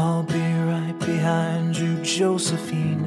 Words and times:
I'll 0.00 0.22
be 0.22 0.54
right 0.72 0.98
behind 0.98 1.76
you, 1.76 2.02
Josephine. 2.02 3.04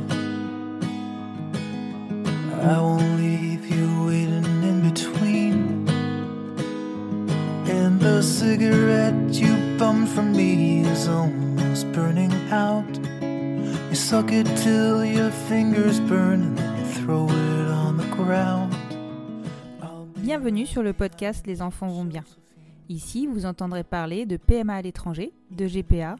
I 2.62 2.80
won't 2.80 3.18
leave 3.18 3.66
you 3.66 4.06
waiting 4.06 4.62
in 4.62 4.78
between. 4.92 5.90
And 7.68 8.00
the 8.00 8.22
cigarette 8.22 9.34
you 9.34 9.56
bummed 9.80 10.08
from 10.08 10.34
me 10.34 10.86
is 10.86 11.08
almost 11.08 11.92
burning 11.94 12.32
out. 12.52 12.94
You 13.90 13.96
suck 13.96 14.32
it 14.32 14.46
till 14.58 15.04
your 15.04 15.32
fingers 15.50 16.00
burn 16.00 16.44
and 16.44 16.58
then 16.60 16.86
throw 16.94 17.26
it 17.28 17.68
on 17.72 17.98
the 17.98 18.10
ground. 18.16 18.72
Bienvenue 20.18 20.68
sur 20.68 20.84
le 20.84 20.94
podcast 20.94 21.48
Les 21.48 21.64
enfants 21.64 21.88
vont 21.88 22.06
bien. 22.06 22.24
Ici, 22.88 23.26
vous 23.26 23.48
entendrez 23.48 23.84
parler 23.84 24.28
de 24.28 24.38
PMA 24.38 24.76
à 24.76 24.82
l'étranger, 24.84 25.34
de 25.50 25.66
GPA, 25.66 26.18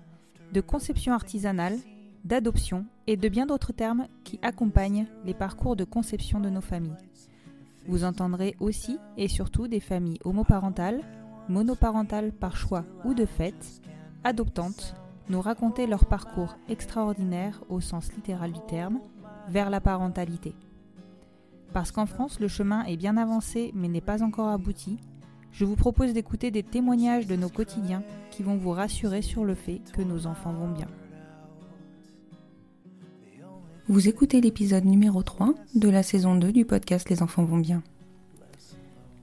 de 0.54 0.62
conception 0.62 1.14
artisanale, 1.14 1.78
d'adoption 2.24 2.86
et 3.08 3.18
de 3.18 3.28
bien 3.28 3.48
d'autres 3.48 3.74
termes 3.74 4.08
qui 4.24 4.40
accompagnent 4.44 5.08
les 5.26 5.34
parcours 5.34 5.76
de 5.76 5.84
conception 5.84 6.40
de 6.40 6.50
nos 6.50 6.62
familles. 6.62 6.96
Vous 7.88 8.04
entendrez 8.04 8.56
aussi 8.60 8.98
et 9.18 9.28
surtout 9.28 9.68
des 9.68 9.80
familles 9.80 10.20
homoparentales, 10.24 11.02
monoparentales 11.50 12.32
par 12.32 12.56
choix 12.56 12.86
ou 13.04 13.16
de 13.16 13.26
fait, 13.26 13.82
adoptantes, 14.24 14.96
nous 15.28 15.42
raconter 15.42 15.88
leur 15.88 16.06
parcours 16.06 16.56
extraordinaire 16.70 17.64
au 17.68 17.82
sens 17.82 18.14
littéral 18.14 18.52
du 18.52 18.62
terme 18.68 19.00
vers 19.50 19.72
la 19.72 19.82
parentalité. 19.82 20.54
Parce 21.74 21.92
qu'en 21.92 22.06
France, 22.06 22.40
le 22.40 22.48
chemin 22.48 22.84
est 22.86 22.98
bien 22.98 23.18
avancé 23.18 23.72
mais 23.74 23.88
n'est 23.88 24.02
pas 24.02 24.22
encore 24.22 24.50
abouti, 24.50 25.00
je 25.54 25.66
vous 25.66 25.76
propose 25.76 26.14
d'écouter 26.14 26.52
des 26.52 26.64
témoignages 26.64 27.28
de 27.28 27.36
nos 27.36 27.50
quotidiens 27.50 28.04
qui 28.32 28.44
vont 28.44 28.58
vous 28.58 28.72
rassurer 28.72 29.22
sur 29.22 29.46
le 29.46 29.56
fait 29.56 29.82
que 29.94 30.02
nos 30.02 30.26
enfants 30.26 30.52
vont 30.52 30.72
bien. 30.72 30.88
Vous 33.88 34.08
écoutez 34.08 34.42
l'épisode 34.42 34.86
numéro 34.86 35.22
3 35.22 35.54
de 35.76 35.90
la 35.90 36.04
saison 36.04 36.36
2 36.36 36.52
du 36.52 36.66
podcast 36.66 37.10
Les 37.10 37.22
enfants 37.22 37.44
vont 37.44 37.58
bien. 37.58 37.84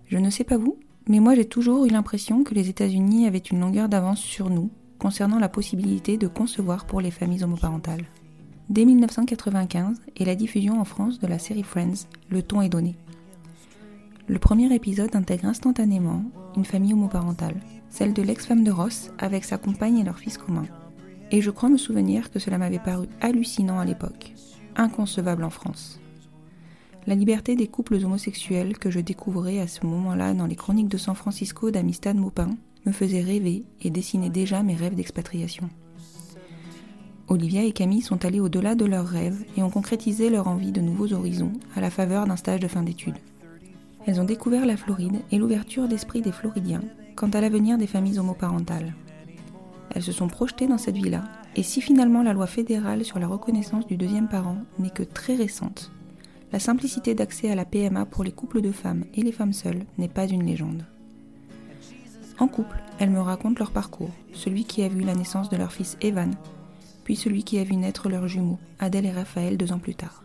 Je 0.06 0.18
ne 0.18 0.30
sais 0.30 0.44
pas 0.44 0.56
vous, 0.56 0.78
mais 1.08 1.18
moi 1.18 1.34
j'ai 1.34 1.46
toujours 1.46 1.84
eu 1.84 1.88
l'impression 1.88 2.44
que 2.44 2.54
les 2.54 2.68
États-Unis 2.68 3.26
avaient 3.26 3.38
une 3.38 3.60
longueur 3.60 3.88
d'avance 3.88 4.20
sur 4.20 4.50
nous 4.50 4.70
concernant 4.98 5.38
la 5.38 5.48
possibilité 5.48 6.16
de 6.16 6.28
concevoir 6.28 6.84
pour 6.84 7.00
les 7.00 7.10
familles 7.10 7.42
homoparentales. 7.42 8.04
Dès 8.68 8.84
1995 8.84 9.96
et 10.16 10.24
la 10.24 10.36
diffusion 10.36 10.80
en 10.80 10.84
France 10.84 11.18
de 11.18 11.26
la 11.26 11.40
série 11.40 11.64
Friends, 11.64 12.06
le 12.28 12.42
ton 12.42 12.60
est 12.60 12.68
donné. 12.68 12.94
Le 14.30 14.38
premier 14.38 14.72
épisode 14.72 15.16
intègre 15.16 15.46
instantanément 15.46 16.22
une 16.54 16.64
famille 16.64 16.92
homoparentale, 16.92 17.60
celle 17.88 18.12
de 18.12 18.22
l'ex-femme 18.22 18.62
de 18.62 18.70
Ross 18.70 19.10
avec 19.18 19.44
sa 19.44 19.58
compagne 19.58 19.98
et 19.98 20.04
leur 20.04 20.20
fils 20.20 20.38
commun. 20.38 20.66
Et 21.32 21.42
je 21.42 21.50
crois 21.50 21.68
me 21.68 21.76
souvenir 21.76 22.30
que 22.30 22.38
cela 22.38 22.56
m'avait 22.56 22.78
paru 22.78 23.08
hallucinant 23.20 23.80
à 23.80 23.84
l'époque, 23.84 24.32
inconcevable 24.76 25.42
en 25.42 25.50
France. 25.50 25.98
La 27.08 27.16
liberté 27.16 27.56
des 27.56 27.66
couples 27.66 27.96
homosexuels 27.96 28.78
que 28.78 28.88
je 28.88 29.00
découvrais 29.00 29.58
à 29.58 29.66
ce 29.66 29.84
moment-là 29.84 30.32
dans 30.32 30.46
les 30.46 30.54
chroniques 30.54 30.86
de 30.86 30.96
San 30.96 31.16
Francisco 31.16 31.72
d'Amistad 31.72 32.16
Maupin 32.16 32.50
me 32.86 32.92
faisait 32.92 33.22
rêver 33.22 33.64
et 33.82 33.90
dessinait 33.90 34.30
déjà 34.30 34.62
mes 34.62 34.76
rêves 34.76 34.94
d'expatriation. 34.94 35.68
Olivia 37.26 37.64
et 37.64 37.72
Camille 37.72 38.00
sont 38.00 38.24
allés 38.24 38.38
au-delà 38.38 38.76
de 38.76 38.84
leurs 38.84 39.08
rêves 39.08 39.44
et 39.56 39.64
ont 39.64 39.70
concrétisé 39.70 40.30
leur 40.30 40.46
envie 40.46 40.70
de 40.70 40.80
nouveaux 40.80 41.12
horizons 41.14 41.54
à 41.74 41.80
la 41.80 41.90
faveur 41.90 42.28
d'un 42.28 42.36
stage 42.36 42.60
de 42.60 42.68
fin 42.68 42.84
d'études. 42.84 43.18
Elles 44.06 44.20
ont 44.20 44.24
découvert 44.24 44.66
la 44.66 44.76
Floride 44.76 45.20
et 45.30 45.38
l'ouverture 45.38 45.88
d'esprit 45.88 46.22
des 46.22 46.32
Floridiens 46.32 46.82
quant 47.16 47.28
à 47.30 47.40
l'avenir 47.40 47.76
des 47.76 47.86
familles 47.86 48.18
homoparentales. 48.18 48.94
Elles 49.94 50.02
se 50.02 50.12
sont 50.12 50.28
projetées 50.28 50.66
dans 50.66 50.78
cette 50.78 50.96
vie-là, 50.96 51.24
et 51.56 51.62
si 51.62 51.80
finalement 51.80 52.22
la 52.22 52.32
loi 52.32 52.46
fédérale 52.46 53.04
sur 53.04 53.18
la 53.18 53.26
reconnaissance 53.26 53.86
du 53.86 53.96
deuxième 53.96 54.28
parent 54.28 54.58
n'est 54.78 54.90
que 54.90 55.02
très 55.02 55.34
récente, 55.34 55.90
la 56.52 56.58
simplicité 56.58 57.14
d'accès 57.14 57.50
à 57.50 57.54
la 57.54 57.64
PMA 57.64 58.06
pour 58.06 58.24
les 58.24 58.32
couples 58.32 58.60
de 58.60 58.72
femmes 58.72 59.04
et 59.14 59.22
les 59.22 59.32
femmes 59.32 59.52
seules 59.52 59.84
n'est 59.98 60.08
pas 60.08 60.26
une 60.26 60.44
légende. 60.44 60.84
En 62.38 62.48
couple, 62.48 62.82
elles 62.98 63.10
me 63.10 63.20
racontent 63.20 63.58
leur 63.58 63.70
parcours, 63.70 64.10
celui 64.32 64.64
qui 64.64 64.82
a 64.82 64.88
vu 64.88 65.02
la 65.02 65.14
naissance 65.14 65.50
de 65.50 65.56
leur 65.56 65.72
fils 65.72 65.98
Evan, 66.00 66.34
puis 67.04 67.16
celui 67.16 67.44
qui 67.44 67.58
a 67.58 67.64
vu 67.64 67.76
naître 67.76 68.08
leurs 68.08 68.28
jumeaux, 68.28 68.58
Adèle 68.78 69.06
et 69.06 69.12
Raphaël, 69.12 69.58
deux 69.58 69.72
ans 69.72 69.78
plus 69.78 69.94
tard. 69.94 70.24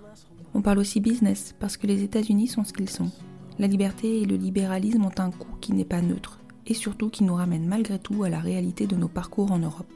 On 0.53 0.61
parle 0.61 0.79
aussi 0.79 1.01
business 1.01 1.53
parce 1.59 1.75
que 1.75 1.87
les 1.87 2.03
États-Unis 2.03 2.47
sont 2.47 2.63
ce 2.63 2.71
qu'ils 2.71 2.89
sont. 2.89 3.11
La 3.57 3.67
liberté 3.67 4.21
et 4.21 4.25
le 4.25 4.35
libéralisme 4.35 5.05
ont 5.05 5.19
un 5.19 5.31
coût 5.31 5.55
qui 5.61 5.71
n'est 5.71 5.85
pas 5.85 6.01
neutre, 6.01 6.39
et 6.67 6.73
surtout 6.73 7.09
qui 7.09 7.23
nous 7.23 7.35
ramène 7.35 7.67
malgré 7.67 7.99
tout 7.99 8.23
à 8.23 8.29
la 8.29 8.39
réalité 8.39 8.85
de 8.85 8.95
nos 8.95 9.07
parcours 9.07 9.51
en 9.51 9.59
Europe. 9.59 9.91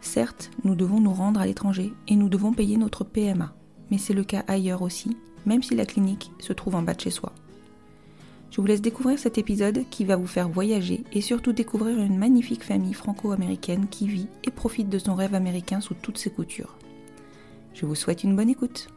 Certes, 0.00 0.50
nous 0.64 0.74
devons 0.74 1.00
nous 1.00 1.12
rendre 1.12 1.40
à 1.40 1.46
l'étranger 1.46 1.92
et 2.08 2.16
nous 2.16 2.28
devons 2.28 2.52
payer 2.52 2.76
notre 2.76 3.04
PMA, 3.04 3.52
mais 3.90 3.98
c'est 3.98 4.14
le 4.14 4.24
cas 4.24 4.44
ailleurs 4.46 4.82
aussi, 4.82 5.16
même 5.44 5.62
si 5.62 5.74
la 5.74 5.84
clinique 5.84 6.30
se 6.38 6.52
trouve 6.52 6.74
en 6.74 6.82
bas 6.82 6.94
de 6.94 7.00
chez 7.00 7.10
soi. 7.10 7.32
Je 8.50 8.60
vous 8.60 8.66
laisse 8.66 8.80
découvrir 8.80 9.18
cet 9.18 9.36
épisode 9.36 9.84
qui 9.90 10.04
va 10.04 10.16
vous 10.16 10.26
faire 10.26 10.48
voyager 10.48 11.04
et 11.12 11.20
surtout 11.20 11.52
découvrir 11.52 11.98
une 11.98 12.16
magnifique 12.16 12.64
famille 12.64 12.94
franco-américaine 12.94 13.88
qui 13.90 14.06
vit 14.06 14.28
et 14.44 14.50
profite 14.50 14.88
de 14.88 14.98
son 14.98 15.14
rêve 15.14 15.34
américain 15.34 15.80
sous 15.80 15.94
toutes 15.94 16.16
ses 16.16 16.30
coutures. 16.30 16.78
Je 17.74 17.84
vous 17.84 17.94
souhaite 17.94 18.24
une 18.24 18.34
bonne 18.34 18.48
écoute. 18.48 18.88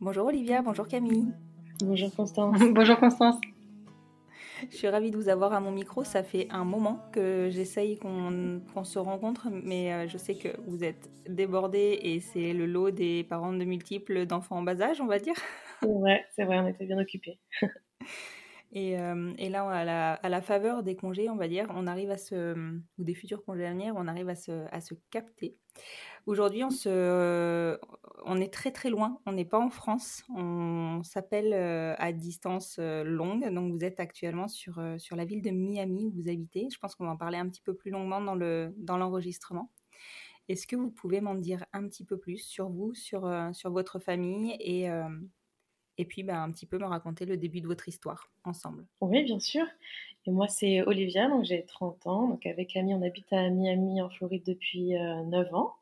Bonjour 0.00 0.26
Olivia, 0.26 0.62
bonjour 0.62 0.86
Camille. 0.86 1.26
Bonjour 1.80 2.14
Constance. 2.14 2.56
Bonjour 2.72 2.96
Constance. 3.00 3.40
Je 4.70 4.76
suis 4.76 4.86
ravie 4.86 5.10
de 5.10 5.16
vous 5.16 5.28
avoir 5.28 5.52
à 5.52 5.58
mon 5.58 5.72
micro. 5.72 6.04
Ça 6.04 6.22
fait 6.22 6.46
un 6.50 6.64
moment 6.64 7.00
que 7.12 7.48
j'essaye 7.50 7.98
qu'on 7.98 8.60
qu'on 8.72 8.84
se 8.84 9.00
rencontre, 9.00 9.48
mais 9.50 9.92
euh, 9.92 10.06
je 10.06 10.16
sais 10.16 10.36
que 10.36 10.48
vous 10.68 10.84
êtes 10.84 11.10
débordés 11.28 11.98
et 12.00 12.20
c'est 12.20 12.52
le 12.52 12.66
lot 12.66 12.92
des 12.92 13.24
parents 13.24 13.52
de 13.52 13.64
multiples 13.64 14.24
d'enfants 14.24 14.58
en 14.58 14.62
bas 14.62 14.80
âge, 14.80 15.00
on 15.00 15.06
va 15.06 15.18
dire. 15.18 15.34
Ouais, 15.82 16.24
c'est 16.36 16.44
vrai, 16.44 16.60
on 16.60 16.68
était 16.68 16.86
bien 16.86 16.98
occupés. 16.98 17.40
Et, 18.72 19.00
euh, 19.00 19.32
et 19.38 19.48
là, 19.48 19.66
à 19.66 19.82
la, 19.82 20.12
à 20.12 20.28
la, 20.28 20.42
faveur 20.42 20.82
des 20.82 20.94
congés, 20.94 21.30
on 21.30 21.36
va 21.36 21.48
dire, 21.48 21.66
on 21.74 21.86
arrive 21.86 22.10
à 22.10 22.18
se, 22.18 22.54
ou 22.98 23.02
des 23.02 23.14
futurs 23.14 23.42
congés 23.42 23.64
à 23.64 23.70
venir, 23.70 23.94
on 23.96 24.06
arrive 24.06 24.28
à 24.28 24.34
se, 24.34 24.66
à 24.70 24.82
se 24.82 24.92
capter. 25.10 25.56
Aujourd'hui, 26.26 26.64
on, 26.64 26.70
se, 26.70 27.78
on 28.24 28.40
est 28.40 28.52
très 28.52 28.70
très 28.70 28.90
loin, 28.90 29.20
on 29.26 29.32
n'est 29.32 29.44
pas 29.44 29.58
en 29.58 29.70
France, 29.70 30.24
on 30.34 31.02
s'appelle 31.04 31.52
euh, 31.52 31.94
à 31.98 32.12
distance 32.12 32.76
euh, 32.78 33.04
longue, 33.04 33.48
donc 33.52 33.72
vous 33.72 33.84
êtes 33.84 34.00
actuellement 34.00 34.48
sur, 34.48 34.82
sur 34.98 35.16
la 35.16 35.24
ville 35.24 35.42
de 35.42 35.50
Miami 35.50 36.06
où 36.06 36.10
vous 36.10 36.28
habitez. 36.28 36.68
Je 36.72 36.78
pense 36.78 36.94
qu'on 36.94 37.04
va 37.04 37.12
en 37.12 37.16
parler 37.16 37.38
un 37.38 37.48
petit 37.48 37.62
peu 37.62 37.74
plus 37.74 37.90
longuement 37.90 38.20
dans, 38.20 38.34
le, 38.34 38.74
dans 38.76 38.96
l'enregistrement. 38.96 39.70
Est-ce 40.48 40.66
que 40.66 40.76
vous 40.76 40.90
pouvez 40.90 41.20
m'en 41.20 41.34
dire 41.34 41.64
un 41.72 41.86
petit 41.88 42.04
peu 42.04 42.18
plus 42.18 42.38
sur 42.38 42.70
vous, 42.70 42.94
sur, 42.94 43.30
sur 43.52 43.70
votre 43.70 43.98
famille 43.98 44.56
et, 44.60 44.88
et 45.98 46.04
puis 46.04 46.22
bah, 46.22 46.40
un 46.40 46.50
petit 46.50 46.64
peu 46.64 46.78
me 46.78 46.86
raconter 46.86 47.26
le 47.26 47.36
début 47.36 47.60
de 47.60 47.66
votre 47.66 47.88
histoire 47.88 48.30
ensemble? 48.44 48.86
Oui, 49.00 49.24
bien 49.24 49.40
sûr. 49.40 49.66
Et 50.26 50.30
moi, 50.30 50.46
c'est 50.46 50.82
Olivia, 50.82 51.28
donc 51.28 51.44
j'ai 51.44 51.64
30 51.64 52.06
ans. 52.06 52.28
Donc 52.28 52.46
avec 52.46 52.68
Camille, 52.68 52.94
on 52.94 53.02
habite 53.02 53.32
à 53.32 53.50
Miami, 53.50 54.00
en 54.00 54.08
Floride, 54.08 54.44
depuis 54.46 54.90
9 54.90 55.52
euh, 55.52 55.56
ans. 55.56 55.74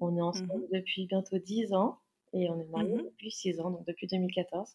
On 0.00 0.16
est 0.16 0.22
ensemble 0.22 0.54
mmh 0.54 0.74
depuis 0.74 1.06
bientôt 1.06 1.38
10 1.38 1.72
ans 1.72 1.98
et 2.32 2.48
on 2.48 2.60
est 2.60 2.68
mariés 2.70 2.96
mmh 2.96 3.04
depuis 3.04 3.30
6 3.30 3.60
ans, 3.60 3.70
donc 3.70 3.86
depuis 3.86 4.06
2014. 4.06 4.74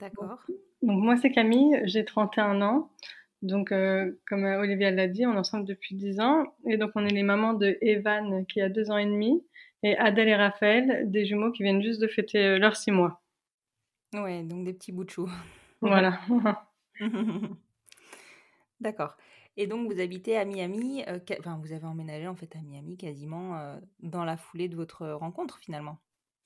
D'accord. 0.00 0.38
Donc, 0.82 1.02
moi, 1.02 1.16
c'est 1.16 1.30
Camille, 1.32 1.80
j'ai 1.84 2.04
31 2.04 2.62
ans. 2.62 2.90
Donc, 3.42 3.72
euh, 3.72 4.18
comme 4.26 4.44
Olivia 4.44 4.90
l'a 4.90 5.08
dit, 5.08 5.26
on 5.26 5.34
est 5.34 5.38
ensemble 5.38 5.64
depuis 5.64 5.94
10 5.94 6.20
ans. 6.20 6.44
Et 6.66 6.76
donc, 6.76 6.92
on 6.94 7.04
est 7.04 7.12
les 7.12 7.22
mamans 7.22 7.54
de 7.54 7.78
Evan, 7.80 8.46
qui 8.46 8.60
a 8.60 8.68
2 8.68 8.90
ans 8.90 8.98
et 8.98 9.06
demi, 9.06 9.44
et 9.82 9.96
Adèle 9.96 10.28
et 10.28 10.36
Raphaël, 10.36 11.10
des 11.10 11.24
jumeaux 11.24 11.52
qui 11.52 11.62
viennent 11.62 11.82
juste 11.82 12.00
de 12.00 12.08
fêter 12.08 12.38
euh, 12.38 12.58
leurs 12.58 12.76
6 12.76 12.90
mois. 12.92 13.20
Ouais, 14.14 14.42
donc 14.42 14.64
des 14.64 14.72
petits 14.72 14.92
bouts 14.92 15.04
de 15.04 15.10
chou. 15.10 15.30
Voilà. 15.80 16.20
D'accord. 18.80 19.16
Et 19.58 19.66
donc 19.66 19.92
vous 19.92 20.00
habitez 20.00 20.36
à 20.36 20.44
Miami, 20.44 21.02
euh, 21.08 21.18
enfin 21.40 21.58
vous 21.62 21.72
avez 21.72 21.84
emménagé 21.84 22.26
en 22.26 22.34
fait 22.34 22.54
à 22.56 22.60
Miami 22.60 22.96
quasiment 22.96 23.58
euh, 23.58 23.76
dans 24.00 24.24
la 24.24 24.36
foulée 24.36 24.68
de 24.68 24.76
votre 24.76 25.06
rencontre 25.06 25.58
finalement. 25.58 25.98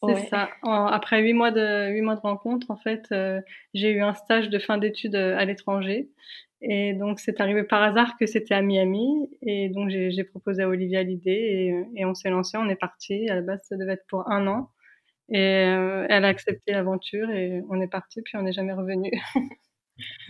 C'est 0.04 0.26
ça. 0.26 0.50
après 0.64 1.22
huit 1.22 1.32
mois 1.32 1.52
de 1.52 1.90
huit 1.92 2.00
mois 2.02 2.16
de 2.16 2.20
rencontre, 2.20 2.72
en 2.72 2.76
fait, 2.76 3.04
euh, 3.12 3.40
j'ai 3.72 3.92
eu 3.92 4.00
un 4.00 4.14
stage 4.14 4.50
de 4.50 4.58
fin 4.58 4.76
d'études 4.76 5.14
à 5.14 5.44
l'étranger, 5.44 6.10
et 6.60 6.92
donc 6.94 7.20
c'est 7.20 7.40
arrivé 7.40 7.62
par 7.62 7.84
hasard 7.84 8.16
que 8.18 8.26
c'était 8.26 8.54
à 8.54 8.62
Miami, 8.62 9.30
et 9.42 9.68
donc 9.68 9.90
j'ai 9.90 10.24
proposé 10.24 10.64
à 10.64 10.68
Olivia 10.68 11.04
l'idée, 11.04 11.84
et, 11.94 12.00
et, 12.00 12.04
on 12.04 12.14
s'est 12.14 12.30
lancé, 12.30 12.56
on 12.58 12.68
est 12.68 12.74
parti. 12.74 13.28
À 13.30 13.36
la 13.36 13.42
base, 13.42 13.60
ça 13.68 13.76
devait 13.76 13.92
être 13.92 14.06
pour 14.08 14.28
un 14.28 14.48
an, 14.48 14.70
et 15.32 15.38
euh, 15.38 16.06
elle 16.10 16.24
a 16.24 16.28
accepté 16.28 16.72
l'aventure 16.72 17.30
et 17.30 17.62
on 17.70 17.80
est 17.80 17.88
parti, 17.88 18.20
puis 18.22 18.36
on 18.36 18.42
n'est 18.42 18.52
jamais 18.52 18.74
revenu. 18.74 19.10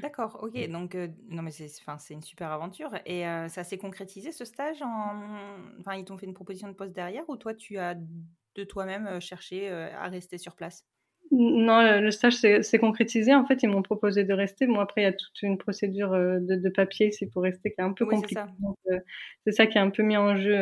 D'accord, 0.00 0.38
ok. 0.42 0.69
Donc, 0.69 0.94
euh, 0.94 1.08
non, 1.28 1.42
mais 1.42 1.50
c'est, 1.50 1.69
c'est 1.69 2.14
une 2.14 2.22
super 2.22 2.50
aventure. 2.50 2.90
Et 3.06 3.26
euh, 3.26 3.48
ça 3.48 3.64
s'est 3.64 3.78
concrétisé 3.78 4.32
ce 4.32 4.44
stage 4.44 4.82
en... 4.82 5.22
Enfin, 5.80 5.96
ils 5.96 6.04
t'ont 6.04 6.19
fait 6.19 6.26
une 6.26 6.34
proposition 6.34 6.69
de 6.69 6.74
poste 6.74 6.92
derrière 6.92 7.28
ou 7.28 7.36
toi, 7.36 7.54
tu 7.54 7.78
as 7.78 7.94
de 8.54 8.64
toi-même 8.64 9.20
cherché 9.20 9.69
à 9.70 10.08
rester 10.08 10.38
sur 10.38 10.54
place? 10.54 10.84
Non, 11.30 12.00
le 12.00 12.10
stage 12.10 12.34
s'est 12.34 12.78
concrétisé. 12.78 13.34
En 13.34 13.46
fait, 13.46 13.62
ils 13.62 13.69
m'ont 13.69 13.80
proposé 13.80 14.24
de 14.24 14.34
rester. 14.34 14.66
Bon, 14.66 14.80
après, 14.80 15.00
il 15.00 15.04
y 15.04 15.08
a 15.08 15.12
toute 15.12 15.40
une 15.42 15.56
procédure 15.56 16.12
de, 16.12 16.56
de 16.56 16.69
papier 16.69 17.10
c'est 17.10 17.26
pour 17.26 17.42
rester 17.42 17.72
qui 17.72 17.80
est 17.80 17.84
un 17.84 17.94
peu 17.94 18.04
compliquée. 18.04 18.40
C'est 19.46 19.50
ça. 19.50 19.64
ça. 19.64 19.66
qui 19.66 19.78
est 19.78 19.80
un 19.80 19.88
peu 19.88 20.02
mis 20.02 20.19
en 20.19 20.36
jeu 20.36 20.54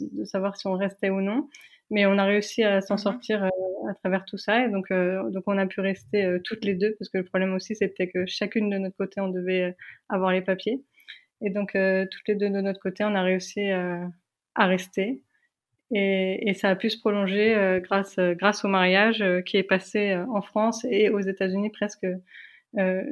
de 0.00 0.24
savoir 0.24 0.56
si 0.58 0.66
on 0.66 0.74
restait 0.74 1.08
ou 1.08 1.22
non 1.22 1.48
mais 1.90 2.06
on 2.06 2.18
a 2.18 2.24
réussi 2.24 2.62
à 2.62 2.80
s'en 2.80 2.94
mmh 2.94 2.98
sortir 2.98 3.44
euh, 3.44 3.48
à 3.90 3.94
travers 3.94 4.24
tout 4.24 4.38
ça. 4.38 4.64
Et 4.64 4.70
donc 4.70 4.90
euh, 4.90 5.30
donc 5.30 5.44
on 5.46 5.58
a 5.58 5.66
pu 5.66 5.80
rester 5.80 6.24
euh, 6.24 6.38
toutes 6.42 6.64
les 6.64 6.74
deux 6.74 6.94
parce 6.98 7.10
que 7.10 7.18
le 7.18 7.24
problème 7.24 7.54
aussi 7.54 7.74
c'était 7.76 8.08
que 8.08 8.26
chacune 8.26 8.70
de 8.70 8.78
notre 8.78 8.96
côté 8.96 9.20
on 9.20 9.28
devait 9.28 9.76
avoir 10.08 10.32
les 10.32 10.42
papiers. 10.42 10.82
Et 11.42 11.50
donc 11.50 11.72
toutes 11.72 12.28
les 12.28 12.34
deux 12.36 12.50
de 12.50 12.60
notre 12.60 12.80
côté 12.80 13.04
on 13.04 13.14
a 13.14 13.22
réussi 13.22 13.70
à 13.70 14.66
rester. 14.66 15.22
Et, 15.92 16.48
et, 16.48 16.54
ça 16.54 16.70
a 16.70 16.76
pu 16.76 16.90
se 16.90 16.98
prolonger 16.98 17.80
grâce 17.82 18.18
grâce 18.18 18.64
au 18.64 18.68
mariage 18.68 19.22
qui 19.44 19.58
est 19.58 19.64
passé 19.64 20.16
en 20.30 20.40
France 20.40 20.86
et 20.90 21.10
aux 21.10 21.20
États-Unis 21.20 21.70
presque 21.70 22.06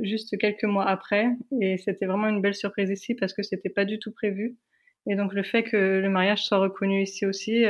juste 0.03 0.39
quelques 0.39 0.65
mois 0.65 0.89
après. 0.89 1.27
Et 1.61 1.77
c'était 1.79 2.07
vraiment 2.07 2.29
une 2.29 2.41
belle 2.41 2.55
surprise 2.55 2.91
ici 2.91 3.15
parce 3.15 3.35
que 3.35 3.43
c'était 3.43 3.69
pas 3.69 3.85
du 3.85 3.99
tout 3.99 4.13
prévu. 4.13 4.57
Et 5.07 5.17
donc 5.17 5.35
le 5.35 5.43
fait 5.43 5.65
que 5.65 5.77
le 5.77 6.09
mariage 6.09 6.45
soit 6.45 6.59
reconnu 6.59 7.03
ici 7.03 7.27
aussi 7.27 7.67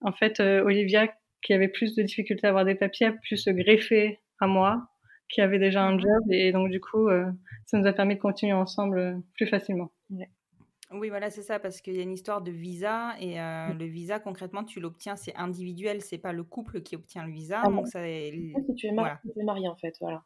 en 0.00 0.12
fait, 0.12 0.40
euh, 0.40 0.62
Olivia, 0.62 1.12
qui 1.42 1.52
avait 1.52 1.68
plus 1.68 1.94
de 1.94 2.02
difficultés 2.02 2.46
à 2.46 2.50
avoir 2.50 2.64
des 2.64 2.74
papiers, 2.74 3.06
a 3.06 3.12
pu 3.12 3.36
se 3.36 3.50
greffer 3.50 4.18
à 4.38 4.46
moi, 4.46 4.88
qui 5.28 5.40
avait 5.40 5.58
déjà 5.58 5.84
un 5.84 5.98
job. 5.98 6.22
Et 6.30 6.52
donc, 6.52 6.70
du 6.70 6.80
coup, 6.80 7.08
euh, 7.08 7.30
ça 7.66 7.78
nous 7.78 7.86
a 7.86 7.92
permis 7.92 8.16
de 8.16 8.20
continuer 8.20 8.52
ensemble 8.52 8.98
euh, 8.98 9.14
plus 9.34 9.46
facilement. 9.46 9.90
Oui, 10.92 11.08
voilà, 11.08 11.30
c'est 11.30 11.42
ça, 11.42 11.60
parce 11.60 11.80
qu'il 11.80 11.94
y 11.94 12.00
a 12.00 12.02
une 12.02 12.12
histoire 12.12 12.42
de 12.42 12.50
visa 12.50 13.14
et 13.20 13.36
le 13.36 13.84
visa, 13.84 14.18
concrètement, 14.18 14.64
tu 14.64 14.80
l'obtiens, 14.80 15.14
c'est 15.14 15.32
individuel, 15.36 16.02
c'est 16.02 16.18
pas 16.18 16.32
le 16.32 16.42
couple 16.42 16.82
qui 16.82 16.96
obtient 16.96 17.24
le 17.24 17.32
visa. 17.32 17.62
Ah 17.64 17.68
donc 17.68 17.86
ça 17.86 18.08
est... 18.08 18.32
Si 18.66 18.74
tu 18.74 18.88
es, 18.88 18.92
marié, 18.92 19.68
en 19.68 19.76
fait, 19.76 19.94
voilà. 20.00 20.24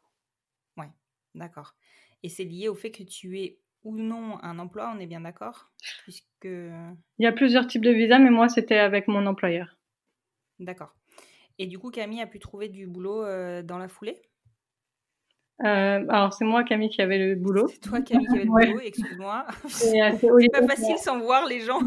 Ouais, 0.75 0.89
d'accord. 1.35 1.75
Et 2.23 2.29
c'est 2.29 2.45
lié 2.45 2.67
au 2.67 2.73
fait 2.73 2.89
que 2.89 3.03
tu 3.03 3.39
es 3.41 3.59
ou 3.85 3.97
non 3.97 4.37
un 4.43 4.59
emploi, 4.59 4.91
on 4.95 4.99
est 4.99 5.05
bien 5.05 5.21
d'accord 5.21 5.71
Puisque... 6.03 6.25
Il 6.43 6.97
y 7.19 7.27
a 7.27 7.31
plusieurs 7.31 7.67
types 7.67 7.83
de 7.83 7.91
visas, 7.91 8.19
mais 8.19 8.31
moi, 8.31 8.49
c'était 8.49 8.77
avec 8.77 9.07
mon 9.07 9.25
employeur. 9.25 9.77
D'accord. 10.59 10.93
Et 11.57 11.67
du 11.67 11.79
coup, 11.79 11.91
Camille 11.91 12.21
a 12.21 12.27
pu 12.27 12.39
trouver 12.39 12.67
du 12.67 12.87
boulot 12.87 13.23
euh, 13.23 13.61
dans 13.61 13.77
la 13.77 13.87
foulée? 13.87 14.21
Euh, 15.63 16.05
alors 16.09 16.33
c'est 16.33 16.43
moi 16.43 16.65
Camille 16.65 16.89
qui 16.89 17.01
avait 17.01 17.17
le 17.17 17.35
boulot. 17.35 17.69
C'est 17.69 17.79
toi 17.79 18.01
Camille 18.01 18.27
qui 18.27 18.33
avait 18.33 18.43
le 18.43 18.49
boulot, 18.49 18.79
excuse-moi. 18.81 19.45
Euh, 19.49 19.69
c'est 19.69 20.49
pas 20.51 20.67
facile 20.67 20.97
sans 20.97 21.19
voir 21.19 21.47
les 21.47 21.61
gens. 21.61 21.79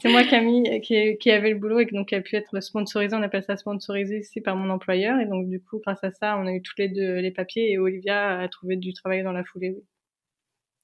c'est 0.00 0.08
moi 0.08 0.24
Camille 0.24 0.80
qui, 0.80 1.18
qui, 1.18 1.30
avait 1.30 1.50
le 1.50 1.58
boulot 1.58 1.80
et 1.80 1.86
donc 1.86 2.08
qui 2.08 2.14
a 2.14 2.22
pu 2.22 2.36
être 2.36 2.58
sponsorisée, 2.60 3.14
on 3.14 3.22
appelle 3.22 3.42
ça 3.42 3.58
sponsorisé 3.58 4.20
ici 4.20 4.40
par 4.40 4.56
mon 4.56 4.70
employeur 4.70 5.20
et 5.20 5.26
donc 5.26 5.46
du 5.48 5.60
coup 5.60 5.78
grâce 5.78 6.02
à 6.02 6.10
ça 6.10 6.38
on 6.38 6.46
a 6.46 6.52
eu 6.52 6.62
tous 6.62 6.74
les 6.78 6.88
deux 6.88 7.16
les 7.16 7.30
papiers 7.30 7.70
et 7.70 7.78
Olivia 7.78 8.38
a 8.38 8.48
trouvé 8.48 8.76
du 8.76 8.94
travail 8.94 9.22
dans 9.22 9.32
la 9.32 9.44
foulée. 9.44 9.74
Oui. 9.76 9.84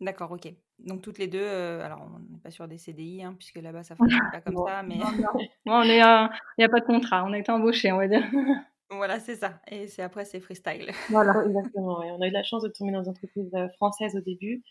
D'accord, 0.01 0.33
ok. 0.33 0.53
Donc 0.81 1.03
toutes 1.03 1.19
les 1.19 1.29
deux, 1.29 1.41
euh, 1.41 1.85
alors 1.85 2.09
on 2.15 2.19
n'est 2.19 2.41
pas 2.41 2.51
sur 2.51 2.67
des 2.67 2.79
CDI, 2.79 3.23
hein, 3.23 3.35
puisque 3.39 3.57
là-bas 3.57 3.85
ça 3.85 3.95
fonctionne 3.97 4.31
pas 4.33 4.41
comme 4.41 4.57
ça, 4.67 4.83
mais 4.83 4.99
on 5.67 5.83
est, 5.83 5.99
il 5.99 6.59
n'y 6.59 6.65
a 6.65 6.69
pas 6.69 6.81
de 6.81 6.87
contrat, 6.87 7.25
on 7.25 7.33
a 7.33 7.39
été 7.39 7.53
embauché, 7.53 7.93
on 7.93 7.99
va 7.99 8.09
dire. 8.09 8.23
voilà, 8.91 9.21
c'est 9.21 9.37
ça. 9.37 9.61
Et 9.69 9.87
c'est 9.87 10.03
après 10.03 10.25
c'est 10.25 10.41
freestyle. 10.41 10.91
Voilà, 11.11 11.45
exactement. 11.45 12.01
On 12.01 12.21
a 12.21 12.27
eu 12.27 12.31
la 12.31 12.43
chance 12.43 12.63
de 12.63 12.69
tomber 12.69 12.93
dans 12.93 13.03
une 13.03 13.11
entreprise 13.11 13.55
euh, 13.55 13.69
française 13.77 14.17
au 14.17 14.21
début, 14.21 14.63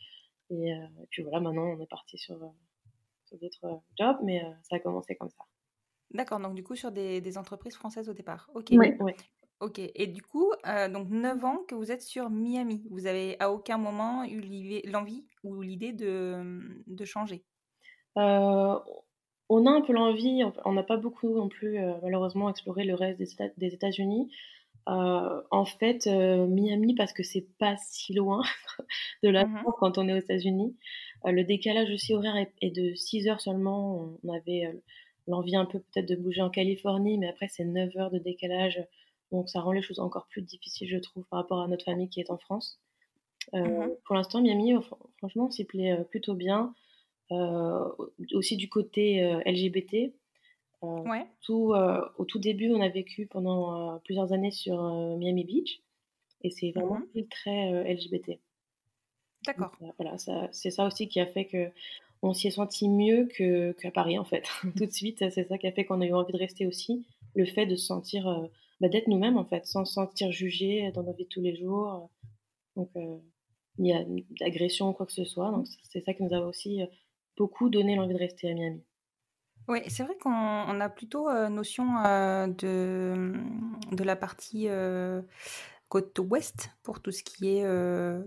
et, 0.50 0.74
euh, 0.74 0.86
puis 1.10 1.24
voilà, 1.24 1.40
maintenant 1.40 1.64
on 1.64 1.80
est 1.80 1.90
parti 1.90 2.18
sur, 2.18 2.38
d'autres 3.42 3.82
jobs, 3.98 4.18
mais 4.24 4.44
ça 4.62 4.76
a 4.76 4.80
commencé 4.80 5.16
comme 5.16 5.30
ça. 5.30 5.44
D'accord, 6.12 6.40
donc 6.40 6.54
du 6.54 6.64
coup 6.64 6.76
sur 6.76 6.92
des, 6.92 7.20
des, 7.22 7.38
entreprises 7.40 7.74
françaises 7.74 8.08
au 8.08 8.14
départ. 8.14 8.52
Ok. 8.54 8.68
Oui, 8.74 8.94
oui. 9.00 9.14
Ok, 9.64 9.80
et 9.80 10.08
du 10.08 10.22
coup, 10.22 10.52
euh, 10.68 10.90
donc 10.90 11.10
9 11.10 11.46
ans 11.46 11.60
que 11.70 11.74
vous 11.74 11.90
êtes 11.90 12.02
sur 12.02 12.30
Miami. 12.30 12.84
Vous 12.90 13.08
avez 13.08 13.38
à 13.40 13.50
aucun 13.50 13.78
moment 13.78 14.26
eu 14.26 14.42
l'envie 14.92 15.24
ou 15.46 15.62
l'idée 15.62 15.94
de, 15.94 16.60
de 16.86 17.06
changer? 17.06 17.46
Euh, 18.18 18.78
On 19.48 19.66
a 19.66 19.72
un 19.72 19.80
peu 19.80 19.94
l'envie, 19.94 20.44
on 20.66 20.74
n'a 20.74 20.84
pas 20.84 20.98
beaucoup 20.98 21.34
non 21.38 21.48
plus 21.48 21.80
euh, 21.80 21.94
malheureusement 22.04 22.50
exploré 22.50 22.84
le 22.84 22.94
reste 22.94 23.20
des, 23.58 23.74
États-Unis. 23.74 24.30
en 24.86 25.66
fait, 25.66 26.08
Miami, 26.08 26.94
parce 26.96 27.14
que 27.14 27.24
c'est 27.24 27.48
pas 27.58 27.78
si 27.78 28.14
loin 28.14 28.42
de 29.24 29.30
la 29.30 29.48
France 29.48 29.76
quand 29.80 29.98
on 29.98 30.10
est 30.10 30.14
aux 30.14 30.24
États-Unis, 30.24 30.76
le 31.24 31.44
décalage 31.44 31.90
aussi 31.90 32.14
horaire 32.14 32.36
est, 32.36 32.70
de 32.70 32.96
6 32.96 33.30
heures 33.30 33.40
seulement. 33.40 34.18
On 34.26 34.34
avait 34.34 34.76
l'envie 35.26 35.56
un 35.56 35.64
peu 35.64 35.80
peut-être 35.80 36.10
de 36.10 36.18
bouger 36.18 36.42
en 36.42 36.50
Californie, 36.50 37.18
mais 37.18 37.30
après 37.30 37.48
c'est 37.48 37.64
9 37.64 37.96
heures 37.96 38.12
de 38.12 38.20
décalage 38.20 38.86
donc 39.34 39.50
ça 39.50 39.60
rend 39.62 39.72
les 39.72 39.82
choses 39.82 40.00
encore 40.00 40.28
plus 40.28 40.44
difficiles, 40.44 40.88
je 40.88 40.98
trouve, 40.98 41.26
par 41.26 41.40
rapport 41.40 41.60
à 41.60 41.68
notre 41.68 41.84
famille 41.84 42.08
qui 42.08 42.22
est 42.22 42.30
en 42.30 42.38
France. 42.38 42.80
Euh, 43.54 43.60
mmh 43.60 43.96
pour 44.06 44.16
l'instant, 44.16 44.42
Miami, 44.42 44.74
franchement, 45.18 45.50
s'y 45.50 45.66
plaît 45.66 45.92
euh, 45.92 46.04
plutôt 46.04 46.36
bien. 46.36 46.74
Euh, 47.32 47.90
aussi 48.34 48.58
du 48.58 48.70
côté 48.70 49.22
LGBT. 49.46 50.14
Tout, 51.42 51.74
au 52.18 52.26
tout 52.26 52.40
début, 52.40 52.72
on 52.72 52.82
a 52.82 52.90
vécu 52.90 53.26
pendant 53.26 54.00
plusieurs 54.04 54.34
années 54.34 54.52
sur 54.52 54.78
Miami 55.18 55.46
Beach. 55.46 55.82
Et 56.42 56.52
c'est 56.52 56.72
vraiment 56.72 57.00
mmh 57.16 57.24
très 57.32 57.94
LGBT. 57.94 58.40
D'accord. 59.46 59.72
voilà, 59.98 60.18
c'est 60.52 60.70
ça 60.70 60.86
aussi 60.86 61.08
qui 61.08 61.20
a 61.20 61.26
fait 61.26 61.46
que 61.46 61.72
on 62.22 62.34
s'y 62.34 62.48
est 62.48 62.52
senti 62.52 62.88
mieux 62.88 63.28
qu'à 63.28 63.92
Paris, 63.92 64.20
en 64.20 64.26
fait. 64.26 64.48
Tout 64.78 64.86
de 64.86 64.92
suite, 64.92 65.20
c'est 65.32 65.48
ça 65.48 65.58
qui 65.58 65.68
a 65.68 65.72
fait 65.72 65.86
qu'on 65.86 66.02
a 66.02 66.06
eu 66.06 66.14
envie 66.14 66.34
de 66.34 66.38
rester 66.38 66.68
aussi. 66.68 67.06
Le 67.36 67.46
fait 67.46 67.66
de 67.66 67.76
se 67.76 67.86
sentir 67.86 68.50
bah, 68.84 68.90
d'être 68.90 69.08
nous-mêmes 69.08 69.38
en 69.38 69.46
fait, 69.46 69.66
sans 69.66 69.86
se 69.86 69.94
sentir 69.94 70.30
jugé 70.34 70.92
dans 70.92 71.04
nos 71.04 71.14
vies 71.14 71.24
de 71.24 71.30
tous 71.30 71.40
les 71.40 71.56
jours. 71.56 72.10
Donc, 72.76 72.90
euh, 72.98 73.18
il 73.78 73.88
y 73.88 73.94
a 73.94 74.04
d'agression 74.42 74.90
ou 74.90 74.94
quoi 74.94 75.06
que 75.06 75.14
ce 75.14 75.24
soit. 75.24 75.52
Donc, 75.52 75.68
c'est 75.84 76.04
ça 76.04 76.14
qui 76.14 76.22
nous 76.22 76.34
a 76.36 76.42
aussi 76.42 76.82
euh, 76.82 76.88
beaucoup 77.38 77.70
donné 77.70 77.96
l'envie 77.96 78.14
de 78.14 78.20
rester 78.20 78.52
à 78.52 78.54
Miami. 78.54 78.84
Oui, 79.70 79.80
c'est 79.88 80.04
vrai 80.04 80.18
qu'on 80.22 80.82
a 80.82 80.90
plutôt 80.90 81.30
euh, 81.30 81.48
notion 81.48 81.86
de, 81.86 83.34
de 83.94 84.04
la 84.04 84.18
partie 84.18 84.68
côte 85.88 86.20
ouest 86.20 86.70
pour 86.82 87.02
tout 87.02 87.12
ce 87.12 87.24
qui 87.24 87.56
est 87.56 87.66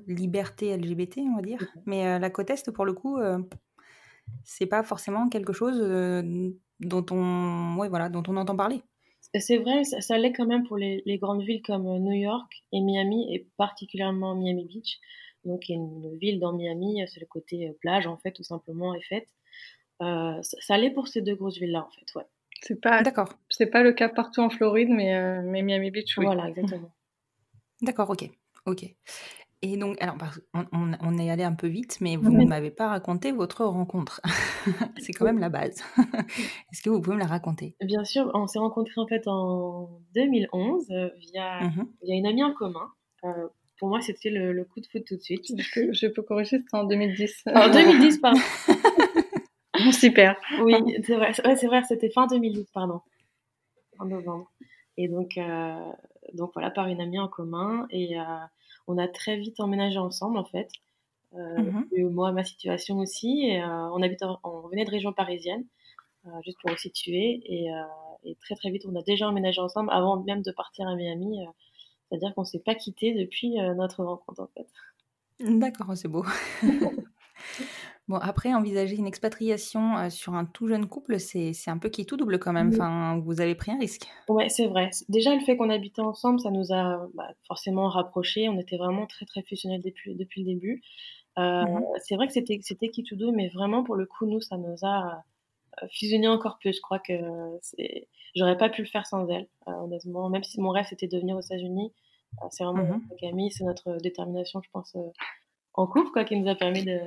liberté 0.06 0.75
LGBT, 0.75 1.18
on 1.18 1.36
va 1.36 1.42
dire. 1.42 1.66
Mais 1.84 2.18
la 2.18 2.30
côte 2.30 2.48
est, 2.48 2.70
pour 2.70 2.86
le 2.86 2.94
coup, 2.94 3.18
c'est 4.42 4.64
pas 4.64 4.82
forcément 4.82 5.28
quelque 5.28 5.52
chose 5.52 5.78
dont 6.80 7.06
on, 7.10 7.76
ouais, 7.76 7.90
voilà, 7.90 8.08
dont 8.08 8.22
on 8.26 8.38
entend 8.38 8.56
parler. 8.56 8.82
C'est 9.35 9.59
vrai, 9.59 9.85
ça, 9.85 10.18
l'est 10.18 10.33
quand 10.33 10.47
même 10.47 10.66
pour 10.66 10.76
les, 10.76 11.18
grandes 11.18 11.42
villes 11.42 11.62
comme 11.62 11.85
New 11.99 12.12
York 12.12 12.64
et 12.73 12.80
Miami, 12.80 13.35
et 13.35 13.47
particulièrement 13.56 14.35
Miami 14.35 14.64
Beach. 14.64 14.99
Donc, 15.45 15.68
il 15.68 15.73
y 15.73 15.75
a 15.75 15.78
une 15.78 16.16
ville 16.18 16.40
dans 16.40 16.52
Miami, 16.52 17.02
c'est 17.06 17.21
le 17.21 17.26
côté 17.26 17.71
plage, 17.80 18.06
en 18.06 18.16
fait, 18.16 18.33
tout 18.33 18.42
simplement, 18.42 18.95
est 18.95 19.02
faite. 19.02 19.28
ça, 20.00 20.40
ça 20.42 20.78
l'est 20.78 20.90
pour 20.90 21.09
ces 21.09 21.21
deux 21.21 21.35
grosses 21.35 21.59
villes-là, 21.59 21.87
en 21.87 21.90
fait, 21.90 22.14
ouais. 22.14 22.26
C'est 22.62 22.80
pas, 22.80 23.02
D'accord. 23.02 23.33
C'est 23.49 23.66
pas 23.66 23.83
le 23.83 23.92
cas 23.92 24.09
partout 24.09 24.40
en 24.40 24.50
Floride, 24.50 24.88
mais, 24.88 25.14
euh, 25.14 25.42
mais 25.45 25.62
Miami 25.62 25.90
Beach, 25.90 26.16
oui. 26.18 26.25
Voilà, 26.25 26.49
exactement. 26.49 26.90
D'accord, 27.83 28.11
ok. 28.11 28.28
Ok. 28.66 28.85
Et 29.73 29.76
donc, 29.76 30.00
alors, 30.00 30.16
on, 30.54 30.92
on, 31.00 31.18
est 31.18 31.28
allé 31.28 31.42
un 31.42 31.54
peu 31.54 31.66
vite, 31.66 31.99
mais 32.00 32.16
vous 32.16 32.30
ne 32.30 32.44
m'avez 32.44 32.70
pas 32.70 32.88
raconté 32.88 33.32
votre 33.32 33.64
rencontre. 33.64 34.20
c'est 34.99 35.12
quand 35.12 35.25
même 35.25 35.40
la 35.40 35.49
base. 35.49 35.82
Est-ce 36.73 36.82
que 36.82 36.90
vous 36.90 37.00
pouvez 37.00 37.16
me 37.16 37.20
la 37.20 37.26
raconter? 37.26 37.75
Bien 37.80 38.04
sûr, 38.04 38.30
on 38.35 38.46
s'est 38.46 38.61
rencontrés 38.61 39.00
en 39.00 39.08
fait 39.08 39.26
en 39.26 39.90
2011 40.14 40.90
euh, 40.90 41.11
via, 41.18 41.62
mmh 41.62 41.88
via 42.04 42.14
une 42.14 42.26
amie 42.26 42.44
en 42.44 42.52
commun. 42.54 42.92
Euh, 43.25 43.49
pour 43.78 43.88
moi, 43.88 44.00
c'était 44.00 44.30
le, 44.30 44.64
coup 44.64 44.80
de 44.80 44.87
foot 44.87 45.04
tout 45.04 45.16
de 45.16 45.23
suite. 45.23 45.44
Je 45.56 46.06
peux, 46.06 46.23
corriger, 46.23 46.58
c'était 46.58 46.76
en 46.76 46.85
2010. 46.85 47.42
En 47.52 47.68
2010, 47.68 48.18
pardon. 48.18 48.40
Super. 49.92 50.37
Oui, 50.62 50.75
c'est 51.04 51.16
vrai, 51.16 51.32
c'est 51.35 51.66
vrai, 51.66 51.82
c'était 51.88 52.11
fin 52.11 52.28
2008, 52.28 52.68
pardon, 52.73 53.00
en 53.99 54.06
novembre. 54.06 54.52
Et 54.96 55.08
donc, 55.08 55.37
euh, 55.37 55.92
donc 56.35 56.52
voilà, 56.54 56.70
par 56.70 56.87
une 56.87 57.00
amie 57.00 57.18
en 57.18 57.28
commun, 57.28 57.87
et 57.90 58.18
euh, 58.18 58.23
on 58.87 58.99
a 58.99 59.09
très 59.09 59.37
vite 59.37 59.61
emménagé 59.61 59.99
ensemble 59.99 60.38
en 60.38 60.45
fait. 60.45 60.69
Euh, 61.35 61.59
mhm. 61.59 62.11
Moi, 62.11 62.33
ma 62.33 62.45
situation 62.45 62.99
aussi, 62.99 63.49
et 63.49 63.62
on 63.62 64.00
habite, 64.02 64.23
on 64.45 64.69
venait 64.69 64.85
de 64.85 64.90
région 64.90 65.12
parisienne, 65.12 65.64
juste 66.45 66.59
pour 66.61 66.71
vous 66.71 66.76
situer, 66.76 67.40
et, 67.45 67.69
et, 68.25 68.35
très 68.37 68.55
très 68.55 68.71
vite, 68.71 68.87
on 68.87 68.95
a 68.97 69.02
déjà 69.02 69.28
emménagé 69.28 69.61
ensemble 69.61 69.90
avant 69.93 70.23
même 70.23 70.43
de 70.43 70.50
partir 70.52 70.88
à 70.88 70.95
Miami. 70.95 71.40
C'est-à-dire 72.09 72.35
qu'on 72.35 72.45
s'est 72.45 72.61
pas 72.61 72.75
quitté 72.75 73.12
depuis 73.12 73.57
notre 73.76 74.05
rencontre 74.05 74.40
en 74.40 74.49
fait. 74.57 74.69
D'accord, 75.40 75.95
c'est 75.95 76.09
beau. 76.09 76.25
Bon, 78.08 78.18
après, 78.18 78.54
envisager 78.54 78.94
une 78.94 79.08
expatriation 79.08 79.96
euh, 79.96 80.10
sur 80.10 80.34
un 80.34 80.44
tout 80.44 80.68
jeune 80.68 80.86
couple, 80.86 81.18
c'est 81.18 81.52
un 81.66 81.78
peu 81.78 81.88
qui 81.88 82.06
tout 82.06 82.16
double 82.16 82.38
quand 82.38 82.52
même. 82.52 82.70
Enfin, 82.72 83.20
vous 83.25 83.40
avez 83.40 83.56
pris 83.56 83.72
un 83.72 83.78
risque. 83.78 84.06
Ouais, 84.28 84.48
c'est 84.48 84.68
vrai. 84.68 84.90
Déjà, 85.08 85.34
le 85.34 85.40
fait 85.40 85.56
qu'on 85.56 85.70
habitait 85.70 86.02
ensemble, 86.02 86.38
ça 86.38 86.50
nous 86.50 86.72
a 86.72 87.08
bah, 87.14 87.32
forcément 87.48 87.88
rapprochés. 87.88 88.48
On 88.48 88.60
était 88.60 88.76
vraiment 88.76 89.06
très, 89.06 89.26
très 89.26 89.42
fusionnels 89.42 89.82
depuis, 89.82 90.14
depuis 90.14 90.42
le 90.42 90.54
début. 90.54 90.82
Euh, 91.38 91.64
mmh 91.64 91.82
c'est 91.98 92.14
vrai 92.14 92.28
que 92.28 92.32
c'était 92.32 92.88
qui 92.88 93.02
tout 93.02 93.16
double, 93.16 93.36
mais 93.36 93.48
vraiment, 93.48 93.82
pour 93.82 93.96
le 93.96 94.06
coup, 94.06 94.25
nous, 94.25 94.40
ça 94.40 94.56
nous 94.56 94.76
a 94.84 95.25
euh, 95.82 95.86
fusionné 95.90 96.28
encore 96.28 96.58
plus. 96.58 96.75
Je 96.75 96.80
crois 96.80 97.00
que 97.00 97.12
j'aurais 98.36 98.56
pas 98.56 98.68
pu 98.68 98.82
le 98.82 98.88
faire 98.88 99.06
sans 99.06 99.28
elle, 99.28 99.48
honnêtement. 99.66 100.30
Même 100.30 100.44
si 100.44 100.60
mon 100.60 100.70
rêve, 100.70 100.86
c'était 100.88 101.08
de 101.08 101.18
venir 101.18 101.36
aux 101.36 101.40
États-Unis, 101.40 101.92
c'est 102.50 102.64
vraiment 102.64 102.84
mmh 102.84 103.02
Camille, 103.20 103.50
c'est 103.50 103.64
notre 103.64 103.98
détermination, 104.00 104.62
je 104.62 104.70
pense, 104.70 104.96
en 105.75 105.86
couple, 105.86 106.10
quoi, 106.12 106.25
qui 106.25 106.36
nous 106.36 106.48
a 106.48 106.54
permis 106.54 106.84
de 106.84 107.00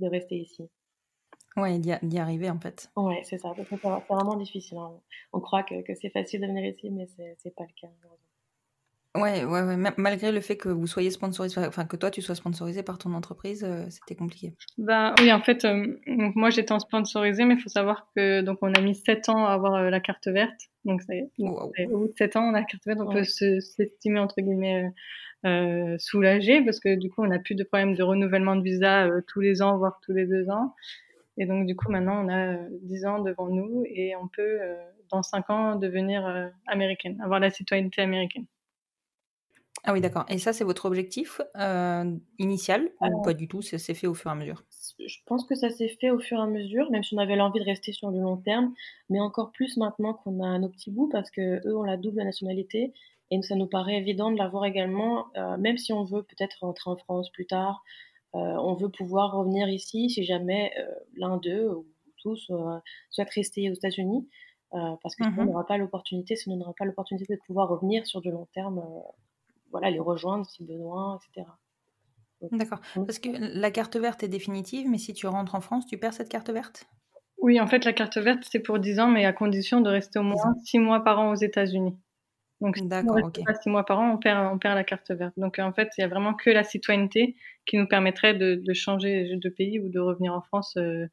de 0.00 0.08
rester 0.08 0.36
ici. 0.36 0.68
Ouais, 1.56 1.78
d'y 1.78 2.18
arriver 2.18 2.48
en 2.48 2.60
fait. 2.60 2.90
Ouais, 2.96 3.22
c'est 3.24 3.38
ça. 3.38 3.52
C'est 3.56 3.76
vraiment 3.76 4.36
difficile. 4.36 4.78
Hein. 4.78 4.92
On 5.32 5.40
croit 5.40 5.62
que, 5.64 5.82
que 5.82 5.94
c'est 5.94 6.10
facile 6.10 6.40
de 6.42 6.46
venir 6.46 6.64
ici, 6.64 6.90
mais 6.90 7.06
c'est 7.38 7.54
pas 7.54 7.64
le 7.64 7.80
cas. 7.80 7.92
Ouais, 9.16 9.44
ouais, 9.44 9.62
ouais. 9.62 9.76
Malgré 9.96 10.30
le 10.30 10.40
fait 10.40 10.56
que 10.56 10.68
vous 10.68 10.86
soyez 10.86 11.10
sponsorisé, 11.10 11.60
enfin 11.66 11.84
que 11.84 11.96
toi 11.96 12.12
tu 12.12 12.22
sois 12.22 12.36
sponsorisé 12.36 12.84
par 12.84 12.96
ton 12.96 13.12
entreprise, 13.14 13.64
euh, 13.64 13.84
c'était 13.90 14.14
compliqué. 14.14 14.54
Bah 14.78 15.14
oui, 15.18 15.32
en 15.32 15.40
fait, 15.40 15.64
euh, 15.64 15.98
moi 16.06 16.50
j'étais 16.50 16.70
en 16.70 16.78
sponsorisé, 16.78 17.44
mais 17.44 17.54
il 17.54 17.60
faut 17.60 17.68
savoir 17.68 18.06
que 18.14 18.40
donc 18.42 18.58
on 18.62 18.72
a 18.72 18.80
mis 18.80 18.94
7 18.94 19.28
ans 19.28 19.46
à 19.46 19.52
avoir 19.52 19.74
euh, 19.74 19.90
la 19.90 19.98
carte 19.98 20.28
verte. 20.28 20.60
Donc, 20.84 21.02
au 21.40 21.98
bout 21.98 22.06
de 22.06 22.12
7 22.16 22.36
ans, 22.36 22.44
on 22.44 22.54
a 22.54 22.60
la 22.60 22.64
carte 22.64 22.86
verte, 22.86 23.00
on 23.00 23.12
peut 23.12 23.24
s'estimer 23.24 24.20
entre 24.20 24.40
guillemets 24.40 24.92
euh, 25.46 25.96
soulagé 25.98 26.62
parce 26.62 26.80
que 26.80 26.94
du 26.96 27.08
coup, 27.10 27.22
on 27.22 27.28
n'a 27.28 27.38
plus 27.38 27.54
de 27.54 27.64
problème 27.64 27.94
de 27.94 28.02
renouvellement 28.02 28.56
de 28.56 28.62
visa 28.62 29.06
euh, 29.06 29.22
tous 29.26 29.40
les 29.40 29.62
ans, 29.62 29.78
voire 29.78 29.98
tous 30.04 30.12
les 30.12 30.26
deux 30.26 30.50
ans. 30.50 30.74
Et 31.38 31.46
donc, 31.46 31.66
du 31.66 31.74
coup, 31.74 31.90
maintenant, 31.90 32.22
on 32.24 32.28
a 32.28 32.56
10 32.82 33.04
euh, 33.04 33.08
ans 33.08 33.22
devant 33.22 33.48
nous 33.48 33.84
et 33.86 34.14
on 34.16 34.28
peut, 34.28 34.58
dans 35.10 35.22
5 35.22 35.48
ans, 35.48 35.76
devenir 35.76 36.50
américaine, 36.66 37.18
avoir 37.22 37.40
la 37.40 37.50
citoyenneté 37.50 38.02
américaine. 38.02 38.44
Ah 39.84 39.94
oui, 39.94 40.02
d'accord. 40.02 40.26
Et 40.28 40.36
ça, 40.36 40.52
c'est 40.52 40.64
votre 40.64 40.84
objectif 40.84 41.40
initial 42.38 42.90
ou 43.00 43.22
pas 43.22 43.32
du 43.32 43.48
tout? 43.48 43.62
Ça 43.62 43.78
s'est 43.78 43.94
fait 43.94 44.06
au 44.06 44.12
fur 44.12 44.28
et 44.30 44.32
à 44.32 44.36
mesure? 44.36 44.64
Je 44.98 45.16
pense 45.24 45.46
que 45.46 45.54
ça 45.54 45.70
s'est 45.70 45.96
fait 45.98 46.10
au 46.10 46.18
fur 46.18 46.36
et 46.36 46.42
à 46.42 46.46
mesure, 46.46 46.90
même 46.90 47.02
si 47.02 47.14
on 47.14 47.18
avait 47.18 47.36
l'envie 47.36 47.60
de 47.60 47.64
rester 47.64 47.92
sur 47.92 48.10
le 48.10 48.20
long 48.20 48.36
terme, 48.36 48.74
mais 49.08 49.20
encore 49.20 49.52
plus 49.52 49.78
maintenant 49.78 50.12
qu'on 50.12 50.42
a 50.44 50.58
nos 50.58 50.68
petits 50.68 50.90
bouts 50.90 51.08
parce 51.08 51.30
que 51.30 51.66
eux 51.66 51.74
ont 51.74 51.84
la 51.84 51.96
double 51.96 52.22
nationalité 52.22 52.92
et 53.30 53.40
ça 53.42 53.54
nous 53.54 53.66
paraît 53.66 53.96
évident 53.96 54.30
de 54.30 54.36
l'avoir 54.36 54.64
également, 54.64 55.26
euh, 55.36 55.56
même 55.56 55.78
si 55.78 55.92
on 55.92 56.04
veut 56.04 56.22
peut-être 56.22 56.58
rentrer 56.60 56.90
en 56.90 56.96
France 56.96 57.30
plus 57.30 57.46
tard, 57.46 57.82
euh, 58.34 58.38
on 58.38 58.74
veut 58.74 58.90
pouvoir 58.90 59.32
revenir 59.32 59.68
ici 59.68 60.10
si 60.10 60.24
jamais 60.24 60.72
euh, 60.78 60.86
l'un 61.16 61.36
d'eux 61.36 61.68
ou 61.68 61.86
tous 62.18 62.52
souhaite 63.08 63.30
rester 63.30 63.70
aux 63.70 63.74
États-Unis, 63.74 64.28
parce 64.70 65.16
que 65.16 65.24
sinon 65.24 65.36
on 65.38 65.42
mmh 65.44 65.46
n'aura 65.46 65.66
pas 65.66 65.78
l'opportunité, 65.78 66.36
sinon 66.36 66.56
on 66.56 66.58
n'aura 66.58 66.74
pas 66.74 66.84
l'opportunité 66.84 67.34
de 67.34 67.40
pouvoir 67.46 67.68
revenir 67.68 68.06
sur 68.06 68.20
du 68.20 68.30
long 68.30 68.46
terme, 68.52 68.82
voilà, 69.70 69.90
les 69.90 70.00
rejoindre 70.00 70.44
si 70.44 70.62
besoin, 70.62 71.16
etc. 71.16 71.46
D'accord. 72.52 72.80
Parce 72.94 73.18
que 73.18 73.30
la 73.30 73.70
carte 73.70 73.96
verte 73.96 74.22
est 74.22 74.28
définitive, 74.28 74.86
mais 74.86 74.98
si 74.98 75.14
tu 75.14 75.26
rentres 75.26 75.54
en 75.54 75.62
France, 75.62 75.86
tu 75.86 75.96
perds 75.96 76.12
cette 76.12 76.28
carte 76.28 76.50
verte? 76.50 76.84
Oui, 77.38 77.58
en 77.58 77.66
fait, 77.66 77.86
la 77.86 77.94
carte 77.94 78.18
verte, 78.18 78.44
c'est 78.50 78.60
pour 78.60 78.78
10 78.78 79.00
ans, 79.00 79.08
mais 79.08 79.24
à 79.24 79.32
condition 79.32 79.80
de 79.80 79.88
rester 79.88 80.18
au 80.18 80.22
moins 80.22 80.54
6 80.64 80.78
mois 80.78 81.02
par 81.02 81.20
an 81.20 81.30
aux 81.30 81.36
États-Unis. 81.36 81.96
Donc, 82.60 82.76
si 82.76 82.82
on 82.82 83.30
pas 83.44 83.54
six 83.54 83.70
mois 83.70 83.84
par 83.84 83.98
an, 83.98 84.12
on 84.12 84.18
perd, 84.18 84.52
on 84.52 84.58
perd 84.58 84.74
la 84.74 84.84
carte 84.84 85.10
verte. 85.10 85.32
Donc, 85.38 85.58
en 85.58 85.72
fait, 85.72 85.90
il 85.96 86.02
y 86.02 86.04
a 86.04 86.08
vraiment 86.08 86.34
que 86.34 86.50
la 86.50 86.62
citoyenneté 86.62 87.36
qui 87.64 87.78
nous 87.78 87.86
permettrait 87.86 88.34
de, 88.34 88.54
de 88.54 88.72
changer 88.74 89.36
de 89.36 89.48
pays 89.48 89.80
ou 89.80 89.88
de 89.88 89.98
revenir 89.98 90.34
en 90.34 90.42
France, 90.42 90.76
euh, 90.76 91.06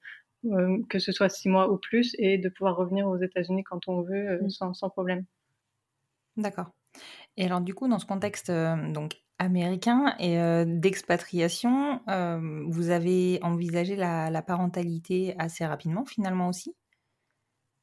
euh, 0.46 0.77
que 0.89 1.00
ce 1.00 1.12
soit 1.12 1.30
six 1.30 1.48
mois 1.48 1.72
ou 1.72 1.77
plus, 1.77 2.16
et 2.20 2.38
de 2.38 2.50
pouvoir 2.50 2.75
revenir 2.75 3.08
aux 3.08 3.18
États-Unis 3.18 3.63
quand 3.63 3.88
on 3.88 4.01
veut, 4.01 4.30
euh, 4.30 4.44
mm. 4.44 4.50
sans, 4.50 4.74
sans, 4.74 4.89
problème. 4.89 5.24
D'accord. 6.36 6.68
Et 7.38 7.46
alors, 7.46 7.62
du 7.62 7.74
coup, 7.74 7.88
dans 7.88 8.00
ce 8.00 8.06
contexte 8.06 8.51
donc 8.51 9.18
américain 9.39 10.16
et 10.20 10.36
d'expatriation, 10.66 12.01
vous 12.68 12.89
avez 12.89 13.39
envisagé 13.44 13.96
la, 13.96 14.32
la 14.32 14.42
parentalité 14.42 15.36
assez 15.38 15.63
rapidement, 15.66 16.06
finalement 16.06 16.50
aussi? 16.50 16.75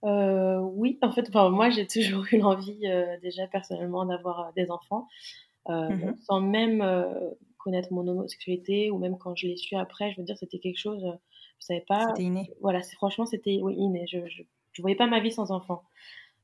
Euh, 0.05 0.59
oui, 0.59 0.99
en 1.03 1.13
fait, 1.13 1.29
enfin, 1.29 1.51
moi 1.51 1.71
j'ai 1.71 1.87
toujours 1.87 2.25
eu 2.33 2.39
l'envie 2.39 2.87
euh, 2.87 3.19
déjà 3.23 3.47
personnellement 3.47 4.05
d'avoir 4.05 4.41
euh, 4.41 4.51
des 4.57 4.71
enfants, 4.71 5.09
mmh 5.69 6.15
sans 6.27 6.41
même 6.41 6.85
connaître 7.57 7.91
mon 7.91 8.07
homosexualité 8.07 8.91
ou 8.91 8.99
même 8.99 9.17
quand 9.17 9.35
je 9.35 9.47
l'ai 9.47 9.57
su 9.57 9.75
après, 9.77 10.13
je 10.13 10.19
veux 10.19 10.25
dire 10.25 10.37
c'était 10.37 10.59
quelque 10.59 10.79
chose, 10.79 11.03
je 11.59 11.67
savais 11.67 11.85
pas. 11.89 12.09
C'était 12.09 12.25
inné. 12.25 12.51
Voilà, 12.61 12.83
c'est 12.83 12.97
franchement 12.97 13.25
c'était 13.25 13.61
oui, 13.63 13.75
inné. 13.77 14.07
Je, 14.07 14.19
je, 14.29 14.83
voyais 14.83 14.97
pas 14.97 15.07
ma 15.07 15.21
vie 15.21 15.33
sans 15.33 15.51
enfant. 15.51 15.85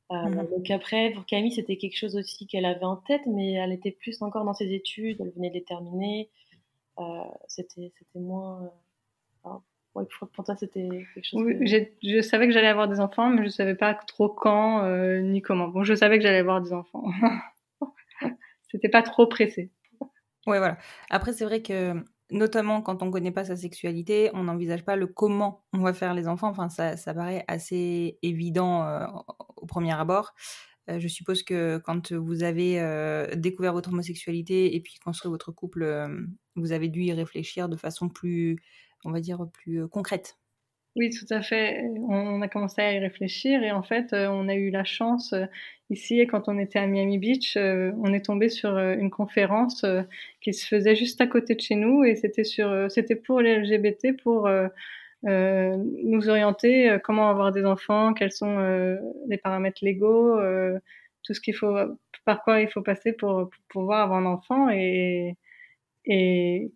Mmh 0.09 0.47
donc 0.49 0.69
après 0.71 1.11
pour 1.11 1.25
Camille 1.25 1.53
c'était 1.53 1.77
quelque 1.77 1.95
chose 1.95 2.17
aussi 2.17 2.45
qu'elle 2.45 2.65
avait 2.65 2.83
en 2.83 2.97
tête, 2.97 3.21
mais 3.27 3.53
elle 3.53 3.71
était 3.71 3.91
plus 3.91 4.21
encore 4.21 4.43
dans 4.43 4.53
ses 4.53 4.73
études, 4.73 5.21
elle 5.21 5.29
venait 5.29 5.49
de 5.49 5.53
les 5.53 5.63
terminer. 5.63 6.29
c'était 7.47 7.93
c'était 7.97 8.19
moins 8.19 8.71
Ouais, 9.93 10.05
pour 10.33 10.45
toi, 10.45 10.55
c'était 10.55 10.87
quelque 11.13 11.25
chose. 11.25 11.41
Oui, 11.43 11.67
je 12.01 12.21
savais 12.21 12.47
que 12.47 12.53
j'allais 12.53 12.67
avoir 12.69 12.87
des 12.87 13.01
enfants, 13.01 13.29
mais 13.29 13.43
je 13.43 13.49
savais 13.49 13.75
pas 13.75 13.93
trop 13.93 14.29
quand 14.29 14.85
euh, 14.85 15.19
ni 15.19 15.41
comment. 15.41 15.67
Bon, 15.67 15.83
je 15.83 15.93
savais 15.93 16.17
que 16.17 16.23
j'allais 16.23 16.37
avoir 16.37 16.61
des 16.61 16.71
enfants. 16.71 17.03
c'était 18.71 18.87
pas 18.87 19.01
trop 19.01 19.27
pressé. 19.27 19.69
Ouais, 20.47 20.59
voilà. 20.59 20.77
Après, 21.09 21.33
c'est 21.33 21.43
vrai 21.43 21.61
que 21.61 21.93
notamment 22.29 22.81
quand 22.81 23.03
on 23.03 23.11
connaît 23.11 23.33
pas 23.33 23.43
sa 23.43 23.57
sexualité, 23.57 24.29
on 24.33 24.45
n'envisage 24.45 24.85
pas 24.85 24.95
le 24.95 25.07
comment 25.07 25.65
on 25.73 25.79
va 25.79 25.93
faire 25.93 26.13
les 26.13 26.29
enfants. 26.29 26.47
Enfin, 26.47 26.69
ça, 26.69 26.95
ça 26.95 27.13
paraît 27.13 27.43
assez 27.49 28.17
évident 28.21 28.83
euh, 28.85 29.05
au 29.57 29.65
premier 29.65 29.93
abord. 29.93 30.33
Euh, 30.89 30.99
je 30.99 31.07
suppose 31.09 31.43
que 31.43 31.79
quand 31.79 32.13
vous 32.13 32.43
avez 32.43 32.79
découvert 33.35 33.73
votre 33.73 33.89
homosexualité 33.89 34.73
et 34.73 34.79
puis 34.79 34.99
construit 35.03 35.29
votre 35.29 35.51
couple, 35.51 36.07
vous 36.55 36.71
avez 36.71 36.87
dû 36.87 37.01
y 37.01 37.11
réfléchir 37.11 37.67
de 37.67 37.75
façon 37.75 38.07
plus 38.07 38.57
on 39.05 39.11
va 39.11 39.19
dire, 39.19 39.45
plus 39.53 39.83
euh, 39.83 39.87
concrète. 39.87 40.37
Oui, 40.97 41.09
tout 41.09 41.25
à 41.33 41.41
fait. 41.41 41.85
On 42.09 42.41
a 42.41 42.49
commencé 42.49 42.81
à 42.81 42.91
y 42.93 42.99
réfléchir 42.99 43.63
et 43.63 43.71
en 43.71 43.81
fait, 43.81 44.11
euh, 44.11 44.27
on 44.27 44.49
a 44.49 44.55
eu 44.55 44.71
la 44.71 44.83
chance 44.83 45.31
euh, 45.31 45.45
ici, 45.89 46.19
quand 46.27 46.49
on 46.49 46.59
était 46.59 46.79
à 46.79 46.87
Miami 46.87 47.17
Beach, 47.17 47.57
on 47.57 48.13
est 48.13 48.25
tombé 48.25 48.49
sur 48.49 48.77
une 48.77 49.09
conférence 49.09 49.85
qui 50.39 50.53
se 50.53 50.65
faisait 50.65 50.95
juste 50.95 51.19
à 51.19 51.27
côté 51.27 51.55
de 51.55 51.59
chez 51.59 51.75
nous 51.75 52.05
et 52.05 52.15
c'était 52.15 52.45
sur, 52.45 52.89
c'était 52.89 53.17
pour 53.17 53.41
les 53.41 53.57
LGBT, 53.57 54.15
pour 54.23 54.49
nous 55.23 56.29
orienter 56.29 56.97
comment 57.03 57.29
avoir 57.29 57.51
des 57.51 57.65
enfants, 57.65 58.13
quels 58.13 58.31
sont 58.31 58.57
les 59.27 59.37
paramètres 59.37 59.83
légaux, 59.83 60.39
tout 61.23 61.33
ce 61.33 61.41
qu'il 61.41 61.55
faut, 61.55 61.75
par 62.23 62.41
quoi 62.41 62.61
il 62.61 62.69
faut 62.69 62.81
passer 62.81 63.11
pour, 63.11 63.49
pour, 63.49 63.63
pouvoir 63.67 64.03
avoir 64.03 64.19
un 64.19 64.25
enfant 64.25 64.69
et, 64.69 65.35
et 66.05 66.71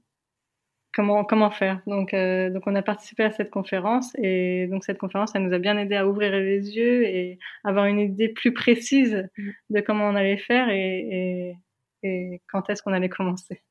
comment, 0.96 1.26
comment 1.26 1.52
faire. 1.52 1.82
Donc, 1.86 2.14
euh, 2.14 2.50
donc, 2.50 2.64
on 2.66 2.76
a 2.76 2.82
participé 2.82 3.24
à 3.24 3.32
cette 3.32 3.52
conférence 3.52 4.14
et 4.18 4.68
donc 4.68 4.84
cette 4.84 4.98
conférence, 4.98 5.34
ça 5.34 5.40
nous 5.40 5.54
a 5.54 5.60
bien 5.60 5.78
aidé 5.78 5.96
à 5.96 6.08
ouvrir 6.08 6.32
les 6.32 6.76
yeux 6.76 7.04
et 7.04 7.38
avoir 7.64 7.86
une 7.86 8.00
idée 8.00 8.30
plus 8.30 8.54
précise 8.54 9.28
de 9.70 9.82
comment 9.82 10.06
on 10.06 10.16
allait 10.16 10.38
faire 10.38 10.70
et, 10.70 11.56
et, 12.02 12.08
et 12.08 12.42
quand 12.48 12.70
est-ce 12.70 12.82
qu'on 12.82 12.94
allait 12.94 13.10
commencer. 13.10 13.62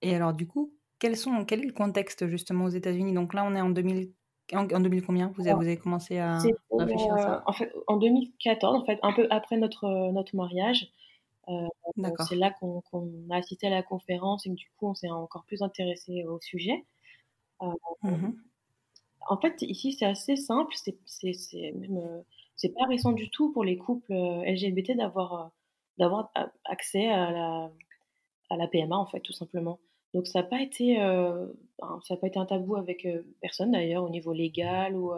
Et 0.00 0.14
alors, 0.14 0.32
du 0.32 0.46
coup, 0.46 0.72
quels 0.98 1.16
sont, 1.16 1.44
quel 1.44 1.60
est 1.60 1.66
le 1.66 1.72
contexte 1.72 2.26
justement 2.28 2.66
aux 2.66 2.70
États-Unis? 2.70 3.12
Donc 3.12 3.34
là, 3.34 3.44
on 3.44 3.54
est 3.54 3.60
en 3.60 3.70
2000, 3.70 4.10
en, 4.54 4.64
2000 4.64 5.04
combien? 5.04 5.32
Vous 5.36 5.46
avez, 5.46 5.54
vous 5.54 5.62
avez 5.62 5.76
commencé 5.76 6.18
à 6.18 6.38
réfléchir 6.70 7.12
à 7.14 7.18
ça? 7.18 7.42
En 7.46 7.52
fait, 7.52 7.72
en 7.88 7.96
2014, 7.96 8.82
en 8.82 8.84
fait, 8.84 8.98
un 9.02 9.12
peu 9.12 9.26
après 9.30 9.56
notre, 9.56 10.12
notre 10.12 10.36
mariage, 10.36 10.86
euh, 11.48 11.66
c'est 12.28 12.36
là 12.36 12.50
qu'on 12.50 12.82
a 13.30 13.36
assisté 13.36 13.66
à 13.66 13.70
la 13.70 13.82
conférence 13.82 14.46
et 14.46 14.50
que 14.50 14.54
du 14.54 14.70
coup, 14.76 14.88
on 14.88 14.94
s'est 14.94 15.10
encore 15.10 15.44
plus 15.44 15.62
intéressé 15.62 16.24
au 16.24 16.40
sujet. 16.40 16.84
Euh, 17.62 17.66
mmh 18.02 18.32
en 19.28 19.36
fait, 19.38 19.60
ici, 19.62 19.92
c'est 19.92 20.06
assez 20.06 20.36
simple. 20.36 20.72
C'est 20.76 20.94
même 21.74 21.98
euh, 21.98 22.22
c'est 22.54 22.72
pas 22.72 22.84
récent 22.84 23.10
du 23.10 23.28
tout 23.28 23.52
pour 23.52 23.64
les 23.64 23.76
couples 23.76 24.12
LGBT 24.12 24.96
d'avoir 24.96 25.50
d'avoir 25.98 26.30
accès 26.64 27.08
à 27.08 27.32
la, 27.32 27.70
à 28.50 28.56
la 28.56 28.68
PMA, 28.68 28.96
en 28.96 29.06
fait, 29.06 29.18
tout 29.20 29.32
simplement. 29.32 29.80
Donc 30.14 30.28
ça 30.28 30.42
n'a 30.42 30.46
pas 30.46 30.62
été 30.62 30.96
ça 32.04 32.16
pas 32.16 32.26
été 32.28 32.38
un 32.38 32.46
tabou 32.46 32.76
avec 32.76 33.06
personne 33.40 33.72
d'ailleurs 33.72 34.04
au 34.04 34.10
niveau 34.10 34.32
légal 34.32 34.94
ou 34.94 35.12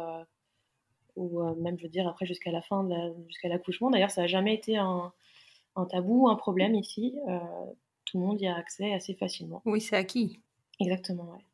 ou 1.16 1.42
même 1.56 1.78
je 1.78 1.82
veux 1.82 1.90
dire 1.90 2.08
après 2.08 2.24
jusqu'à 2.24 2.50
la 2.50 2.62
fin 2.62 2.88
jusqu'à 3.26 3.48
l'accouchement. 3.48 3.90
D'ailleurs 3.90 4.10
ça 4.10 4.22
n'a 4.22 4.26
jamais 4.26 4.54
été 4.54 4.78
un, 4.78 5.12
un, 5.78 5.86
tabou, 5.86 6.28
un 6.28 6.36
problème 6.36 6.74
ici. 6.74 7.14
tout 8.04 8.18
le 8.18 8.26
monde 8.26 8.40
y 8.40 8.46
a 8.46 8.56
accès 8.56 8.92
assez 8.92 9.14
facilement. 9.14 9.62
Oui, 9.64 9.80
c'est 9.80 9.96
acquis. 9.96 10.40
Exactement, 10.80 11.24
ouais. 11.24 11.44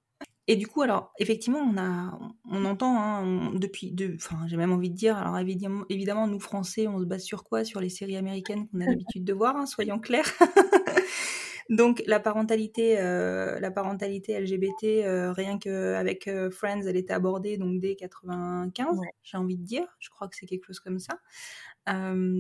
Et 0.47 0.57
du 0.57 0.67
coup, 0.67 0.83
alors, 0.83 1.11
effectivement, 1.19 1.61
on, 1.61 1.79
a, 1.79 2.19
on 2.51 2.65
entend 2.67 2.99
hein, 2.99 3.53
depuis, 3.55 3.93
de, 3.93 4.15
enfin, 4.17 4.47
j'ai 4.47 4.59
même 4.59 4.73
envie 4.73 4.91
de 4.91 4.95
dire, 4.95 5.17
alors 5.17 5.39
évidemment, 5.39 5.85
évidemment, 5.89 6.27
nous 6.27 6.39
Français, 6.39 6.87
on 6.87 6.99
se 6.99 7.05
base 7.05 7.23
sur 7.23 7.45
quoi? 7.45 7.65
Sur 7.65 7.81
les 7.81 7.89
séries 7.89 8.17
américaines 8.17 8.69
qu'on 8.69 8.81
a 8.83 8.87
l'habitude 8.87 9.25
de 9.25 9.33
voir, 9.33 9.57
hein, 9.57 9.65
soyons 9.65 9.99
clairs. 9.99 10.31
Donc 11.71 12.03
la 12.07 12.21
parentalité, 12.21 13.01
euh, 13.01 13.59
la 13.59 13.71
parentalité 13.71 14.39
LGBT, 14.39 14.85
euh, 14.85 15.33
rien 15.33 15.59
qu'avec 15.59 16.29
euh, 16.29 16.51
Friends, 16.51 16.83
elle 16.83 16.97
était 16.97 17.15
abordée 17.15 17.57
donc 17.57 17.81
dès 17.81 17.97
95, 17.97 19.01
j'ai 19.23 19.37
envie 19.39 19.57
de 19.57 19.65
dire. 19.65 19.87
Je 19.99 20.11
crois 20.11 20.29
que 20.29 20.37
c'est 20.37 20.45
quelque 20.47 20.67
chose 20.67 20.81
comme 20.81 20.99
ça. 20.99 21.19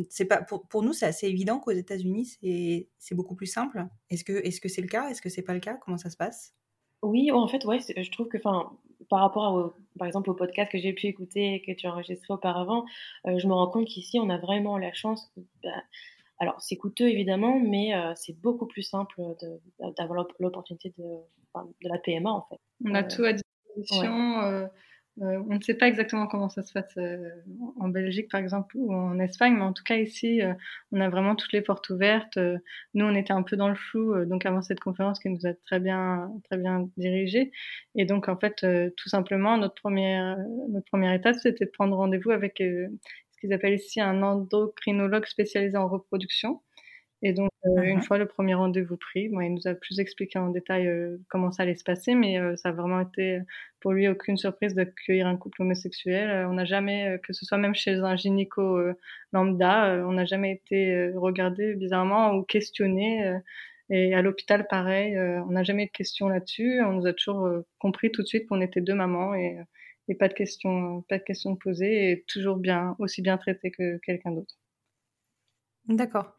C'est 0.08 0.24
pas 0.24 0.42
pour, 0.42 0.66
pour 0.68 0.82
nous, 0.82 0.92
c'est 0.92 1.06
assez 1.06 1.26
évident 1.26 1.58
qu'aux 1.58 1.72
États-Unis, 1.72 2.36
c'est, 2.40 2.88
c'est 2.98 3.14
beaucoup 3.14 3.34
plus 3.34 3.46
simple. 3.46 3.86
Est-ce 4.10 4.24
que 4.24 4.32
est-ce 4.32 4.60
que 4.60 4.68
c'est 4.68 4.82
le 4.82 4.88
cas? 4.88 5.08
Est-ce 5.08 5.22
que 5.22 5.28
c'est 5.28 5.42
pas 5.42 5.54
le 5.54 5.60
cas? 5.60 5.74
Comment 5.74 5.98
ça 5.98 6.10
se 6.10 6.16
passe? 6.16 6.54
Oui, 7.02 7.30
en 7.30 7.46
fait, 7.46 7.64
ouais, 7.66 7.80
je 7.80 8.10
trouve 8.10 8.28
que, 8.28 8.38
enfin, 8.38 8.72
par 9.10 9.20
rapport 9.20 9.52
au, 9.54 9.74
par 9.98 10.06
exemple 10.06 10.30
au 10.30 10.34
podcast 10.34 10.72
que 10.72 10.78
j'ai 10.78 10.94
pu 10.94 11.06
écouter 11.06 11.54
et 11.54 11.62
que 11.62 11.72
tu 11.72 11.86
as 11.86 11.92
enregistré 11.92 12.32
auparavant, 12.32 12.86
je 13.26 13.46
me 13.46 13.52
rends 13.52 13.68
compte 13.68 13.86
qu'ici, 13.86 14.18
on 14.18 14.30
a 14.30 14.38
vraiment 14.38 14.78
la 14.78 14.92
chance. 14.94 15.30
Bah, 15.62 15.70
alors, 16.38 16.60
c'est 16.60 16.76
coûteux 16.76 17.08
évidemment, 17.08 17.60
mais 17.60 17.94
euh, 17.94 18.12
c'est 18.16 18.38
beaucoup 18.40 18.66
plus 18.66 18.82
simple 18.82 19.14
d'avoir 19.96 20.26
l'opportunité 20.40 20.92
de, 20.98 21.04
de, 21.04 21.88
la 21.88 21.98
PMA 21.98 22.30
en 22.30 22.42
fait. 22.42 22.60
On 22.84 22.94
a 22.94 23.02
euh, 23.02 23.08
tout 23.08 23.24
à 23.24 23.32
disposition. 23.32 24.68
Euh, 25.22 25.40
on 25.48 25.54
ne 25.54 25.60
sait 25.60 25.74
pas 25.74 25.86
exactement 25.86 26.26
comment 26.26 26.48
ça 26.48 26.62
se 26.62 26.72
passe 26.72 26.98
en 27.78 27.88
Belgique, 27.88 28.30
par 28.30 28.40
exemple, 28.40 28.76
ou 28.76 28.92
en 28.92 29.18
Espagne, 29.20 29.54
mais 29.54 29.62
en 29.62 29.72
tout 29.72 29.84
cas 29.84 29.96
ici, 29.96 30.40
on 30.92 31.00
a 31.00 31.08
vraiment 31.08 31.36
toutes 31.36 31.52
les 31.52 31.62
portes 31.62 31.88
ouvertes. 31.90 32.36
nous, 32.94 33.04
on 33.04 33.14
était 33.14 33.32
un 33.32 33.42
peu 33.42 33.56
dans 33.56 33.68
le 33.68 33.76
flou, 33.76 34.24
donc 34.24 34.44
avant 34.44 34.62
cette 34.62 34.80
conférence 34.80 35.20
qui 35.20 35.28
nous 35.30 35.46
a 35.46 35.54
très 35.66 35.78
bien, 35.78 36.30
très 36.44 36.58
bien 36.58 36.88
dirigé. 36.96 37.52
Et 37.94 38.06
donc, 38.06 38.28
en 38.28 38.36
fait, 38.36 38.66
tout 38.96 39.08
simplement, 39.08 39.56
notre 39.56 39.76
première, 39.76 40.36
notre 40.68 40.86
première 40.86 41.12
étape, 41.12 41.36
c'était 41.36 41.66
de 41.66 41.70
prendre 41.70 41.96
rendez-vous 41.96 42.30
avec 42.30 42.54
qu'ils 42.54 43.52
appellent 43.52 43.74
ici 43.74 44.00
un 44.00 44.22
endocrinologue 44.22 45.26
spécialisé 45.26 45.76
en 45.76 45.88
reproduction. 45.88 46.60
Et 47.24 47.32
donc, 47.32 47.50
euh, 47.64 47.82
une 47.82 47.96
mhm. 47.96 48.02
fois 48.02 48.18
le 48.18 48.26
premier 48.26 48.52
rendez-vous 48.52 48.98
pris, 48.98 49.28
bon, 49.30 49.40
il 49.40 49.54
nous 49.54 49.66
a 49.66 49.74
plus 49.74 49.98
expliqué 49.98 50.38
en 50.38 50.50
détail 50.50 50.86
euh, 50.86 51.16
comment 51.30 51.50
ça 51.50 51.62
allait 51.62 51.74
se 51.74 51.82
passer, 51.82 52.14
mais 52.14 52.38
euh, 52.38 52.54
ça 52.56 52.68
a 52.68 52.72
vraiment 52.72 53.00
été 53.00 53.40
pour 53.80 53.92
lui 53.92 54.06
aucune 54.08 54.36
surprise 54.36 54.74
d'accueillir 54.74 55.26
un 55.26 55.38
couple 55.38 55.62
homosexuel. 55.62 56.46
on 56.46 56.52
n'a 56.52 56.66
jamais, 56.66 57.18
que 57.22 57.32
ce 57.32 57.46
soit 57.46 57.56
même 57.56 57.74
chez 57.74 57.94
un 57.94 58.14
gynéco 58.14 58.78
lambda, 59.32 60.04
on 60.06 60.12
n'a 60.12 60.24
jamais 60.26 60.52
été 60.52 61.10
regardé 61.14 61.74
bizarrement 61.74 62.34
ou 62.34 62.42
questionné. 62.44 63.38
et 63.90 64.14
à 64.14 64.22
l'hôpital, 64.22 64.66
pareil, 64.66 65.18
on 65.18 65.50
n'a 65.50 65.62
jamais 65.64 65.84
eu 65.84 65.86
de 65.86 65.92
questions 65.92 66.28
là-dessus. 66.28 66.80
On 66.82 66.92
nous 66.92 67.06
a 67.06 67.12
toujours 67.12 67.48
compris 67.78 68.10
tout 68.10 68.22
de 68.22 68.26
suite 68.26 68.46
qu'on 68.48 68.62
était 68.62 68.80
deux 68.80 68.94
mamans 68.94 69.34
et 69.34 69.58
et 70.08 70.14
pas 70.14 70.28
de 70.28 70.34
questions, 70.34 71.02
pas 71.08 71.18
de 71.18 71.24
questions 71.24 71.56
posées 71.56 72.10
et 72.10 72.24
toujours 72.28 72.56
bien, 72.56 72.94
aussi 72.98 73.22
bien 73.22 73.38
traité 73.38 73.70
que 73.70 73.98
quelqu'un 73.98 74.32
d'autre. 74.32 74.54
D'accord. 75.88 76.34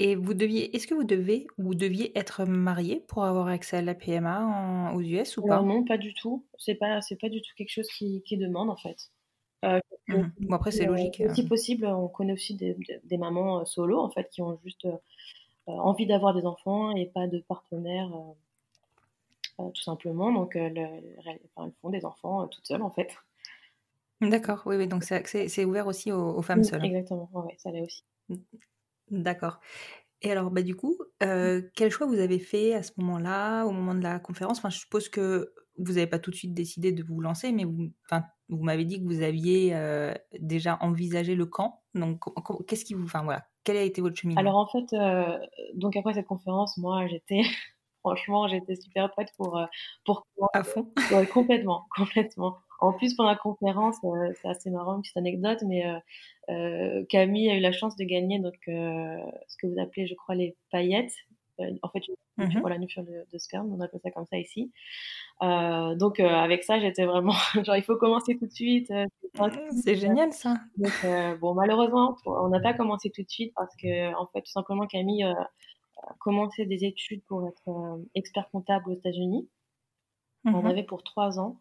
Et 0.00 0.16
vous 0.16 0.34
deviez, 0.34 0.74
est-ce 0.74 0.86
que 0.86 0.94
vous 0.94 1.04
devez 1.04 1.46
ou 1.56 1.74
deviez 1.74 2.16
être 2.18 2.44
marié 2.44 3.04
pour 3.06 3.24
avoir 3.24 3.46
accès 3.46 3.76
à 3.76 3.82
la 3.82 3.94
PMA 3.94 4.92
aux 4.94 5.00
US 5.00 5.36
ou 5.36 5.46
pas? 5.46 5.62
Non, 5.62 5.84
pas 5.84 5.98
du 5.98 6.14
tout. 6.14 6.44
C'est 6.58 6.74
pas, 6.74 7.00
c'est 7.00 7.16
pas 7.16 7.28
du 7.28 7.40
tout 7.40 7.50
quelque 7.56 7.70
chose 7.70 7.88
qui, 7.88 8.22
qui 8.22 8.36
demande 8.36 8.70
en 8.70 8.76
fait. 8.76 9.10
Euh, 9.64 9.78
mmh 10.08 10.22
bon 10.40 10.54
après 10.54 10.72
c'est 10.72 10.84
logique. 10.84 11.22
Si 11.34 11.40
hein. 11.40 11.46
possible, 11.48 11.86
on 11.86 12.08
connaît 12.08 12.34
aussi 12.34 12.54
des, 12.54 12.76
des, 13.04 13.16
mamans 13.16 13.60
euh, 13.60 13.64
solo 13.64 13.98
en 13.98 14.10
fait 14.10 14.28
qui 14.28 14.42
ont 14.42 14.58
juste 14.62 14.84
euh, 14.84 14.92
envie 15.66 16.06
d'avoir 16.06 16.34
des 16.34 16.44
enfants 16.44 16.94
et 16.94 17.06
pas 17.06 17.26
de 17.26 17.38
partenaire 17.38 18.10
euh, 19.60 19.70
tout 19.70 19.82
simplement. 19.82 20.32
Donc, 20.32 20.56
euh, 20.56 20.68
elles 20.74 21.40
font 21.80 21.90
des 21.90 22.04
enfants 22.04 22.42
euh, 22.42 22.46
toutes 22.46 22.66
seules, 22.66 22.82
en 22.82 22.90
fait. 22.90 23.14
D'accord, 24.20 24.62
oui, 24.66 24.76
oui, 24.76 24.86
donc 24.86 25.04
c'est 25.04 25.64
ouvert 25.64 25.86
aussi 25.86 26.10
aux, 26.10 26.40
femmes 26.42 26.64
seules. 26.64 26.84
Exactement, 26.84 27.28
ouais, 27.34 27.54
ça 27.58 27.70
l'est 27.70 27.82
aussi. 27.82 28.04
D'accord. 29.22 29.60
Et 30.22 30.30
alors, 30.30 30.50
bah, 30.50 30.62
du 30.62 30.74
coup, 30.74 30.96
quel 31.20 31.90
choix 31.90 32.06
vous 32.06 32.18
avez 32.18 32.38
fait 32.38 32.74
à 32.74 32.82
ce 32.82 32.92
moment-là, 32.98 33.64
au 33.64 33.70
moment 33.70 33.94
de 33.94 34.02
la 34.02 34.18
conférence? 34.18 34.58
Enfin, 34.58 34.70
Je 34.70 34.78
suppose 34.78 35.08
que 35.08 35.52
vous 35.76 35.94
n'avez 35.94 36.06
pas 36.06 36.18
tout 36.18 36.30
de 36.30 36.36
suite 36.36 36.54
décidé 36.54 36.92
de 36.92 37.02
vous 37.02 37.20
lancer, 37.20 37.52
mais 37.52 37.64
vous, 37.64 37.90
vous 38.48 38.62
m'avez 38.62 38.84
dit 38.84 39.00
que 39.00 39.04
vous 39.04 39.22
aviez 39.22 39.76
déjà 40.38 40.78
envisagé 40.80 41.34
le 41.34 41.46
camp. 41.46 41.82
Donc, 41.94 42.20
qu'est-ce 42.66 42.84
qui 42.84 42.94
vous. 42.94 43.04
Enfin, 43.04 43.22
voilà, 43.22 43.46
quel 43.64 43.76
a 43.76 43.82
été 43.82 44.00
votre 44.00 44.16
chemin 44.16 44.36
Alors, 44.36 44.56
en 44.56 44.66
fait, 44.66 44.86
donc 45.74 45.96
après 45.96 46.14
cette 46.14 46.26
conférence, 46.26 46.78
moi, 46.78 47.06
j'étais 47.06 47.42
Franchement, 48.04 48.48
j'étais 48.48 48.76
super 48.76 49.10
prête 49.10 49.30
pour 49.38 49.58
pour 50.04 50.26
à 50.52 50.62
fond. 50.62 50.92
complètement, 51.32 51.86
complètement. 51.96 52.58
En 52.80 52.92
plus, 52.92 53.14
pendant 53.14 53.30
la 53.30 53.36
conférence, 53.36 53.96
euh, 54.04 54.32
c'est 54.40 54.48
assez 54.48 54.70
marrant, 54.70 54.96
une 54.96 55.02
petite 55.02 55.16
anecdote, 55.16 55.62
mais 55.66 55.84
euh, 56.50 57.04
Camille 57.08 57.50
a 57.50 57.56
eu 57.56 57.60
la 57.60 57.72
chance 57.72 57.96
de 57.96 58.04
gagner 58.04 58.38
donc 58.38 58.54
ce 58.66 59.56
que 59.60 59.66
vous 59.66 59.80
appelez, 59.80 60.06
je 60.06 60.14
crois, 60.14 60.34
les 60.34 60.56
paillettes. 60.70 61.14
en 61.58 61.88
fait, 61.88 62.06
une, 62.08 62.14
mmh 62.36 62.68
la 62.68 62.78
nuture 62.78 63.04
de, 63.04 63.24
de, 63.32 63.38
sperme, 63.38 63.72
on 63.72 63.80
appelle 63.80 64.00
ça 64.02 64.10
comme 64.10 64.26
ça 64.26 64.38
ici. 64.38 64.72
donc 65.40 66.18
avec 66.20 66.64
ça, 66.64 66.80
j'étais 66.80 67.04
vraiment 67.04 67.32
genre 67.64 67.76
il 67.76 67.84
faut 67.84 67.96
commencer 67.96 68.36
tout 68.36 68.46
de 68.46 68.52
suite. 68.52 68.92
c'est 69.84 69.94
génial 69.94 70.32
ça. 70.32 70.56
Donc 70.76 71.38
bon, 71.40 71.54
malheureusement, 71.54 72.16
on 72.26 72.48
n'a 72.48 72.60
pas 72.60 72.74
commencé 72.74 73.10
tout 73.10 73.22
de 73.22 73.30
suite 73.30 73.52
parce 73.54 73.74
que 73.76 74.14
en 74.14 74.26
fait, 74.26 74.42
tout 74.42 74.50
simplement 74.50 74.86
Camille 74.86 75.24
commencé 76.18 76.66
des 76.66 76.84
études 76.84 77.22
pour 77.24 77.46
être 77.46 77.68
euh, 77.68 78.02
expert 78.14 78.48
comptable 78.50 78.90
aux 78.90 78.94
États-Unis. 78.94 79.48
On 80.44 80.62
mhm. 80.62 80.66
avait 80.66 80.82
pour 80.82 81.02
trois 81.02 81.38
ans. 81.38 81.60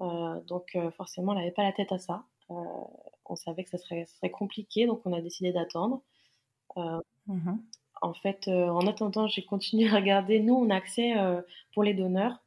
Euh, 0.00 0.40
donc 0.46 0.76
euh, 0.76 0.90
forcément, 0.92 1.32
elle 1.32 1.38
n'avait 1.38 1.50
pas 1.50 1.64
la 1.64 1.72
tête 1.72 1.92
à 1.92 1.98
ça. 1.98 2.24
on 2.48 3.36
savait 3.36 3.64
que 3.64 3.70
ça 3.70 3.78
serait, 3.78 4.06
serait, 4.06 4.30
compliqué, 4.30 4.86
donc 4.86 5.02
on 5.04 5.12
a 5.12 5.20
décidé 5.20 5.52
d'attendre. 5.52 6.02
Mhm. 7.26 7.60
En 8.00 8.14
fait, 8.14 8.46
en 8.48 8.86
attendant, 8.86 9.26
j'ai 9.26 9.44
continué 9.44 9.88
à 9.90 9.96
regarder. 9.96 10.40
Nous, 10.40 10.54
on 10.54 10.70
a 10.70 10.76
accès 10.76 11.14
pour 11.74 11.82
les 11.82 11.94
donneurs. 11.94 12.40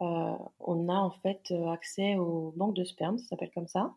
on 0.00 0.88
a 0.88 0.94
en 0.94 1.10
fait 1.10 1.54
accès 1.72 2.16
aux 2.16 2.52
banques 2.56 2.74
de 2.74 2.84
sperme, 2.84 3.18
ça 3.18 3.28
s'appelle 3.28 3.52
comme 3.52 3.68
ça, 3.68 3.94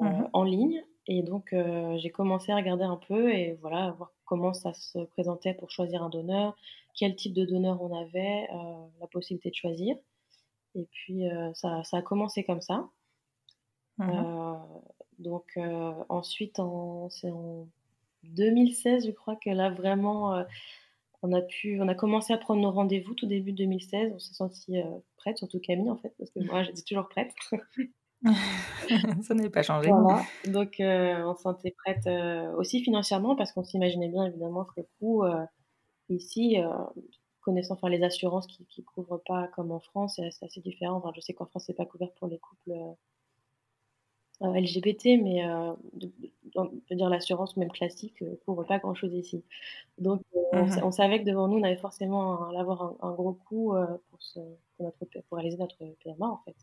mhm. 0.00 0.28
en 0.32 0.44
ligne. 0.44 0.82
Et 1.06 1.22
donc, 1.22 1.54
j'ai 1.96 2.10
commencé 2.10 2.52
à 2.52 2.56
regarder 2.56 2.84
un 2.84 2.96
peu 2.96 3.32
et 3.32 3.58
voilà, 3.60 3.92
voir 3.92 4.12
comment 4.28 4.52
ça 4.52 4.72
se 4.74 4.98
présentait 4.98 5.54
pour 5.54 5.70
choisir 5.70 6.02
un 6.02 6.10
donneur, 6.10 6.54
quel 6.94 7.16
type 7.16 7.32
de 7.32 7.44
donneur 7.44 7.80
on 7.82 7.96
avait, 7.96 8.46
euh, 8.52 8.86
la 9.00 9.06
possibilité 9.06 9.50
de 9.50 9.54
choisir. 9.54 9.96
Et 10.78 10.86
puis 10.92 11.28
euh, 11.28 11.52
ça, 11.54 11.82
a 11.92 12.02
commencé 12.02 12.44
comme 12.44 12.60
ça. 12.60 12.88
Mmh 13.98 14.10
euh, 14.10 14.54
donc 15.18 15.58
ensuite, 16.08 16.60
c'est 17.10 17.30
en 17.30 17.66
2016, 18.22 19.04
je 19.06 19.10
crois 19.10 19.34
que 19.34 19.50
là 19.50 19.68
vraiment, 19.68 20.44
on 21.22 21.32
a 21.32 21.40
pu, 21.40 21.80
on 21.80 21.88
a 21.88 21.96
commencé 21.96 22.32
à 22.32 22.38
prendre 22.38 22.62
nos 22.62 22.70
rendez-vous 22.70 23.14
tout 23.14 23.26
début 23.26 23.50
2016. 23.50 24.12
On 24.14 24.18
s'est 24.20 24.34
senti 24.34 24.76
prête, 25.16 25.38
surtout 25.38 25.58
Camille 25.58 25.90
en 25.90 25.96
fait, 25.96 26.14
parce 26.18 26.30
que 26.30 26.38
moi 26.44 26.62
j'étais 26.62 26.82
toujours 26.82 27.08
prête. 27.08 27.32
ça 29.22 29.34
n'avait 29.34 29.50
pas 29.50 29.64
changé. 29.64 29.90
Voilà. 29.90 30.22
Donc, 30.46 30.76
on 30.78 31.34
se 31.34 31.42
sentait 31.42 31.74
prête 31.84 32.06
aussi 32.56 32.80
financièrement 32.84 33.34
parce 33.34 33.50
qu'on 33.50 33.64
s'imaginait 33.64 34.08
bien 34.08 34.26
évidemment 34.26 34.66
que 34.66 34.74
le 34.76 34.86
coût 35.00 35.24
ici, 36.10 36.58
connaissant 37.48 37.74
enfin, 37.74 37.88
les 37.88 38.02
assurances 38.02 38.46
qui 38.46 38.66
ne 38.76 38.84
couvrent 38.84 39.22
pas 39.26 39.48
comme 39.48 39.70
en 39.72 39.80
France, 39.80 40.20
c'est 40.30 40.44
assez 40.44 40.60
différent. 40.60 40.96
Enfin, 40.98 41.12
je 41.16 41.20
sais 41.22 41.32
qu'en 41.32 41.46
France, 41.46 41.64
c'est 41.66 41.72
pas 41.72 41.86
couvert 41.86 42.12
pour 42.12 42.28
les 42.28 42.38
couples 42.38 42.72
euh, 44.42 44.52
LGBT, 44.52 45.18
mais 45.22 45.48
euh, 45.48 45.72
de, 45.94 46.94
dire 46.94 47.08
l'assurance 47.08 47.56
même 47.56 47.72
classique 47.72 48.20
ne 48.20 48.28
euh, 48.28 48.40
couvre 48.44 48.64
pas 48.64 48.78
grand-chose 48.78 49.14
ici. 49.14 49.42
Donc 49.96 50.20
mmh 50.52 50.80
on, 50.82 50.90
savait 50.90 51.20
que 51.20 51.24
devant 51.24 51.48
nous, 51.48 51.56
on 51.56 51.62
avait 51.62 51.76
forcément 51.78 52.50
à 52.50 52.60
avoir 52.60 52.94
un, 53.00 53.12
gros 53.12 53.32
coût 53.32 53.74
pour, 54.10 54.18
pour, 54.76 54.84
notre, 54.84 55.20
pour 55.28 55.38
réaliser 55.38 55.56
notre 55.56 55.78
PMA 56.04 56.26
en 56.26 56.40
fait. 56.44 56.56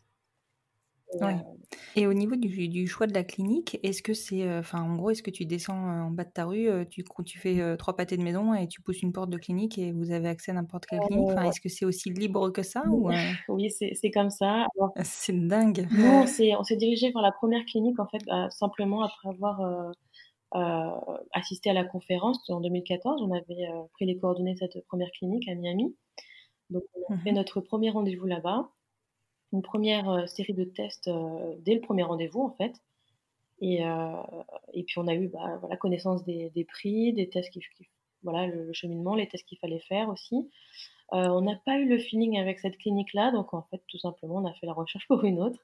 Et 1.94 2.06
au 2.06 2.12
niveau 2.12 2.36
du, 2.36 2.86
choix 2.86 3.06
de 3.06 3.14
la 3.14 3.24
clinique, 3.24 3.78
est-ce 3.82 4.02
que 4.02 4.14
c'est, 4.14 4.50
enfin, 4.58 4.82
en 4.82 4.96
gros, 4.96 5.10
est-ce 5.10 5.22
que 5.22 5.30
tu 5.30 5.46
descends 5.46 5.76
en 5.76 6.10
bas 6.10 6.24
de 6.24 6.30
ta 6.30 6.44
rue, 6.44 6.68
tu, 6.90 7.04
tu 7.24 7.38
fais 7.38 7.76
trois 7.76 7.96
pâtés 7.96 8.16
de 8.16 8.22
maison 8.22 8.54
et 8.54 8.68
tu 8.68 8.82
pousses 8.82 9.02
une 9.02 9.12
porte 9.12 9.30
de 9.30 9.38
clinique 9.38 9.78
et 9.78 9.92
vous 9.92 10.10
avez 10.10 10.28
accès 10.28 10.50
à 10.50 10.54
n'importe 10.54 10.86
quelle 10.86 11.00
clinique? 11.00 11.30
Enfin, 11.30 11.44
Est-ce 11.44 11.60
que 11.60 11.68
c'est 11.68 11.84
aussi 11.84 12.10
libre 12.10 12.50
que 12.50 12.62
ça 12.62 12.82
ou, 12.88 13.10
Oui, 13.48 13.70
c'est 13.70 14.10
comme 14.10 14.30
ça. 14.30 14.66
C'est 15.02 15.32
dingue. 15.32 15.86
Nous, 15.90 16.04
on 16.58 16.64
s'est 16.64 16.76
dirigé 16.76 17.10
vers 17.12 17.22
la 17.22 17.32
première 17.32 17.64
clinique, 17.64 17.98
en 17.98 18.06
fait, 18.06 18.22
bah, 18.26 18.50
simplement 18.50 19.02
après 19.02 19.28
avoir 19.28 19.92
assisté 21.32 21.70
à 21.70 21.72
la 21.72 21.84
conférence 21.84 22.38
en 22.50 22.60
2014. 22.60 23.22
On 23.22 23.32
avait 23.32 23.68
pris 23.92 24.06
les 24.06 24.16
coordonnées 24.16 24.54
de 24.54 24.58
cette 24.58 24.84
première 24.86 25.10
clinique 25.12 25.48
à 25.48 25.54
Miami. 25.54 25.94
Donc, 26.70 26.82
on 27.08 27.14
a 27.14 27.18
fait 27.18 27.32
mmh 27.32 27.34
notre 27.34 27.60
premier 27.60 27.90
rendez-vous 27.90 28.26
là-bas 28.26 28.70
une 29.52 29.62
première 29.62 30.08
euh, 30.08 30.26
série 30.26 30.54
de 30.54 30.64
tests 30.64 31.08
euh, 31.08 31.54
dès 31.60 31.74
le 31.74 31.80
premier 31.80 32.02
rendez-vous 32.02 32.42
en 32.42 32.50
fait. 32.50 32.74
Et, 33.60 33.84
euh, 33.84 34.22
et 34.74 34.84
puis 34.84 34.98
on 34.98 35.06
a 35.06 35.14
eu 35.14 35.28
bah, 35.28 35.56
voilà, 35.60 35.76
connaissance 35.76 36.24
des, 36.24 36.50
des, 36.50 36.64
prix, 36.64 37.12
des 37.14 37.28
tests 37.28 37.50
qui, 37.50 37.62
voilà, 38.22 38.46
le, 38.46 38.72
cheminement, 38.72 39.14
les 39.14 39.28
tests 39.28 39.46
qu'il 39.46 39.58
fallait 39.58 39.80
faire 39.80 40.08
aussi. 40.10 40.50
on 41.10 41.40
n'a 41.40 41.56
pas 41.64 41.78
eu 41.78 41.88
le 41.88 41.98
feeling 41.98 42.38
avec 42.38 42.58
cette 42.58 42.76
clinique-là, 42.76 43.30
donc 43.30 43.54
en 43.54 43.62
fait 43.62 43.82
tout 43.88 43.98
simplement 43.98 44.36
on 44.36 44.44
a 44.44 44.52
fait 44.54 44.66
la 44.66 44.74
recherche 44.74 45.06
pour 45.08 45.24
une 45.24 45.40
autre. 45.40 45.60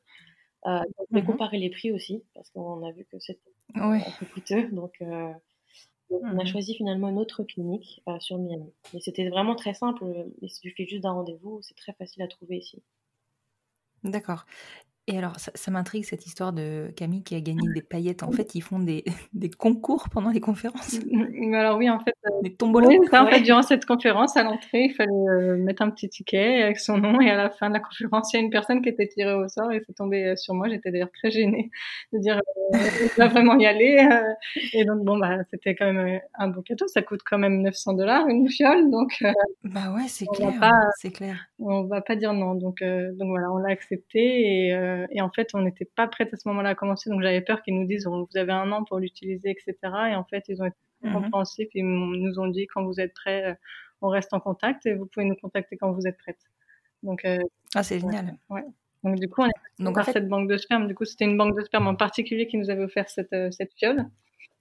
Euh, 0.64 0.80
on 1.10 1.16
a 1.16 1.20
mmh 1.20 1.26
comparer 1.26 1.58
les 1.58 1.70
prix 1.70 1.90
aussi, 1.90 2.22
parce 2.34 2.48
qu'on 2.50 2.86
a 2.86 2.92
vu 2.92 3.04
que 3.04 3.18
c'était 3.18 3.40
un 3.74 3.98
peu 4.20 4.26
coûteux. 4.26 4.68
Donc, 4.70 4.94
on 5.00 6.38
a 6.38 6.44
mmh 6.44 6.46
choisi 6.46 6.74
finalement 6.76 7.08
une 7.08 7.18
autre 7.18 7.42
clinique 7.42 8.02
sur 8.20 8.38
Miami. 8.38 8.72
Mais 8.94 9.00
c'était 9.00 9.28
vraiment 9.28 9.56
très 9.56 9.74
simple, 9.74 10.04
il 10.40 10.50
suffit 10.50 10.86
juste 10.86 11.02
d'un 11.02 11.12
rendez-vous, 11.12 11.60
c'est 11.62 11.74
très 11.74 11.92
facile 11.92 12.22
à 12.22 12.28
trouver 12.28 12.58
ici. 12.58 12.82
D'accord. 14.04 14.44
Et 15.08 15.18
alors, 15.18 15.32
ça, 15.36 15.70
m'intrigue 15.72 16.04
cette 16.04 16.26
histoire 16.26 16.52
de 16.52 16.92
Camille 16.96 17.24
qui 17.24 17.34
a 17.34 17.40
gagné 17.40 17.68
des 17.74 17.82
paillettes. 17.82 18.22
En 18.22 18.30
fait, 18.30 18.54
ils 18.54 18.60
font 18.60 18.78
des, 18.78 19.02
des 19.32 19.50
concours 19.50 20.08
pendant 20.10 20.30
les 20.30 20.38
conférences. 20.38 21.00
Alors 21.54 21.76
oui, 21.76 21.90
en 21.90 21.98
fait, 21.98 22.14
euh, 22.24 22.30
des 22.42 22.54
tombolas. 22.54 22.88
en 23.12 23.26
fait, 23.26 23.40
durant 23.40 23.62
cette 23.62 23.84
conférence, 23.84 24.36
à 24.36 24.44
l'entrée, 24.44 24.84
il 24.84 24.94
fallait 24.94 25.10
euh, 25.10 25.56
mettre 25.56 25.82
un 25.82 25.90
petit 25.90 26.08
ticket 26.08 26.62
avec 26.62 26.78
son 26.78 26.98
nom 26.98 27.20
et 27.20 27.28
à 27.30 27.36
la 27.36 27.50
fin 27.50 27.68
de 27.68 27.74
la 27.74 27.80
conférence, 27.80 28.32
il 28.32 28.36
y 28.36 28.40
a 28.40 28.44
une 28.44 28.50
personne 28.50 28.80
qui 28.80 28.90
était 28.90 29.08
tirée 29.08 29.34
au 29.34 29.48
sort 29.48 29.72
et 29.72 29.82
c'est 29.84 29.92
tombé 29.92 30.24
euh, 30.24 30.36
sur 30.36 30.54
moi. 30.54 30.68
J'étais 30.68 30.92
d'ailleurs 30.92 31.10
très 31.10 31.32
gênée 31.32 31.70
de 32.12 32.18
dire, 32.20 32.40
euh, 32.74 32.78
va 33.18 33.26
vraiment 33.26 33.58
y 33.58 33.66
aller. 33.66 34.08
et 34.72 34.84
donc 34.84 35.04
bon, 35.04 35.18
bah, 35.18 35.38
c'était 35.50 35.74
quand 35.74 35.92
même 35.92 36.20
un 36.34 36.46
beau 36.46 36.62
cadeau. 36.62 36.86
Ça 36.86 37.02
coûte 37.02 37.22
quand 37.26 37.38
même 37.38 37.60
900 37.62 37.94
dollars 37.94 38.28
une 38.28 38.48
fiole, 38.48 38.88
donc. 38.88 39.20
bah 39.64 39.92
ouais, 39.96 40.06
c'est 40.06 40.26
clair. 40.26 40.52
C'est 40.96 41.10
clair. 41.10 41.48
On 41.64 41.84
va 41.84 42.00
pas 42.00 42.16
dire 42.16 42.32
non, 42.32 42.54
donc 42.54 42.82
donc 42.82 43.28
voilà, 43.28 43.52
on 43.52 43.58
l'a 43.58 43.70
accepté 43.70 44.66
et 44.66 44.74
euh, 44.74 45.06
et 45.10 45.20
en 45.20 45.30
fait, 45.30 45.48
on 45.54 45.60
n'était 45.60 45.84
pas 45.84 46.08
prête 46.08 46.32
à 46.32 46.36
ce 46.36 46.48
moment-là 46.48 46.70
à 46.70 46.74
commencer, 46.74 47.10
donc 47.10 47.22
j'avais 47.22 47.40
peur 47.40 47.62
qu'ils 47.62 47.78
nous 47.78 47.86
disent 47.86 48.06
vous 48.06 48.28
avez 48.34 48.52
un 48.52 48.70
an 48.72 48.84
pour 48.84 48.98
l'utiliser, 48.98 49.50
etc. 49.50 49.76
Et 50.10 50.14
en 50.14 50.24
fait, 50.24 50.44
ils 50.48 50.60
ont 50.62 50.66
été 50.66 50.76
mhm. 51.02 51.12
compréhensifs, 51.12 51.68
ils 51.74 51.84
nous 51.84 52.38
ont 52.38 52.48
dit 52.48 52.66
quand 52.66 52.84
vous 52.84 53.00
êtes 53.00 53.14
prêts, 53.14 53.50
euh, 53.50 53.54
on 54.00 54.08
reste 54.08 54.32
en 54.34 54.40
contact 54.40 54.86
et 54.86 54.94
vous 54.94 55.06
pouvez 55.06 55.24
nous 55.24 55.36
contacter 55.36 55.76
quand 55.76 55.92
vous 55.92 56.06
êtes 56.06 56.18
prête. 56.18 56.40
Donc, 57.02 57.24
euh, 57.24 57.38
ah, 57.74 57.82
c'est 57.82 58.00
génial. 58.00 58.36
Ouais. 58.50 58.64
Donc 59.04 59.18
du 59.18 59.28
coup, 59.28 59.42
on 59.42 59.46
est 59.46 59.84
donc, 59.84 59.98
en 59.98 60.02
fait... 60.04 60.12
cette 60.12 60.28
banque 60.28 60.48
de 60.48 60.56
sperme. 60.56 60.86
Du 60.86 60.94
coup, 60.94 61.04
c'était 61.04 61.24
une 61.24 61.36
banque 61.36 61.56
de 61.56 61.62
sperme 61.62 61.86
en 61.86 61.94
particulier 61.94 62.46
qui 62.46 62.56
nous 62.56 62.70
avait 62.70 62.84
offert 62.84 63.08
cette, 63.08 63.34
cette 63.52 63.72
fiole. 63.74 64.06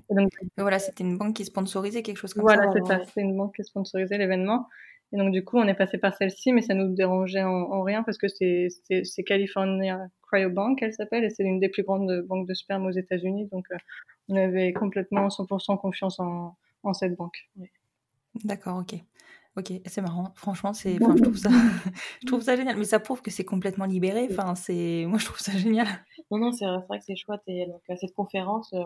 donc, 0.09 0.31
voilà, 0.57 0.79
c'était 0.79 1.03
une 1.03 1.17
banque 1.17 1.35
qui 1.35 1.45
sponsorisait 1.45 2.03
quelque 2.03 2.17
chose 2.17 2.33
comme 2.33 2.47
ça. 2.47 2.55
Voilà, 2.55 2.71
c'est 2.71 2.85
ça. 2.85 3.05
C'était 3.05 3.21
une 3.21 3.37
banque 3.37 3.55
qui 3.55 3.63
sponsorisait 3.63 4.17
l'événement. 4.17 4.67
Et 5.13 5.17
donc, 5.17 5.32
du 5.32 5.43
coup, 5.43 5.58
on 5.58 5.67
est 5.67 5.74
passé 5.74 5.97
par 5.97 6.15
celle-ci, 6.15 6.54
mais 6.54 6.62
ça 6.62 6.74
nous 6.74 6.93
dérangeait 6.93 7.43
en, 7.43 7.82
rien 7.84 8.04
parce 8.04 8.17
que 8.17 8.28
c'est 8.28 9.24
California 9.26 10.08
Cryobank, 10.32 10.82
elle 10.82 10.93
s'appelle, 10.93 11.26
et 11.26 11.30
c'est 11.30 11.43
l'une 11.43 11.60
des 11.60 11.69
plus 11.69 11.84
grandes 11.84 12.21
banques 12.21 12.47
de 12.47 12.54
sperme 12.54 12.86
aux 12.86 12.91
États-Unis. 12.91 13.47
Donc, 13.52 13.65
euh, 13.71 13.78
on 14.30 14.36
avait 14.38 14.71
complètement 14.71 15.28
100% 15.28 15.78
confiance 15.80 16.19
en, 16.19 16.56
en 16.84 16.93
cette 16.93 17.15
banque. 17.15 17.50
D'accord, 18.43 18.78
ok. 18.78 19.02
Ok, 19.58 19.74
c'est 19.86 20.02
marrant. 20.02 20.32
Franchement, 20.36 20.71
c'est, 20.71 20.95
enfin, 21.04 21.13
je 21.17 21.24
trouve 21.24 21.36
ça, 21.36 21.50
je 22.21 22.28
trouve 22.28 22.41
ça 22.41 22.56
génial. 22.56 22.78
Mais 22.78 22.86
ça 22.86 23.02
prouve 23.02 23.21
que 23.21 23.30
c'est 23.30 23.43
complètement 23.43 23.84
libéré. 23.84 24.28
Enfin, 24.32 24.56
c'est, 24.56 25.06
moi, 25.08 25.17
je 25.19 25.26
trouve 25.26 25.39
ça 25.39 25.52
génial. 25.52 25.88
Non, 26.32 26.38
non, 26.38 26.52
c'est 26.54 26.65
vrai 26.65 27.00
que 27.00 27.04
c'est 27.04 27.17
chouette. 27.17 27.41
Et 27.47 27.65
donc, 27.65 27.82
à 27.89 27.97
cette 27.97 28.13
conférence, 28.13 28.71
euh, 28.74 28.84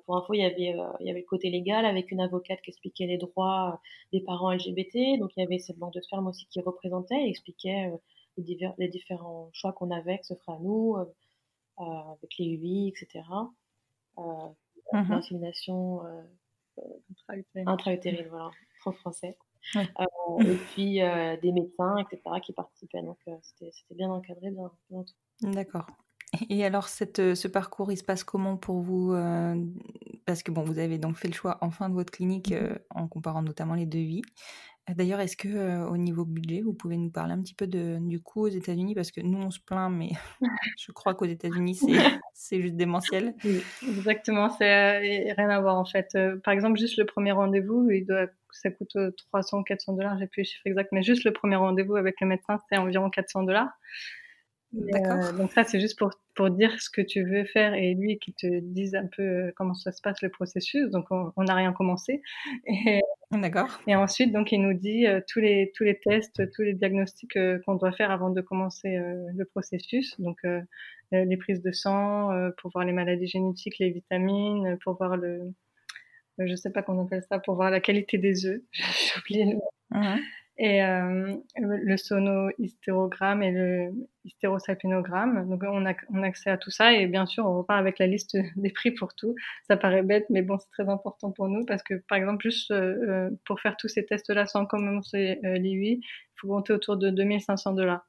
pour 0.00 0.16
info, 0.16 0.34
il 0.34 0.40
y 0.40 0.44
avait, 0.44 0.78
euh, 0.78 0.88
il 1.00 1.06
y 1.06 1.10
avait 1.10 1.20
le 1.20 1.26
côté 1.26 1.50
légal 1.50 1.84
avec 1.84 2.10
une 2.10 2.20
avocate 2.20 2.60
qui 2.62 2.70
expliquait 2.70 3.06
les 3.06 3.18
droits 3.18 3.80
des 4.12 4.20
parents 4.20 4.52
LGBT. 4.52 5.18
Donc, 5.18 5.36
il 5.36 5.40
y 5.40 5.42
avait 5.42 5.58
cette 5.58 5.78
banque 5.78 5.94
de 5.94 6.00
sperme 6.00 6.26
aussi 6.26 6.46
qui 6.46 6.60
représentait 6.60 7.26
et 7.26 7.28
expliquait 7.28 7.90
les, 8.36 8.42
divers, 8.42 8.74
les 8.78 8.88
différents 8.88 9.50
choix 9.52 9.72
qu'on 9.72 9.90
avait, 9.90 10.18
que 10.18 10.26
ce 10.26 10.34
ferait 10.34 10.56
à 10.56 10.60
nous, 10.60 10.96
avec 11.76 12.38
les 12.38 12.46
UI, 12.46 12.88
etc. 12.88 13.24
Euh, 14.18 14.22
mmh 14.92 15.10
L'insémination 15.10 16.02
intra-utérine, 17.66 18.26
voilà, 18.28 18.50
en 18.84 18.92
français. 18.92 19.36
Euh, 19.76 19.84
et 20.40 20.56
puis 20.72 21.02
euh, 21.02 21.36
des 21.38 21.52
médecins, 21.52 21.96
etc., 21.98 22.20
qui 22.42 22.52
participaient. 22.52 23.02
Donc 23.02 23.18
euh, 23.28 23.36
c'était 23.42 23.70
bien 23.94 24.10
encadré, 24.10 24.50
bien, 24.50 24.70
bien 24.90 25.04
D'accord. 25.52 25.86
Et 26.50 26.64
alors, 26.64 26.88
cette, 26.88 27.34
ce 27.34 27.48
parcours, 27.48 27.92
il 27.92 27.96
se 27.96 28.04
passe 28.04 28.24
comment 28.24 28.56
pour 28.56 28.80
vous 28.80 29.14
Parce 30.26 30.42
que 30.42 30.50
bon, 30.50 30.62
vous 30.62 30.78
avez 30.78 30.98
donc 30.98 31.16
fait 31.16 31.28
le 31.28 31.34
choix 31.34 31.58
en 31.60 31.70
fin 31.70 31.88
de 31.88 31.94
votre 31.94 32.12
clinique 32.12 32.52
mmh 32.52 32.78
en 32.90 33.08
comparant 33.08 33.42
notamment 33.42 33.74
les 33.74 33.86
devis. 33.86 34.22
D'ailleurs, 34.88 35.20
est-ce 35.20 35.36
que 35.36 35.86
au 35.86 35.96
niveau 35.96 36.24
budget, 36.24 36.60
vous 36.60 36.74
pouvez 36.74 36.96
nous 36.96 37.10
parler 37.10 37.32
un 37.32 37.40
petit 37.40 37.54
peu 37.54 37.66
de, 37.66 37.98
du 38.00 38.20
coût 38.20 38.42
aux 38.42 38.48
États-Unis? 38.48 38.94
Parce 38.94 39.10
que 39.10 39.20
nous, 39.20 39.38
on 39.38 39.50
se 39.50 39.58
plaint, 39.58 39.92
mais 39.92 40.10
je 40.78 40.92
crois 40.92 41.14
qu'aux 41.14 41.24
États-Unis, 41.24 41.78
c'est 42.34 42.60
juste 42.60 42.76
démentiel. 42.76 43.34
Oui, 43.44 43.62
exactement, 43.82 44.50
c'est 44.50 45.32
rien 45.32 45.48
à 45.48 45.60
voir 45.60 45.76
en 45.76 45.84
fait. 45.84 46.16
par 46.44 46.52
exemple, 46.52 46.78
juste 46.78 46.98
le 46.98 47.06
premier 47.06 47.32
rendez-vous, 47.32 47.90
il 47.90 48.06
doit 48.06 48.26
ça 48.54 48.70
coûte 48.70 48.96
300 49.30 49.62
400 49.64 49.94
dollars, 49.94 50.18
j'ai 50.18 50.26
plus 50.26 50.42
le 50.42 50.44
chiffre 50.44 50.66
exact, 50.66 50.90
mais 50.92 51.02
juste 51.02 51.24
le 51.24 51.32
premier 51.32 51.56
rendez-vous 51.56 51.96
avec 51.96 52.20
le 52.20 52.26
médecin, 52.26 52.58
c'est 52.68 52.78
environ 52.78 53.10
400 53.10 53.42
dollars. 53.44 53.70
Euh, 54.74 55.32
donc 55.32 55.52
ça, 55.52 55.64
c'est 55.64 55.80
juste 55.80 55.98
pour, 55.98 56.10
pour 56.34 56.50
dire 56.50 56.80
ce 56.80 56.90
que 56.90 57.00
tu 57.00 57.24
veux 57.24 57.44
faire 57.44 57.74
et 57.74 57.94
lui 57.94 58.18
qui 58.18 58.32
te 58.32 58.60
dise 58.60 58.94
un 58.94 59.06
peu 59.06 59.22
euh, 59.22 59.52
comment 59.56 59.74
ça 59.74 59.92
se 59.92 60.00
passe 60.00 60.20
le 60.22 60.28
processus. 60.28 60.90
Donc 60.90 61.06
on 61.10 61.42
n'a 61.42 61.54
rien 61.54 61.72
commencé. 61.72 62.22
Et, 62.66 63.00
D'accord. 63.30 63.80
Et 63.88 63.96
ensuite, 63.96 64.32
donc 64.32 64.52
il 64.52 64.60
nous 64.60 64.74
dit 64.74 65.06
euh, 65.06 65.20
tous 65.26 65.40
les 65.40 65.72
tous 65.74 65.82
les 65.82 65.98
tests, 65.98 66.50
tous 66.52 66.62
les 66.62 66.74
diagnostics 66.74 67.36
qu'on 67.64 67.74
doit 67.74 67.92
faire 67.92 68.10
avant 68.10 68.30
de 68.30 68.40
commencer 68.40 68.96
le 68.96 69.44
processus. 69.44 70.20
Donc 70.20 70.38
les 71.10 71.36
prises 71.36 71.62
de 71.62 71.72
sang 71.72 72.30
pour 72.58 72.70
voir 72.72 72.84
les 72.84 72.92
maladies 72.92 73.26
génétiques, 73.26 73.78
les 73.78 73.90
vitamines, 73.90 74.78
pour 74.84 74.96
voir 74.96 75.16
le 75.16 75.52
je 76.38 76.54
sais 76.54 76.70
pas 76.70 76.82
comment 76.82 77.02
on 77.02 77.06
appelle 77.06 77.24
ça, 77.28 77.38
pour 77.38 77.54
voir 77.54 77.70
la 77.70 77.80
qualité 77.80 78.18
des 78.18 78.46
œufs. 78.46 78.60
J'ai 78.72 79.18
oublié 79.18 79.44
le 79.46 79.54
mot. 79.56 80.20
Et 80.56 80.84
euh, 80.84 81.34
le 81.56 81.96
sono-hystérogramme 81.96 83.42
et 83.42 83.50
le 83.50 83.90
hystérosalpinogramme. 84.24 85.48
Donc 85.48 85.64
on 85.64 85.84
a, 85.84 85.94
on 86.10 86.22
a 86.22 86.26
accès 86.26 86.48
à 86.48 86.56
tout 86.56 86.70
ça 86.70 86.92
et 86.92 87.06
bien 87.06 87.26
sûr 87.26 87.44
on 87.44 87.58
repart 87.58 87.80
avec 87.80 87.98
la 87.98 88.06
liste 88.06 88.36
des 88.56 88.70
prix 88.70 88.92
pour 88.92 89.14
tout. 89.14 89.34
Ça 89.66 89.76
paraît 89.76 90.02
bête 90.02 90.26
mais 90.30 90.42
bon 90.42 90.56
c'est 90.58 90.70
très 90.70 90.88
important 90.88 91.32
pour 91.32 91.48
nous 91.48 91.64
parce 91.64 91.82
que 91.82 91.94
par 92.08 92.18
exemple 92.18 92.42
juste 92.48 92.70
euh, 92.70 93.30
pour 93.44 93.60
faire 93.60 93.76
tous 93.76 93.88
ces 93.88 94.06
tests-là 94.06 94.46
sans 94.46 94.64
commencer 94.64 95.40
euh, 95.44 95.58
l'IUI, 95.58 96.00
il 96.02 96.34
faut 96.36 96.48
compter 96.48 96.72
autour 96.72 96.96
de 96.96 97.10
2500 97.10 97.72
dollars. 97.72 98.06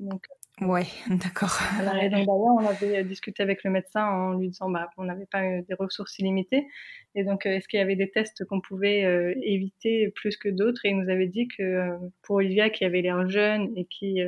Donc 0.00 0.24
Ouais, 0.60 0.86
d'accord. 1.08 1.56
D'ailleurs, 1.78 2.26
on 2.28 2.66
avait 2.66 3.04
discuté 3.04 3.42
avec 3.42 3.62
le 3.62 3.70
médecin 3.70 4.04
en 4.04 4.32
lui 4.34 4.48
disant 4.48 4.70
bah 4.70 4.90
on 4.96 5.04
n'avait 5.04 5.26
pas 5.26 5.42
des 5.42 5.74
ressources 5.74 6.18
illimitées 6.18 6.66
et 7.14 7.24
donc 7.24 7.46
euh, 7.46 7.50
est-ce 7.50 7.68
qu'il 7.68 7.78
y 7.78 7.82
avait 7.82 7.96
des 7.96 8.10
tests 8.10 8.44
qu'on 8.44 8.60
pouvait 8.60 9.04
euh, 9.04 9.34
éviter 9.42 10.08
plus 10.10 10.36
que 10.36 10.48
d'autres? 10.48 10.84
Et 10.84 10.90
il 10.90 10.98
nous 10.98 11.10
avait 11.10 11.28
dit 11.28 11.48
que 11.48 11.62
euh, 11.62 11.96
pour 12.22 12.36
Olivia 12.36 12.70
qui 12.70 12.84
avait 12.84 13.02
l'air 13.02 13.28
jeune 13.28 13.72
et 13.76 13.84
qui 13.84 14.20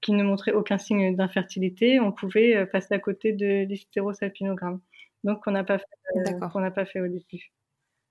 qui 0.00 0.12
ne 0.12 0.22
montrait 0.22 0.52
aucun 0.52 0.78
signe 0.78 1.16
d'infertilité, 1.16 1.98
on 1.98 2.12
pouvait 2.12 2.66
passer 2.66 2.94
à 2.94 2.98
côté 3.00 3.32
de 3.32 3.64
l'hystérosalpinogramme. 3.64 4.80
Donc 5.24 5.42
on 5.46 5.50
n'a 5.50 5.64
pas 5.64 5.78
fait 5.78 6.38
qu'on 6.52 6.60
n'a 6.60 6.70
pas 6.70 6.84
fait 6.84 7.00
au 7.00 7.08
début. 7.08 7.52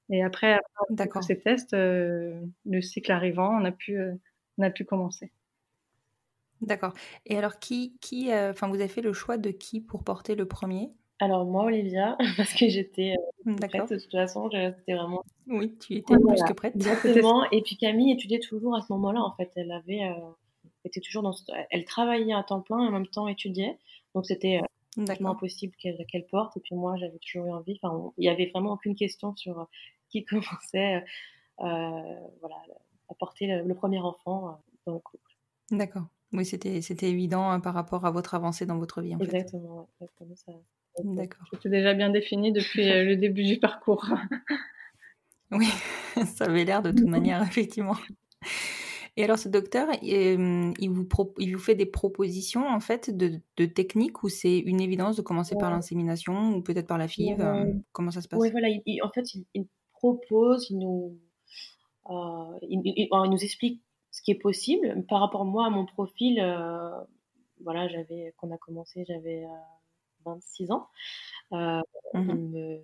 Et 0.10 0.24
après, 0.24 0.60
après 0.98 1.22
ces 1.22 1.40
tests, 1.40 1.74
le 1.74 2.82
cycle 2.82 3.12
arrivant, 3.12 3.58
on 3.62 3.66
a 3.66 3.72
pu 3.72 3.98
on 4.58 4.64
a 4.64 4.70
pu 4.70 4.84
commencer. 4.84 5.32
D'accord. 6.62 6.94
Et 7.26 7.38
alors, 7.38 7.60
qui, 7.60 7.98
qui, 8.02 8.34
enfin, 8.34 8.68
vous 8.68 8.76
avez 8.76 8.88
fait 8.88 9.02
le 9.02 9.14
choix 9.14 9.38
de 9.38 9.52
qui 9.52 9.82
pour 9.82 10.04
porter 10.04 10.36
le 10.36 10.48
premier? 10.48 10.92
Alors 11.20 11.46
moi, 11.46 11.66
Olivia, 11.66 12.18
parce 12.38 12.54
que 12.54 12.68
j'étais 12.68 13.16
euh, 13.48 13.56
prête 13.56 13.90
de 13.90 13.98
toute 13.98 14.12
façon, 14.12 14.50
j'étais 14.52 14.96
vraiment... 14.96 15.24
Oui, 15.48 15.76
tu 15.80 15.96
étais 15.96 16.16
plus 16.16 16.44
que 16.44 16.54
prête. 16.54 16.76
Exactement. 16.76 17.50
Et 17.52 17.62
puis 17.62 17.78
Camille 17.78 18.12
étudiait 18.12 18.40
toujours 18.40 18.76
à 18.76 18.82
ce 18.82 18.92
moment-là, 18.94 19.22
en 19.22 19.32
fait. 19.32 19.52
Elle 19.56 19.72
avait, 19.72 20.04
euh, 20.04 20.14
était 20.84 21.00
toujours 21.00 21.24
dans, 21.24 21.34
elle 21.70 21.86
travaillait 21.86 22.34
à 22.34 22.44
temps 22.44 22.62
plein 22.62 22.84
et 22.84 22.88
en 22.88 22.92
même 22.92 23.08
temps 23.08 23.28
étudiait. 23.28 23.78
Donc 24.14 24.26
c'était 24.26 24.62
euh, 24.98 25.26
impossible 25.26 25.76
qu'elle 25.78 26.28
porte. 26.28 26.58
Et 26.58 26.60
puis 26.60 26.76
moi, 26.76 26.96
j'avais 26.98 27.20
toujours 27.20 27.46
eu 27.46 27.54
envie. 27.54 27.80
Enfin, 27.82 28.12
il 28.18 28.26
y 28.26 28.30
avait 28.30 28.48
vraiment 28.48 28.74
aucune 28.74 28.96
question 28.96 29.36
sur 29.36 29.60
euh, 29.60 29.66
qui 30.10 30.26
commençait, 30.26 30.98
euh, 30.98 31.04
voilà, 31.60 32.56
à 33.10 33.14
porter 33.18 33.48
le, 33.48 33.76
premier 33.76 34.00
enfant 34.00 34.60
dans 34.86 34.94
le 34.94 35.00
couple. 35.00 35.32
D'accord. 35.72 36.08
Oui, 36.34 36.46
c'était 36.46 37.10
évident 37.10 37.50
hein, 37.50 37.60
par 37.60 37.74
rapport 37.74 38.06
à 38.06 38.12
votre 38.12 38.34
avancée 38.34 38.66
dans 38.66 38.78
votre 38.78 39.02
vie. 39.02 39.16
En 39.16 39.20
exactement. 39.20 39.90
Fait. 40.00 40.10
ça. 40.36 40.52
D'accord. 41.04 41.48
C'était 41.52 41.70
déjà 41.70 41.94
bien 41.94 42.10
défini 42.10 42.52
depuis 42.52 42.90
euh, 42.90 43.04
le 43.04 43.18
début 43.18 43.44
du 43.44 43.60
parcours. 43.60 44.06
oui, 45.52 45.68
ça 46.26 46.46
avait 46.46 46.66
l'air 46.66 46.82
de 46.82 46.92
toute 46.92 47.08
manière, 47.08 47.42
effectivement. 47.48 47.96
Et 49.18 49.24
alors, 49.24 49.38
ce 49.38 49.48
docteur, 49.48 49.88
euh, 49.90 50.74
il, 50.78 50.90
vous 50.90 51.08
il 51.40 51.54
vous 51.54 51.62
fait 51.62 51.76
des 51.76 51.86
propositions 51.86 52.68
en 52.68 52.82
fait 52.82 53.16
de, 53.16 53.40
de 53.58 53.66
techniques 53.66 54.24
ou 54.24 54.30
c'est 54.30 54.60
une 54.60 54.82
évidence 54.82 55.16
de 55.16 55.22
commencer 55.22 55.56
par 55.58 55.72
l'insémination 55.72 56.56
ou 56.56 56.62
peut-être 56.62 56.88
par 56.88 56.98
la 56.98 57.08
FIV 57.08 57.40
euh, 57.40 57.74
Comment 57.94 58.12
ça 58.12 58.22
se 58.22 58.28
passe? 58.28 58.40
Oui, 58.40 58.52
voilà. 58.52 58.68
en 59.04 59.10
fait, 59.10 59.26
il, 59.54 59.68
propose, 59.94 60.70
il 60.70 60.80
nous, 60.80 61.18
il, 62.62 63.08
nous 63.12 63.44
explique 63.44 63.82
ce 64.16 64.22
qui 64.22 64.32
est 64.32 64.36
possible. 64.36 65.04
Par 65.08 65.20
rapport 65.20 65.46
moi 65.46 65.66
à 65.68 65.70
mon 65.70 65.86
profil, 65.86 66.40
voilà, 67.62 67.88
j'avais 67.88 68.34
quand 68.38 68.48
on 68.48 68.52
a 68.52 68.58
commencé, 68.58 69.06
j'avais 69.08 69.46
26 70.26 70.72
ans. 70.72 70.88
Euh, 71.54 71.82
mmh 72.14 72.78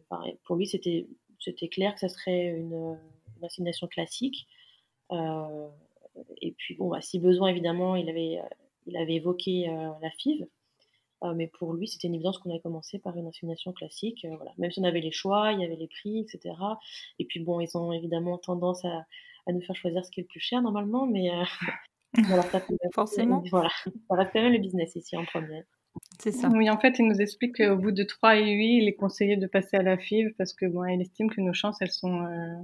pour 0.43 0.55
lui, 0.55 0.67
c'était 0.67 1.07
c'était 1.39 1.69
clair 1.69 1.93
que 1.93 1.99
ça 1.99 2.09
serait 2.09 2.47
une, 2.49 2.99
une 3.41 3.87
classique. 3.89 4.47
Euh, 5.11 5.67
et 6.41 6.51
puis, 6.51 6.75
bon, 6.75 6.89
bah, 6.89 7.01
si 7.01 7.19
besoin, 7.19 7.47
évidemment, 7.47 7.95
il 7.95 8.09
avait, 8.09 8.39
il 8.85 8.95
avait 8.97 9.15
évoqué 9.15 9.67
euh, 9.67 9.89
la 10.01 10.11
FIV. 10.11 10.45
mais 11.35 11.47
pour 11.47 11.73
lui, 11.73 11.87
c'était 11.87 12.07
une 12.07 12.15
évidence 12.15 12.37
qu'on 12.37 12.51
avait 12.51 12.59
commencé 12.59 12.99
par 12.99 13.17
une 13.17 13.27
assignation 13.27 13.73
classique. 13.73 14.27
voilà. 14.35 14.51
Même 14.59 14.71
si 14.71 14.79
on 14.81 14.83
avait 14.83 15.01
les 15.01 15.11
choix, 15.11 15.51
il 15.53 15.61
y 15.61 15.65
avait 15.65 15.75
les 15.75 15.87
prix, 15.87 16.19
etc. 16.19 16.53
Et 17.17 17.25
puis, 17.25 17.39
bon, 17.39 17.59
ils 17.59 17.75
ont 17.75 17.91
évidemment 17.91 18.37
tendance 18.37 18.85
à, 18.85 19.05
à 19.47 19.51
nous 19.51 19.61
faire 19.61 19.75
choisir 19.75 20.05
ce 20.05 20.11
qui 20.11 20.19
est 20.19 20.23
le 20.23 20.27
plus 20.27 20.39
cher 20.39 20.61
normalement, 20.61 21.05
mais 21.05 21.29
voilà, 22.13 22.43
ça, 22.43 22.61
forcément. 22.93 23.43
Voilà, 23.51 23.69
ça 23.83 24.15
reste 24.15 24.31
quand 24.33 24.41
même 24.41 24.53
le 24.53 24.59
business 24.59 24.95
ici 24.95 25.15
en 25.17 25.25
premier. 25.25 25.63
C'est 26.19 26.31
ça. 26.31 26.49
Oui, 26.49 26.69
en 26.69 26.77
fait, 26.77 26.99
il 26.99 27.07
nous 27.07 27.19
explique 27.19 27.57
qu'au 27.57 27.75
bout 27.75 27.91
de 27.91 28.03
3 28.03 28.37
et 28.37 28.51
8, 28.51 28.77
il 28.77 28.87
est 28.87 28.95
conseillé 28.95 29.37
de 29.37 29.47
passer 29.47 29.77
à 29.77 29.81
la 29.81 29.97
FIV 29.97 30.33
parce 30.37 30.53
que 30.53 30.65
bon, 30.65 30.85
il 30.85 31.01
estime 31.01 31.29
que 31.29 31.41
nos 31.41 31.53
chances, 31.53 31.77
elles 31.81 31.91
sont, 31.91 32.25
euh, 32.25 32.63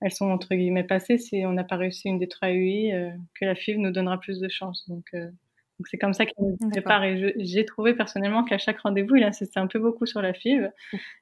elles 0.00 0.12
sont 0.12 0.30
entre 0.30 0.54
guillemets 0.54 0.84
passées 0.84 1.18
si 1.18 1.44
on 1.46 1.52
n'a 1.52 1.64
pas 1.64 1.76
réussi 1.76 2.08
une 2.08 2.18
des 2.18 2.28
3 2.28 2.50
et 2.50 2.54
8, 2.54 2.92
euh, 2.92 3.10
que 3.34 3.44
la 3.44 3.54
FIV 3.54 3.78
nous 3.78 3.90
donnera 3.90 4.18
plus 4.18 4.38
de 4.40 4.48
chances. 4.48 4.88
Donc, 4.88 5.06
euh, 5.14 5.26
donc 5.26 5.88
c'est 5.88 5.98
comme 5.98 6.12
ça 6.12 6.26
qu'il 6.26 6.44
nous 6.44 6.70
prépare. 6.70 7.02
Et 7.04 7.34
j'ai 7.38 7.64
trouvé 7.64 7.94
personnellement 7.94 8.44
qu'à 8.44 8.58
chaque 8.58 8.78
rendez-vous, 8.80 9.16
il 9.16 9.24
insistait 9.24 9.60
un 9.60 9.66
peu 9.66 9.78
beaucoup 9.78 10.06
sur 10.06 10.20
la 10.22 10.34
FIV. 10.34 10.70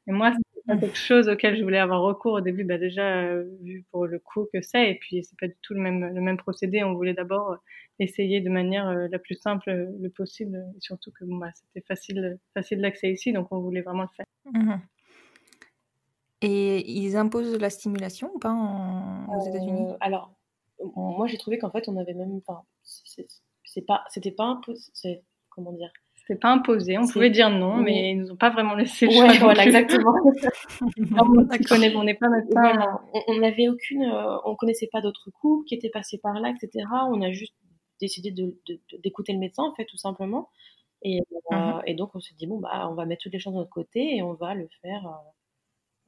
Et 0.06 0.12
moi, 0.12 0.32
c'est 0.66 0.80
quelque 0.80 0.96
chose 0.96 1.28
auquel 1.28 1.56
je 1.56 1.62
voulais 1.62 1.78
avoir 1.78 2.02
recours 2.02 2.32
au 2.34 2.40
début, 2.40 2.64
bah 2.64 2.78
déjà 2.78 3.34
vu 3.62 3.84
pour 3.90 4.06
le 4.06 4.18
coût 4.18 4.48
que 4.52 4.62
c'est, 4.62 4.90
et 4.90 4.94
puis 4.94 5.24
c'est 5.24 5.38
pas 5.38 5.48
du 5.48 5.56
tout 5.62 5.74
le 5.74 5.80
même 5.80 6.14
le 6.14 6.20
même 6.20 6.36
procédé. 6.36 6.82
On 6.84 6.94
voulait 6.94 7.14
d'abord 7.14 7.58
essayer 7.98 8.40
de 8.40 8.48
manière 8.48 8.88
euh, 8.88 9.08
la 9.10 9.18
plus 9.18 9.34
simple 9.34 9.70
euh, 9.70 9.86
le 10.00 10.08
possible, 10.10 10.64
et 10.76 10.80
surtout 10.80 11.12
que 11.12 11.24
bon, 11.24 11.36
bah, 11.36 11.50
c'était 11.54 11.86
facile, 11.86 12.38
facile 12.54 12.80
d'accès 12.80 13.12
ici, 13.12 13.32
donc 13.32 13.48
on 13.50 13.60
voulait 13.60 13.82
vraiment 13.82 14.02
le 14.02 14.08
faire. 14.16 14.26
Mmh 14.52 14.80
et 16.42 16.90
ils 16.90 17.18
imposent 17.18 17.58
la 17.58 17.68
stimulation 17.68 18.30
ou 18.34 18.38
pas 18.38 18.54
aux 19.28 19.46
États-Unis? 19.46 19.90
Euh, 19.90 19.96
Alors, 20.00 20.32
moi 20.96 21.26
j'ai 21.26 21.36
trouvé 21.36 21.58
qu'en 21.58 21.70
fait 21.70 21.86
on 21.86 21.98
avait 21.98 22.14
même, 22.14 22.40
enfin, 22.46 22.62
c'est 22.82 23.86
pas, 23.86 24.04
c'était 24.08 24.30
pas 24.30 24.44
imposé, 24.44 25.22
comment 25.50 25.72
dire? 25.72 25.92
C'était 26.30 26.40
pas 26.40 26.52
imposé, 26.52 26.96
on 26.96 27.08
pouvait 27.08 27.30
dire 27.30 27.50
non, 27.50 27.78
mais 27.78 28.12
ils 28.12 28.18
nous 28.18 28.30
ont 28.30 28.36
pas 28.36 28.50
vraiment 28.50 28.74
laissé 28.74 29.06
le 29.06 29.12
choix. 29.12 29.26
Ouais, 29.26 29.38
voilà, 29.38 29.64
exactement. 29.64 30.12
on 31.96 32.04
n'est 32.04 32.14
pas 32.14 32.28
médecin. 32.28 33.00
On 33.26 33.38
n'avait 33.38 33.68
aucune, 33.68 34.04
on 34.44 34.54
connaissait 34.54 34.88
pas 34.92 35.00
d'autres 35.00 35.30
couples 35.30 35.66
qui 35.66 35.74
étaient 35.74 35.90
passés 35.90 36.18
par 36.18 36.34
là, 36.34 36.50
etc. 36.50 36.86
On 37.10 37.20
a 37.20 37.32
juste 37.32 37.54
décidé 38.00 38.30
d'écouter 39.02 39.32
de, 39.32 39.38
le 39.38 39.40
médecin, 39.40 39.64
en 39.64 39.74
fait, 39.74 39.84
tout 39.86 39.96
simplement. 39.96 40.48
Et, 41.02 41.20
euh, 41.20 41.56
mmh 41.56 41.82
et 41.86 41.94
donc, 41.94 42.14
on 42.14 42.20
s'est 42.20 42.34
dit, 42.34 42.46
bon, 42.46 42.58
bah, 42.58 42.88
on 42.90 42.94
va 42.94 43.06
mettre 43.06 43.22
toutes 43.22 43.32
les 43.32 43.38
choses 43.38 43.54
de 43.54 43.58
notre 43.58 43.70
côté 43.70 44.16
et 44.16 44.22
on 44.22 44.34
va 44.34 44.54
le 44.54 44.68
faire 44.82 45.06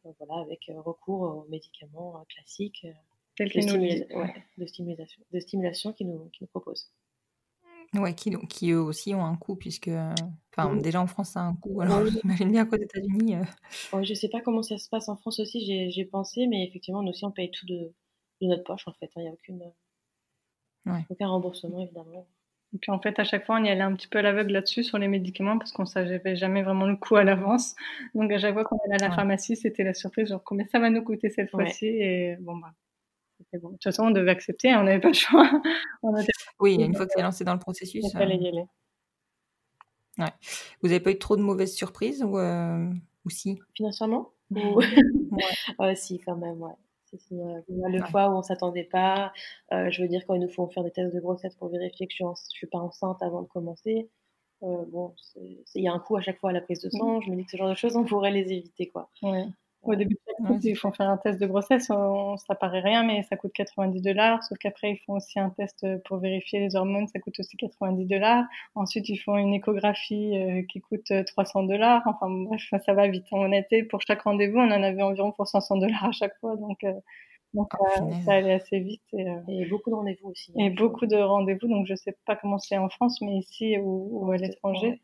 euh, 0.05 0.11
voilà, 0.19 0.43
avec 0.43 0.69
euh, 0.69 0.81
recours 0.81 1.23
aux 1.23 1.47
médicaments 1.49 2.25
classiques 2.29 2.87
de, 3.39 3.45
de, 3.45 4.67
stimulation, 4.67 5.23
de 5.33 5.41
stimulation 5.41 5.93
qui 5.93 6.05
nous, 6.05 6.29
qui 6.31 6.45
nous 6.45 6.49
proposent. 6.49 6.93
Ouais, 7.95 8.15
qui, 8.15 8.31
qui 8.49 8.71
eux 8.71 8.81
aussi 8.81 9.15
ont 9.15 9.25
un 9.25 9.37
coût, 9.37 9.57
puisque. 9.57 9.91
Enfin, 10.57 10.77
déjà 10.77 11.01
en 11.01 11.07
France, 11.07 11.31
ça 11.31 11.41
a 11.41 11.45
un 11.45 11.55
coût. 11.55 11.81
Alors, 11.81 12.05
j'imagine 12.23 12.51
bien 12.51 12.65
qu'aux 12.65 12.77
États-Unis. 12.77 13.37
je 13.93 14.03
je 14.03 14.15
sais 14.15 14.29
pas 14.29 14.41
comment 14.41 14.63
ça 14.63 14.79
se 14.79 14.89
passe 14.89 15.09
en 15.09 15.17
France 15.17 15.41
aussi, 15.41 15.91
j'ai 15.91 16.05
pensé, 16.05 16.47
mais 16.47 16.67
effectivement, 16.67 17.03
nous 17.03 17.11
aussi, 17.11 17.25
on 17.25 17.31
paye 17.31 17.51
tout 17.51 17.67
de, 17.67 17.93
de 18.41 18.47
notre 18.47 18.65
poche, 18.65 18.89
en 18.89 18.93
fait. 18.93 19.07
Hein. 19.17 19.21
Il 19.21 19.23
n'y 19.23 19.29
a 19.29 19.33
aucune. 19.33 19.73
Aucun 21.11 21.29
remboursement, 21.29 21.81
évidemment. 21.81 22.27
Et 22.75 22.79
puis 22.79 22.91
en 22.91 22.99
fait, 22.99 23.19
à 23.19 23.25
chaque 23.25 23.45
fois, 23.45 23.57
on 23.57 23.65
y 23.65 23.69
allait 23.69 23.83
un 23.83 23.95
petit 23.95 24.09
peu 24.09 24.19
à 24.19 24.23
l'aveugle 24.23 24.53
là-dessus 24.53 24.83
sur 24.83 24.99
les 24.99 25.09
médicaments 25.09 25.59
parce 25.59 25.73
qu'on 25.73 25.85
savait 25.85 26.37
jamais 26.37 26.63
vraiment 26.63 26.87
le 26.87 26.97
coût 26.97 27.17
à 27.17 27.25
l'avance. 27.25 27.75
Donc 28.15 28.33
à 28.33 28.39
chaque 28.39 28.55
fois 28.55 28.65
qu'on 28.65 28.79
allait 28.87 29.03
à 29.05 29.09
la 29.09 29.15
pharmacie, 29.15 29.57
c'était 29.57 29.85
la 29.85 29.95
surprise, 29.95 30.29
genre 30.29 30.43
combien 30.43 30.67
ça 30.67 30.79
va 30.79 30.89
nous 30.89 31.03
coûter 31.03 31.29
cette 31.29 31.51
fois-ci. 31.51 31.87
Et 31.87 32.37
bon, 32.41 32.57
bah, 32.57 32.73
bon. 33.59 33.69
De 33.69 33.73
toute 33.75 33.85
façon, 33.85 34.05
on 34.05 34.11
devait 34.11 34.31
accepter, 34.31 34.71
hein, 34.71 34.81
on 34.81 34.85
n'avait 34.85 35.01
pas 35.01 35.09
le 35.09 35.15
choix. 35.15 35.51
Oui, 36.63 36.77
une 36.77 36.95
fois 36.95 37.07
que 37.07 37.13
c'est 37.15 37.23
lancé 37.23 37.45
dans 37.45 37.55
le 37.55 37.59
processus. 37.59 38.05
Il 38.05 38.11
fallait 38.13 38.37
y 38.37 38.49
aller. 38.49 38.65
Ouais. 40.19 40.33
Vous 40.81 40.89
n'avez 40.89 41.01
pas 41.01 41.11
eu 41.11 41.19
trop 41.19 41.37
de 41.37 41.43
mauvaises 41.43 41.75
surprises 41.75 42.23
ou, 42.23 42.39
euh... 42.39 42.89
ou 43.25 43.31
si? 43.31 43.59
Financièrement 43.75 44.31
ouais. 45.79 45.97
Si, 45.97 46.19
quand 46.21 46.37
même, 46.37 46.63
ouais. 46.63 46.73
Euh, 47.33 47.61
le 47.69 48.03
fois 48.07 48.31
où 48.31 48.39
on 48.39 48.43
s'attendait 48.43 48.85
pas, 48.85 49.33
euh, 49.73 49.91
je 49.91 50.01
veux 50.01 50.09
dire 50.09 50.23
quand 50.27 50.35
il 50.35 50.41
nous 50.41 50.49
faut 50.49 50.67
faire 50.69 50.83
des 50.83 50.91
tests 50.91 51.15
de 51.15 51.21
grossesse 51.21 51.55
pour 51.57 51.69
vérifier 51.69 52.07
que 52.07 52.13
je 52.13 52.25
suis, 52.25 52.49
suis 52.49 52.67
pas 52.67 52.79
enceinte 52.79 53.23
avant 53.23 53.43
de 53.43 53.49
commencer. 53.49 54.09
Euh, 54.63 54.85
bon, 54.89 55.15
il 55.37 55.83
y 55.83 55.89
a 55.89 55.93
un 55.93 55.99
coût 55.99 56.17
à 56.17 56.23
chaque 56.23 56.39
fois 56.39 56.51
à 56.51 56.53
la 56.53 56.61
prise 56.61 56.81
de 56.81 56.89
sang. 56.89 57.21
Je 57.21 57.31
me 57.31 57.37
dis 57.37 57.45
que 57.45 57.51
ce 57.51 57.57
genre 57.57 57.69
de 57.69 57.75
choses, 57.75 57.97
on 57.97 58.05
pourrait 58.05 58.31
les 58.31 58.53
éviter, 58.53 58.89
quoi. 58.89 59.11
Au 59.83 59.95
début 59.95 60.17
ils 60.63 60.77
font 60.77 60.93
faire 60.93 61.09
un 61.09 61.17
test 61.17 61.41
de 61.41 61.47
grossesse, 61.47 61.87
ça 61.87 62.55
paraît 62.55 62.81
rien, 62.81 63.03
mais 63.05 63.23
ça 63.25 63.37
coûte 63.37 63.53
90 63.53 64.01
dollars. 64.01 64.43
Sauf 64.43 64.59
qu'après, 64.59 64.93
ils 64.93 64.99
font 64.99 65.15
aussi 65.15 65.39
un 65.39 65.51
test 65.51 65.87
pour 66.05 66.19
vérifier 66.19 66.61
les 66.61 66.77
hormones, 66.77 67.07
ça 67.09 67.19
coûte 67.21 67.39
aussi 67.39 67.57
90 67.57 68.07
dollars. 68.07 68.45
Ensuite, 68.75 69.09
ils 69.09 69.19
font 69.19 69.37
une 69.37 69.55
échographie 69.55 70.37
euh, 70.37 70.63
qui 70.71 70.81
coûte 70.81 71.13
300 71.27 71.65
dollars. 71.65 72.03
Enfin, 72.07 72.29
bref, 72.31 72.63
ça 72.87 72.95
va 72.95 73.09
vite. 73.09 73.27
On 73.33 73.53
était, 73.53 73.83
pour 73.83 74.01
chaque 74.07 74.23
rendez-vous, 74.23 74.59
on 74.59 74.71
en 74.71 74.83
avait 74.83 75.03
environ 75.03 75.33
pour 75.33 75.47
500 75.47 75.77
dollars 75.79 76.05
à 76.05 76.13
chaque 76.13 76.39
fois. 76.41 76.57
Donc, 76.57 76.83
euh, 76.85 76.93
donc 77.55 77.69
ah, 77.75 78.03
euh, 78.03 78.11
ça 78.25 78.35
allait 78.35 78.55
assez 78.55 78.81
vite. 78.81 79.03
Et, 79.13 79.67
beaucoup 79.67 79.91
de 79.91 79.95
rendez-vous 79.95 80.31
aussi. 80.31 80.53
Hein, 80.53 80.65
et 80.65 80.71
beaucoup 80.71 81.07
de 81.07 81.17
rendez-vous. 81.17 81.69
Donc, 81.69 81.87
je 81.87 81.95
sais 81.95 82.17
pas 82.27 82.37
comment 82.37 82.59
c'est 82.59 82.79
en 82.79 82.89
France, 82.89 83.21
mais 83.21 83.37
ici 83.37 83.77
ou, 83.79 84.31
à 84.33 84.37
l'étranger. 84.37 85.01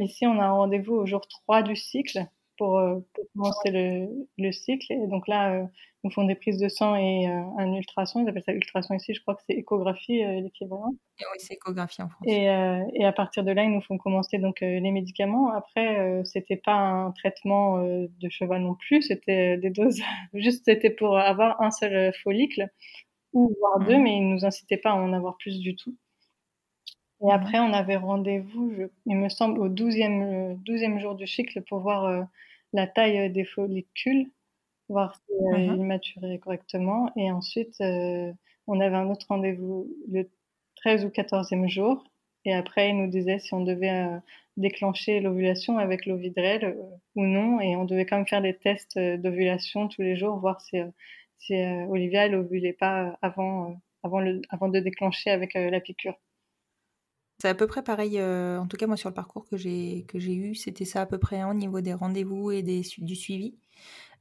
ici, 0.00 0.26
on 0.26 0.38
a 0.38 0.44
un 0.44 0.52
rendez-vous 0.52 0.94
au 0.94 1.06
jour 1.06 1.26
3 1.26 1.62
du 1.62 1.76
cycle. 1.76 2.26
Euh, 2.60 3.00
pour, 3.14 3.24
commencer 3.34 3.70
le, 3.70 4.08
le, 4.38 4.52
cycle. 4.52 4.92
Et 4.92 5.06
donc 5.06 5.28
là, 5.28 5.52
euh, 5.52 5.64
nous 6.02 6.10
font 6.10 6.24
des 6.24 6.34
prises 6.34 6.58
de 6.58 6.68
sang 6.68 6.96
et 6.96 7.28
euh, 7.28 7.40
un 7.58 7.72
ultrason. 7.72 8.20
Ils 8.20 8.28
appellent 8.28 8.42
ça 8.44 8.52
ultrason 8.52 8.94
ici, 8.94 9.14
je 9.14 9.20
crois 9.20 9.34
que 9.34 9.42
c'est 9.46 9.54
échographie 9.54 10.22
l'équivalent. 10.42 10.90
Oui, 11.20 11.38
c'est 11.38 11.54
échographie 11.54 12.02
en 12.02 12.08
France. 12.08 12.26
Et, 12.26 12.44
et, 12.44 13.04
à 13.04 13.12
partir 13.12 13.44
de 13.44 13.52
là, 13.52 13.64
ils 13.64 13.72
nous 13.72 13.80
font 13.80 13.98
commencer 13.98 14.38
donc 14.38 14.60
les 14.60 14.90
médicaments. 14.90 15.52
Après, 15.52 16.22
c'était 16.24 16.56
pas 16.56 16.74
un 16.74 17.12
traitement 17.12 17.82
de 17.82 18.28
cheval 18.28 18.62
non 18.62 18.74
plus, 18.74 19.02
c'était 19.02 19.56
des 19.56 19.70
doses. 19.70 20.00
Juste, 20.34 20.64
c'était 20.64 20.90
pour 20.90 21.18
avoir 21.18 21.60
un 21.60 21.70
seul 21.70 22.12
follicle 22.22 22.68
ou 23.32 23.54
voire 23.60 23.80
deux, 23.80 23.98
mmh. 23.98 24.02
mais 24.02 24.16
ils 24.16 24.28
nous 24.28 24.44
incitaient 24.44 24.78
pas 24.78 24.90
à 24.90 24.94
en 24.94 25.12
avoir 25.12 25.36
plus 25.36 25.60
du 25.60 25.76
tout. 25.76 25.94
Et 27.20 27.26
mmh. 27.26 27.30
après, 27.30 27.58
on 27.58 27.72
avait 27.72 27.96
rendez-vous, 27.96 28.72
il 29.06 29.16
me 29.16 29.28
semble, 29.28 29.58
au 29.60 29.68
12e, 29.68 30.62
12e 30.62 31.00
jour 31.00 31.14
du 31.14 31.26
cycle 31.26 31.62
pour 31.62 31.80
voir 31.80 32.26
la 32.72 32.86
taille 32.86 33.18
euh, 33.18 33.28
des 33.28 33.44
follicules, 33.44 34.30
voir 34.88 35.14
si 35.14 35.32
euh, 35.32 35.76
mmh 35.76 35.84
maturaient 35.84 36.38
correctement. 36.38 37.10
Et 37.16 37.30
ensuite, 37.30 37.80
euh, 37.80 38.32
on 38.66 38.80
avait 38.80 38.96
un 38.96 39.10
autre 39.10 39.26
rendez-vous 39.28 39.88
le 40.10 40.28
13 40.76 41.04
ou 41.04 41.08
14e 41.08 41.68
jour. 41.68 42.04
Et 42.44 42.54
après, 42.54 42.90
il 42.90 42.96
nous 42.96 43.10
disait 43.10 43.38
si 43.38 43.52
on 43.52 43.62
devait 43.62 44.06
déclencher 44.56 45.20
l'ovulation 45.20 45.76
avec 45.78 46.06
l'ovidrel 46.06 46.78
ou 47.14 47.24
non. 47.24 47.60
Et 47.60 47.76
on 47.76 47.84
devait 47.84 48.06
quand 48.06 48.16
même 48.16 48.26
faire 48.26 48.40
des 48.40 48.54
tests 48.54 48.98
d'ovulation 48.98 49.88
tous 49.88 50.02
les 50.02 50.16
jours, 50.16 50.38
voir 50.38 50.60
si, 50.60 50.78
si 51.38 51.54
Olivia, 51.88 52.26
elle 52.26 52.36
ovulait 52.36 52.72
pas 52.72 53.18
avant, 53.22 53.80
avant, 54.02 54.20
le, 54.20 54.40
avant 54.50 54.68
de 54.68 54.78
déclencher 54.78 55.30
avec 55.30 55.54
la 55.54 55.80
piqûre. 55.80 56.14
C'est 57.40 57.48
à 57.48 57.54
peu 57.54 57.66
près 57.68 57.84
pareil, 57.84 58.20
en 58.20 58.66
tout 58.66 58.76
cas 58.76 58.86
moi 58.86 58.96
sur 58.96 59.08
le 59.08 59.14
parcours 59.14 59.46
que 59.46 59.56
j'ai 59.56 60.04
que 60.08 60.18
j'ai 60.18 60.34
eu, 60.34 60.54
c'était 60.56 60.84
ça 60.84 61.02
à 61.02 61.06
peu 61.06 61.18
près 61.18 61.38
hein, 61.38 61.50
au 61.50 61.54
niveau 61.54 61.80
des 61.80 61.94
rendez-vous 61.94 62.50
et 62.50 62.62
des, 62.62 62.82
du 62.98 63.14
suivi. 63.14 63.56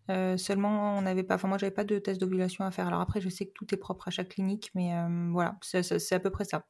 seulement, 0.07 0.97
on 0.97 1.01
n'avait 1.01 1.23
pas, 1.23 1.35
enfin 1.35 1.47
moi 1.47 1.57
j'avais 1.57 1.73
pas 1.73 1.83
de 1.83 1.97
test 1.97 2.21
d'ovulation 2.21 2.63
à 2.63 2.71
faire. 2.71 2.87
Alors 2.87 3.01
après, 3.01 3.19
je 3.19 3.29
sais 3.29 3.47
que 3.47 3.53
tout 3.53 3.73
est 3.73 3.77
propre 3.77 4.07
à 4.07 4.11
chaque 4.11 4.29
clinique, 4.29 4.69
mais 4.75 4.91
voilà, 5.31 5.57
c'est 5.61 6.13
à 6.13 6.19
peu 6.19 6.29
près 6.29 6.45
ça. 6.45 6.65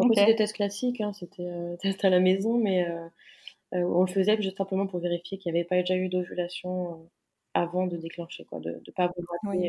C'était 0.00 0.26
des 0.26 0.36
tests 0.36 0.54
classiques, 0.54 1.00
hein, 1.00 1.12
c'était 1.12 1.48
test 1.80 2.04
à 2.04 2.10
la 2.10 2.20
maison, 2.20 2.58
mais 2.58 2.86
on 3.72 4.02
le 4.02 4.12
faisait 4.12 4.40
juste 4.40 4.58
simplement 4.58 4.86
pour 4.86 5.00
vérifier 5.00 5.38
qu'il 5.38 5.52
n'y 5.52 5.58
avait 5.58 5.66
pas 5.66 5.80
déjà 5.80 5.96
eu 5.96 6.08
d'ovulation 6.08 7.10
avant 7.54 7.86
de 7.86 7.96
déclencher, 7.96 8.44
quoi, 8.44 8.60
de 8.60 8.70
ne 8.70 8.92
pas 8.92 9.04
avoir 9.04 9.38
oui, 9.44 9.66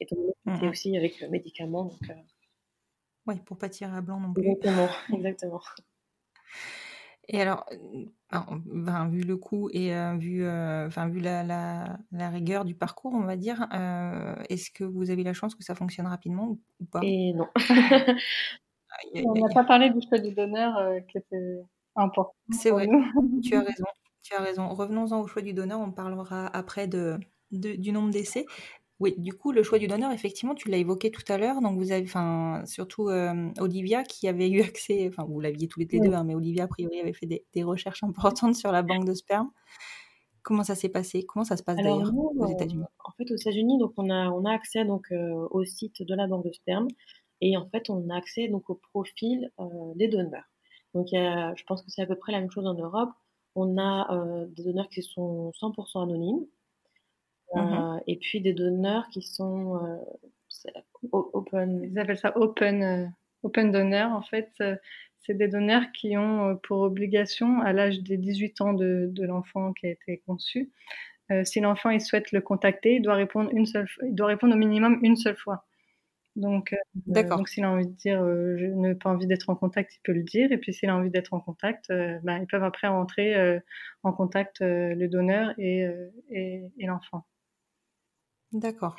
et 0.00 0.06
mmh 0.46 0.68
aussi 0.68 0.96
avec 0.96 1.20
le 1.20 1.28
médicament. 1.28 1.84
Donc, 1.84 2.00
oui, 3.26 3.36
pour 3.44 3.58
pas 3.58 3.68
tirer 3.68 3.96
à 3.96 4.00
blanc 4.00 4.20
non 4.20 4.32
plus. 4.32 4.44
Exactement, 4.44 4.88
exactement. 5.12 5.60
Et 7.28 7.40
alors, 7.40 7.64
ben, 8.32 9.08
vu 9.08 9.22
le 9.22 9.36
coût 9.36 9.70
et 9.72 9.92
vu, 10.18 10.44
enfin, 10.44 11.08
vu 11.08 11.20
la, 11.20 11.44
la, 11.44 11.96
la, 12.10 12.28
rigueur 12.28 12.64
du 12.64 12.74
parcours, 12.74 13.12
on 13.14 13.22
va 13.22 13.36
dire, 13.36 13.68
est-ce 14.48 14.72
que 14.72 14.82
vous 14.82 15.10
avez 15.10 15.22
la 15.22 15.32
chance 15.32 15.54
que 15.54 15.62
ça 15.62 15.76
fonctionne 15.76 16.08
rapidement 16.08 16.58
ou, 16.80 16.84
pas? 16.86 16.98
Et 17.04 17.32
non. 17.32 17.46
on 19.14 19.34
n'a 19.34 19.54
pas 19.54 19.62
parlé 19.62 19.90
du 19.90 20.00
choix 20.08 20.18
du 20.18 20.34
donneur 20.34 20.76
qui 21.06 21.18
était 21.18 21.60
important. 21.94 22.34
C'est 22.50 22.70
vrai, 22.70 22.88
tu 23.44 23.54
as 23.54 23.60
raison. 23.60 23.84
Tu 24.22 24.34
as 24.34 24.40
raison. 24.40 24.68
Revenons-en 24.68 25.20
au 25.20 25.26
choix 25.26 25.42
du 25.42 25.54
donneur, 25.54 25.80
on 25.80 25.92
parlera 25.92 26.46
après 26.48 26.86
de, 26.86 27.18
de 27.52 27.74
du 27.74 27.92
nombre 27.92 28.10
d'essais. 28.10 28.46
Oui, 29.00 29.14
du 29.16 29.32
coup, 29.32 29.50
le 29.50 29.62
choix 29.62 29.78
du 29.78 29.86
donneur, 29.86 30.12
effectivement, 30.12 30.54
tu 30.54 30.68
l'as 30.68 30.76
évoqué 30.76 31.10
tout 31.10 31.24
à 31.28 31.38
l'heure. 31.38 31.62
Donc, 31.62 31.78
vous 31.78 31.90
avez, 31.90 32.02
enfin, 32.02 32.62
surtout 32.66 33.08
euh, 33.08 33.50
Olivia 33.58 34.04
qui 34.04 34.28
avait 34.28 34.50
eu 34.50 34.60
accès, 34.60 35.08
enfin, 35.08 35.24
vous 35.26 35.40
l'aviez 35.40 35.68
tous 35.68 35.80
les 35.80 35.86
deux, 35.86 36.12
hein, 36.12 36.22
mais 36.22 36.34
Olivia, 36.34 36.64
a 36.64 36.68
priori, 36.68 37.00
avait 37.00 37.14
fait 37.14 37.26
des, 37.26 37.62
recherches 37.62 38.02
importantes 38.02 38.54
sur 38.54 38.70
la 38.70 38.82
banque 38.82 39.06
de 39.06 39.14
sperme. 39.14 39.48
Comment 40.42 40.64
ça 40.64 40.74
s'est 40.74 40.90
passé? 40.90 41.24
Comment 41.24 41.44
ça 41.44 41.56
se 41.56 41.62
passe 41.62 41.76
d'ailleurs 41.78 42.12
aux 42.14 42.46
États-Unis? 42.46 42.84
En 43.04 43.12
fait, 43.12 43.30
aux 43.30 43.36
États-Unis, 43.36 43.78
donc 43.78 43.92
on 43.96 44.10
a, 44.10 44.30
on 44.30 44.44
a 44.44 44.52
accès 44.52 44.84
donc 44.84 45.06
euh, 45.12 45.48
au 45.50 45.64
site 45.64 46.02
de 46.02 46.14
la 46.14 46.26
banque 46.26 46.44
de 46.44 46.52
sperme 46.52 46.88
et 47.42 47.56
en 47.56 47.68
fait, 47.68 47.88
on 47.90 48.08
a 48.10 48.16
accès 48.16 48.48
donc 48.48 48.68
au 48.68 48.80
profil 48.92 49.50
euh, 49.60 49.64
des 49.96 50.08
donneurs. 50.08 50.44
Donc, 50.94 51.06
je 51.12 51.62
pense 51.66 51.82
que 51.82 51.90
c'est 51.90 52.02
à 52.02 52.06
peu 52.06 52.16
près 52.16 52.32
la 52.32 52.40
même 52.40 52.50
chose 52.50 52.66
en 52.66 52.74
Europe. 52.74 53.10
On 53.54 53.78
a 53.78 54.46
des 54.48 54.64
donneurs 54.64 54.88
qui 54.88 55.02
sont 55.02 55.52
100% 55.60 56.02
anonymes. 56.02 56.44
Mmh 57.54 57.90
et 58.06 58.16
puis 58.16 58.40
des 58.40 58.52
donneurs 58.52 59.08
qui 59.08 59.22
sont 59.22 59.76
euh, 59.76 59.98
open. 61.12 61.82
Ils 61.84 61.98
appellent 61.98 62.18
ça 62.18 62.36
open, 62.36 62.82
euh, 62.82 63.06
open 63.42 63.70
donor. 63.70 64.12
En 64.12 64.22
fait, 64.22 64.50
euh, 64.60 64.76
c'est 65.18 65.34
des 65.34 65.48
donneurs 65.48 65.84
qui 65.92 66.16
ont 66.16 66.56
pour 66.62 66.80
obligation, 66.80 67.60
à 67.60 67.72
l'âge 67.72 68.00
des 68.00 68.16
18 68.16 68.60
ans 68.60 68.72
de, 68.72 69.08
de 69.10 69.24
l'enfant 69.24 69.72
qui 69.72 69.86
a 69.86 69.90
été 69.90 70.22
conçu, 70.26 70.70
si 71.44 71.60
l'enfant 71.60 71.90
il 71.90 72.00
souhaite 72.00 72.32
le 72.32 72.40
contacter, 72.40 72.96
il 72.96 73.02
doit 73.02 73.14
répondre 73.14 73.50
une 73.52 73.64
seule, 73.64 73.86
il 74.02 74.16
doit 74.16 74.26
répondre 74.26 74.52
au 74.52 74.58
minimum 74.58 74.98
une 75.02 75.14
seule 75.14 75.36
fois. 75.36 75.64
Donc, 76.34 76.74
donc 77.06 77.48
s'il 77.48 77.62
a 77.62 77.70
envie 77.70 77.86
de 77.86 77.92
dire 77.92 78.18
je 78.24 78.66
n'ai 78.66 78.96
pas 78.96 79.10
envie 79.10 79.28
d'être 79.28 79.48
en 79.48 79.54
contact, 79.54 79.94
il 79.94 80.00
peut 80.02 80.12
le 80.12 80.24
dire. 80.24 80.50
Et 80.50 80.58
puis 80.58 80.72
s'il 80.74 80.88
a 80.88 80.96
envie 80.96 81.10
d'être 81.10 81.32
en 81.32 81.38
contact, 81.40 81.86
ben, 81.90 82.38
ils 82.38 82.48
peuvent 82.48 82.64
après 82.64 82.88
rentrer 82.88 83.60
en 84.02 84.12
contact 84.12 84.58
le 84.60 85.06
donneur 85.06 85.54
et, 85.58 85.86
et, 86.30 86.64
et 86.78 86.86
l'enfant. 86.86 87.24
D'accord. 88.52 88.96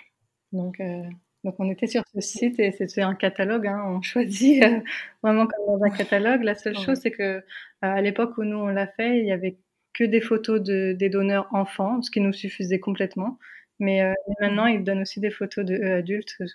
Donc, 0.52 0.80
euh, 0.80 1.04
donc 1.44 1.56
on 1.60 1.70
était 1.70 1.88
sur 1.88 2.04
ce 2.14 2.22
site 2.22 2.60
et 2.60 2.72
c'était 2.72 3.02
un 3.02 3.16
catalogue. 3.16 3.68
Hein, 3.68 3.84
on 3.88 4.02
choisit 4.02 4.64
euh, 4.64 4.80
vraiment 5.24 5.48
comme 5.48 5.80
dans 5.80 5.84
un 5.84 5.90
catalogue. 5.90 6.44
La 6.44 6.56
seule 6.56 6.78
chose, 6.78 7.00
c'est 7.02 7.12
que 7.12 7.24
euh, 7.24 7.42
à 7.82 8.02
l'époque 8.02 8.38
où 8.38 8.44
nous 8.44 8.58
on 8.58 8.68
l'a 8.68 8.88
fait, 8.88 9.20
il 9.20 9.26
y 9.26 9.32
avait 9.32 9.58
que 9.94 10.04
des 10.04 10.22
photos 10.22 10.62
de, 10.62 10.94
des 10.94 11.10
donneurs 11.10 11.48
enfants, 11.54 12.02
ce 12.02 12.12
qui 12.12 12.22
nous 12.22 12.34
suffisait 12.34 12.80
complètement. 12.80 13.38
Mais, 13.80 14.14
maintenant, 14.40 14.68
ils 14.68 14.84
donnent 14.84 15.02
aussi 15.02 15.20
des 15.20 15.32
photos 15.32 15.66
de 15.66 15.76
adultes, 15.84 16.36
ce 16.38 16.46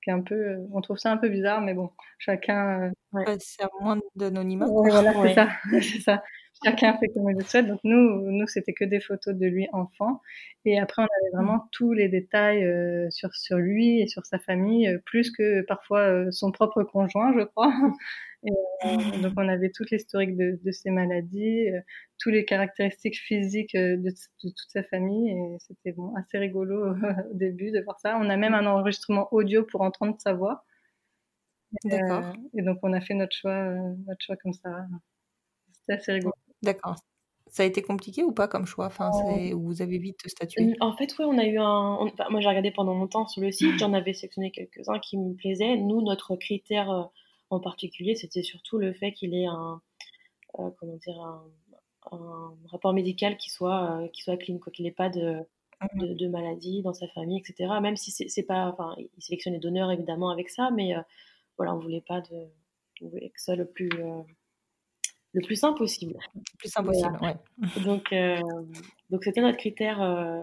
qui 0.00 0.10
est 0.10 0.12
un 0.12 0.20
peu, 0.20 0.58
on 0.72 0.80
trouve 0.80 0.96
ça 0.96 1.10
un 1.10 1.16
peu 1.16 1.28
bizarre, 1.28 1.60
mais 1.60 1.74
bon, 1.74 1.90
chacun. 2.18 2.92
Ouais. 3.12 3.24
C'est 3.40 3.64
moins 3.80 3.98
d'anonymat. 4.14 4.68
voilà, 4.68 5.12
c'est 5.12 5.34
ça, 5.34 5.48
c'est 5.80 6.00
ça 6.00 6.22
chacun 6.64 6.96
fait 6.98 7.08
comme 7.08 7.30
il 7.30 7.36
le 7.36 7.44
souhaite. 7.44 7.66
Donc 7.66 7.80
nous, 7.84 8.30
nous 8.30 8.46
c'était 8.46 8.72
que 8.72 8.84
des 8.84 9.00
photos 9.00 9.34
de 9.34 9.46
lui 9.46 9.68
enfant. 9.72 10.20
Et 10.64 10.78
après, 10.78 11.02
on 11.02 11.04
avait 11.04 11.30
vraiment 11.32 11.68
tous 11.72 11.92
les 11.92 12.08
détails 12.08 12.64
euh, 12.64 13.08
sur 13.10 13.34
sur 13.34 13.58
lui 13.58 14.00
et 14.00 14.06
sur 14.06 14.26
sa 14.26 14.38
famille, 14.38 14.88
euh, 14.88 14.98
plus 15.04 15.30
que 15.30 15.62
parfois 15.62 16.00
euh, 16.00 16.30
son 16.30 16.52
propre 16.52 16.82
conjoint, 16.82 17.32
je 17.38 17.44
crois. 17.44 17.72
Et, 18.44 19.18
donc 19.20 19.32
on 19.36 19.48
avait 19.48 19.70
toute 19.70 19.90
l'historique 19.90 20.36
de, 20.36 20.60
de 20.62 20.70
ses 20.70 20.90
maladies, 20.90 21.66
tous 22.20 22.30
les 22.30 22.44
caractéristiques 22.44 23.18
physiques 23.18 23.74
de, 23.74 23.96
de, 23.96 24.14
toute 24.40 24.54
sa 24.68 24.84
famille. 24.84 25.30
Et 25.32 25.56
c'était 25.58 25.90
bon, 25.90 26.14
assez 26.14 26.38
rigolo 26.38 26.94
au 27.32 27.34
début 27.34 27.72
de 27.72 27.80
voir 27.80 27.98
ça. 27.98 28.16
On 28.20 28.30
a 28.30 28.36
même 28.36 28.54
un 28.54 28.66
enregistrement 28.66 29.26
audio 29.32 29.64
pour 29.64 29.80
entendre 29.80 30.16
sa 30.20 30.34
voix. 30.34 30.64
D'accord. 31.84 32.32
et 32.56 32.62
donc 32.62 32.78
on 32.84 32.92
a 32.92 33.00
fait 33.00 33.14
notre 33.14 33.34
choix, 33.36 33.74
notre 34.06 34.24
choix 34.24 34.36
comme 34.36 34.52
ça. 34.52 34.86
C'était 35.72 35.94
assez 35.94 36.12
rigolo. 36.12 36.34
D'accord. 36.62 36.96
Ça 37.50 37.62
a 37.62 37.66
été 37.66 37.82
compliqué 37.82 38.22
ou 38.22 38.32
pas 38.32 38.48
comme 38.48 38.66
choix? 38.66 38.86
Enfin, 38.86 39.10
euh, 39.10 39.54
Vous 39.54 39.80
avez 39.80 39.98
vite 39.98 40.20
statué? 40.26 40.74
En 40.80 40.94
fait, 40.96 41.14
oui, 41.18 41.24
on 41.26 41.38
a 41.38 41.44
eu 41.44 41.58
un. 41.58 41.98
moi, 42.30 42.40
j'ai 42.40 42.48
regardé 42.48 42.70
pendant 42.70 42.94
longtemps 42.94 43.26
sur 43.26 43.40
le 43.40 43.50
site, 43.50 43.78
j'en 43.78 43.92
avais 43.94 44.12
sélectionné 44.12 44.50
quelques-uns 44.50 44.98
qui 44.98 45.16
me 45.16 45.34
plaisaient. 45.34 45.76
Nous, 45.76 46.02
notre 46.02 46.36
critère 46.36 46.90
euh, 46.90 47.04
en 47.50 47.60
particulier, 47.60 48.14
c'était 48.14 48.42
surtout 48.42 48.78
le 48.78 48.92
fait 48.92 49.12
qu'il 49.12 49.34
ait 49.34 49.46
un. 49.46 49.80
Euh, 50.58 50.70
comment 50.78 50.96
dire 50.96 51.20
un, 51.20 51.42
rapport 52.70 52.94
médical 52.94 53.36
qui 53.36 53.50
soit, 53.50 54.00
qui 54.14 54.22
soit 54.22 54.38
clean, 54.38 54.58
quoi, 54.58 54.72
qu'il 54.72 54.86
n'ait 54.86 54.90
pas 54.90 55.10
de, 55.10 55.40
mmh 55.92 56.14
de, 56.14 56.28
maladie 56.28 56.80
dans 56.80 56.94
sa 56.94 57.06
famille, 57.08 57.38
etc. 57.38 57.70
Même 57.82 57.96
si 57.96 58.10
c'est 58.10 58.42
pas. 58.42 58.68
Enfin, 58.68 58.94
il 58.98 59.22
sélectionne 59.22 59.54
les 59.54 59.58
donneurs 59.58 59.90
évidemment 59.90 60.30
avec 60.30 60.48
ça, 60.48 60.70
mais 60.70 60.94
voilà, 61.56 61.74
on 61.74 61.78
voulait 61.78 62.04
pas 62.06 62.20
de. 62.20 62.46
On 63.02 63.08
voulait 63.08 63.30
que 63.30 63.40
ça 63.40 63.56
le 63.56 63.66
plus 63.66 63.90
le 65.32 65.42
plus 65.42 65.56
simple 65.56 65.78
possible. 65.78 66.18
Le 66.34 66.56
plus 66.58 66.68
simple 66.68 66.88
possible, 66.88 67.18
ouais. 67.20 67.36
Donc, 67.84 68.12
euh, 68.12 68.40
donc 69.10 69.24
c'était 69.24 69.40
notre 69.40 69.58
critère 69.58 70.00
euh, 70.00 70.40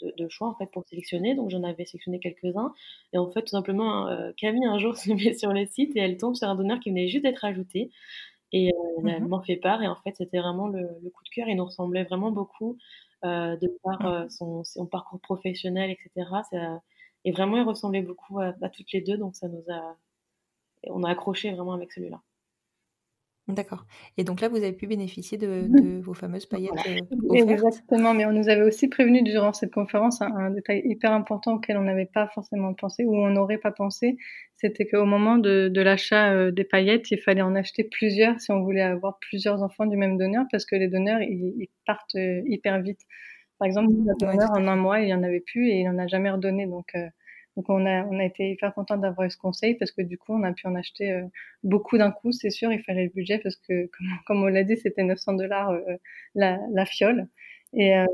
de, 0.00 0.28
choix 0.28 0.48
en 0.48 0.54
fait 0.54 0.66
pour 0.66 0.84
sélectionner. 0.88 1.34
Donc 1.34 1.50
j'en 1.50 1.62
avais 1.62 1.84
sélectionné 1.84 2.18
quelques-uns. 2.18 2.72
Et 3.12 3.18
en 3.18 3.28
fait, 3.28 3.42
tout 3.42 3.48
simplement, 3.48 4.08
euh, 4.08 4.32
Camille 4.36 4.64
un 4.64 4.78
jour 4.78 4.96
se 4.96 5.10
met 5.12 5.34
sur 5.34 5.52
le 5.52 5.66
site 5.66 5.94
et 5.96 6.00
elle 6.00 6.16
tombe 6.16 6.34
sur 6.34 6.48
un 6.48 6.54
donneur 6.54 6.80
qui 6.80 6.90
venait 6.90 7.08
juste 7.08 7.24
d'être 7.24 7.44
ajouté. 7.44 7.90
Et 8.54 8.70
elle 8.98 9.22
mhm. 9.22 9.28
m'en 9.28 9.42
fait 9.42 9.56
part. 9.56 9.82
Et 9.82 9.88
en 9.88 9.96
fait, 9.96 10.14
c'était 10.16 10.40
vraiment 10.40 10.68
le, 10.68 10.86
coup 11.10 11.24
de 11.24 11.30
cœur. 11.30 11.48
Il 11.48 11.56
nous 11.56 11.64
ressemblait 11.64 12.04
vraiment 12.04 12.30
beaucoup 12.30 12.78
de 13.22 13.78
par 13.82 14.02
mhm. 14.02 14.30
son, 14.30 14.64
son, 14.64 14.86
parcours 14.86 15.20
professionnel, 15.20 15.90
etc. 15.90 16.28
et 17.24 17.30
vraiment, 17.30 17.56
il 17.56 17.62
ressemblait 17.62 18.02
beaucoup 18.02 18.40
à, 18.40 18.52
à 18.60 18.68
toutes 18.68 18.90
les 18.92 19.00
deux. 19.00 19.16
Donc 19.16 19.36
ça 19.36 19.48
nous 19.48 19.62
a, 19.70 19.96
on 20.88 21.04
a 21.04 21.10
accroché 21.10 21.52
vraiment 21.52 21.74
avec 21.74 21.92
celui-là. 21.92 22.20
D'accord. 23.48 23.86
Et 24.16 24.22
donc 24.22 24.40
là, 24.40 24.48
vous 24.48 24.58
avez 24.58 24.72
pu 24.72 24.86
bénéficier 24.86 25.36
de, 25.36 25.66
mmh. 25.68 26.00
vos 26.00 26.14
fameuses 26.14 26.46
paillettes 26.46 26.72
euh, 26.86 27.34
Exactement, 27.34 28.14
mais 28.14 28.24
on 28.24 28.32
nous 28.32 28.48
avait 28.48 28.62
aussi 28.62 28.88
prévenu 28.88 29.22
durant 29.22 29.52
cette 29.52 29.72
conférence 29.72 30.22
un, 30.22 30.50
détail 30.50 30.82
hyper 30.84 31.12
important 31.12 31.54
auquel 31.54 31.76
on 31.76 31.82
n'avait 31.82 32.06
pas 32.06 32.28
forcément 32.28 32.72
pensé 32.72 33.04
ou 33.04 33.16
on 33.16 33.30
n'aurait 33.30 33.58
pas 33.58 33.72
pensé, 33.72 34.16
c'était 34.54 34.86
qu'au 34.86 35.06
moment 35.06 35.38
de, 35.38 35.72
l'achat 35.80 36.32
euh, 36.32 36.52
des 36.52 36.62
paillettes, 36.62 37.10
il 37.10 37.18
fallait 37.18 37.42
en 37.42 37.56
acheter 37.56 37.82
plusieurs 37.82 38.38
si 38.40 38.52
on 38.52 38.62
voulait 38.62 38.80
avoir 38.80 39.18
plusieurs 39.18 39.60
enfants 39.64 39.86
du 39.86 39.96
même 39.96 40.18
donneur 40.18 40.44
parce 40.52 40.64
que 40.64 40.76
les 40.76 40.86
donneurs, 40.86 41.20
ils, 41.20 41.66
partent 41.84 42.14
euh, 42.14 42.42
hyper 42.46 42.80
vite. 42.80 43.00
Par 43.58 43.66
exemple, 43.66 43.92
notre 43.92 44.24
donneur, 44.24 44.50
en 44.52 44.68
un 44.68 44.76
mois, 44.76 45.00
il 45.00 45.06
n'y 45.06 45.14
en 45.14 45.22
avait 45.24 45.40
plus 45.44 45.68
et 45.68 45.80
il 45.80 45.90
n'en 45.90 45.98
a 45.98 46.06
jamais 46.06 46.30
redonné. 46.30 46.66
Donc, 46.66 46.94
donc 47.56 47.68
on 47.68 47.84
a, 47.84 48.04
on 48.04 48.18
a 48.18 48.24
été 48.24 48.50
hyper 48.50 48.72
content 48.74 48.96
d'avoir 48.96 49.26
eu 49.26 49.30
ce 49.30 49.36
conseil 49.36 49.74
parce 49.74 49.90
que 49.90 50.02
du 50.02 50.16
coup 50.16 50.32
on 50.34 50.42
a 50.42 50.52
pu 50.52 50.66
en 50.66 50.74
acheter 50.74 51.12
euh, 51.12 51.24
beaucoup 51.62 51.98
d'un 51.98 52.10
coup, 52.10 52.32
c'est 52.32 52.50
sûr, 52.50 52.72
il 52.72 52.82
fallait 52.82 53.04
le 53.04 53.10
budget 53.10 53.38
parce 53.38 53.56
que 53.56 53.86
comme, 53.98 54.06
comme 54.26 54.42
on 54.42 54.46
l'a 54.46 54.64
dit 54.64 54.76
c'était 54.76 55.02
900 55.02 55.34
dollars 55.34 55.70
euh, 55.70 55.96
la, 56.34 56.58
la, 56.72 56.86
fiole. 56.86 57.28
Et, 57.74 57.96
euh, 57.96 58.06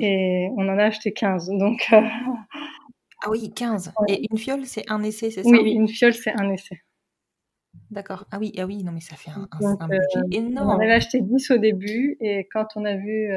et 0.00 0.48
on 0.56 0.68
en 0.68 0.78
a 0.78 0.84
acheté 0.84 1.12
15 1.12 1.50
donc 1.50 1.86
ah 1.92 3.30
oui 3.30 3.52
15 3.54 3.92
et 4.08 4.26
une 4.30 4.38
fiole 4.38 4.64
c'est 4.64 4.90
un 4.90 5.02
essai 5.02 5.30
c'est 5.30 5.42
ça? 5.42 5.50
Oui 5.50 5.72
une 5.72 5.88
fiole 5.88 6.14
c'est 6.14 6.32
un 6.32 6.50
essai. 6.50 6.82
D'accord. 7.90 8.26
Ah 8.30 8.38
oui, 8.38 8.52
ah 8.58 8.64
oui, 8.64 8.82
non 8.84 8.92
mais 8.92 9.00
ça 9.00 9.16
fait 9.16 9.30
un, 9.30 9.48
un, 9.52 9.88
budget 9.88 10.36
énorme. 10.38 10.70
On 10.70 10.80
avait 10.80 10.92
acheté 10.92 11.20
10 11.20 11.50
au 11.50 11.58
début 11.58 12.16
et 12.20 12.48
quand 12.50 12.68
on 12.76 12.84
a 12.86 12.96
vu 12.96 13.30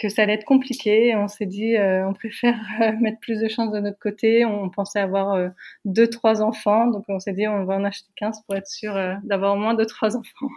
que 0.00 0.08
ça 0.08 0.22
allait 0.22 0.34
être 0.34 0.44
compliqué. 0.44 1.14
On 1.14 1.28
s'est 1.28 1.46
dit, 1.46 1.76
euh, 1.76 2.08
on 2.08 2.14
préfère 2.14 2.58
euh, 2.82 2.92
mettre 3.00 3.20
plus 3.20 3.40
de 3.40 3.48
chances 3.48 3.70
de 3.72 3.80
notre 3.80 3.98
côté. 3.98 4.44
On 4.44 4.70
pensait 4.70 5.00
avoir 5.00 5.34
euh, 5.34 5.48
deux, 5.84 6.08
trois 6.08 6.42
enfants, 6.42 6.86
donc 6.86 7.04
on 7.08 7.18
s'est 7.18 7.32
dit, 7.32 7.46
on 7.46 7.64
va 7.64 7.74
en 7.74 7.84
acheter 7.84 8.08
15 8.16 8.42
pour 8.46 8.56
être 8.56 8.68
sûr 8.68 8.94
d'avoir 9.24 9.54
au 9.54 9.58
moins 9.58 9.74
deux, 9.74 9.86
trois 9.86 10.16
enfants 10.16 10.48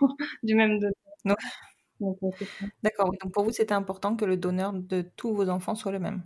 du 0.43 0.55
même 0.55 0.79
donneur. 0.79 1.37
D'accord. 2.83 3.11
Donc 3.21 3.31
pour 3.31 3.43
vous, 3.43 3.51
c'était 3.51 3.73
important 3.73 4.15
que 4.15 4.25
le 4.25 4.37
donneur 4.37 4.73
de 4.73 5.03
tous 5.15 5.33
vos 5.33 5.49
enfants 5.49 5.75
soit 5.75 5.91
le 5.91 5.99
même. 5.99 6.21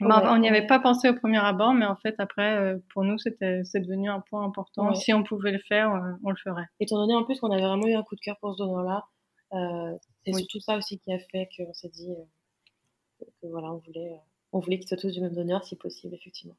Bah, 0.00 0.32
on 0.32 0.38
n'y 0.38 0.48
avait 0.48 0.66
pas 0.66 0.80
pensé 0.80 1.08
au 1.08 1.14
premier 1.14 1.38
abord, 1.38 1.74
mais 1.74 1.86
en 1.86 1.96
fait, 1.96 2.14
après, 2.18 2.56
euh, 2.56 2.78
pour 2.92 3.04
nous, 3.04 3.18
c'était 3.18 3.62
c'est 3.64 3.80
devenu 3.80 4.10
un 4.10 4.20
point 4.20 4.44
important. 4.44 4.94
Si 4.94 5.12
on 5.12 5.22
pouvait 5.22 5.52
le 5.52 5.60
faire, 5.60 5.94
euh, 5.94 6.12
on 6.24 6.30
le 6.30 6.36
ferait. 6.36 6.66
Étant 6.80 6.96
donné 6.96 7.14
en 7.14 7.24
plus 7.24 7.38
qu'on 7.38 7.50
avait 7.50 7.62
vraiment 7.62 7.86
eu 7.86 7.94
un 7.94 8.02
coup 8.02 8.16
de 8.16 8.20
cœur 8.20 8.36
pour 8.40 8.52
ce 8.54 8.58
donneur-là, 8.58 9.04
euh, 9.52 9.96
c'est 10.24 10.32
surtout 10.32 10.60
ça 10.60 10.76
aussi 10.76 10.98
qui 10.98 11.12
a 11.12 11.18
fait 11.18 11.48
qu'on 11.56 11.72
s'est 11.72 11.90
dit 11.90 12.08
que 13.40 13.46
voilà, 13.46 13.72
on 13.72 13.78
voulait, 13.78 14.20
on 14.52 14.60
voulait 14.60 14.78
qu'ils 14.78 14.88
soient 14.88 14.96
tous 14.96 15.12
du 15.12 15.20
même 15.20 15.34
donneur 15.34 15.64
si 15.64 15.76
possible, 15.76 16.14
effectivement. 16.14 16.56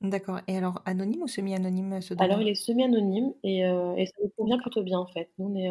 D'accord. 0.00 0.40
Et 0.48 0.56
alors, 0.56 0.82
anonyme 0.84 1.22
ou 1.22 1.28
semi-anonyme 1.28 2.00
ce 2.00 2.14
donneur? 2.14 2.30
Alors, 2.30 2.42
il 2.42 2.48
est 2.48 2.54
semi-anonyme 2.54 3.32
et, 3.42 3.60
et, 3.60 4.06
ça 4.06 4.12
nous 4.22 4.30
convient 4.36 4.58
plutôt 4.58 4.82
bien 4.82 4.98
en 4.98 5.06
fait. 5.06 5.30
Nous, 5.38 5.46
on 5.46 5.56
est. 5.56 5.70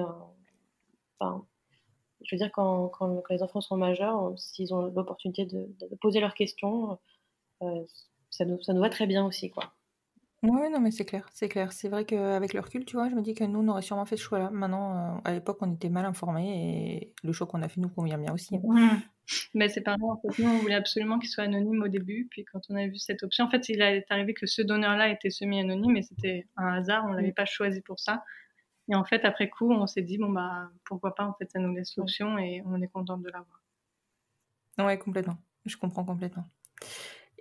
Enfin, 1.19 1.45
je 2.23 2.35
veux 2.35 2.37
dire, 2.39 2.51
quand, 2.51 2.89
quand, 2.89 3.21
les 3.29 3.43
enfants 3.43 3.61
sont 3.61 3.77
majeurs, 3.77 4.33
s'ils 4.37 4.73
ont 4.73 4.87
l'opportunité 4.87 5.45
de, 5.45 5.67
poser 6.01 6.19
leurs 6.19 6.33
questions, 6.33 6.97
euh, 7.61 7.83
ça, 8.29 8.45
nous, 8.45 8.61
ça 8.61 8.73
nous 8.73 8.81
va 8.81 8.89
très 8.89 9.07
bien 9.07 9.25
aussi, 9.25 9.49
quoi. 9.49 9.73
Oui, 10.43 10.69
non, 10.69 10.81
mais 10.81 10.91
c'est 10.91 11.05
clair, 11.05 11.25
c'est 11.31 11.47
clair. 11.47 11.71
C'est 11.71 11.87
vrai 11.87 12.03
qu'avec 12.03 12.53
le 12.53 12.59
recul, 12.59 12.83
tu 12.83 12.97
vois, 12.97 13.09
je 13.09 13.15
me 13.15 13.21
dis 13.21 13.33
que 13.33 13.45
nous, 13.45 13.59
on 13.59 13.67
aurait 13.69 13.81
sûrement 13.81 14.05
fait 14.05 14.17
ce 14.17 14.23
choix-là. 14.23 14.49
Maintenant, 14.51 15.15
euh, 15.15 15.21
à 15.23 15.31
l'époque, 15.31 15.57
on 15.61 15.73
était 15.73 15.87
mal 15.87 16.03
informés 16.03 17.01
et 17.01 17.13
le 17.23 17.31
choix 17.31 17.47
qu'on 17.47 17.61
a 17.61 17.69
fait 17.69 17.79
nous 17.79 17.87
convient 17.87 18.17
bien 18.17 18.33
aussi. 18.33 18.57
Hein. 18.57 19.01
Mais 19.53 19.69
c'est 19.69 19.79
pareil, 19.79 20.03
en 20.03 20.17
fait, 20.17 20.43
nous, 20.43 20.49
on 20.49 20.57
voulait 20.57 20.75
absolument 20.75 21.17
qu'il 21.17 21.29
soit 21.29 21.45
anonyme 21.45 21.81
au 21.81 21.87
début. 21.87 22.27
Puis 22.29 22.43
quand 22.43 22.59
on 22.69 22.75
a 22.75 22.85
vu 22.87 22.97
cette 22.97 23.23
option, 23.23 23.45
en 23.45 23.49
fait, 23.49 23.69
il 23.69 23.81
est 23.81 24.05
arrivé 24.09 24.33
que 24.33 24.45
ce 24.45 24.61
donneur-là 24.61 25.07
était 25.09 25.29
semi-anonyme 25.29 25.95
et 25.95 26.03
c'était 26.03 26.45
un 26.57 26.73
hasard, 26.73 27.05
on 27.05 27.11
ne 27.11 27.15
l'avait 27.15 27.29
mm. 27.29 27.35
pas 27.35 27.45
choisi 27.45 27.79
pour 27.79 28.01
ça. 28.01 28.25
Et 28.89 28.95
en 28.95 29.05
fait, 29.05 29.23
après 29.23 29.49
coup, 29.49 29.71
on 29.71 29.87
s'est 29.87 30.01
dit, 30.01 30.17
bon, 30.17 30.29
bah, 30.29 30.69
pourquoi 30.83 31.15
pas, 31.15 31.25
en 31.25 31.33
fait, 31.35 31.49
ça 31.49 31.59
nous 31.59 31.73
laisse 31.73 31.95
l'option 31.95 32.37
et 32.37 32.61
on 32.65 32.81
est 32.81 32.89
contente 32.89 33.21
de 33.21 33.29
l'avoir. 33.29 33.61
Ouais, 34.77 34.97
complètement. 34.97 35.37
Je 35.65 35.77
comprends 35.77 36.03
complètement. 36.03 36.43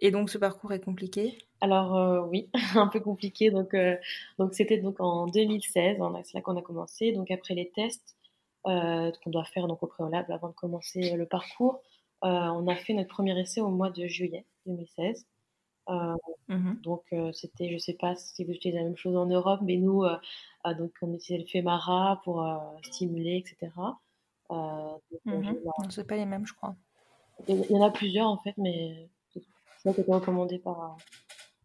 Et 0.01 0.13
donc, 0.13 0.31
ce 0.31 0.39
parcours 0.39 0.73
est 0.73 0.85
compliqué? 0.85 1.37
Alors, 1.63 1.97
euh, 1.97 2.21
oui, 2.23 2.51
un 2.75 2.89
peu 2.89 2.99
compliqué. 2.99 3.53
Donc, 3.53 3.73
euh, 3.73 3.97
donc 4.39 4.53
c'était 4.53 4.79
donc 4.79 5.01
en 5.01 5.29
2016, 5.29 5.99
c'est 6.25 6.35
là 6.35 6.41
qu'on 6.41 6.57
a 6.57 6.63
commencé. 6.63 7.13
Donc, 7.13 7.31
après 7.31 7.55
les 7.55 7.71
tests 7.71 8.17
euh, 8.67 9.13
qu'on 9.23 9.31
doit 9.31 9.45
faire 9.45 9.69
donc, 9.69 9.81
au 9.83 9.87
préalable 9.87 10.33
avant 10.33 10.49
de 10.49 10.55
commencer 10.55 11.17
le 11.17 11.25
parcours, 11.25 11.81
on 12.23 12.69
a 12.69 12.75
fait 12.75 12.95
notre 12.95 13.09
premier 13.09 13.39
essai 13.41 13.61
au 13.61 13.71
mois 13.71 13.91
de 13.91 14.07
juillet 14.07 14.45
2016. 14.67 15.27
Euh, 15.89 16.15
mmh 16.49 16.75
donc 16.83 17.03
c'était, 17.33 17.73
je 17.73 17.79
sais 17.79 17.95
pas 17.95 18.15
si 18.15 18.45
vous 18.45 18.53
utilisez 18.53 18.79
la 18.79 18.85
même 18.85 18.97
chose 18.97 19.17
en 19.17 19.27
Europe, 19.27 19.61
mais 19.63 19.77
nous, 19.77 20.05
donc 20.79 20.93
on 21.01 21.13
utilisait 21.13 21.43
le 21.43 21.49
FEMARA 21.49 22.21
pour 22.25 22.45
stimuler, 22.83 23.37
etc. 23.37 23.71
Euh, 24.51 24.99
c'est 25.91 26.07
pas 26.07 26.17
les 26.17 26.27
mêmes, 26.27 26.47
je 26.47 26.55
crois. 26.55 26.75
Il 27.49 27.71
y 27.71 27.77
en 27.77 27.83
a 27.83 27.91
plusieurs 27.91 28.29
en 28.29 28.39
fait, 28.39 28.55
mais 28.59 29.09
c'est 29.33 29.43
ça 29.83 29.93
qui 29.93 30.01
été 30.01 30.13
recommandé 30.13 30.59
par, 30.59 30.97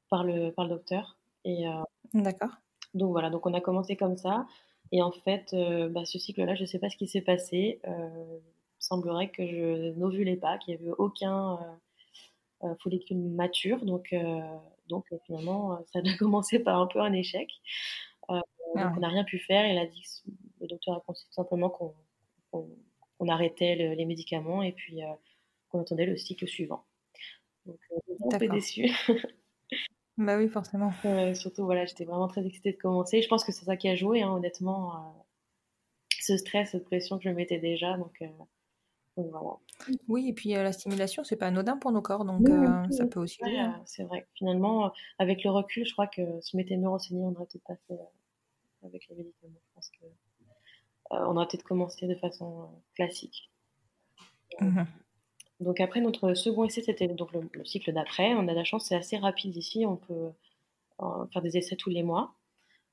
par, 0.09 0.23
le, 0.23 0.51
par 0.51 0.65
le 0.65 0.71
docteur. 0.71 1.17
Et, 1.45 1.65
D'accord. 2.13 2.51
Donc 2.93 3.11
voilà, 3.11 3.29
donc 3.29 3.45
on 3.45 3.53
a 3.53 3.61
commencé 3.61 3.95
comme 3.95 4.17
ça. 4.17 4.47
Et 4.91 5.01
en 5.01 5.11
fait, 5.11 5.55
bah, 5.91 6.05
ce 6.05 6.17
cycle-là, 6.17 6.55
je 6.55 6.61
ne 6.61 6.67
sais 6.67 6.79
pas 6.79 6.89
ce 6.89 6.97
qui 6.97 7.07
s'est 7.07 7.21
passé. 7.21 7.79
il 7.85 8.41
semblerait 8.79 9.29
que 9.29 9.45
je 9.45 9.91
n'ovulais 9.97 10.37
pas, 10.37 10.57
qu'il 10.57 10.75
n'y 10.75 10.81
avait 10.81 10.95
aucun 10.97 11.59
euh, 12.63 12.73
follicule 12.81 13.17
mature. 13.17 13.85
Donc, 13.85 14.13
euh, 14.13 14.41
donc 14.89 15.05
euh, 15.11 15.17
finalement, 15.25 15.79
ça 15.93 15.99
a 15.99 16.01
commencé 16.17 16.59
par 16.59 16.79
un 16.79 16.87
peu 16.87 16.99
un 16.99 17.13
échec. 17.13 17.51
Ah 18.27 18.41
on 18.75 18.99
n'a 18.99 19.07
rien 19.07 19.23
pu 19.23 19.37
faire. 19.39 19.65
Il 19.67 19.77
a 19.77 19.85
dit, 19.85 20.03
le 20.59 20.67
docteur 20.67 20.97
a 20.97 21.01
conseillé 21.01 21.31
simplement 21.31 21.69
qu'on 21.69 23.27
arrêtait 23.27 23.75
les 23.75 24.05
médicaments 24.05 24.61
et 24.61 24.71
puis 24.71 25.01
qu'on 25.69 25.81
attendait 25.81 26.05
le 26.05 26.17
cycle 26.17 26.47
suivant. 26.47 26.83
Donc, 27.65 27.79
un 28.31 28.37
peu 28.37 28.47
déçu. 28.47 28.91
Bah 30.17 30.37
oui, 30.37 30.49
forcément. 30.49 30.91
surtout, 31.35 31.65
voilà, 31.65 31.85
j'étais 31.85 32.05
vraiment 32.05 32.27
très 32.27 32.45
excitée 32.45 32.73
de 32.73 32.77
commencer. 32.77 33.21
Je 33.21 33.27
pense 33.27 33.43
que 33.43 33.51
c'est 33.51 33.65
ça 33.65 33.77
qui 33.77 33.89
a 33.89 33.95
joué, 33.95 34.21
hein, 34.21 34.31
honnêtement. 34.31 35.25
ce 36.09 36.37
stress, 36.37 36.71
cette 36.71 36.85
pression 36.85 37.17
que 37.17 37.23
je 37.23 37.29
mettais 37.29 37.59
déjà. 37.59 37.97
Donc, 37.97 38.21
oui, 40.07 40.29
et 40.29 40.33
puis 40.33 40.51
la 40.51 40.71
stimulation, 40.71 41.23
c'est 41.23 41.35
pas 41.35 41.47
anodin 41.47 41.77
pour 41.77 41.91
nos 41.91 42.01
corps, 42.01 42.25
donc 42.25 42.47
ça 42.91 43.05
peut 43.05 43.19
aussi. 43.19 43.39
C'est 43.85 44.03
vrai. 44.03 44.27
Finalement, 44.35 44.91
avec 45.19 45.43
le 45.43 45.51
recul, 45.51 45.85
je 45.85 45.93
crois 45.93 46.07
que 46.07 46.21
si 46.41 46.55
on 46.55 46.57
m'était 46.57 46.77
mieux 46.77 46.89
renseigné, 46.89 47.21
on 47.23 47.31
n'aurait 47.31 47.45
peut-être 47.45 47.63
pas 47.63 47.75
fait 47.87 47.99
avec 48.83 49.07
les 49.09 49.15
médicaments. 49.15 49.59
Je 49.69 49.73
pense 49.75 49.89
que 49.89 50.05
on 51.09 51.37
aurait 51.37 51.47
peut-être 51.47 51.63
commencé 51.63 52.05
de 52.05 52.15
façon 52.15 52.69
classique. 52.95 53.49
Mmh 54.59 54.83
donc 55.59 55.79
après 55.79 56.01
notre 56.01 56.33
second 56.33 56.65
essai, 56.65 56.81
c'était 56.81 57.07
donc 57.07 57.31
le, 57.33 57.65
cycle 57.65 57.91
d'après. 57.91 58.33
On 58.35 58.47
a 58.47 58.53
la 58.53 58.63
chance, 58.63 58.85
c'est 58.85 58.95
assez 58.95 59.17
rapide 59.17 59.55
ici. 59.55 59.85
On 59.85 59.97
peut 59.97 60.31
faire 61.31 61.41
des 61.41 61.57
essais 61.57 61.75
tous 61.75 61.89
les 61.89 62.03
mois. 62.03 62.33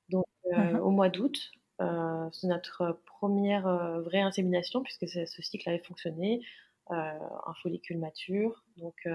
Donc 0.09 0.25
mmh 0.51 0.77
au 0.77 0.91
mois 0.91 1.09
d'août, 1.09 1.51
euh, 1.81 2.29
c'est 2.31 2.47
notre 2.47 2.99
première 3.05 3.67
euh, 3.67 4.01
vraie 4.01 4.21
insémination 4.21 4.81
puisque 4.81 5.07
ce 5.07 5.41
cycle 5.41 5.67
avait 5.67 5.79
fonctionné, 5.79 6.41
euh, 6.91 6.95
un 6.95 7.53
follicule 7.61 7.97
mature. 7.97 8.63
Donc, 8.77 9.07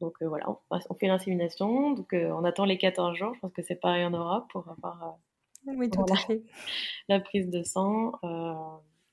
donc 0.00 0.14
voilà, 0.22 0.46
on, 0.70 0.94
fait 0.94 1.06
l'insémination. 1.06 1.92
Donc 1.92 2.12
on 2.12 2.44
attend 2.44 2.64
les 2.64 2.78
14 2.78 3.16
jours. 3.16 3.34
Je 3.34 3.40
pense 3.40 3.52
que 3.52 3.62
c'est 3.62 3.76
pareil 3.76 4.04
en 4.04 4.10
Europe 4.10 4.46
pour 4.50 4.68
avoir 4.68 5.18
oui, 5.66 5.90
tout 5.90 6.04
à 6.12 6.16
fait. 6.16 6.42
la 7.08 7.18
prise 7.18 7.50
de 7.50 7.62
sang 7.64 8.12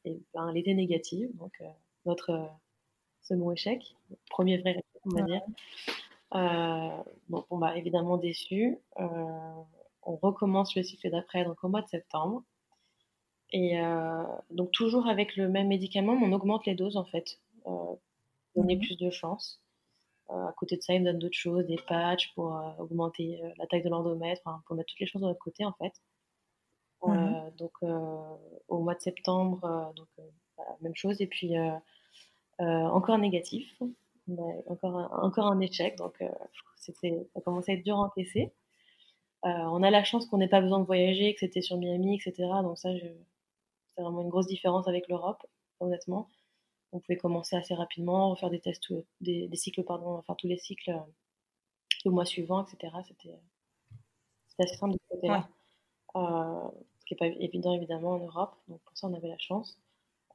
et 0.05 0.21
ben, 0.33 0.51
l'été 0.51 0.73
négative. 0.73 1.29
Donc 1.37 1.61
notre 2.05 2.49
second 3.23 3.51
échec, 3.51 3.95
premier 4.29 4.57
vrai 4.57 4.71
échec, 4.71 4.85
on 5.05 5.09
va 5.09 5.21
dire. 5.23 5.41
bon, 7.29 7.45
bah, 7.51 7.75
évidemment 7.77 8.17
déçu 8.17 8.79
on 10.05 10.15
recommence 10.15 10.75
le 10.75 10.83
cycle 10.83 11.09
d'après, 11.09 11.45
donc 11.45 11.63
au 11.63 11.69
mois 11.69 11.81
de 11.81 11.87
septembre. 11.87 12.43
Et 13.51 13.79
euh, 13.79 14.23
donc 14.49 14.71
toujours 14.71 15.07
avec 15.07 15.35
le 15.35 15.47
même 15.47 15.67
médicament, 15.67 16.15
mais 16.15 16.25
on 16.27 16.33
augmente 16.33 16.65
les 16.65 16.75
doses 16.75 16.97
en 16.97 17.05
fait, 17.05 17.39
euh, 17.67 17.95
pour 18.53 18.63
donner 18.63 18.75
mhm. 18.75 18.81
plus 18.81 18.97
de 18.97 19.09
chance. 19.09 19.61
Euh, 20.29 20.47
à 20.47 20.53
côté 20.53 20.77
de 20.77 20.81
ça, 20.81 20.93
il 20.93 21.01
me 21.01 21.05
donne 21.05 21.19
d'autres 21.19 21.37
choses, 21.37 21.65
des 21.65 21.77
patchs 21.87 22.33
pour 22.33 22.59
augmenter 22.79 23.41
la 23.57 23.67
taille 23.67 23.83
de 23.83 23.89
l'endomètre, 23.89 24.41
pour 24.65 24.75
mettre 24.75 24.89
toutes 24.89 24.99
les 24.99 25.05
choses 25.07 25.21
de 25.21 25.27
notre 25.27 25.39
côté 25.39 25.65
en 25.65 25.73
fait. 25.73 25.93
Mhm. 27.05 27.51
donc 27.57 27.73
au 28.69 28.79
mois 28.79 28.95
de 28.95 29.01
septembre, 29.01 29.93
donc 29.95 30.07
même 30.81 30.95
chose. 30.95 31.21
Et 31.21 31.27
puis 31.27 31.53
encore 32.59 33.17
négatif, 33.17 33.81
encore 34.67 34.97
un, 34.97 35.09
encore 35.21 35.47
un 35.47 35.59
échec. 35.59 35.97
Donc 35.97 36.23
c'était, 36.77 37.27
ça 37.33 37.41
commençait 37.41 37.73
à 37.73 37.75
être 37.75 37.83
dur 37.83 37.97
à 37.97 38.03
encaisser. 38.03 38.51
Euh, 39.45 39.49
on 39.49 39.83
a 39.83 39.89
la 39.91 40.03
chance 40.03 40.25
qu'on 40.25 40.37
n'ait 40.37 40.47
pas 40.47 40.61
besoin 40.61 40.79
de 40.79 40.85
voyager, 40.85 41.33
que 41.33 41.41
c'était 41.41 41.61
sur 41.61 41.77
Miami, 41.77 42.15
etc. 42.15 42.49
Donc 42.61 42.77
ça, 42.77 42.89
c'est 42.93 44.01
vraiment 44.01 44.21
une 44.21 44.29
grosse 44.29 44.47
différence 44.47 44.87
avec 44.87 45.07
l'Europe, 45.09 45.45
honnêtement. 45.81 46.29
On 46.93 46.99
pouvait 46.99 47.17
commencer 47.17 47.55
assez 47.55 47.73
rapidement, 47.73 48.35
faire 48.35 48.49
des 48.49 48.61
tests, 48.61 48.93
des, 49.19 49.49
cycles, 49.55 49.83
pardon, 49.83 50.15
enfin 50.15 50.35
tous 50.35 50.47
les 50.47 50.57
cycles 50.57 50.91
euh, 50.91 50.99
le 52.05 52.11
mois 52.11 52.25
suivant, 52.25 52.65
etc. 52.65 52.93
C'était 53.07 53.35
assez 54.59 54.75
simple 54.75 54.93
de 54.93 54.99
ce 55.03 55.15
côté-là. 55.15 55.49
Euh, 56.15 56.69
ce 56.99 57.05
qui 57.05 57.13
n'est 57.15 57.17
pas 57.17 57.27
évident 57.43 57.73
évidemment 57.73 58.11
en 58.11 58.19
Europe, 58.19 58.55
donc 58.69 58.79
pour 58.81 58.95
ça 58.95 59.07
on 59.07 59.13
avait 59.13 59.27
la 59.27 59.37
chance. 59.39 59.77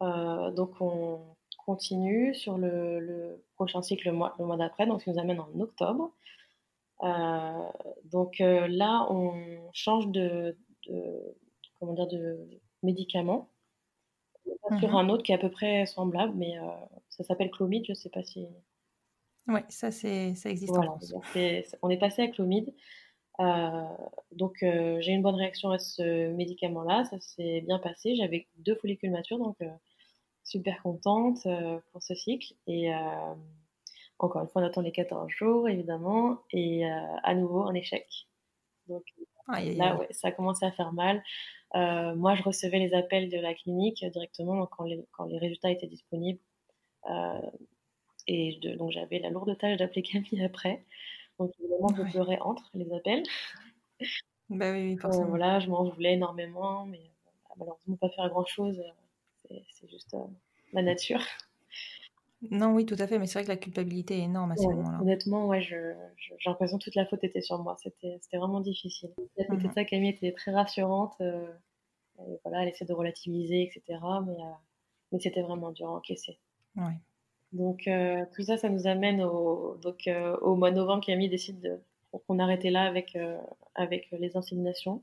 donc 0.01 0.81
on 0.81 1.21
continue 1.69 2.35
sur 2.35 2.57
le, 2.57 3.45
prochain 3.55 3.83
cycle 3.83 4.09
le 4.09 4.15
mois, 4.15 4.57
d'après, 4.57 4.87
donc 4.87 5.01
ce 5.01 5.05
qui 5.05 5.11
nous 5.11 5.19
amène 5.19 5.39
en 5.39 5.61
octobre. 5.61 6.15
Euh, 7.03 7.69
donc 8.05 8.41
euh, 8.41 8.67
là, 8.69 9.07
on 9.11 9.35
change 9.75 10.09
de, 10.09 10.57
comment 11.79 11.93
dire, 11.93 12.07
de 12.07 12.39
médicament 12.83 13.51
sur 14.81 14.93
mmh 14.93 14.97
un 14.97 15.09
autre 15.11 15.23
qui 15.23 15.33
est 15.33 15.35
à 15.35 15.39
peu 15.39 15.51
près 15.51 15.85
semblable, 15.85 16.33
mais 16.37 16.59
euh, 16.59 16.63
ça 17.11 17.23
s'appelle 17.23 17.51
Clomid, 17.51 17.85
je 17.85 17.93
ne 17.93 17.97
sais 17.97 18.09
pas 18.09 18.23
si... 18.23 18.47
Oui, 19.47 19.61
ça, 19.69 19.91
c'est, 19.91 20.35
ça 20.37 20.49
existe 20.49 20.75
on 21.83 21.91
est 21.91 21.99
passé 21.99 22.23
à 22.23 22.29
Clomid. 22.29 22.73
donc 24.33 24.57
j'ai 24.61 25.13
une 25.13 25.23
bonne 25.23 25.35
réaction 25.35 25.71
à 25.71 25.79
ce 25.79 26.33
médicament-là, 26.33 27.05
ça 27.05 27.21
s'est 27.21 27.61
bien 27.61 27.79
passé. 27.79 28.17
J'avais 28.17 28.47
deux 28.57 28.75
follicules 28.75 29.11
matures, 29.11 29.39
donc 29.39 29.59
super 30.49 30.83
contente 30.83 31.47
pour 31.93 32.03
ce 32.03 32.15
cycle. 32.15 32.55
Et 32.67 32.91
encore 34.19 34.43
une 34.43 34.49
fois, 34.49 34.63
on 34.63 34.67
attend 34.67 34.81
les 34.81 34.93
14 34.93 35.29
jours, 35.31 35.69
évidemment, 35.69 36.43
et 36.53 36.87
euh, 36.87 37.17
à 37.23 37.35
nouveau 37.35 37.63
un 37.63 37.75
échec. 37.75 38.27
Donc 38.89 39.05
là, 39.49 39.97
ouais, 39.97 40.09
ça 40.11 40.29
a 40.29 40.33
commencé 40.33 40.67
à 40.67 40.73
faire 40.73 40.93
mal. 40.93 41.23
Euh, 41.77 42.15
moi, 42.17 42.35
je 42.35 42.43
recevais 42.43 42.79
les 42.79 42.95
appels 42.95 43.31
de 43.31 43.39
la 43.39 43.55
clinique 43.55 44.05
directement 44.05 44.67
quand, 44.67 44.85
les, 44.85 45.05
quand 45.13 45.25
les 45.27 45.39
résultats 45.39 45.71
étaient 45.71 45.87
disponibles. 45.87 46.41
Euh, 47.09 47.51
et 48.27 48.59
donc, 48.77 48.91
j'avais 48.91 49.21
la 49.21 49.31
lourde 49.31 49.57
tâche 49.57 49.79
d'appeler 49.79 50.03
Camille 50.31 50.45
après. 50.45 50.85
Donc, 51.39 51.53
évidemment, 51.61 51.89
je 51.97 52.11
pleurais 52.11 52.41
entre 52.41 52.69
les 52.75 52.93
appels. 52.93 53.23
Bah 54.51 54.73
oui, 54.73 54.97
forcément. 54.97 55.27
voilà, 55.27 55.61
je 55.61 55.69
m'en 55.69 55.85
voulais 55.85 56.15
énormément, 56.15 56.87
mais 56.87 57.03
malheureusement, 57.57 57.97
pas 57.97 58.09
faire 58.09 58.29
grand-chose. 58.31 58.83
C'est 59.71 59.91
juste 59.91 60.15
la 60.73 60.83
nature. 60.83 61.21
Non, 62.51 62.73
oui, 62.73 62.87
tout 62.87 62.97
à 62.99 63.07
fait, 63.07 63.19
mais 63.19 63.27
c'est 63.27 63.41
vrai 63.41 63.45
que 63.45 63.49
la 63.49 63.57
culpabilité 63.57 64.19
est 64.19 64.23
énorme 64.23 64.53
à 64.53 64.57
ce 64.57 64.63
moment-là. 64.69 65.01
Honnêtement, 65.01 65.47
ouais, 65.47 65.61
j'ai 65.61 65.95
l'impression 66.47 66.79
que 66.79 66.85
toute 66.85 66.95
la 66.95 67.05
faute 67.05 67.25
était 67.25 67.41
sur 67.41 67.59
moi. 67.59 67.77
C'était 67.83 68.37
vraiment 68.37 68.61
difficile. 68.61 69.11
À 69.39 69.45
côté 69.45 69.69
de 69.69 69.73
ça, 69.73 69.85
Camille 69.85 70.11
était 70.11 70.33
très 70.33 70.53
rassurante. 70.53 71.17
Euh, 71.21 71.47
voilà, 72.45 72.63
elle 72.63 72.69
essaie 72.69 72.85
de 72.85 72.93
relativiser, 72.93 73.63
etc. 73.63 74.01
Mais, 74.27 74.33
euh, 74.33 74.55
mais 75.11 75.19
c'était 75.19 75.43
vraiment 75.43 75.73
dur 75.73 75.89
à 75.89 75.97
encaisser. 75.97 76.39
Ouais. 76.77 76.95
Donc, 77.53 77.89
euh, 77.89 78.25
tout 78.35 78.43
ça, 78.43 78.57
ça 78.57 78.69
nous 78.69 78.87
amène 78.87 79.23
au, 79.23 79.77
donc, 79.83 80.09
au 80.43 80.55
mois 80.55 80.71
de 80.71 80.77
novembre. 80.77 81.05
Camille 81.05 81.29
décide 81.29 81.61
de, 81.61 81.81
qu'on 82.27 82.39
arrêtait 82.39 82.71
là 82.71 82.83
avec, 82.83 83.19
avec 83.75 84.09
les 84.13 84.37
inséminations. 84.37 85.03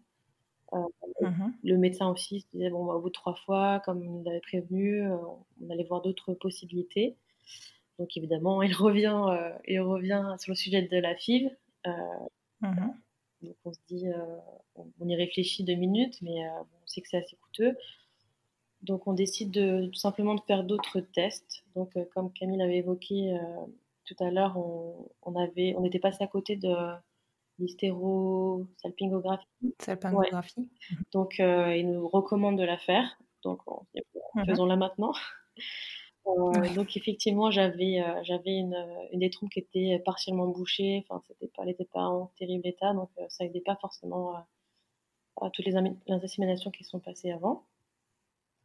Mmh 0.72 1.52
le 1.64 1.78
médecin 1.78 2.10
aussi 2.10 2.42
se 2.42 2.48
disait 2.54 2.70
bon, 2.70 2.86
bah, 2.86 2.94
au 2.94 3.02
bout 3.02 3.10
de 3.10 3.14
trois 3.14 3.36
fois, 3.36 3.82
comme 3.86 4.04
il 4.04 4.12
nous 4.12 4.28
avait 4.28 4.42
prévenu, 4.42 5.08
on 5.10 5.70
allait 5.70 5.84
voir 5.84 6.02
d'autres 6.02 6.34
possibilités. 6.34 7.16
Donc 8.00 8.16
évidemment, 8.18 8.62
il 8.64 8.74
revient, 8.74 9.22
euh, 9.30 9.52
il 9.68 9.80
revient 9.80 10.36
sur 10.40 10.52
le 10.52 10.56
sujet 10.56 10.82
de 10.82 10.98
la 10.98 11.16
FIV. 11.16 11.50
Euh, 11.88 11.92
mhm. 12.62 12.94
Donc 13.42 13.56
on 13.66 13.74
se 13.74 13.80
dit, 13.88 14.08
euh, 14.08 14.38
on, 14.76 15.08
y 15.08 15.16
réfléchit 15.16 15.64
deux 15.64 15.76
minutes, 15.76 16.22
mais 16.22 16.48
on 16.50 16.88
sait 16.88 17.02
que 17.02 17.08
c'est 17.08 17.18
assez 17.18 17.36
coûteux. 17.38 17.78
Donc 18.82 19.08
on 19.08 19.14
décide 19.14 19.52
de, 19.52 19.88
tout 19.88 20.00
simplement 20.00 20.36
de 20.36 20.42
faire 20.42 20.64
d'autres 20.64 21.00
tests. 21.00 21.64
Donc 21.76 21.98
comme 22.14 22.32
Camille 22.34 22.62
avait 22.62 22.78
évoqué 22.78 23.38
tout 24.06 24.16
à 24.20 24.30
l'heure, 24.30 24.58
on, 25.24 25.36
avait, 25.36 25.76
on 25.78 25.84
était 25.84 26.00
passé 26.00 26.24
à 26.24 26.28
côté 26.28 26.56
de 26.56 26.70
l'hystérosalpingographie. 27.60 29.48
Salpingographie. 29.80 30.70
Donc 31.12 31.40
il 31.40 31.90
nous 31.92 32.08
recommande 32.08 32.58
de 32.58 32.64
la 32.64 32.78
faire. 32.78 33.18
Donc 33.44 33.62
mhm. 34.36 34.46
faisons-la 34.46 34.76
maintenant. 34.76 35.14
Euh, 36.28 36.74
donc 36.74 36.98
effectivement, 36.98 37.52
j'avais 37.52 38.02
euh, 38.02 38.24
j'avais 38.24 38.58
une, 38.58 38.76
une 39.12 39.20
des 39.20 39.30
trompes 39.30 39.52
qui 39.52 39.60
était 39.60 40.02
partiellement 40.04 40.48
bouchée. 40.48 41.06
Enfin, 41.08 41.22
c'était 41.28 41.48
pas, 41.48 41.62
elle 41.62 41.70
n'était 41.70 41.86
pas 41.86 42.08
en 42.08 42.32
terrible 42.38 42.68
état, 42.68 42.94
donc 42.94 43.10
euh, 43.20 43.26
ça 43.30 43.46
aidait 43.46 43.62
pas 43.62 43.76
forcément 43.76 44.34
à 45.42 45.50
toutes 45.52 45.66
les, 45.66 45.74
les, 45.74 46.14
inséminations 46.14 46.72
qui 46.72 46.84
sont 46.84 47.00
passées 47.00 47.32
avant. 47.32 47.64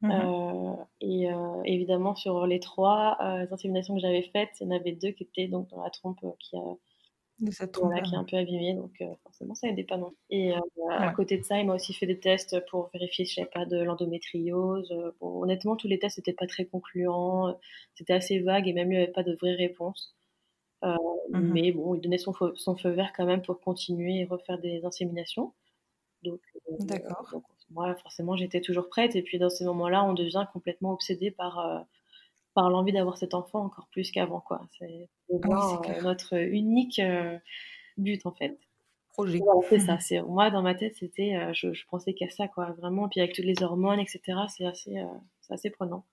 Mmh 0.03 0.76
et 1.03 1.28
évidemment, 1.64 2.14
sur 2.14 2.47
les 2.47 2.61
trois 2.61 3.18
inséminations 3.20 3.95
que 3.95 4.01
j'avais 4.01 4.22
faites, 4.22 4.51
il 4.61 4.64
y 4.64 4.66
en 4.66 4.70
avait 4.70 4.93
deux 4.93 5.11
qui 5.11 5.24
étaient 5.24 5.49
donc 5.49 5.68
dans 5.68 5.82
la 5.82 5.91
trompe 5.91 6.20
qui 6.38 6.57
a 6.57 6.76
de 7.41 7.51
cette 7.51 7.76
voilà, 7.78 8.03
qui 8.03 8.14
est 8.14 8.18
un 8.18 8.24
peu 8.24 8.36
abîmée, 8.36 8.74
donc 8.74 8.93
euh, 9.01 9.14
forcément 9.22 9.55
ça 9.55 9.66
n'aidait 9.66 9.84
pas 9.84 9.97
non. 9.97 10.12
Et 10.28 10.53
euh, 10.53 10.61
à 10.91 11.12
côté 11.12 11.38
de 11.38 11.45
ça, 11.45 11.59
il 11.59 11.66
m'a 11.66 11.74
aussi 11.74 11.95
fait 11.95 12.07
des 12.07 12.18
tests 12.18 12.64
pour 12.68 12.91
vérifier 12.93 13.24
si 13.24 13.34
j'avais 13.34 13.51
pas 13.51 13.64
de 13.64 13.82
l'endométriose. 13.82 14.93
Bon, 15.20 15.43
honnêtement, 15.43 15.76
tous 15.76 15.88
les 15.88 15.99
tests 15.99 16.18
n'étaient 16.18 16.32
pas 16.32 16.47
très 16.47 16.66
concluants, 16.66 17.59
c'était 17.95 18.12
assez 18.12 18.41
vague 18.41 18.68
et 18.68 18.72
même 18.72 18.88
lui 18.88 18.97
n'avait 18.97 19.12
pas 19.12 19.22
de 19.22 19.34
vraies 19.34 19.55
réponses. 19.55 20.14
Euh, 20.84 20.95
mmh 21.30 21.53
mais 21.53 21.72
bon, 21.72 21.95
il 21.95 22.01
donnait 22.01 22.18
son 22.18 22.32
feu, 22.32 22.53
son 22.57 22.76
feu 22.76 22.91
vert 22.91 23.12
quand 23.16 23.26
même 23.26 23.43
pour 23.43 23.61
continuer 23.61 24.20
et 24.20 24.24
refaire 24.24 24.59
des 24.59 24.84
inséminations. 24.84 25.53
Donc, 26.22 26.41
D'accord. 26.80 27.43
moi, 27.70 27.95
forcément, 27.97 28.36
j'étais 28.36 28.61
toujours 28.61 28.88
prête. 28.88 29.16
Et 29.16 29.22
puis, 29.22 29.38
dans 29.38 29.51
ces 29.51 29.64
moments-là, 29.64 30.05
on 30.05 30.12
devient 30.12 30.47
complètement 30.53 30.93
obsédé 30.93 31.30
par, 31.30 31.86
par 32.61 32.69
l'envie 32.69 32.93
d'avoir 32.93 33.17
cet 33.17 33.33
enfant 33.33 33.65
encore 33.65 33.89
plus 33.91 34.11
qu'avant. 34.11 34.41
quoi. 34.41 34.61
C'est 34.79 35.09
ah 35.45 35.81
euh, 35.89 36.03
notre 36.03 36.37
unique 36.37 36.99
euh, 36.99 37.39
but, 37.97 38.27
en 38.27 38.33
fait. 38.33 38.59
Projet. 39.15 39.41
c'est 39.71 39.79
ça. 39.79 39.99
C'est, 39.99 40.21
moi, 40.21 40.51
dans 40.51 40.61
ma 40.61 40.75
tête, 40.75 40.95
c'était, 40.99 41.37
euh, 41.37 41.55
je, 41.55 41.73
je, 41.73 41.87
pensais 41.87 42.13
qu'à 42.13 42.29
ça, 42.29 42.49
quoi, 42.49 42.73
vraiment. 42.73 43.09
Puis 43.09 43.21
avec 43.21 43.35
toutes 43.35 43.47
les 43.47 43.63
hormones, 43.63 43.99
etc., 43.99 44.21
c'est 44.55 44.67
assez, 44.67 45.03
c'est 45.41 45.55
assez 45.55 45.71
prenant. 45.71 46.05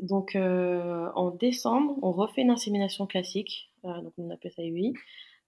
donc, 0.00 0.34
en 0.34 1.30
décembre, 1.30 1.94
on 2.02 2.10
refait 2.10 2.42
une 2.42 2.50
insémination 2.50 3.06
classique. 3.06 3.70
donc, 3.84 4.12
on 4.18 4.28
appelle 4.30 4.50
ça 4.50 4.64
UI. 4.64 4.92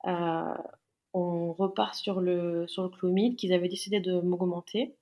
on 0.05 1.53
repart 1.53 1.97
sur 1.97 2.21
le, 2.21 2.69
sur 2.69 2.85
le 2.85 2.91
clomide 2.91 3.35
qu'ils 3.35 3.53
avaient 3.53 3.69
décidé 3.69 3.99
de 3.99 4.21
m'augmenter. 4.21 4.95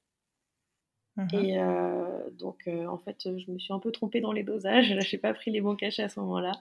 Mmh 1.17 1.27
et 1.35 1.59
euh, 1.59 2.31
donc, 2.33 2.67
euh, 2.67 2.87
en 2.87 2.99
fait, 2.99 3.17
je 3.25 3.51
me 3.51 3.59
suis 3.59 3.73
un 3.73 3.79
peu 3.79 3.93
trompée 3.93 4.21
dans 4.21 4.33
les 4.33 4.43
dosages. 4.43 4.87
Je 5.07 5.17
n'ai 5.17 5.21
pas 5.21 5.35
pris 5.35 5.51
les 5.51 5.61
bons 5.61 5.77
cachets 5.77 6.03
à 6.03 6.09
ce 6.09 6.21
moment-là. 6.21 6.53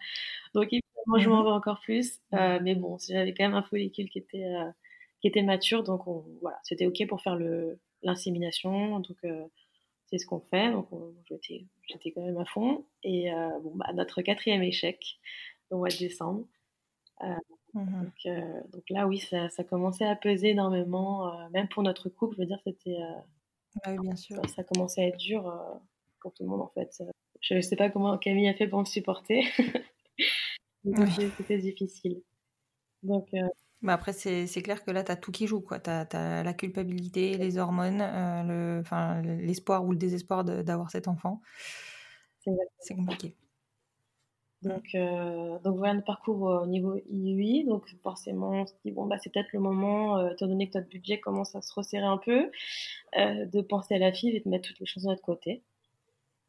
Donc, 0.53 0.65
évidemment, 0.65 1.19
je 1.19 1.29
m'en 1.29 1.41
mmh 1.41 1.45
vais 1.45 1.51
encore 1.51 1.79
plus. 1.79 2.19
Euh, 2.33 2.59
mais 2.61 2.75
bon, 2.75 2.97
j'avais 3.07 3.33
quand 3.33 3.45
même 3.45 3.55
un 3.55 3.63
follicule 3.63 4.09
qui 4.09 4.19
était, 4.19 4.53
qui 5.21 5.27
était 5.27 5.43
mature. 5.43 5.83
Donc, 5.83 6.07
on, 6.07 6.25
voilà, 6.41 6.59
c'était 6.63 6.85
OK 6.85 7.05
pour 7.07 7.21
faire 7.21 7.37
l'insémination. 8.03 8.99
Donc, 8.99 9.17
c'est 10.07 10.17
ce 10.17 10.25
qu'on 10.25 10.41
fait. 10.41 10.71
Donc, 10.71 10.89
j'étais 11.87 12.11
quand 12.11 12.21
même 12.21 12.37
à 12.37 12.45
fond. 12.45 12.85
Et 13.03 13.31
bon, 13.63 13.71
bah, 13.75 13.93
notre 13.93 14.21
quatrième 14.21 14.63
échec 14.63 15.19
au 15.69 15.77
mois 15.77 15.89
de 15.89 15.97
décembre. 15.97 16.45
Mmh 17.73 18.03
donc, 18.03 18.35
donc, 18.73 18.83
là, 18.89 19.07
oui, 19.07 19.19
ça, 19.19 19.49
ça, 19.49 19.63
commençait 19.63 20.05
à 20.05 20.15
peser 20.17 20.49
énormément, 20.49 21.49
même 21.51 21.69
pour 21.69 21.83
notre 21.83 22.09
couple. 22.09 22.35
Je 22.35 22.41
veux 22.41 22.47
dire, 22.47 22.59
c'était 22.65 22.97
oui, 23.87 23.97
bien 24.01 24.15
sûr. 24.15 24.41
Ça, 24.49 24.63
commençait 24.63 25.03
à 25.03 25.07
être 25.07 25.17
dur 25.17 25.47
euh, 25.47 25.57
pour 26.21 26.33
tout 26.33 26.43
le 26.43 26.49
monde 26.49 26.61
en 26.61 26.69
fait. 26.69 27.03
Je 27.41 27.55
ne 27.55 27.61
sais 27.61 27.75
pas 27.75 27.89
comment 27.89 28.17
Camille 28.17 28.49
a 28.49 28.53
fait 28.53 28.67
pour 28.67 28.79
me 28.79 28.85
supporter. 28.85 29.43
C'était 31.37 31.57
difficile. 31.57 32.21
Donc, 33.03 33.27
euh, 33.33 33.47
bah 33.81 33.93
après, 33.93 34.13
c'est 34.13 34.61
clair 34.61 34.83
que 34.83 34.91
là, 34.91 35.03
tu 35.03 35.11
as 35.11 35.15
tout 35.15 35.31
qui 35.31 35.47
joue. 35.47 35.65
Tu 35.83 35.89
as, 35.89 36.43
la 36.43 36.53
culpabilité, 36.53 37.37
les 37.37 37.57
hormones, 37.57 38.01
euh, 38.01 38.83
l'espoir 39.23 39.85
ou 39.85 39.91
le 39.91 39.97
désespoir 39.97 40.43
d'avoir 40.43 40.91
cet 40.91 41.07
enfant. 41.07 41.41
C'est 42.79 42.95
compliqué. 42.95 43.35
Donc, 44.61 44.93
euh, 44.93 45.57
donc 45.59 45.77
voilà 45.77 45.95
notre 45.95 46.05
parcours 46.05 46.41
au 46.41 46.67
niveau 46.67 46.95
IUI. 47.09 47.65
Donc 47.65 47.89
forcément, 48.03 48.51
on 48.51 48.65
se 48.65 48.73
dit, 48.85 48.91
bon, 48.91 49.05
bah, 49.07 49.17
c'est 49.21 49.31
peut-être 49.31 49.53
le 49.53 49.59
moment, 49.59 50.17
euh, 50.17 50.29
étant 50.31 50.47
donné 50.47 50.69
que 50.69 50.77
notre 50.77 50.89
budget 50.89 51.19
commence 51.19 51.55
à 51.55 51.61
se 51.61 51.73
resserrer 51.73 52.05
un 52.05 52.17
peu, 52.17 52.51
euh, 53.17 53.45
de 53.45 53.61
penser 53.61 53.95
à 53.95 53.99
la 53.99 54.11
fille 54.11 54.35
et 54.35 54.39
de 54.39 54.49
mettre 54.49 54.69
toutes 54.69 54.79
les 54.79 54.85
choses 54.85 55.03
de 55.03 55.09
notre 55.09 55.23
côté. 55.23 55.63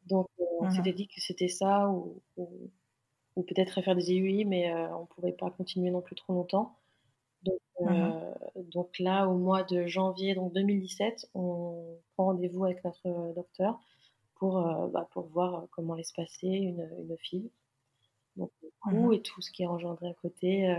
Donc 0.07 0.27
on 0.37 0.65
mmh 0.65 0.71
s'était 0.71 0.93
dit 0.93 1.07
que 1.07 1.19
c'était 1.21 1.47
ça, 1.47 1.89
ou, 1.89 2.21
ou, 2.37 3.43
peut-être 3.43 3.81
faire 3.81 3.95
des 3.95 4.11
IUI, 4.13 4.45
mais 4.45 4.73
on 4.73 5.01
ne 5.01 5.05
pouvait 5.07 5.31
pas 5.31 5.49
continuer 5.49 5.91
non 5.91 6.01
plus 6.01 6.15
trop 6.15 6.33
longtemps. 6.33 6.77
Donc, 7.43 7.59
mmh 7.79 8.11
donc 8.71 8.99
là, 8.99 9.27
au 9.27 9.35
mois 9.37 9.63
de 9.63 9.87
janvier 9.87 10.35
donc 10.35 10.53
2017, 10.53 11.29
on 11.33 11.97
prend 12.13 12.25
rendez-vous 12.25 12.65
avec 12.65 12.83
notre 12.83 13.33
docteur 13.35 13.79
pour, 14.35 14.61
bah, 14.89 15.07
pour 15.11 15.25
voir 15.27 15.65
comment 15.71 15.93
allait 15.93 16.03
se 16.03 16.13
passer 16.13 16.47
une, 16.47 16.87
une 16.99 17.17
fille 17.17 17.49
donc 18.37 18.51
le 18.61 18.69
coût 18.81 19.11
mmh 19.11 19.13
et 19.13 19.21
tout 19.21 19.41
ce 19.41 19.51
qui 19.51 19.63
est 19.63 19.67
engendré 19.67 20.07
à 20.07 20.13
côté 20.21 20.69
euh, 20.69 20.75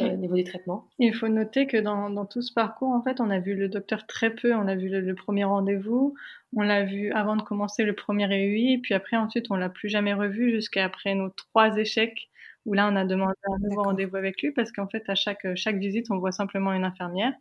euh, 0.00 0.12
au 0.12 0.16
niveau 0.16 0.34
des 0.34 0.44
traitements. 0.44 0.88
Il 0.98 1.14
faut 1.14 1.28
noter 1.28 1.66
que 1.66 1.76
dans, 1.76 2.10
dans, 2.10 2.26
tout 2.26 2.42
ce 2.42 2.52
parcours, 2.52 2.90
en 2.90 3.02
fait, 3.02 3.20
on 3.20 3.30
a 3.30 3.38
vu 3.38 3.54
le 3.54 3.68
docteur 3.68 4.06
très 4.06 4.34
peu. 4.34 4.54
On 4.54 4.66
a 4.66 4.74
vu 4.74 4.88
le, 4.88 5.14
premier 5.14 5.44
rendez-vous, 5.44 6.14
on 6.56 6.62
l'a 6.62 6.84
vu 6.84 7.12
avant 7.12 7.36
de 7.36 7.42
commencer 7.42 7.84
le 7.84 7.94
premier 7.94 8.26
EUI, 8.26 8.74
et 8.74 8.78
puis 8.78 8.94
après, 8.94 9.16
ensuite, 9.16 9.46
on 9.50 9.56
l'a 9.56 9.68
plus 9.68 9.88
jamais 9.88 10.14
revu 10.14 10.50
jusqu'à 10.50 10.84
après 10.84 11.14
nos 11.14 11.30
trois 11.30 11.76
échecs, 11.76 12.28
où 12.66 12.74
là, 12.74 12.88
on 12.90 12.96
a 12.96 13.04
demandé 13.04 13.34
un 13.44 13.58
nouveau 13.58 13.82
rendez-vous 13.82 14.16
avec 14.16 14.42
lui, 14.42 14.52
parce 14.52 14.72
qu'en 14.72 14.88
fait, 14.88 15.08
à 15.08 15.14
chaque, 15.14 15.46
chaque 15.54 15.78
visite, 15.78 16.10
on 16.10 16.18
voit 16.18 16.32
simplement 16.32 16.72
une 16.72 16.84
infirmière, 16.84 17.32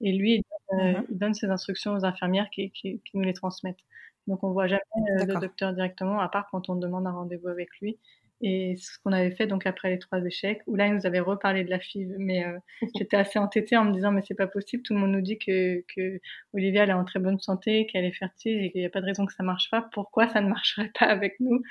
et 0.00 0.12
lui, 0.12 0.36
il 0.36 0.42
donne, 0.70 1.04
il 1.10 1.18
donne 1.18 1.34
ses 1.34 1.46
instructions 1.46 1.94
aux 1.94 2.04
infirmières 2.04 2.50
qui, 2.50 2.70
qui, 2.72 3.00
qui, 3.00 3.16
nous 3.16 3.22
les 3.22 3.34
transmettent. 3.34 3.84
Donc, 4.26 4.42
on 4.44 4.52
voit 4.52 4.66
jamais 4.66 4.82
euh, 4.96 5.24
le 5.26 5.40
docteur 5.40 5.72
directement, 5.74 6.20
à 6.20 6.28
part 6.28 6.48
quand 6.50 6.68
on 6.68 6.76
demande 6.76 7.06
un 7.06 7.12
rendez-vous 7.12 7.48
avec 7.48 7.68
lui. 7.80 7.98
Et 8.40 8.76
ce 8.76 8.98
qu'on 9.02 9.12
avait 9.12 9.30
fait 9.30 9.46
donc 9.46 9.66
après 9.66 9.90
les 9.90 9.98
trois 9.98 10.22
échecs, 10.24 10.60
où 10.66 10.76
là, 10.76 10.86
il 10.86 10.94
nous 10.94 11.06
avait 11.06 11.20
reparlé 11.20 11.64
de 11.64 11.70
la 11.70 11.78
FIV, 11.78 12.14
mais 12.18 12.44
euh, 12.44 12.58
j'étais 12.96 13.16
assez 13.16 13.38
entêtée 13.38 13.76
en 13.76 13.84
me 13.84 13.92
disant, 13.92 14.12
mais 14.12 14.22
c'est 14.26 14.34
pas 14.34 14.46
possible, 14.46 14.82
tout 14.82 14.92
le 14.92 15.00
monde 15.00 15.12
nous 15.12 15.20
dit 15.20 15.38
que, 15.38 15.82
que 15.94 16.20
Olivia, 16.52 16.82
elle 16.82 16.90
est 16.90 16.94
en 16.94 17.04
très 17.04 17.20
bonne 17.20 17.38
santé, 17.38 17.86
qu'elle 17.86 18.04
est 18.04 18.12
fertile 18.12 18.64
et 18.64 18.70
qu'il 18.70 18.80
n'y 18.80 18.86
a 18.86 18.90
pas 18.90 19.00
de 19.00 19.06
raison 19.06 19.24
que 19.24 19.32
ça 19.32 19.42
marche 19.42 19.70
pas. 19.70 19.88
Pourquoi 19.92 20.28
ça 20.28 20.40
ne 20.40 20.48
marcherait 20.48 20.90
pas 20.98 21.06
avec 21.06 21.38
nous? 21.40 21.62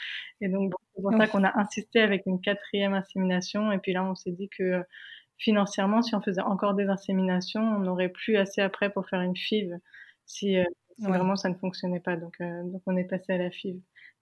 Et 0.41 0.47
donc, 0.47 0.71
bon, 0.71 0.77
c'est 0.95 1.01
pour 1.01 1.13
ça 1.13 1.27
qu'on 1.27 1.43
a 1.43 1.59
insisté 1.59 2.01
avec 2.01 2.23
une 2.25 2.41
quatrième 2.41 2.93
insémination. 2.93 3.71
Et 3.71 3.77
puis 3.77 3.93
là, 3.93 4.03
on 4.03 4.15
s'est 4.15 4.31
dit 4.31 4.49
que 4.49 4.83
financièrement, 5.37 6.01
si 6.01 6.15
on 6.15 6.21
faisait 6.21 6.41
encore 6.41 6.73
des 6.73 6.87
inséminations, 6.87 7.61
on 7.61 7.79
n'aurait 7.79 8.09
plus 8.09 8.37
assez 8.37 8.61
après 8.61 8.89
pour 8.91 9.07
faire 9.07 9.21
une 9.21 9.35
FIV 9.35 9.77
si, 10.25 10.57
euh, 10.57 10.63
vraiment 10.99 11.35
ça 11.35 11.49
ne 11.49 11.55
fonctionnait 11.55 11.99
pas. 11.99 12.15
Donc, 12.15 12.35
euh, 12.41 12.63
donc 12.63 12.81
on 12.85 12.95
est 12.97 13.03
passé 13.05 13.33
à 13.33 13.37
la 13.37 13.51
FIV. 13.51 13.79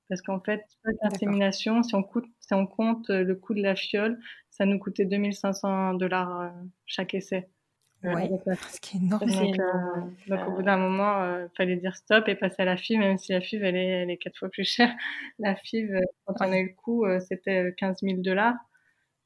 Parce 0.09 0.21
qu'en 0.21 0.41
fait, 0.41 0.65
l'insémination, 1.03 1.83
si 1.83 1.95
on, 1.95 2.03
si 2.39 2.53
on 2.53 2.67
compte 2.67 3.09
euh, 3.09 3.23
le 3.23 3.35
coût 3.35 3.53
de 3.53 3.61
la 3.61 3.75
fiole, 3.75 4.19
ça 4.49 4.65
nous 4.65 4.77
coûtait 4.77 5.05
2500 5.05 5.93
dollars 5.93 6.41
euh, 6.41 6.49
chaque 6.85 7.13
essai. 7.13 7.49
Oui, 8.03 8.23
ce 8.71 8.79
qui 8.81 8.97
est 8.97 8.99
énorme. 8.99 9.29
Donc, 10.27 10.47
au 10.47 10.51
bout 10.53 10.63
d'un 10.63 10.77
moment, 10.77 11.23
il 11.37 11.49
fallait 11.55 11.75
dire 11.75 11.95
stop 11.95 12.27
et 12.27 12.35
passer 12.35 12.63
à 12.63 12.65
la 12.65 12.75
FIV, 12.75 12.97
même 12.97 13.19
si 13.19 13.31
la 13.31 13.41
FIV, 13.41 13.63
elle 13.63 13.75
est, 13.75 13.87
elle 14.01 14.09
est 14.09 14.17
quatre 14.17 14.37
fois 14.39 14.49
plus 14.49 14.63
chère. 14.63 14.91
La 15.39 15.55
FIV, 15.55 15.99
quand 16.25 16.33
on 16.39 16.51
a 16.51 16.57
eu 16.57 16.69
le 16.69 16.73
coût, 16.73 17.05
c'était 17.19 17.75
15 17.77 17.99
000 18.01 18.21
dollars. 18.21 18.55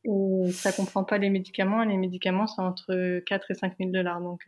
Et 0.04 0.52
ça 0.52 0.74
comprend 0.74 1.06
pas 1.06 1.18
les 1.18 1.30
médicaments. 1.30 1.86
les 1.86 1.96
médicaments, 1.96 2.48
c'est 2.48 2.62
entre 2.62 3.22
4 3.22 3.52
et 3.52 3.54
5 3.54 3.76
000 3.80 3.91
dollars. 3.91 4.20
Donc, 4.20 4.41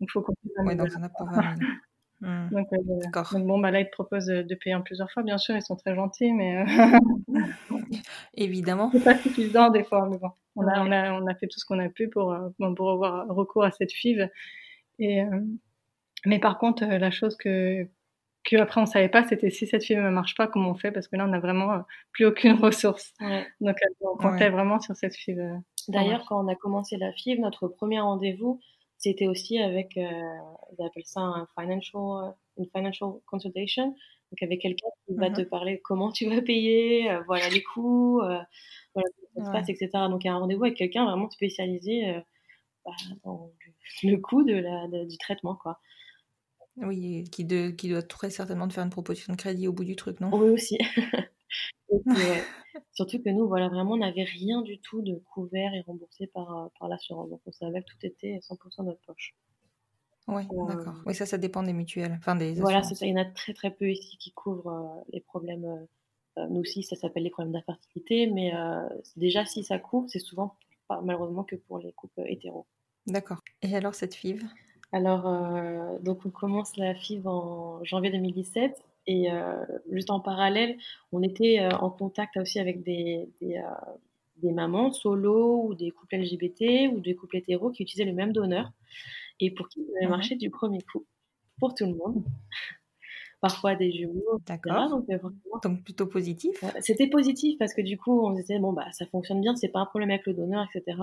il 0.00 0.10
faut 0.10 0.20
compter. 0.20 0.40
Oui, 0.58 0.76
donc 0.76 0.90
ça 0.90 0.98
n'a 0.98 1.08
pas 1.08 1.24
Mmh. 2.20 2.50
Donc, 2.50 2.68
bon, 3.46 3.58
bah 3.58 3.70
là, 3.70 3.80
ils 3.80 3.86
te 3.86 3.92
proposent 3.92 4.26
de 4.26 4.54
payer 4.54 4.74
en 4.74 4.82
plusieurs 4.82 5.10
fois. 5.10 5.22
Bien 5.22 5.38
sûr, 5.38 5.56
ils 5.56 5.62
sont 5.62 5.76
très 5.76 5.94
gentils, 5.94 6.32
mais. 6.32 6.64
Évidemment. 8.34 8.90
C'est 8.92 9.04
pas 9.04 9.16
suffisant 9.16 9.70
des 9.70 9.84
fois, 9.84 10.08
mais 10.10 10.18
bon. 10.18 10.30
On 10.56 10.66
a, 10.66 10.82
on 10.82 10.90
a, 10.92 11.12
on 11.12 11.26
a 11.26 11.34
fait 11.34 11.46
tout 11.46 11.58
ce 11.58 11.64
qu'on 11.64 11.78
a 11.78 11.88
pu 11.88 12.08
pour, 12.08 12.36
pour 12.76 12.90
avoir 12.90 13.26
recours 13.28 13.64
à 13.64 13.70
cette 13.70 13.92
FIV. 13.92 14.28
Et, 14.98 15.22
mais 16.26 16.38
par 16.38 16.58
contre, 16.58 16.84
la 16.84 17.10
chose 17.10 17.36
que, 17.36 17.86
que 18.44 18.56
après 18.56 18.80
on 18.80 18.86
savait 18.86 19.08
pas, 19.08 19.24
c'était 19.24 19.50
si 19.50 19.66
cette 19.66 19.84
FIV 19.84 20.00
ne 20.00 20.10
marche 20.10 20.34
pas, 20.34 20.48
comment 20.48 20.70
on 20.70 20.74
fait? 20.74 20.90
Parce 20.90 21.08
que 21.08 21.16
là, 21.16 21.24
on 21.24 21.28
n'a 21.28 21.38
vraiment 21.38 21.84
plus 22.12 22.26
aucune 22.26 22.52
ressource. 22.62 23.14
Donc, 23.60 23.76
on 24.00 24.16
comptait 24.16 24.50
vraiment 24.50 24.80
sur 24.80 24.96
cette 24.96 25.14
FIV. 25.14 25.40
D'ailleurs, 25.88 26.24
quand 26.28 26.44
on 26.44 26.48
a 26.48 26.56
commencé 26.56 26.96
la 26.96 27.12
FIV, 27.12 27.40
notre 27.40 27.68
premier 27.68 28.00
rendez-vous, 28.00 28.60
c'était 29.00 29.26
aussi 29.26 29.58
avec, 29.58 29.96
euh, 29.96 30.02
on 30.78 30.86
appelle 30.86 31.06
ça 31.06 31.20
un 31.20 31.48
financial, 31.58 32.34
une 32.58 32.66
financial 32.66 33.10
consultation, 33.26 33.86
donc 33.86 34.42
avec 34.42 34.60
quelqu'un 34.60 34.88
qui 35.06 35.14
va 35.14 35.30
te 35.30 35.40
mmh 35.40 35.46
parler 35.46 35.80
comment 35.82 36.12
tu 36.12 36.28
vas 36.28 36.42
payer, 36.42 37.10
euh, 37.10 37.22
voilà 37.26 37.48
les 37.48 37.62
coûts, 37.62 38.20
euh, 38.20 38.38
voilà 38.94 39.08
comment 39.34 39.46
ça 39.46 39.46
se 39.46 39.50
passe, 39.52 39.68
etc. 39.70 39.90
Donc 40.10 40.22
il 40.24 40.26
y 40.26 40.30
a 40.30 40.34
un 40.34 40.38
rendez-vous 40.38 40.64
avec 40.64 40.76
quelqu'un 40.76 41.06
vraiment 41.06 41.30
spécialisé 41.30 42.10
euh, 42.10 42.20
bah, 42.84 42.92
dans 43.24 43.50
le, 44.02 44.16
coût 44.18 44.44
de 44.44 44.54
la, 44.54 44.86
du 45.06 45.16
traitement, 45.16 45.56
quoi. 45.56 45.80
Oui, 46.76 47.24
qui, 47.32 47.44
de, 47.44 47.70
qui 47.70 47.88
doit 47.88 48.02
très 48.02 48.30
certainement 48.30 48.68
te 48.68 48.74
faire 48.74 48.84
une 48.84 48.90
proposition 48.90 49.32
de 49.32 49.38
crédit 49.38 49.66
au 49.66 49.72
bout 49.72 49.84
du 49.84 49.96
truc, 49.96 50.20
non? 50.20 50.30
Oui, 50.32 50.50
aussi. 50.50 50.78
Surtout 52.92 53.22
que 53.22 53.30
nous, 53.30 53.48
voilà, 53.48 53.68
vraiment, 53.68 53.92
on 53.92 53.98
n'avait 53.98 54.24
rien 54.24 54.62
du 54.62 54.78
tout 54.78 55.02
de 55.02 55.14
couvert 55.32 55.74
et 55.74 55.80
remboursé 55.82 56.26
par, 56.28 56.56
euh, 56.56 56.68
par 56.78 56.88
l'assurance. 56.88 57.30
Donc, 57.30 57.40
on 57.46 57.52
savait 57.52 57.82
que 57.82 57.86
tout 57.86 58.06
était 58.06 58.38
100% 58.42 58.82
de 58.82 58.86
notre 58.86 59.00
poche. 59.00 59.34
Oui, 60.28 60.42
d'accord. 60.68 60.94
Oui, 61.06 61.14
ça, 61.14 61.26
ça 61.26 61.38
dépend 61.38 61.62
des 61.62 61.72
mutuelles. 61.72 62.14
Enfin, 62.18 62.36
des 62.36 62.54
voilà, 62.54 62.82
ça. 62.82 62.94
Il 63.04 63.10
y 63.10 63.12
en 63.12 63.20
a 63.20 63.24
très, 63.24 63.52
très 63.52 63.70
peu 63.70 63.90
ici 63.90 64.16
qui 64.18 64.30
couvrent 64.30 64.68
euh, 64.68 65.10
les 65.12 65.20
problèmes. 65.20 65.64
Euh, 65.64 66.46
nous 66.48 66.60
aussi, 66.60 66.84
ça 66.84 66.94
s'appelle 66.94 67.24
les 67.24 67.30
problèmes 67.30 67.52
d'infertilité. 67.52 68.28
Mais 68.28 68.52
déjà, 69.16 69.44
si 69.44 69.64
ça 69.64 69.78
couvre, 69.78 70.08
c'est 70.08 70.20
souvent, 70.20 70.54
malheureusement, 71.02 71.42
que 71.42 71.56
pour 71.56 71.78
les 71.80 71.92
couples 71.92 72.22
hétéros. 72.26 72.66
D'accord. 73.06 73.40
Et 73.62 73.74
alors, 73.74 73.94
cette 73.94 74.14
FIV 74.14 74.44
alors, 74.92 75.22
donc 76.00 76.26
on 76.26 76.30
commence 76.30 76.76
la 76.76 76.96
FIV 76.96 77.28
en 77.28 77.84
janvier 77.84 78.10
2017 78.10 78.89
et 79.06 79.30
euh, 79.30 79.64
juste 79.90 80.10
en 80.10 80.20
parallèle, 80.20 80.76
on 81.12 81.22
était 81.22 81.60
euh, 81.60 81.70
en 81.78 81.90
contact 81.90 82.36
aussi 82.36 82.58
avec 82.58 82.82
des, 82.82 83.28
des, 83.40 83.56
euh, 83.56 83.92
des, 84.36 84.52
mamans 84.52 84.92
solo 84.92 85.64
ou 85.64 85.74
des 85.74 85.90
couples 85.90 86.16
LGBT 86.16 86.92
ou 86.92 87.00
des 87.00 87.14
couples 87.14 87.36
hétéros 87.36 87.70
qui 87.70 87.82
utilisaient 87.82 88.08
le 88.08 88.14
même 88.14 88.32
donneur 88.32 88.70
et 89.40 89.50
pour 89.50 89.68
qui 89.68 89.80
ça 89.80 89.92
avait 89.96 90.06
mhm. 90.06 90.10
marché 90.10 90.36
du 90.36 90.50
premier 90.50 90.80
coup 90.82 91.06
pour 91.58 91.74
tout 91.74 91.86
le 91.86 91.94
monde. 91.94 92.24
Parfois 93.40 93.74
des 93.74 93.90
jumeaux. 93.90 94.38
D'accord. 94.46 94.90
Donc, 94.90 95.06
donc, 95.62 95.82
plutôt 95.82 96.06
positif. 96.06 96.62
C'était 96.80 97.06
positif 97.06 97.56
parce 97.58 97.72
que 97.72 97.80
du 97.80 97.96
coup, 97.96 98.26
on 98.26 98.36
se 98.36 98.42
disait, 98.42 98.58
bon, 98.58 98.74
bah, 98.74 98.92
ça 98.92 99.06
fonctionne 99.06 99.40
bien, 99.40 99.56
c'est 99.56 99.70
pas 99.70 99.80
un 99.80 99.86
problème 99.86 100.10
avec 100.10 100.26
le 100.26 100.34
donneur, 100.34 100.66
etc. 100.74 100.98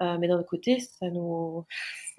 Euh, 0.00 0.16
mais 0.18 0.28
d'un 0.28 0.38
autre 0.38 0.48
côté, 0.48 0.78
ça 0.80 1.10
nous, 1.10 1.64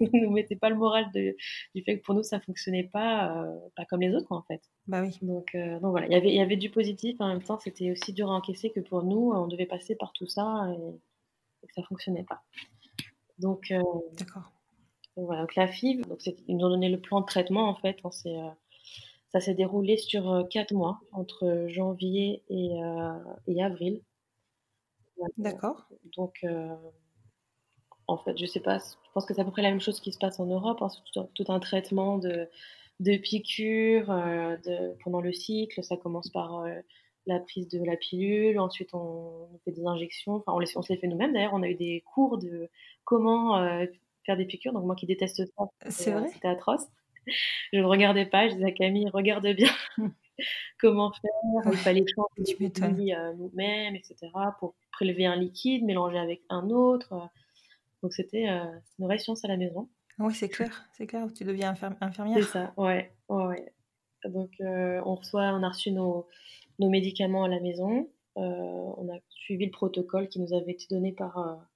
nous 0.00 0.30
mettait 0.30 0.56
pas 0.56 0.68
le 0.68 0.76
moral 0.76 1.10
de, 1.14 1.34
du 1.74 1.82
fait 1.82 1.98
que 1.98 2.04
pour 2.04 2.14
nous 2.14 2.22
ça 2.22 2.38
fonctionnait 2.40 2.84
pas, 2.84 3.44
euh, 3.44 3.58
pas 3.74 3.84
comme 3.86 4.02
les 4.02 4.14
autres 4.14 4.26
quoi, 4.26 4.36
en 4.36 4.42
fait. 4.42 4.62
Bah 4.86 5.02
oui. 5.02 5.16
Donc, 5.22 5.54
euh, 5.54 5.80
donc 5.80 5.90
voilà, 5.90 6.06
il 6.06 6.12
y 6.12 6.16
avait, 6.16 6.28
il 6.28 6.34
y 6.34 6.40
avait 6.40 6.56
du 6.56 6.70
positif. 6.70 7.16
En 7.20 7.28
même 7.28 7.42
temps, 7.42 7.58
c'était 7.58 7.90
aussi 7.90 8.12
dur 8.12 8.30
à 8.30 8.34
encaisser 8.34 8.70
que 8.70 8.80
pour 8.80 9.02
nous, 9.02 9.32
on 9.32 9.46
devait 9.46 9.66
passer 9.66 9.96
par 9.96 10.12
tout 10.12 10.26
ça 10.26 10.68
et, 10.72 11.66
que 11.66 11.72
ça 11.74 11.82
fonctionnait 11.82 12.24
pas. 12.24 12.42
Donc, 13.38 13.72
d'accord. 14.18 14.50
voilà, 15.16 15.42
donc 15.42 15.54
la 15.54 15.68
FIV, 15.68 16.06
donc 16.06 16.24
ils 16.26 16.56
nous 16.56 16.66
ont 16.66 16.70
donné 16.70 16.88
le 16.88 17.00
plan 17.00 17.20
de 17.20 17.26
traitement 17.26 17.68
en 17.68 17.74
fait. 17.74 17.98
On 18.04 18.10
ça 18.10 19.40
s'est 19.40 19.54
déroulé 19.54 19.96
sur 19.96 20.46
quatre 20.50 20.72
mois, 20.72 21.00
entre 21.12 21.66
janvier 21.68 22.42
et, 22.48 22.70
et 23.46 23.62
avril. 23.62 24.02
D'accord. 25.36 25.86
Donc, 26.16 26.44
en 28.10 28.16
fait, 28.16 28.36
je 28.36 28.44
sais 28.44 28.60
pas, 28.60 28.78
je 28.78 29.10
pense 29.14 29.24
que 29.24 29.34
c'est 29.34 29.40
à 29.40 29.44
peu 29.44 29.52
près 29.52 29.62
la 29.62 29.70
même 29.70 29.80
chose 29.80 30.00
qui 30.00 30.10
se 30.10 30.18
passe 30.18 30.40
en 30.40 30.46
Europe, 30.46 30.82
hein, 30.82 30.88
tout, 31.34 31.44
un 31.48 31.60
traitement 31.60 32.18
de, 32.18 32.48
de 32.98 33.16
piqûres 33.16 34.10
euh, 34.10 34.56
de, 34.56 34.96
pendant 35.04 35.20
le 35.20 35.32
cycle. 35.32 35.82
Ça 35.84 35.96
commence 35.96 36.28
par 36.28 36.60
euh, 36.60 36.74
la 37.26 37.38
prise 37.38 37.68
de 37.68 37.82
la 37.84 37.96
pilule, 37.96 38.58
ensuite 38.58 38.94
on, 38.94 39.48
fait 39.64 39.70
des 39.70 39.86
injections, 39.86 40.34
enfin 40.34 40.52
on, 40.52 40.58
les, 40.58 40.76
on 40.76 40.82
se 40.82 40.92
les 40.92 40.98
fait 40.98 41.06
nous-mêmes. 41.06 41.32
D'ailleurs, 41.32 41.54
on 41.54 41.62
a 41.62 41.68
eu 41.68 41.76
des 41.76 42.02
cours 42.12 42.38
de 42.38 42.68
comment 43.04 43.58
euh, 43.58 43.86
faire 44.26 44.36
des 44.36 44.44
piqûres. 44.44 44.72
Donc 44.72 44.84
moi 44.84 44.96
qui 44.96 45.06
déteste 45.06 45.44
ça, 45.88 46.26
c'était 46.28 46.48
atroce. 46.48 46.86
Je 47.72 47.78
ne 47.78 47.84
regardais 47.84 48.26
pas, 48.26 48.48
je 48.48 48.54
disais 48.54 48.66
à 48.66 48.72
Camille, 48.72 49.08
regarde 49.10 49.46
bien 49.46 49.70
comment 50.80 51.12
faire. 51.12 51.72
Il 51.72 51.78
fallait 51.78 52.04
changer 52.16 52.72
nous-mêmes, 53.38 53.94
etc. 53.94 54.16
pour 54.58 54.74
prélever 54.90 55.26
un 55.26 55.36
liquide, 55.36 55.84
mélanger 55.84 56.18
avec 56.18 56.42
un 56.48 56.70
autre. 56.70 57.30
Donc 58.02 58.12
c'était 58.12 58.48
euh, 58.48 58.64
une 58.98 59.06
vraie 59.06 59.18
science 59.18 59.44
à 59.44 59.48
la 59.48 59.56
maison. 59.56 59.88
Oui, 60.18 60.34
c'est 60.34 60.48
clair, 60.48 60.86
c'est 60.92 61.06
clair. 61.06 61.26
Tu 61.34 61.44
deviens 61.44 61.74
infirmière. 62.00 62.36
C'est 62.38 62.50
ça, 62.50 62.72
ouais, 62.76 63.12
ouais. 63.28 63.72
Donc 64.24 64.50
euh, 64.60 65.00
on 65.04 65.14
reçoit, 65.14 65.52
on 65.54 65.62
a 65.62 65.68
reçu 65.68 65.92
nos, 65.92 66.26
nos 66.78 66.88
médicaments 66.88 67.44
à 67.44 67.48
la 67.48 67.60
maison. 67.60 68.08
Euh, 68.36 68.40
on 68.96 69.08
a 69.12 69.18
suivi 69.28 69.66
le 69.66 69.70
protocole 69.70 70.28
qui 70.28 70.40
nous 70.40 70.54
avait 70.54 70.72
été 70.72 70.86
donné 70.90 71.12
par, 71.12 71.66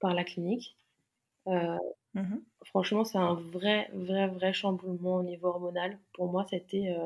par 0.00 0.14
la 0.14 0.24
clinique. 0.24 0.76
Mmh 1.46 1.78
franchement, 2.66 3.04
c'est 3.04 3.18
un 3.18 3.34
vrai, 3.34 3.90
vrai, 3.92 4.28
vrai 4.28 4.52
chamboulement 4.52 5.16
au 5.16 5.22
niveau 5.24 5.48
hormonal. 5.48 5.98
Pour 6.12 6.30
moi, 6.30 6.46
c'était 6.48 6.96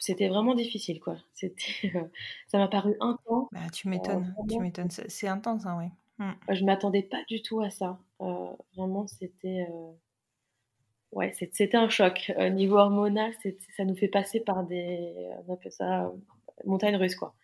c'était 0.00 0.28
vraiment 0.28 0.54
difficile, 0.54 1.00
quoi. 1.00 1.16
C'était, 1.34 1.62
ça 2.48 2.58
m'a 2.58 2.68
paru 2.68 2.96
intense. 3.00 3.48
Bah, 3.52 3.68
tu 3.72 3.88
m'étonnes, 3.88 4.34
tu 4.48 4.58
m'étonnes. 4.58 4.90
C'est 4.90 5.28
intense, 5.28 5.66
hein, 5.66 5.76
oui. 5.78 5.88
Mmh. 6.18 6.32
Je 6.50 6.64
m'attendais 6.64 7.02
pas 7.02 7.22
du 7.28 7.42
tout 7.42 7.60
à 7.60 7.70
ça. 7.70 7.98
Euh, 8.20 8.52
vraiment, 8.76 9.06
c'était 9.06 9.66
euh, 9.70 9.92
ouais, 11.12 11.32
c'était 11.34 11.76
un 11.76 11.88
choc. 11.88 12.32
Au 12.36 12.48
niveau 12.48 12.76
hormonal, 12.76 13.32
ça 13.76 13.84
nous 13.84 13.96
fait 13.96 14.08
passer 14.08 14.40
par 14.40 14.64
des, 14.64 15.14
on 15.46 15.54
appelle 15.54 15.72
ça 15.72 16.12
montagne 16.64 16.96
russe, 16.96 17.14
quoi. 17.14 17.34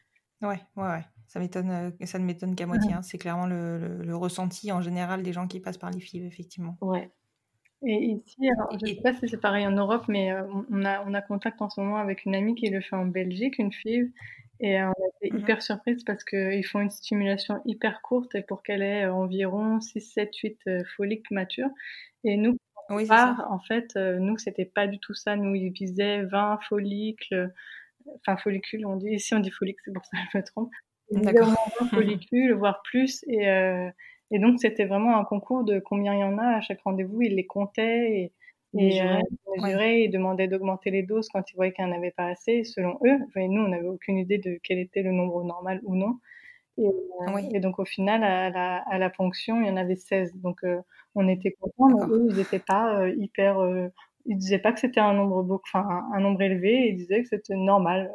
Ouais, 0.42 0.60
ouais, 0.76 0.82
ouais. 0.82 1.04
Ça 1.28 1.40
m'étonne, 1.40 1.70
euh, 1.70 2.06
ça 2.06 2.18
ne 2.18 2.24
m'étonne 2.24 2.54
qu'à 2.54 2.66
moitié. 2.66 2.92
Hein. 2.92 3.02
C'est 3.02 3.18
clairement 3.18 3.46
le, 3.46 4.02
le, 4.02 4.16
ressenti 4.16 4.72
en 4.72 4.82
général 4.82 5.22
des 5.22 5.32
gens 5.32 5.46
qui 5.46 5.60
passent 5.60 5.78
par 5.78 5.90
les 5.90 6.00
FIV, 6.00 6.26
effectivement. 6.26 6.76
Ouais. 6.80 7.10
Et 7.86 8.12
ici, 8.12 8.36
je 8.40 8.86
ne 8.86 8.94
sais 8.94 9.00
pas 9.02 9.14
si 9.14 9.28
c'est 9.28 9.40
pareil 9.40 9.66
en 9.66 9.72
Europe, 9.72 10.04
mais 10.08 10.32
on, 10.70 10.84
a, 10.84 11.04
on 11.06 11.12
a 11.14 11.20
contact 11.20 11.60
en 11.60 11.68
ce 11.68 11.80
moment 11.80 11.98
avec 11.98 12.24
une 12.24 12.34
amie 12.34 12.54
qui 12.54 12.68
le 12.70 12.80
fait 12.80 12.96
en 12.96 13.06
Belgique, 13.06 13.58
une 13.58 13.72
FIV, 13.72 14.10
et 14.61 14.80
on 14.82 14.88
a 14.88 14.92
été 15.22 15.34
mmh 15.34 15.38
hyper 15.38 15.62
surprise 15.62 16.05
parce 16.05 16.24
qu'ils 16.24 16.64
font 16.64 16.80
une 16.80 16.90
stimulation 16.90 17.61
hyper 17.64 18.02
courte 18.02 18.36
pour 18.46 18.62
qu'elle 18.62 18.82
ait 18.82 19.07
environ 19.07 19.80
6, 19.80 20.00
7, 20.00 20.34
8 20.36 20.59
folliques 20.96 21.30
matures. 21.30 21.70
Et 22.24 22.36
nous, 22.36 22.57
oui, 22.90 23.07
en 23.11 23.59
fait, 23.61 23.96
euh, 23.96 24.18
nous, 24.18 24.36
c'était 24.38 24.64
pas 24.64 24.86
du 24.86 24.98
tout 24.98 25.14
ça. 25.14 25.36
Nous, 25.36 25.55
ils 25.55 25.70
visaient 25.70 26.22
20 26.22 26.59
follicles, 26.68 27.52
enfin 28.16 28.36
follicules, 28.36 28.86
on 28.86 28.96
dit. 28.96 29.11
Ici, 29.11 29.34
on 29.34 29.40
dit 29.40 29.50
folliques, 29.50 29.78
c'est 29.84 29.92
pour 29.92 30.05
ça 30.05 30.18
que 30.18 30.30
je 30.32 30.38
me 30.38 30.44
trompe. 30.44 30.72
Visaient 31.11 31.32
20 31.32 31.55
follicules, 31.90 32.52
voire 32.55 32.82
plus. 32.82 33.24
Et, 33.26 33.48
euh, 33.48 33.88
et 34.30 34.38
donc, 34.38 34.61
c'était 34.61 34.84
vraiment 34.84 35.18
un 35.18 35.24
concours 35.24 35.64
de 35.64 35.78
combien 35.80 36.14
il 36.14 36.20
y 36.20 36.24
en 36.24 36.38
a 36.38 36.57
à 36.57 36.61
chaque 36.61 36.82
rendez-vous. 36.82 37.22
Ils 37.22 37.36
les 37.36 37.46
comptaient. 37.46 38.12
Et, 38.12 38.32
et 38.76 39.02
euh, 39.02 39.20
ils 39.56 40.10
demandaient 40.10 40.48
d'augmenter 40.48 40.90
les 40.90 41.02
doses 41.02 41.28
quand 41.28 41.50
ils 41.50 41.54
voyaient 41.54 41.72
qu'il 41.72 41.84
n'y 41.84 41.92
en 41.92 41.96
avait 41.96 42.10
pas 42.10 42.26
assez, 42.26 42.64
selon 42.64 42.98
eux. 43.04 43.18
Et 43.36 43.48
nous, 43.48 43.62
on 43.62 43.68
n'avait 43.68 43.86
aucune 43.86 44.18
idée 44.18 44.38
de 44.38 44.58
quel 44.62 44.78
était 44.78 45.02
le 45.02 45.12
nombre 45.12 45.44
normal 45.44 45.80
ou 45.84 45.94
non. 45.94 46.18
Et, 46.76 46.86
euh, 46.86 47.38
et 47.52 47.60
donc, 47.60 47.78
au 47.78 47.84
final, 47.84 48.24
à 48.24 48.50
la, 48.50 48.78
à 48.78 48.98
la, 48.98 49.10
ponction, 49.10 49.60
il 49.60 49.68
y 49.68 49.70
en 49.70 49.76
avait 49.76 49.94
16. 49.94 50.34
Donc, 50.36 50.64
euh, 50.64 50.80
on 51.14 51.28
était 51.28 51.52
contents, 51.52 51.88
mais 51.88 52.14
eux, 52.14 52.26
ils 52.30 52.36
n'étaient 52.36 52.58
pas 52.58 53.00
euh, 53.00 53.14
hyper. 53.16 53.58
ils 54.26 54.36
disaient 54.36 54.58
pas 54.58 54.72
que 54.72 54.80
c'était 54.80 55.00
un 55.00 55.12
nombre, 55.12 55.60
enfin, 55.64 55.86
un, 55.88 56.16
un 56.16 56.20
nombre 56.20 56.42
élevé, 56.42 56.88
ils 56.88 56.96
disaient 56.96 57.22
que 57.22 57.28
c'était 57.28 57.54
normal. 57.54 58.10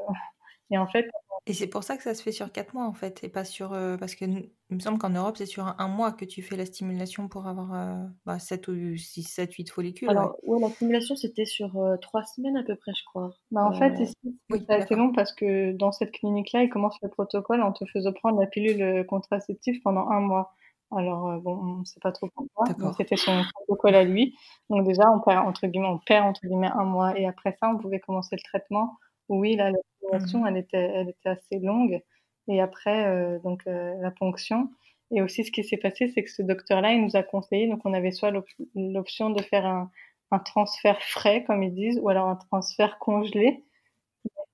Et 0.72 0.78
en 0.78 0.88
fait, 0.88 1.10
et 1.46 1.54
c'est 1.54 1.68
pour 1.68 1.84
ça 1.84 1.98
que 1.98 2.04
ça 2.04 2.14
se 2.14 2.22
fait 2.22 2.32
sur 2.32 2.52
4 2.52 2.74
mois 2.74 2.86
en 2.86 2.94
fait, 2.94 3.24
et 3.24 3.30
pas 3.30 3.44
sur. 3.44 3.74
Euh, 3.74 3.98
parce 3.98 4.16
que 4.16 4.26
il 4.26 4.76
me 4.76 4.80
semble 4.80 5.00
qu'en 5.00 5.10
Europe, 5.10 5.38
c'est 5.38 5.48
sur 5.48 5.66
un, 5.66 5.88
mois 5.88 6.12
que 6.12 6.26
tu 6.26 6.44
fais 6.44 6.56
la 6.56 6.66
stimulation 6.66 7.28
pour 7.28 7.48
avoir 7.48 7.74
euh, 7.74 8.06
bah, 8.26 8.38
7 8.38 8.68
ou 8.68 8.96
6, 8.96 9.24
7, 9.24 9.52
8 9.52 9.72
follicules. 9.72 10.10
Alors, 10.10 10.36
ouais, 10.44 10.60
la 10.60 10.70
stimulation, 10.70 11.16
c'était 11.16 11.46
sur 11.46 11.72
3 11.72 12.22
euh, 12.22 12.24
semaines 12.36 12.56
à 12.56 12.64
peu 12.64 12.76
près, 12.76 12.92
je 12.96 13.04
crois. 13.06 13.32
Bah, 13.50 13.66
en 13.66 13.74
fait, 13.74 14.00
ici, 14.00 14.16
c'est 14.52 14.70
assez 14.70 14.96
long 14.96 15.12
parce 15.12 15.34
que 15.34 15.72
dans 15.72 15.92
cette 15.92 16.12
clinique-là, 16.12 16.64
ils 16.64 16.70
commencent 16.70 17.02
le 17.02 17.10
protocole 17.10 17.64
en 17.64 17.72
te 17.72 17.84
faisant 17.86 18.14
prendre 18.14 18.40
la 18.40 18.46
pilule 18.46 19.06
contraceptive 19.08 19.82
pendant 19.82 20.08
un 20.10 20.20
mois. 20.20 20.54
Alors, 20.92 21.40
bon, 21.42 21.58
on 21.58 21.80
ne 21.80 21.86
sait 21.86 22.00
pas 22.00 22.12
trop 22.12 22.30
pourquoi. 22.36 22.94
C'était 22.96 23.16
son 23.16 23.44
protocole 23.54 23.96
à 23.96 24.04
lui. 24.04 24.36
Donc, 24.70 24.86
déjà, 24.86 25.04
on 25.16 25.20
perd, 25.20 25.48
entre 25.48 25.66
guillemets, 25.66 25.88
on 25.88 26.00
perd 26.00 26.28
entre 26.28 26.42
guillemets 26.46 26.72
un 26.72 26.84
mois. 26.84 27.18
Et 27.18 27.26
après 27.26 27.56
ça, 27.60 27.70
on 27.70 27.78
pouvait 27.78 28.00
commencer 28.00 28.36
le 28.36 28.44
traitement 28.44 28.98
oui, 29.30 29.56
la 29.56 29.72
stimulation, 29.98 30.40
mmh. 30.40 30.48
elle, 30.48 30.58
était, 30.58 30.78
elle 30.78 31.10
était 31.10 31.30
assez 31.30 31.60
longue. 31.60 32.02
Et 32.48 32.62
après, 32.62 33.08
euh, 33.08 33.40
donc, 33.40 33.64
euh, 33.68 33.96
la 34.02 34.12
ponction. 34.12 34.70
Et 35.12 35.22
aussi, 35.22 35.44
ce 35.44 35.52
qui 35.52 35.64
s'est 35.64 35.78
passé, 35.78 36.12
c'est 36.14 36.24
que 36.24 36.32
ce 36.32 36.42
docteur-là, 36.42 36.94
il 36.94 37.04
nous 37.04 37.16
a 37.16 37.24
conseillé, 37.24 37.68
donc 37.68 37.82
on 37.86 37.94
avait 37.94 38.12
soit 38.12 38.32
l'option 38.76 39.30
de 39.32 39.42
faire 39.42 39.66
un, 39.66 39.90
un 40.32 40.40
transfert 40.40 41.02
frais, 41.02 41.44
comme 41.44 41.64
ils 41.64 41.74
disent, 41.74 42.00
ou 42.02 42.10
alors 42.10 42.28
un 42.28 42.36
transfert 42.36 43.00
congelé. 43.00 43.64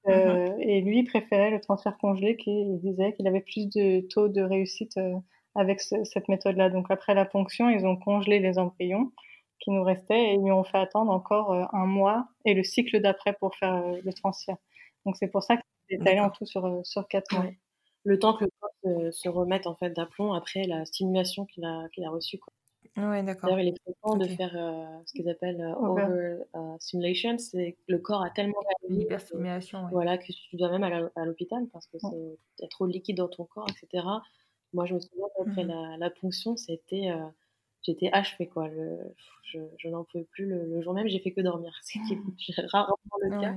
Euh, 0.08 0.50
mhm. 0.50 0.62
Et 0.62 0.82
lui, 0.82 1.00
il 1.00 1.06
préférait 1.06 1.52
le 1.52 1.60
transfert 1.60 1.98
congelé, 1.98 2.38
qui 2.38 2.78
disait 2.78 3.14
qu'il 3.14 3.28
avait 3.28 3.42
plus 3.42 3.68
de 3.68 4.02
taux 4.02 4.28
de 4.28 4.42
réussite 4.42 4.98
euh, 4.98 5.16
avec 5.56 5.82
cette 5.82 6.28
méthode-là. 6.30 6.70
Donc 6.70 6.88
après 6.90 7.14
la 7.14 7.26
ponction, 7.26 7.70
ils 7.70 7.86
ont 7.86 7.96
congelé 7.96 8.40
les 8.40 8.58
embryons 8.58 9.12
qui 9.60 9.72
nous 9.72 9.84
restaient 9.84 10.20
et 10.20 10.34
ils 10.34 10.44
lui 10.44 10.52
ont 10.52 10.64
fait 10.64 10.78
attendre 10.78 11.12
encore 11.12 11.52
euh, 11.54 11.66
un 11.74 11.86
mois 11.86 12.28
et 12.46 12.54
le 12.54 12.64
cycle 12.64 13.02
d'après 13.02 13.34
pour 13.34 13.56
faire 13.56 13.82
le 14.04 14.14
transfert. 14.14 14.58
Donc 15.06 15.16
c'est 15.18 15.28
pour 15.28 15.44
ça 15.44 15.58
qu'il 15.58 15.66
est 15.90 16.02
étalé 16.02 16.20
en 16.20 16.30
tout 16.30 16.46
sur, 16.46 16.82
sur 16.84 17.08
quatre 17.08 17.34
mois. 17.34 17.46
Le 18.04 18.20
temps 18.20 18.36
que 18.36 18.46
le 18.46 18.52
corps 18.60 19.12
se, 19.12 19.30
remette 19.30 19.66
en 19.66 19.76
fait 19.76 19.90
d'aplomb 19.90 20.34
après 20.34 20.64
la 20.64 20.86
stimulation 20.86 21.46
qu'il 21.46 21.66
a, 21.66 21.88
qu'il 21.90 22.04
a 22.04 22.10
reçue. 22.10 22.38
Quoi. 22.38 22.54
Ouais, 22.98 23.24
d'accord. 23.24 23.50
D'ailleurs, 23.50 23.60
il 23.60 23.68
est 23.70 23.94
content 24.02 24.18
de 24.18 24.28
faire 24.28 24.56
euh, 24.56 24.86
ce 25.06 25.14
qu'ils 25.14 25.30
appellent 25.30 25.62
euh, 25.62 25.76
over 25.76 26.38
uh, 26.56 26.80
stimulation. 26.80 27.38
C'est 27.38 27.76
le 27.88 27.98
corps 27.98 28.24
a 28.24 28.30
tellement 28.30 28.62
Hyperstimulation, 28.90 29.84
ouais. 29.84 29.92
voilà, 29.92 30.18
que 30.18 30.32
tu 30.32 30.56
dois 30.56 30.70
même 30.70 30.84
aller 30.84 31.06
à 31.16 31.26
l'hôpital 31.26 31.66
parce 31.74 31.88
que 31.88 31.98
il 32.04 32.38
y 32.62 32.66
a 32.66 32.68
trop 32.70 32.88
de 32.88 32.94
liquide 32.94 33.18
dans 33.18 33.28
ton 33.28 33.44
corps, 33.44 33.68
etc. 33.70 34.06
Moi, 34.74 34.86
je 34.86 34.94
me 34.94 35.00
souviens 35.00 35.26
après 35.42 35.64
mmh 35.64 35.68
la, 35.68 35.98
la, 35.98 36.10
ponction, 36.10 36.56
c'était 36.56 37.10
euh, 37.10 37.26
j'étais 37.86 38.10
achevée 38.12 38.48
quoi. 38.48 38.68
Le, 38.68 38.98
je, 39.44 39.60
je 39.78 39.90
n'en 39.90 40.04
pouvais 40.04 40.24
plus 40.24 40.46
le, 40.46 40.82
jour 40.82 40.94
même. 40.94 41.08
J'ai 41.08 41.20
fait 41.20 41.32
que 41.32 41.42
dormir, 41.42 41.74
c'est 41.84 42.00
rarement 42.72 42.98
le 43.22 43.40
cas, 43.40 43.56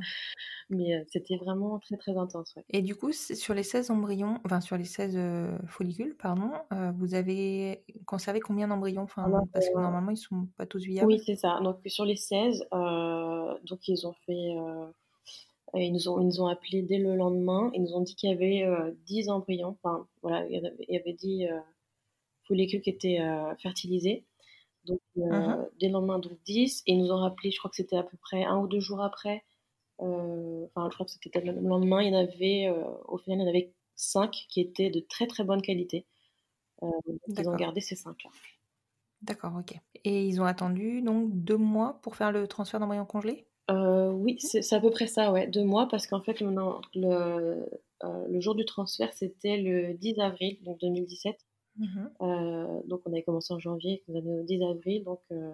mais 0.70 0.94
euh, 0.94 1.04
c'était 1.08 1.36
vraiment 1.36 1.78
très 1.78 1.96
très 1.96 2.16
intense. 2.16 2.54
Ouais. 2.56 2.64
Et 2.70 2.82
du 2.82 2.94
coup, 2.94 3.12
sur 3.12 3.54
les 3.54 3.62
16 3.62 3.90
embryons, 3.90 4.38
enfin 4.44 4.60
sur 4.60 4.76
les 4.76 4.84
16 4.84 5.14
euh, 5.16 5.58
follicules, 5.66 6.16
pardon, 6.16 6.50
euh, 6.72 6.92
vous 6.96 7.14
avez 7.14 7.84
conservé 8.06 8.40
combien 8.40 8.68
d'embryons? 8.68 9.02
Enfin, 9.02 9.30
parce 9.52 9.68
que 9.68 9.78
normalement 9.78 10.10
ils 10.10 10.16
sont 10.16 10.48
pas 10.56 10.66
tous 10.66 10.84
viables. 10.84 11.08
Oui, 11.08 11.20
c'est 11.24 11.36
ça. 11.36 11.60
Donc 11.62 11.78
sur 11.86 12.04
les 12.04 12.16
16, 12.16 12.68
donc 12.70 13.88
ils 13.88 14.06
ont 14.06 14.14
fait 14.26 14.54
ils 15.74 15.92
nous, 15.92 16.08
ont, 16.08 16.18
ils 16.18 16.26
nous 16.26 16.40
ont 16.40 16.46
appelé 16.46 16.80
dès 16.80 16.96
le 16.96 17.14
lendemain. 17.14 17.70
Ils 17.74 17.82
nous 17.82 17.92
ont 17.92 18.00
dit 18.00 18.14
qu'il 18.14 18.30
y 18.30 18.32
avait 18.32 18.66
10 19.06 19.28
embryons. 19.28 19.76
Enfin, 19.82 20.06
voilà, 20.22 20.46
il 20.46 20.52
y 20.52 20.56
avait, 20.56 20.74
il 20.88 20.94
y 20.94 20.98
avait 20.98 21.12
10 22.48 22.48
follicules 22.48 22.80
qui 22.80 22.90
étaient 22.90 23.20
euh, 23.20 23.54
fertilisés. 23.56 24.24
Donc, 24.84 25.00
euh, 25.18 25.64
dès 25.78 25.88
le 25.88 25.92
lendemain, 25.92 26.18
donc 26.18 26.32
10. 26.44 26.82
Et 26.86 26.92
ils 26.92 26.98
nous 26.98 27.12
ont 27.12 27.18
rappelé, 27.18 27.50
je 27.50 27.58
crois 27.58 27.70
que 27.70 27.76
c'était 27.76 27.96
à 27.96 28.02
peu 28.02 28.16
près 28.16 28.44
un 28.44 28.58
ou 28.58 28.66
deux 28.66 28.80
jours 28.80 29.02
après. 29.02 29.44
Euh, 30.00 30.66
enfin, 30.66 30.88
je 30.88 30.94
crois 30.94 31.06
que 31.06 31.12
c'était 31.12 31.40
le 31.40 31.52
lendemain. 31.52 32.02
Il 32.02 32.12
y 32.12 32.16
en 32.16 32.18
avait, 32.18 32.72
au 33.06 33.18
final, 33.18 33.38
il 33.38 33.42
y 33.42 33.44
en 33.44 33.48
avait 33.48 33.72
5 33.96 34.30
qui 34.30 34.60
étaient 34.60 34.90
de 34.90 35.00
très 35.00 35.26
très 35.26 35.44
bonne 35.44 35.60
qualité. 35.60 36.06
ils 36.82 37.48
ont 37.48 37.56
gardé 37.56 37.80
ces 37.80 37.96
5-là. 37.96 38.30
D'accord, 39.22 39.54
ok. 39.58 39.74
Et 40.04 40.26
ils 40.26 40.40
ont 40.40 40.44
attendu 40.44 41.02
donc 41.02 41.30
deux 41.32 41.56
mois 41.56 41.98
pour 42.02 42.16
faire 42.16 42.30
le 42.30 42.46
transfert 42.46 42.80
d'embryon 42.80 43.04
congelé? 43.04 43.46
Oui, 43.70 44.38
c'est 44.38 44.72
à 44.72 44.80
peu 44.80 44.90
près 44.90 45.06
ça, 45.06 45.30
ouais, 45.30 45.46
deux 45.46 45.64
mois, 45.64 45.88
parce 45.88 46.06
qu'en 46.06 46.22
fait, 46.22 46.40
le, 46.40 48.40
jour 48.40 48.54
du 48.54 48.64
transfert, 48.64 49.12
c'était 49.12 49.58
le 49.58 49.92
10 49.92 50.20
avril, 50.20 50.56
donc 50.62 50.78
2017. 50.80 51.36
Mmh 51.78 52.08
euh, 52.22 52.80
donc 52.86 53.02
on 53.06 53.12
avait 53.12 53.22
commencé 53.22 53.54
en 53.54 53.58
janvier, 53.58 54.02
on 54.08 54.18
avait 54.18 54.40
au 54.40 54.42
10 54.42 54.62
avril, 54.64 55.04
donc, 55.04 55.20
euh, 55.30 55.52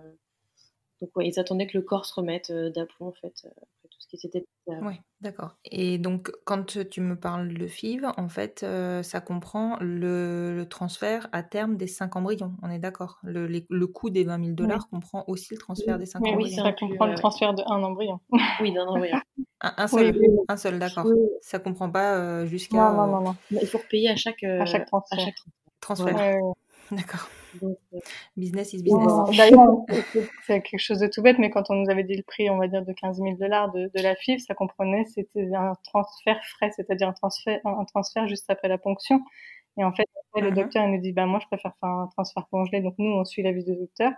donc 1.02 1.14
ouais, 1.16 1.28
ils 1.28 1.38
attendaient 1.38 1.66
que 1.66 1.76
le 1.76 1.82
corps 1.82 2.06
se 2.06 2.14
remette 2.14 2.50
euh, 2.50 2.70
d'aplomb 2.70 3.08
en 3.08 3.12
fait, 3.12 3.46
après 3.46 3.88
tout 3.90 4.00
ce 4.00 4.08
qui 4.08 4.16
s'était 4.16 4.46
Oui, 4.66 4.94
d'accord. 5.20 5.56
Et 5.66 5.98
donc 5.98 6.32
quand 6.46 6.78
tu 6.88 7.00
me 7.02 7.14
parles 7.16 7.52
de 7.52 7.66
FIV, 7.66 8.06
en 8.16 8.28
fait, 8.30 8.64
ça 9.02 9.20
comprend 9.20 9.76
le, 9.80 10.64
transfert 10.70 11.28
à 11.32 11.42
terme 11.42 11.76
des 11.76 11.86
5 11.86 12.16
embryons, 12.16 12.54
on 12.62 12.70
est 12.70 12.78
d'accord? 12.78 13.18
Le, 13.22 13.46
le, 13.46 13.86
coût 13.86 14.08
des 14.08 14.24
20 14.24 14.38
000 14.42 14.52
dollars 14.52 14.88
comprend 14.88 15.24
aussi 15.28 15.52
le 15.52 15.58
transfert 15.58 15.98
des 15.98 16.06
5 16.06 16.20
embryons. 16.20 16.36
Oui, 16.38 16.50
ça 16.50 16.72
comprend 16.72 17.06
le 17.06 17.16
transfert 17.16 17.52
d'un 17.52 17.64
embryon. 17.66 18.20
oui, 18.60 18.72
d'un 18.72 18.86
embryon. 18.86 19.18
un, 19.60 19.86
seul, 19.88 20.18
un 20.48 20.56
seul, 20.56 20.78
d'accord. 20.78 21.06
Ça 21.42 21.58
comprend 21.58 21.90
pas 21.90 22.46
jusqu'à... 22.46 22.78
Non, 22.78 22.94
non, 22.94 23.06
non, 23.08 23.20
non, 23.20 23.36
Il 23.50 23.66
faut 23.66 23.78
repayer 23.78 24.08
à 24.08 24.16
chaque, 24.16 24.42
à 24.42 24.64
chaque 24.64 24.86
transfert. 24.86 25.18
À 25.18 25.22
chaque 25.22 25.34
transfert. 25.34 25.63
Transfert. 25.84 26.16
D'accord. 26.90 27.28
Euh, 27.62 27.68
business 28.36 28.72
is 28.72 28.82
business. 28.82 29.12
D'ailleurs, 29.36 29.76
c'est 30.46 30.62
quelque 30.62 30.80
chose 30.80 30.98
de 30.98 31.06
tout 31.06 31.20
bête, 31.22 31.38
mais 31.38 31.50
quand 31.50 31.70
on 31.70 31.74
nous 31.74 31.90
avait 31.90 32.04
dit 32.04 32.16
le 32.16 32.22
prix, 32.22 32.48
on 32.48 32.56
va 32.56 32.68
dire, 32.68 32.84
de 32.84 32.92
15 32.92 33.18
000 33.18 33.36
dollars 33.36 33.70
de, 33.72 33.90
de, 33.94 34.02
la 34.02 34.14
FIV, 34.16 34.38
ça 34.38 34.54
comprenait, 34.54 35.04
c'était 35.04 35.54
un 35.54 35.74
transfert 35.84 36.40
frais, 36.56 36.70
c'est-à-dire 36.74 37.08
un 37.08 37.12
transfert, 37.12 37.60
un 37.64 37.84
transfert 37.84 38.26
juste 38.28 38.48
après 38.48 38.68
la 38.68 38.78
ponction. 38.78 39.20
Et 39.76 39.84
en 39.84 39.92
fait, 39.92 40.06
le 40.36 40.50
uh-huh. 40.50 40.54
docteur 40.54 40.84
il 40.86 40.92
nous 40.92 41.00
dit, 41.00 41.12
bah, 41.12 41.26
moi, 41.26 41.38
je 41.42 41.46
préfère 41.46 41.72
faire 41.80 41.90
un 41.90 42.08
transfert 42.08 42.46
congelé. 42.50 42.80
Donc, 42.80 42.94
nous, 42.98 43.10
on 43.10 43.24
suit 43.24 43.42
l'avis 43.42 43.64
du 43.64 43.76
docteur. 43.76 44.12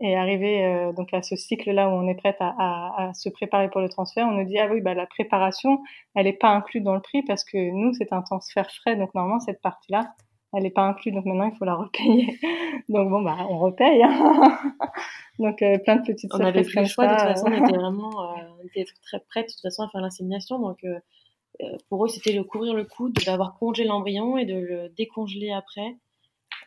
Et 0.00 0.16
arrivé 0.16 0.64
euh, 0.64 0.92
donc 0.92 1.14
à 1.14 1.22
ce 1.22 1.36
cycle-là 1.36 1.88
où 1.88 1.92
on 1.92 2.08
est 2.08 2.16
prête 2.16 2.36
à, 2.40 2.52
à, 2.58 3.08
à, 3.08 3.14
se 3.14 3.28
préparer 3.28 3.70
pour 3.70 3.80
le 3.80 3.88
transfert, 3.88 4.26
on 4.26 4.32
nous 4.32 4.44
dit 4.44 4.58
ah 4.58 4.66
oui 4.68 4.80
bah 4.80 4.92
la 4.92 5.06
préparation 5.06 5.80
elle 6.16 6.24
n'est 6.24 6.32
pas 6.32 6.48
inclue 6.48 6.80
dans 6.80 6.94
le 6.94 7.00
prix 7.00 7.22
parce 7.22 7.44
que 7.44 7.70
nous 7.70 7.94
c'est 7.94 8.12
un 8.12 8.20
transfert 8.20 8.68
frais 8.72 8.96
donc 8.96 9.14
normalement 9.14 9.38
cette 9.38 9.62
partie-là 9.62 10.12
elle 10.54 10.62
n'est 10.62 10.70
pas 10.70 10.82
inclue, 10.82 11.12
donc 11.12 11.24
maintenant 11.24 11.50
il 11.52 11.56
faut 11.56 11.64
la 11.64 11.74
repayer. 11.74 12.38
donc 12.88 13.10
bon, 13.10 13.22
bah, 13.22 13.36
on 13.48 13.58
repaye. 13.58 14.02
Hein. 14.02 14.58
donc 15.38 15.60
euh, 15.62 15.78
plein 15.78 15.96
de 15.96 16.06
petites 16.06 16.30
On 16.34 16.40
avait 16.40 16.62
plus 16.62 16.80
le 16.80 16.86
choix, 16.86 17.06
de 17.06 17.12
toute 17.12 17.20
façon, 17.20 17.46
on 17.48 17.64
était 17.64 17.76
vraiment 17.76 18.32
euh, 18.32 18.42
on 18.60 18.66
était 18.66 18.84
très 19.02 19.20
prête 19.20 19.46
de 19.46 19.52
toute 19.52 19.62
façon 19.62 19.82
à 19.82 19.88
faire 19.88 20.00
l'insémination. 20.00 20.58
Donc 20.58 20.84
euh, 20.84 20.98
pour 21.88 22.04
eux, 22.04 22.08
c'était 22.08 22.34
de 22.34 22.42
couvrir 22.42 22.74
le 22.74 22.84
coup, 22.84 23.10
d'avoir 23.10 23.56
congelé 23.58 23.86
l'embryon 23.86 24.38
et 24.38 24.44
de 24.44 24.54
le 24.54 24.88
décongeler 24.90 25.52
après, 25.52 25.96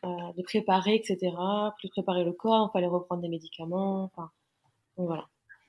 de 0.04 0.42
préparer, 0.44 0.96
etc. 0.96 1.36
Plus 1.78 1.90
préparer 1.90 2.24
le 2.24 2.32
corps, 2.32 2.70
il 2.70 2.72
fallait 2.72 2.88
reprendre 2.88 3.22
des 3.22 3.28
médicaments. 3.28 4.06
Enfin, 4.06 4.30
donc 4.98 5.08
voilà. 5.08 5.28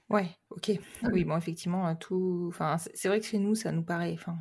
Ouais, 0.08 0.28
ok. 0.50 0.70
Oui, 1.12 1.24
bon, 1.24 1.36
effectivement, 1.36 1.92
tout. 1.96 2.46
Enfin, 2.48 2.76
c'est 2.78 3.08
vrai 3.08 3.18
que 3.18 3.26
chez 3.26 3.40
nous, 3.40 3.56
ça 3.56 3.72
nous 3.72 3.82
paraît. 3.82 4.12
Enfin, 4.14 4.36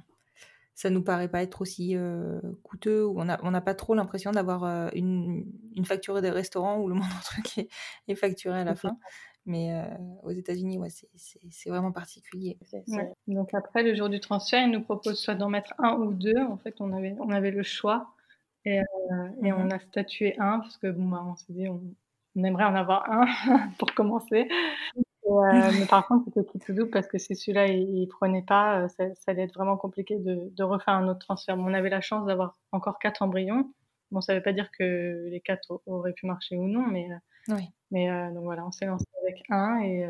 ça 0.78 0.92
nous 0.92 1.02
paraît 1.02 1.28
pas 1.28 1.42
être 1.42 1.62
aussi 1.62 1.96
euh, 1.96 2.40
coûteux 2.62 3.04
ou 3.04 3.20
on 3.20 3.26
n'a 3.26 3.40
on 3.42 3.52
pas 3.62 3.74
trop 3.74 3.96
l'impression 3.96 4.32
d'avoir 4.32 4.64
euh, 4.64 4.90
une, 4.94 5.44
une, 5.76 5.86
facture 5.86 6.22
des 6.22 6.30
restaurants 6.30 6.80
où 6.80 6.88
le 6.88 6.94
moindre 6.94 7.20
truc 7.24 7.58
est, 7.58 7.68
est 8.08 8.14
facturé 8.14 8.60
à 8.60 8.64
la 8.64 8.76
fin. 8.76 8.96
Mais 9.48 9.74
euh, 9.74 9.86
aux 10.22 10.30
États-Unis, 10.30 10.78
ouais, 10.78 10.90
c'est 11.16 11.70
vraiment 11.70 11.92
particulier. 11.92 12.60
Donc 13.26 13.56
après, 13.56 13.82
le 13.82 13.96
jour 13.96 14.08
du 14.08 14.20
transfert, 14.20 14.62
ils 14.62 14.70
nous 14.70 14.84
proposent 14.84 15.20
soit 15.20 15.34
d'en 15.34 15.50
mettre 15.50 15.74
un 15.80 15.94
ou 15.94 16.14
deux. 16.14 16.38
En 16.48 16.58
fait, 16.58 16.76
on 16.80 16.94
avait, 16.94 17.16
on 17.22 17.32
avait 17.32 17.52
le 17.52 17.64
choix 17.64 18.14
et, 18.64 18.76
et 18.76 18.82
mmh 19.52 19.56
on 19.58 19.72
a 19.72 19.80
statué 19.80 20.38
un 20.38 20.60
parce 20.60 20.78
que 20.78 20.92
bon, 20.92 21.08
bah, 21.08 21.24
on 21.26 21.36
s'est 21.36 21.54
dit, 21.54 21.68
on, 21.68 21.82
on, 22.36 22.44
aimerait 22.44 22.66
en 22.66 22.76
avoir 22.76 23.10
un 23.10 23.26
pour 23.80 23.96
commencer. 23.96 24.48
Euh, 25.30 25.72
mais 25.80 25.86
par 25.86 26.08
contre, 26.08 26.26
c'était 26.34 26.60
tout 26.60 26.74
doux 26.74 26.88
parce 26.88 27.08
que 27.08 27.18
si 27.18 27.36
celui-là 27.36 27.68
il, 27.68 28.08
prenait 28.08 28.44
pas, 28.44 28.82
euh, 28.82 28.88
ça, 28.88 29.14
ça, 29.16 29.32
allait 29.32 29.44
être 29.44 29.54
vraiment 29.54 29.78
compliqué 29.78 30.18
de, 30.18 30.50
de, 30.56 30.64
refaire 30.64 30.94
un 30.94 31.08
autre 31.08 31.20
transfert. 31.20 31.58
on 31.58 31.74
avait 31.74 31.90
la 31.90 32.02
chance 32.02 32.26
d'avoir 32.26 32.58
encore 32.72 33.00
quatre 33.00 33.22
embryons. 33.22 33.72
Bon, 34.12 34.22
ça 34.22 34.34
veut 34.34 34.42
pas 34.42 34.54
dire 34.54 34.70
que 34.72 35.28
les 35.30 35.42
quatre 35.42 35.82
auraient 35.86 36.14
pu 36.14 36.26
marcher 36.28 36.56
ou 36.56 36.68
non, 36.68 36.88
mais, 36.88 37.10
euh, 37.12 37.56
oui. 37.56 37.64
mais 37.92 38.08
donc 38.32 38.44
voilà, 38.44 38.66
on 38.66 38.72
s'est 38.72 38.86
lancé 38.86 39.06
avec 39.22 39.44
un 39.50 39.82
et 39.82 40.08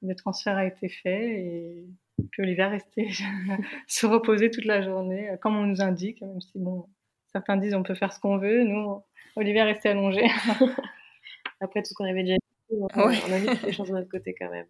le 0.00 0.14
transfert 0.14 0.56
a 0.56 0.64
été 0.64 0.88
fait 0.88 1.40
et 1.40 1.86
puis 2.30 2.42
Olivier 2.42 2.64
est 2.64 2.68
resté 2.68 3.08
se 3.86 4.06
reposer 4.06 4.50
toute 4.50 4.64
la 4.64 4.80
journée, 4.80 5.30
comme 5.42 5.56
on 5.56 5.66
nous 5.66 5.82
indique, 5.82 6.22
même 6.22 6.40
si 6.40 6.58
bon, 6.58 6.86
certains 7.32 7.58
disent 7.58 7.74
on 7.74 7.82
peut 7.82 7.94
faire 7.94 8.12
ce 8.12 8.20
qu'on 8.20 8.38
veut, 8.38 8.64
nous, 8.64 9.02
Olivier 9.36 9.60
est 9.60 9.64
resté 9.64 9.90
allongé. 9.90 10.24
Après 11.60 11.82
tout 11.82 11.88
ce 11.90 11.94
qu'on 11.94 12.04
avait 12.04 12.22
déjà 12.22 12.36
on, 12.70 12.86
a 12.86 13.38
mis 13.38 13.48
les 13.64 13.72
choses 13.72 13.88
de 13.88 13.94
notre 13.94 14.08
côté 14.08 14.34
quand 14.38 14.50
même. 14.50 14.66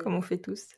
Comme 0.00 0.14
on 0.14 0.22
fait 0.22 0.38
tous. 0.38 0.68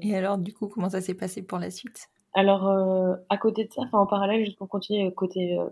Et 0.00 0.14
alors, 0.14 0.38
du 0.38 0.52
coup, 0.52 0.68
comment 0.68 0.88
ça 0.88 1.00
s'est 1.00 1.14
passé 1.14 1.42
pour 1.42 1.58
la 1.58 1.70
suite? 1.70 2.08
Alors, 2.34 2.68
euh, 2.68 3.16
à 3.28 3.38
côté 3.38 3.64
de 3.64 3.72
ça, 3.72 3.82
enfin 3.82 3.98
en 3.98 4.06
parallèle, 4.06 4.44
juste 4.44 4.58
pour 4.58 4.68
continuer, 4.68 5.12
côté, 5.14 5.58
euh, 5.58 5.70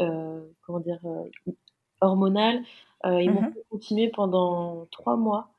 euh, 0.00 0.40
comment 0.62 0.80
dire, 0.80 1.00
hormonal, 2.00 2.62
ils 3.04 3.30
vont 3.30 3.42
mhm. 3.42 3.54
continuer 3.70 4.08
pendant 4.08 4.86
trois 4.90 5.16
mois 5.16 5.50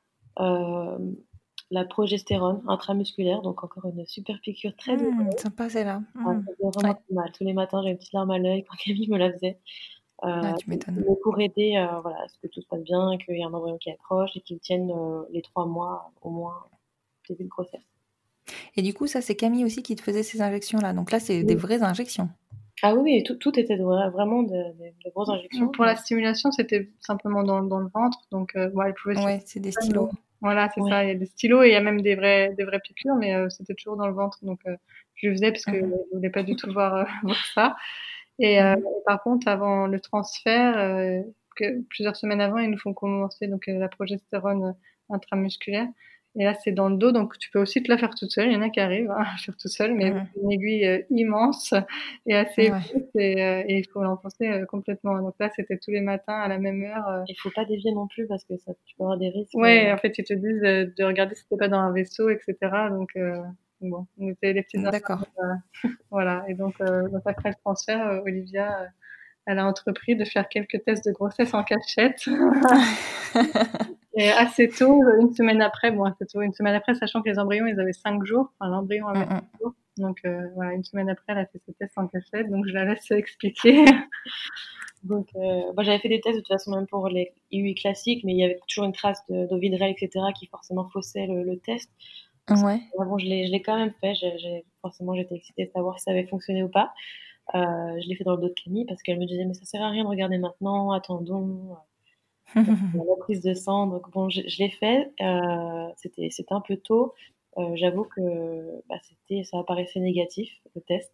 la 1.72 1.86
progestérone 1.86 2.62
intramusculaire, 2.68 3.42
donc 3.42 3.64
encore 3.64 3.86
une 3.86 4.06
super 4.06 4.42
piqûre 4.42 4.76
très 4.76 4.98
mmh, 4.98 5.32
sympa 5.38 5.70
celle-là. 5.70 6.02
Mmh. 6.16 6.44
vraiment 6.60 6.96
mal. 7.12 7.32
Tous 7.32 7.46
les 7.46 7.54
matins, 7.54 7.82
j'ai 7.82 7.92
une 7.92 7.98
petite 7.98 8.12
larme 8.12 8.32
à 8.32 8.38
l'œil 8.38 8.66
quand 8.70 8.76
Camille 8.76 9.10
me 9.10 9.18
la 9.18 9.32
faisait. 9.32 9.58
Ah, 10.22 10.54
tu 10.60 10.70
m'étonnes. 10.70 11.04
Pour 11.24 11.40
aider 11.40 11.76
euh, 11.78 12.00
voilà, 12.02 12.18
à 12.24 12.28
ce 12.28 12.38
que 12.40 12.48
tout 12.48 12.62
se 12.62 12.68
passe 12.68 12.84
bien, 12.84 13.18
qu'il 13.18 13.36
y 13.36 13.42
ait 13.42 13.44
un 13.44 13.54
embryon 13.54 13.78
qui 13.78 13.90
approche 13.90 14.30
et 14.36 14.42
qu'il 14.42 14.60
tienne 14.60 14.92
euh, 14.92 15.24
les 15.32 15.42
trois 15.42 15.66
mois 15.66 16.12
au 16.22 16.30
moins 16.30 16.64
début 17.28 17.44
de 17.44 17.50
grossesse. 17.50 17.82
Et 18.76 18.82
du 18.82 18.94
coup, 18.94 19.08
ça, 19.08 19.22
c'est 19.22 19.36
Camille 19.36 19.66
aussi 19.66 19.82
qui 19.82 19.96
te 19.96 20.02
faisait 20.02 20.24
ces 20.24 20.42
injections-là. 20.42 20.94
Donc 20.94 21.12
là, 21.12 21.20
c'est 21.20 21.44
des 21.44 21.56
vraies 21.56 21.82
injections. 21.82 22.30
Ah 22.84 22.96
oui, 22.96 23.24
tout, 23.24 23.36
tout 23.36 23.58
était 23.60 23.78
vraiment 23.78 24.44
de, 24.44 24.50
de, 24.52 25.10
grosses 25.12 25.30
injections. 25.30 25.70
Pour 25.70 25.86
la 25.86 25.96
stimulation, 25.96 26.52
c'était 26.52 26.90
simplement 27.00 27.44
dans, 27.44 27.62
dans, 27.62 27.80
le 27.80 27.90
ventre. 27.94 28.20
Donc, 28.32 28.56
euh, 28.56 28.72
elle 28.86 28.94
pouvait. 28.96 29.24
Ouais, 29.24 29.42
c'est 29.46 29.60
des 29.60 29.72
stylos. 29.72 30.10
Voilà, 30.42 30.70
c'est 30.74 30.82
ça. 30.82 31.04
Il 31.04 31.08
y 31.08 31.12
a 31.12 31.16
des 31.16 31.28
stylos 31.28 31.64
et 31.64 31.68
il 31.70 31.74
y 31.74 31.76
a 31.76 31.82
même 31.82 32.02
des 32.02 32.16
vraies, 32.16 32.54
des 32.58 32.64
vraies 32.64 32.80
piqûres, 32.80 33.16
mais 33.16 33.36
c'était 33.50 33.76
toujours 33.76 33.98
dans 33.98 34.08
le 34.08 34.14
ventre. 34.14 34.40
Donc, 34.42 34.60
je 35.16 35.28
le 35.28 35.34
faisais 35.34 35.52
parce 35.52 35.66
que 35.66 35.72
mhm. 35.72 35.94
je 36.12 36.16
voulais 36.16 36.32
pas 36.32 36.44
du 36.44 36.56
tout 36.56 36.72
voir, 36.72 37.08
voir 37.24 37.46
ça. 37.54 37.76
Et, 38.42 38.62
euh, 38.62 38.76
mhm. 38.76 38.84
par 39.06 39.24
contre, 39.24 39.48
avant 39.48 39.88
le 39.88 40.00
transfert, 40.00 40.78
euh, 40.78 41.22
plusieurs 41.90 42.16
semaines 42.16 42.42
avant, 42.42 42.58
ils 42.58 42.70
nous 42.70 42.78
font 42.78 42.94
commencer 42.94 43.48
donc 43.48 43.68
la 43.68 43.88
progestérone 43.88 44.76
intramusculaire. 45.10 45.88
Et 46.40 46.46
là, 46.46 46.54
c'est 46.54 46.72
dans 46.72 46.88
le 46.88 46.96
dos, 46.96 47.12
donc 47.12 47.38
tu 47.40 47.50
peux 47.52 47.60
aussi 47.60 47.84
te 47.84 47.92
la 47.92 47.98
faire 47.98 48.16
toute 48.16 48.32
seule. 48.32 48.48
Il 48.48 48.54
y 48.54 48.56
en 48.56 48.62
a 48.62 48.70
qui 48.70 48.80
arrivent 48.80 49.12
à 49.12 49.26
faire 49.38 49.56
toute 49.58 49.72
seule, 49.72 49.94
mais 49.94 50.12
mmh. 50.12 50.28
une 50.42 50.52
aiguille 50.52 50.88
euh, 50.88 51.02
immense 51.10 51.74
et 52.26 52.36
assez 52.36 52.72
et, 53.16 53.44
euh, 53.44 53.64
et, 53.68 53.80
il 53.80 53.86
faut 53.92 54.02
l'enfoncer 54.02 54.48
euh, 54.48 54.66
complètement. 54.66 55.22
Donc 55.22 55.36
là, 55.42 55.50
c'était 55.54 55.78
tous 55.78 55.92
les 55.92 56.00
matins 56.00 56.40
à 56.40 56.48
la 56.48 56.58
même 56.58 56.82
heure. 56.84 57.26
Il 57.28 57.36
faut 57.36 57.52
pas 57.54 57.66
dévier 57.66 57.92
non 57.92 58.08
plus 58.08 58.28
parce 58.28 58.46
que 58.46 58.56
ça, 58.58 58.72
tu 58.86 58.96
peux 58.96 59.04
avoir 59.04 59.18
des 59.18 59.28
risques. 59.28 59.54
Ouais, 59.56 59.92
en 59.92 59.98
fait, 59.98 60.18
ils 60.18 60.24
te 60.24 60.34
disent 60.34 60.62
de 60.62 61.04
regarder 61.04 61.36
si 61.36 61.46
t'es 61.50 61.58
pas 61.58 61.68
dans 61.68 61.80
un 61.80 61.92
vaisseau, 61.92 62.30
etc. 62.30 62.56
Donc 62.90 63.10
bon, 63.82 64.08
on 64.18 64.30
était 64.30 64.54
les 64.54 64.64
petites. 64.64 64.82
D'accord. 64.82 65.26
voilà. 66.12 66.44
Et 66.48 66.54
donc, 66.54 66.78
donc, 66.80 67.22
après 67.26 67.50
le 67.50 67.56
transfert, 67.56 68.22
Olivia 68.24 68.90
elle 69.46 69.60
a 69.60 69.66
entrepris 69.66 70.16
de 70.16 70.26
faire 70.26 70.48
quelques 70.48 70.84
tests 70.84 71.06
de 71.06 71.12
grossesse 71.12 71.54
en 71.54 71.64
cachette. 71.64 72.28
et 74.16 74.30
assez 74.30 74.70
tôt, 74.70 75.02
une 75.20 75.34
semaine 75.34 75.62
après, 75.62 75.92
bon, 75.92 76.04
assez 76.04 76.26
tôt, 76.26 76.42
une 76.42 76.54
semaine 76.54 76.76
après, 76.76 76.96
sachant 76.96 77.22
que 77.22 77.30
les 77.30 77.40
embryons, 77.40 77.66
ils 77.66 77.80
avaient 77.80 77.94
cinq 77.94 78.24
jours, 78.24 78.54
enfin, 78.60 78.70
l'embryon 78.70 79.08
avait 79.08 79.26
cinq 79.26 79.44
jours. 79.60 79.74
Donc, 79.98 80.20
euh, 80.26 80.48
voilà, 80.56 80.74
une 80.74 80.84
semaine 80.84 81.10
après, 81.10 81.34
elle 81.34 81.40
a 81.40 81.46
fait 81.46 81.60
ses 81.66 81.74
tests 81.74 81.98
en 81.98 82.08
cachette, 82.08 82.50
donc 82.50 82.66
je 82.68 82.74
la 82.74 82.86
laisse 82.86 83.10
expliquer. 83.12 83.84
donc, 85.04 85.28
euh, 85.36 85.74
moi, 85.74 85.84
j'avais 85.84 86.00
fait 86.00 86.10
des 86.10 86.22
tests 86.22 86.38
de 86.38 86.42
toute 86.42 86.48
façon, 86.48 86.72
même 86.72 86.88
pour 86.88 87.08
les 87.10 87.34
IUI 87.52 87.76
classiques, 87.76 88.24
mais 88.24 88.34
il 88.34 88.40
y 88.40 88.46
avait 88.46 88.60
toujours 88.68 88.86
une 88.86 88.94
trace 88.94 89.22
d'ovidrel, 89.30 89.92
etc., 89.92 90.26
qui 90.38 90.48
forcément 90.48 90.88
faussait 90.90 91.28
le, 91.28 91.58
test. 91.58 91.90
Ouais. 92.64 92.82
Bon, 92.98 93.18
je 93.18 93.26
l'ai 93.26 93.62
quand 93.62 93.78
même 93.78 93.94
fait. 94.02 94.14
Forcément, 94.82 95.16
j'étais 95.16 95.36
excitée 95.36 95.66
de 95.66 95.72
savoir 95.72 96.00
si 96.00 96.04
ça 96.04 96.12
avait 96.12 96.26
fonctionné 96.26 96.64
ou 96.64 96.70
pas. 96.70 96.94
Euh, 97.56 98.00
je 98.02 98.08
l'ai 98.08 98.16
fait 98.16 98.24
dans 98.24 98.36
le 98.36 98.42
dos 98.42 98.48
de 98.48 98.54
Camille 98.54 98.86
parce 98.86 99.02
qu'elle 99.04 99.20
me 99.20 99.26
disait 99.26 99.44
mais 99.46 99.54
ça 99.54 99.66
sert 99.66 99.82
à 99.82 99.90
rien 99.90 100.04
de 100.04 100.10
regarder 100.10 100.38
maintenant, 100.38 100.92
attendons. 100.92 101.76
la 102.56 103.16
prise 103.20 103.42
de 103.42 103.54
sang, 103.54 103.88
donc 103.88 104.10
bon, 104.12 104.30
je, 104.30 104.42
l'ai 104.60 104.70
fait. 104.70 105.12
Euh, 105.22 105.88
c'était 105.98 106.30
c'était 106.32 106.54
un 106.54 106.62
peu 106.62 106.78
tôt. 106.78 107.14
Euh, 107.58 107.76
j'avoue 107.76 108.04
que 108.04 108.82
bah, 108.90 108.96
c'était 109.02 109.44
ça 109.44 109.60
apparaissait 109.60 110.00
négatif 110.00 110.52
le 110.76 110.82
test. 110.82 111.12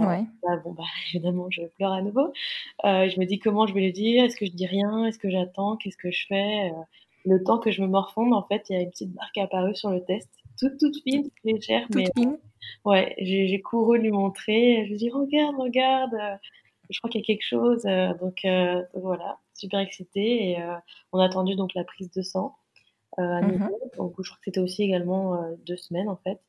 ouais. 0.00 0.24
Bah, 0.42 0.56
bon 0.64 0.72
bah 0.72 0.84
évidemment 1.14 1.46
je 1.50 1.62
pleure 1.76 1.92
à 1.92 2.02
nouveau. 2.02 2.32
je 2.84 3.20
me 3.20 3.24
dis 3.24 3.38
comment 3.38 3.66
je 3.66 3.74
vais 3.74 3.86
le 3.86 3.92
dire? 3.92 4.24
Est-ce 4.24 4.36
que 4.36 4.46
je 4.46 4.52
dis 4.52 4.66
rien? 4.66 5.06
Est-ce 5.06 5.18
que 5.18 5.30
j'attends? 5.30 5.76
Qu'est-ce 5.76 5.96
que 5.96 6.10
je 6.10 6.26
fais? 6.26 6.72
Le 7.24 7.42
temps 7.42 7.58
que 7.58 7.70
je 7.70 7.80
me 7.80 7.86
morfonde, 7.86 8.34
en 8.34 8.42
fait, 8.42 8.68
il 8.68 8.74
y 8.74 8.76
a 8.76 8.82
une 8.82 8.90
petite 8.90 9.14
marque 9.14 9.38
apparue 9.38 9.74
sur 9.74 9.90
le 9.90 10.04
test, 10.04 10.28
toute 10.58 10.78
toute 10.78 11.02
fine, 11.02 11.24
toute 11.24 11.44
légère, 11.44 11.86
toute 11.90 12.08
fine. 12.16 12.38
Ouais, 12.84 13.14
j'ai 13.18 13.60
couru 13.60 13.98
lui 13.98 14.10
montrer. 14.10 14.84
Je 14.84 14.90
lui 14.90 14.96
dis 14.96 15.10
regarde, 15.10 15.56
regarde. 15.56 16.14
Euh, 16.14 16.36
je 16.90 16.98
crois 16.98 17.10
qu'il 17.10 17.20
y 17.20 17.24
a 17.24 17.26
quelque 17.26 17.46
chose. 17.46 17.84
Euh, 17.86 18.12
donc, 18.14 18.44
euh, 18.44 18.82
voilà, 18.94 19.38
super 19.54 19.80
excitée. 19.80 20.50
Et 20.50 20.58
on 21.12 21.18
a 21.18 21.24
attendu 21.24 21.56
donc 21.56 21.74
la 21.74 21.84
prise 21.84 22.10
de 22.10 22.22
sang 22.22 22.56
à 23.16 23.42
mmh 23.42 23.70
Donc, 23.96 24.14
je 24.18 24.28
crois 24.28 24.38
que 24.38 24.44
c'était 24.44 24.60
aussi 24.60 24.82
également 24.82 25.40
deux 25.66 25.76
semaines 25.76 26.08
en 26.08 26.16
fait. 26.16 26.40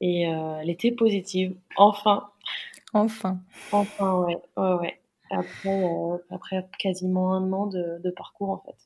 Et 0.00 0.22
elle 0.22 0.70
était 0.70 0.92
positive. 0.92 1.56
Enfin. 1.76 2.28
Enfin. 2.92 3.40
Enfin, 3.72 4.20
ouais, 4.20 4.38
ouais, 4.56 4.74
ouais. 4.74 5.00
Après, 5.30 5.82
après 6.30 6.68
quasiment 6.78 7.34
un 7.34 7.52
an 7.52 7.66
de, 7.66 8.00
de 8.02 8.10
parcours 8.10 8.50
en 8.50 8.58
fait. 8.58 8.76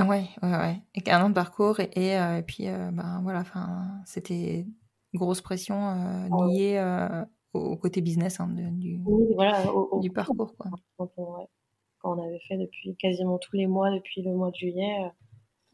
Ah 0.00 0.06
ouais, 0.06 0.24
ouais, 0.42 0.56
ouais. 0.56 0.82
Et 0.94 1.10
un 1.10 1.24
an 1.24 1.28
de 1.28 1.34
parcours 1.34 1.80
et, 1.80 1.90
et, 1.94 2.42
puis 2.46 2.66
ben 2.66 3.20
voilà, 3.22 3.40
enfin 3.40 4.00
c'était 4.06 4.66
grosse 5.14 5.40
pression 5.40 5.88
euh, 5.88 6.28
ah 6.30 6.46
liée 6.46 6.76
euh, 6.76 7.24
au 7.52 7.76
côté 7.76 8.00
business 8.00 8.40
hein, 8.40 8.48
du, 8.48 9.00
du 10.00 10.10
parcours. 10.10 10.54
Quoi. 10.56 10.70
Quand, 10.96 11.10
on, 12.04 12.22
avait 12.22 12.40
fait 12.40 12.56
depuis 12.56 12.96
quasiment 12.96 13.38
tous 13.38 13.56
les 13.56 13.66
mois, 13.66 13.90
depuis 13.90 14.22
le 14.22 14.32
mois 14.32 14.50
de 14.50 14.56
juillet, 14.56 15.10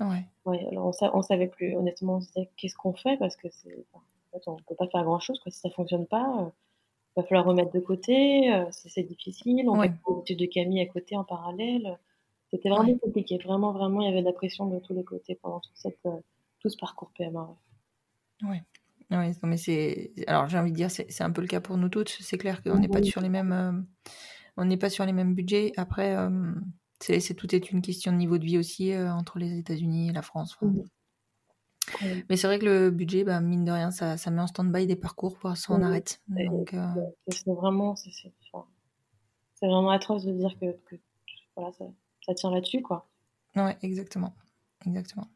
euh, 0.01 0.07
ouais. 0.07 0.24
Ouais, 0.45 0.66
alors 0.70 0.93
on, 1.12 1.22
savait 1.22 1.47
plus, 1.47 1.77
honnêtement, 1.77 2.16
on 2.16 2.20
se 2.20 2.29
disait 2.29 2.51
qu'est-ce 2.57 2.74
qu'on 2.77 2.95
fait? 2.95 3.16
Parce 3.16 3.37
que 3.37 3.49
c'est, 3.51 3.87
en 3.93 4.01
fait, 4.33 4.43
on 4.49 4.57
peut 4.57 4.74
pas 4.74 4.89
faire 4.89 5.05
grand 5.05 5.20
chose 5.20 5.39
quoi. 5.41 5.53
si 5.53 5.61
ça 5.61 5.70
fonctionne 5.70 6.07
pas. 6.07 6.53
il 7.16 7.20
va 7.20 7.27
falloir 7.29 7.45
remettre 7.45 7.72
de 7.72 7.81
côté, 7.81 8.51
c'est 8.70 9.03
difficile. 9.03 9.68
On 9.68 9.79
ouais. 9.79 9.89
fait 9.89 10.14
l'étude 10.16 10.39
de 10.39 10.47
Camille 10.47 10.81
à 10.81 10.87
côté 10.87 11.16
en 11.16 11.24
parallèle. 11.24 11.99
C'était 12.51 12.68
vraiment 12.68 12.97
compliqué, 12.99 13.38
vraiment, 13.38 13.72
vraiment, 13.72 14.01
il 14.03 14.09
y 14.09 14.11
avait 14.11 14.20
de 14.20 14.26
la 14.26 14.32
pression 14.32 14.66
de 14.66 14.78
tous 14.78 14.94
les 14.94 15.05
côtés 15.05 15.34
pendant 15.42 15.61
tout, 15.61 15.70
cette, 15.74 15.99
tout 16.61 16.68
ce 16.68 16.76
parcours 16.76 17.11
PMA. 17.16 17.57
Ouais. 18.42 18.62
Oui, 19.11 19.32
mais 19.44 19.57
c'est. 19.57 20.12
Alors, 20.26 20.49
j'ai 20.49 20.59
envie 20.59 20.72
de 20.72 20.76
dire, 20.76 20.90
c'est 20.90 21.22
un 21.22 21.30
peu 21.30 21.40
le 21.40 21.47
cas 21.47 21.61
pour 21.61 21.76
nous 21.76 21.88
toutes. 21.88 22.09
C'est 22.09 22.38
clair 22.38 22.62
qu'on 22.62 22.78
n'est 22.78 22.88
pas 22.88 23.03
sur 23.03 23.20
les 23.20 23.28
mêmes. 23.28 23.53
Euh, 23.53 23.72
on 24.57 24.64
n'est 24.64 24.76
pas 24.76 24.90
sur 24.90 25.05
les 25.07 25.12
mêmes 25.12 25.34
budgets. 25.34 25.72
Après, 25.76 26.16
euh, 26.16 26.53
c'est 27.01 27.34
tout 27.34 27.55
est 27.55 27.70
une 27.70 27.82
question 27.82 28.11
de 28.11 28.16
niveau 28.16 28.38
de 28.38 28.44
vie 28.44 28.59
aussi 28.59 28.92
euh, 28.92 29.12
entre 29.12 29.38
les 29.38 29.59
États-Unis 29.59 30.09
et 30.09 30.12
la 30.12 30.22
France. 30.22 30.59
Mais 32.28 32.36
c'est 32.36 32.49
vrai 32.49 32.59
que 32.59 32.64
le 32.64 32.90
budget, 32.90 33.22
bah, 33.22 33.40
mine 33.40 33.64
de 33.64 33.70
rien, 33.70 33.92
ça, 33.92 34.16
ça 34.16 34.32
met 34.32 34.40
en 34.40 34.49
stand-by 34.49 34.88
des 34.88 34.97
parcours 34.97 35.38
pour 35.38 35.57
ça 35.57 35.72
on 35.72 35.82
arrête. 35.82 36.20
C'est 37.28 37.53
vraiment, 37.53 37.94
c'est 37.94 38.32
vraiment 39.62 39.90
atroce 39.90 40.24
de 40.24 40.32
dire 40.32 40.59
que, 40.59 40.72
que 40.88 40.97
voilà, 41.55 41.72
ça, 41.74 41.84
ça 42.27 42.35
tient 42.35 42.51
là-dessus, 42.51 42.83
quoi. 42.83 43.07
Ouais, 43.55 43.77
exactement, 43.83 44.35
exactement. 44.87 45.29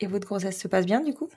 Et 0.00 0.06
votre 0.06 0.26
grossesse 0.26 0.60
se 0.60 0.68
passe 0.68 0.86
bien 0.86 1.00
du 1.00 1.14
coup? 1.14 1.28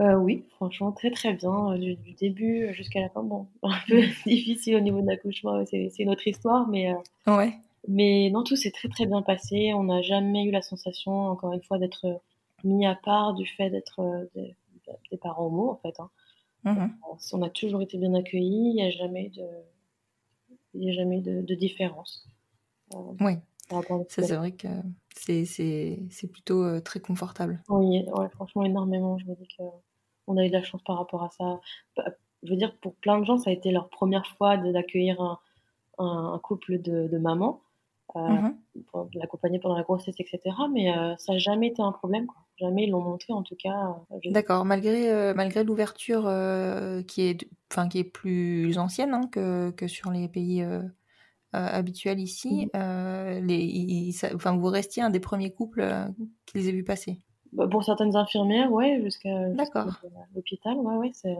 Euh, 0.00 0.14
oui, 0.14 0.44
franchement, 0.50 0.92
très 0.92 1.10
très 1.10 1.34
bien, 1.34 1.72
euh, 1.72 1.78
du, 1.78 2.12
début 2.14 2.72
jusqu'à 2.72 3.00
la 3.00 3.08
fin. 3.08 3.22
Bon, 3.22 3.48
un 3.62 3.78
peu 3.88 4.00
difficile 4.26 4.76
au 4.76 4.80
niveau 4.80 5.00
de 5.00 5.06
l'accouchement, 5.06 5.64
c'est 5.66 5.90
une 5.98 6.10
autre 6.10 6.26
histoire, 6.26 6.68
mais, 6.68 6.92
euh, 6.92 7.36
ouais. 7.36 7.52
mais 7.88 8.30
non, 8.30 8.44
tout 8.44 8.56
s'est 8.56 8.70
très 8.70 8.88
très 8.88 9.06
bien 9.06 9.22
passé. 9.22 9.74
On 9.74 9.84
n'a 9.84 10.02
jamais 10.02 10.44
eu 10.44 10.50
la 10.52 10.62
sensation, 10.62 11.12
encore 11.12 11.52
une 11.52 11.62
fois, 11.62 11.78
d'être 11.78 12.20
mis 12.64 12.86
à 12.86 12.94
part 12.94 13.34
du 13.34 13.46
fait 13.46 13.70
d'être 13.70 14.28
des, 14.34 14.54
parents 15.20 15.46
homo, 15.46 15.70
en 15.70 15.76
fait. 15.76 15.98
Hein. 16.00 16.10
Mmh 16.64 16.88
on 17.32 17.42
a 17.42 17.50
toujours 17.50 17.82
été 17.82 17.98
bien 17.98 18.14
accueillis, 18.14 18.70
il 18.70 18.74
n'y 18.74 18.82
a 18.82 18.90
jamais 18.90 19.30
de, 19.30 19.46
il 20.74 20.90
a 20.90 20.92
jamais 20.92 21.20
de, 21.20 21.40
de 21.40 21.54
différence. 21.54 22.26
oui, 23.20 23.34
ça 24.08 24.22
c'est 24.22 24.36
vrai 24.36 24.52
que 24.52 24.68
c'est 25.14 26.30
plutôt 26.30 26.80
très 26.80 27.00
confortable. 27.00 27.62
Oui, 27.68 28.04
ouais, 28.16 28.28
franchement, 28.30 28.64
énormément. 28.64 29.18
Je 29.18 29.26
me 29.26 29.34
dis 29.34 29.48
que 29.48 29.64
on 30.28 30.36
a 30.36 30.44
eu 30.44 30.48
de 30.48 30.52
la 30.52 30.62
chance 30.62 30.82
par 30.82 30.98
rapport 30.98 31.24
à 31.24 31.30
ça. 31.30 31.60
Bah, 31.96 32.04
je 32.42 32.50
veux 32.50 32.56
dire, 32.56 32.76
pour 32.80 32.94
plein 32.96 33.18
de 33.18 33.24
gens, 33.24 33.38
ça 33.38 33.50
a 33.50 33.52
été 33.52 33.70
leur 33.72 33.88
première 33.88 34.26
fois 34.26 34.56
d'accueillir 34.56 35.20
un, 35.20 35.38
un, 35.98 36.38
couple 36.38 36.80
de, 36.80 37.08
de 37.08 37.18
mamans, 37.18 37.62
euh, 38.16 38.20
mmh 38.20 38.54
pour 38.92 39.08
l'accompagner 39.14 39.58
pendant 39.58 39.76
la 39.76 39.82
grossesse, 39.82 40.14
etc. 40.20 40.40
Mais 40.72 40.96
euh, 40.96 41.16
ça 41.18 41.32
n'a 41.32 41.38
jamais 41.38 41.66
été 41.66 41.82
un 41.82 41.90
problème. 41.90 42.26
Quoi. 42.26 42.36
Jamais 42.58 42.84
ils 42.84 42.90
l'ont 42.90 43.02
montré, 43.02 43.32
en 43.32 43.42
tout 43.42 43.56
cas. 43.56 43.96
Euh, 44.12 44.30
D'accord. 44.30 44.64
Malgré, 44.64 45.10
euh, 45.10 45.34
malgré 45.34 45.64
l'ouverture 45.64 46.30
qui, 47.08 47.22
est, 47.22 47.48
enfin, 47.72 47.88
qui 47.88 47.98
est 47.98 48.04
plus 48.04 48.78
ancienne 48.78 49.14
hein, 49.14 49.28
que, 49.32 49.70
que, 49.70 49.88
sur 49.88 50.12
les 50.12 50.28
pays 50.28 50.64
habituels 51.52 52.20
ici, 52.20 52.68
mmh 52.74 53.40
les, 53.40 54.10
enfin, 54.34 54.56
vous 54.56 54.66
restiez 54.66 55.02
un 55.02 55.10
des 55.10 55.20
premiers 55.20 55.50
couples 55.50 55.86
qu'ils 56.46 56.68
aient 56.68 56.72
vu 56.72 56.84
passer? 56.84 57.20
Bah, 57.52 57.66
pour 57.66 57.84
certaines 57.84 58.14
infirmières, 58.16 58.70
ouais, 58.72 59.00
jusqu'à 59.02 59.48
l'hôpital, 60.34 60.76
ouais, 60.76 60.96
ouais, 60.96 61.10
c'est. 61.12 61.36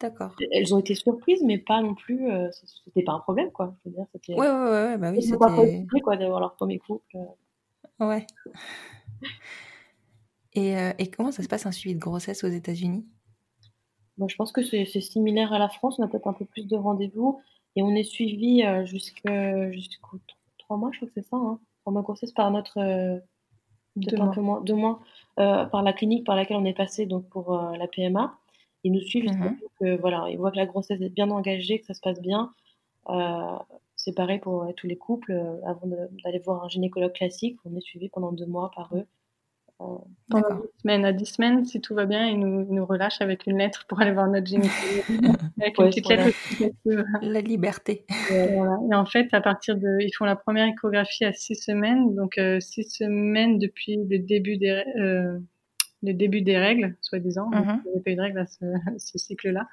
D'accord. 0.00 0.34
Elles 0.50 0.74
ont 0.74 0.80
été 0.80 0.94
surprises, 0.94 1.42
mais 1.44 1.56
pas 1.56 1.80
non 1.80 1.94
plus. 1.94 2.30
Euh, 2.30 2.50
c'était 2.84 3.02
pas 3.02 3.12
un 3.12 3.20
problème, 3.20 3.50
quoi. 3.52 3.74
Je 3.84 3.90
veux 3.90 3.96
dire, 3.96 4.06
c'était. 4.12 4.34
Ouais, 4.34 4.48
ouais, 4.48 4.70
ouais, 4.70 4.98
bah 4.98 5.12
oui, 5.12 5.22
c'était. 5.22 5.38
pas 5.38 5.54
possible, 5.54 6.00
quoi, 6.02 6.16
d'avoir 6.16 6.40
leur 6.40 6.54
premier 6.54 6.78
couple. 6.78 7.16
Euh. 7.16 8.06
Ouais. 8.06 8.26
et, 10.52 10.76
euh, 10.76 10.92
et, 10.98 11.10
comment 11.10 11.32
ça 11.32 11.42
se 11.42 11.48
passe 11.48 11.64
un 11.64 11.72
suivi 11.72 11.94
de 11.94 12.00
grossesse 12.00 12.44
aux 12.44 12.48
États-Unis? 12.48 13.06
Moi, 14.18 14.28
je 14.28 14.36
pense 14.36 14.52
que 14.52 14.62
c'est 14.62 14.84
similaire 14.84 15.52
à 15.52 15.58
la 15.58 15.68
France. 15.68 15.98
On 15.98 16.02
a 16.02 16.08
peut-être 16.08 16.26
un 16.26 16.34
peu 16.34 16.44
plus 16.44 16.66
de 16.66 16.76
rendez-vous 16.76 17.40
et 17.76 17.82
on 17.82 17.94
est 17.94 18.04
suivi 18.04 18.62
jusqu'aux 18.84 20.18
trois 20.58 20.76
mois, 20.76 20.90
je 20.92 20.98
crois 20.98 21.08
que 21.08 21.14
c'est 21.14 21.28
ça, 21.28 21.36
hein. 21.36 21.58
Trois 21.82 21.92
mois 21.92 22.02
grossesse 22.02 22.32
par 22.32 22.50
notre 22.50 23.20
peut-être 23.94 24.22
un 24.22 24.28
peu 24.28 24.40
moins, 24.40 24.60
deux 24.60 24.74
mois, 24.74 25.00
euh, 25.38 25.64
par 25.66 25.82
la 25.82 25.92
clinique 25.92 26.24
par 26.24 26.36
laquelle 26.36 26.56
on 26.56 26.64
est 26.64 26.76
passé 26.76 27.06
donc 27.06 27.28
pour 27.28 27.54
euh, 27.54 27.76
la 27.76 27.86
PMA. 27.86 28.36
Ils 28.82 28.92
nous 28.92 29.00
suivent 29.00 29.30
que 29.80 29.96
voilà, 29.98 30.26
ils 30.30 30.36
voient 30.36 30.50
que 30.50 30.56
la 30.56 30.66
grossesse 30.66 31.00
est 31.00 31.08
bien 31.08 31.30
engagée, 31.30 31.80
que 31.80 31.86
ça 31.86 31.94
se 31.94 32.00
passe 32.00 32.20
bien. 32.20 32.52
Euh, 33.08 33.58
c'est 33.96 34.14
pareil 34.14 34.38
pour 34.38 34.66
tous 34.76 34.86
les 34.86 34.96
couples. 34.96 35.32
avant 35.64 35.86
d'aller 36.22 36.38
voir 36.38 36.64
un 36.64 36.68
gynécologue 36.68 37.12
classique, 37.12 37.56
on 37.64 37.74
est 37.76 37.80
suivi 37.80 38.10
pendant 38.10 38.32
deux 38.32 38.46
mois 38.46 38.70
par 38.74 38.94
eux. 38.94 39.06
Pendant 39.78 40.62
semaines, 40.82 41.04
à 41.04 41.12
10 41.12 41.26
semaines, 41.26 41.64
si 41.64 41.80
tout 41.80 41.94
va 41.94 42.06
bien, 42.06 42.26
ils 42.26 42.38
nous, 42.38 42.64
nous 42.72 42.86
relâchent 42.86 43.20
avec 43.20 43.46
une 43.46 43.58
lettre 43.58 43.86
pour 43.86 44.00
aller 44.00 44.12
voir 44.12 44.28
notre 44.28 44.46
gynécologue. 44.46 44.72
avec 45.60 45.78
une 45.78 45.86
petite 45.86 46.08
lettre 46.08 46.28
La 47.22 47.40
liberté. 47.40 48.04
Et, 48.30 48.34
et, 48.34 48.94
en 48.94 49.04
fait, 49.04 49.28
à 49.32 49.40
partir 49.40 49.76
de, 49.76 49.98
ils 50.00 50.12
font 50.12 50.24
la 50.24 50.36
première 50.36 50.66
échographie 50.66 51.24
à 51.24 51.32
6 51.32 51.56
semaines, 51.56 52.14
donc 52.14 52.34
6 52.34 52.40
euh, 52.40 52.60
semaines 52.88 53.58
depuis 53.58 53.96
le 53.96 54.18
début 54.18 54.56
des, 54.56 54.82
euh, 54.96 55.38
le 56.02 56.12
début 56.12 56.42
des 56.42 56.58
règles, 56.58 56.96
soi-disant. 57.00 57.48
Mm 57.48 57.58
-hmm. 57.58 57.80
Il 57.86 57.92
n'y 57.92 57.98
a 57.98 58.02
pas 58.04 58.10
eu 58.10 58.16
de 58.16 58.20
règles 58.20 58.38
à 58.38 58.46
ce, 58.46 58.64
ce 58.98 59.18
cycle-là. 59.18 59.68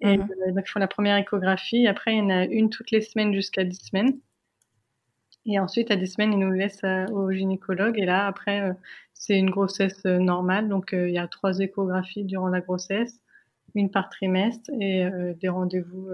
Et 0.00 0.18
mm 0.18 0.22
-hmm. 0.22 0.54
donc, 0.54 0.64
ils 0.66 0.70
font 0.70 0.80
la 0.80 0.88
première 0.96 1.16
échographie. 1.16 1.86
Après, 1.86 2.12
il 2.14 2.18
y 2.18 2.22
en 2.22 2.30
a 2.30 2.44
une 2.44 2.68
toutes 2.68 2.90
les 2.90 3.00
semaines 3.00 3.32
jusqu'à 3.34 3.64
10 3.64 3.76
semaines. 3.88 4.14
Et 5.44 5.58
ensuite, 5.58 5.90
à 5.90 5.96
des 5.96 6.06
semaines, 6.06 6.32
ils 6.32 6.38
nous 6.38 6.52
laissent 6.52 6.84
au 7.12 7.30
gynécologue. 7.32 7.98
Et 7.98 8.04
là, 8.04 8.26
après, 8.26 8.76
c'est 9.12 9.38
une 9.38 9.50
grossesse 9.50 10.04
normale. 10.04 10.68
Donc, 10.68 10.90
il 10.92 11.10
y 11.10 11.18
a 11.18 11.26
trois 11.26 11.58
échographies 11.58 12.24
durant 12.24 12.48
la 12.48 12.60
grossesse, 12.60 13.20
une 13.74 13.90
par 13.90 14.08
trimestre 14.08 14.70
et 14.80 15.08
des 15.40 15.48
rendez-vous 15.48 16.10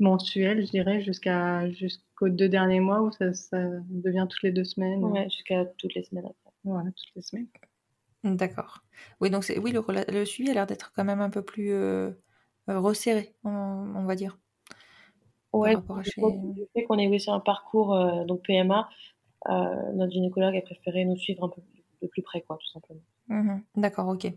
mensuels, 0.00 0.66
je 0.66 0.70
dirais, 0.70 1.02
jusqu'à 1.02 1.70
jusqu'aux 1.70 2.28
deux 2.28 2.48
derniers 2.48 2.80
mois 2.80 3.02
où 3.02 3.10
ça, 3.12 3.32
ça, 3.32 3.58
devient 3.88 4.26
toutes 4.28 4.42
les 4.42 4.52
deux 4.52 4.64
semaines. 4.64 5.02
Ouais, 5.04 5.28
jusqu'à 5.30 5.64
toutes 5.78 5.94
les 5.94 6.02
semaines 6.02 6.26
après. 6.26 6.52
Voilà, 6.64 6.90
toutes 6.90 7.14
les 7.14 7.22
semaines. 7.22 7.48
D'accord. 8.24 8.82
Oui, 9.20 9.30
donc 9.30 9.44
oui, 9.62 9.72
le, 9.72 9.82
le, 10.12 10.24
suivi 10.24 10.50
a 10.50 10.54
l'air 10.54 10.66
d'être 10.66 10.92
quand 10.94 11.04
même 11.04 11.20
un 11.20 11.30
peu 11.30 11.42
plus 11.42 11.72
euh, 11.72 12.10
euh, 12.68 12.80
resserré, 12.80 13.34
on, 13.44 14.04
va 14.04 14.16
dire. 14.16 14.38
Ouais, 15.58 15.74
le 15.74 16.68
fait 16.74 16.84
qu'on 16.84 16.98
ait 16.98 17.04
eu 17.04 17.18
un 17.28 17.40
parcours 17.40 17.94
euh, 17.94 18.24
donc 18.24 18.42
PMA, 18.42 18.88
notre 19.48 20.12
gynécologue 20.12 20.56
a 20.56 20.60
préféré 20.60 21.04
nous 21.04 21.16
suivre 21.16 21.44
un 21.44 21.48
peu 21.48 21.60
de 22.02 22.06
plus 22.08 22.22
près, 22.22 22.42
quoi, 22.42 22.58
tout 22.60 22.68
simplement. 22.72 23.00
Mmh 23.28 23.60
D'accord, 23.76 24.08
ok. 24.08 24.30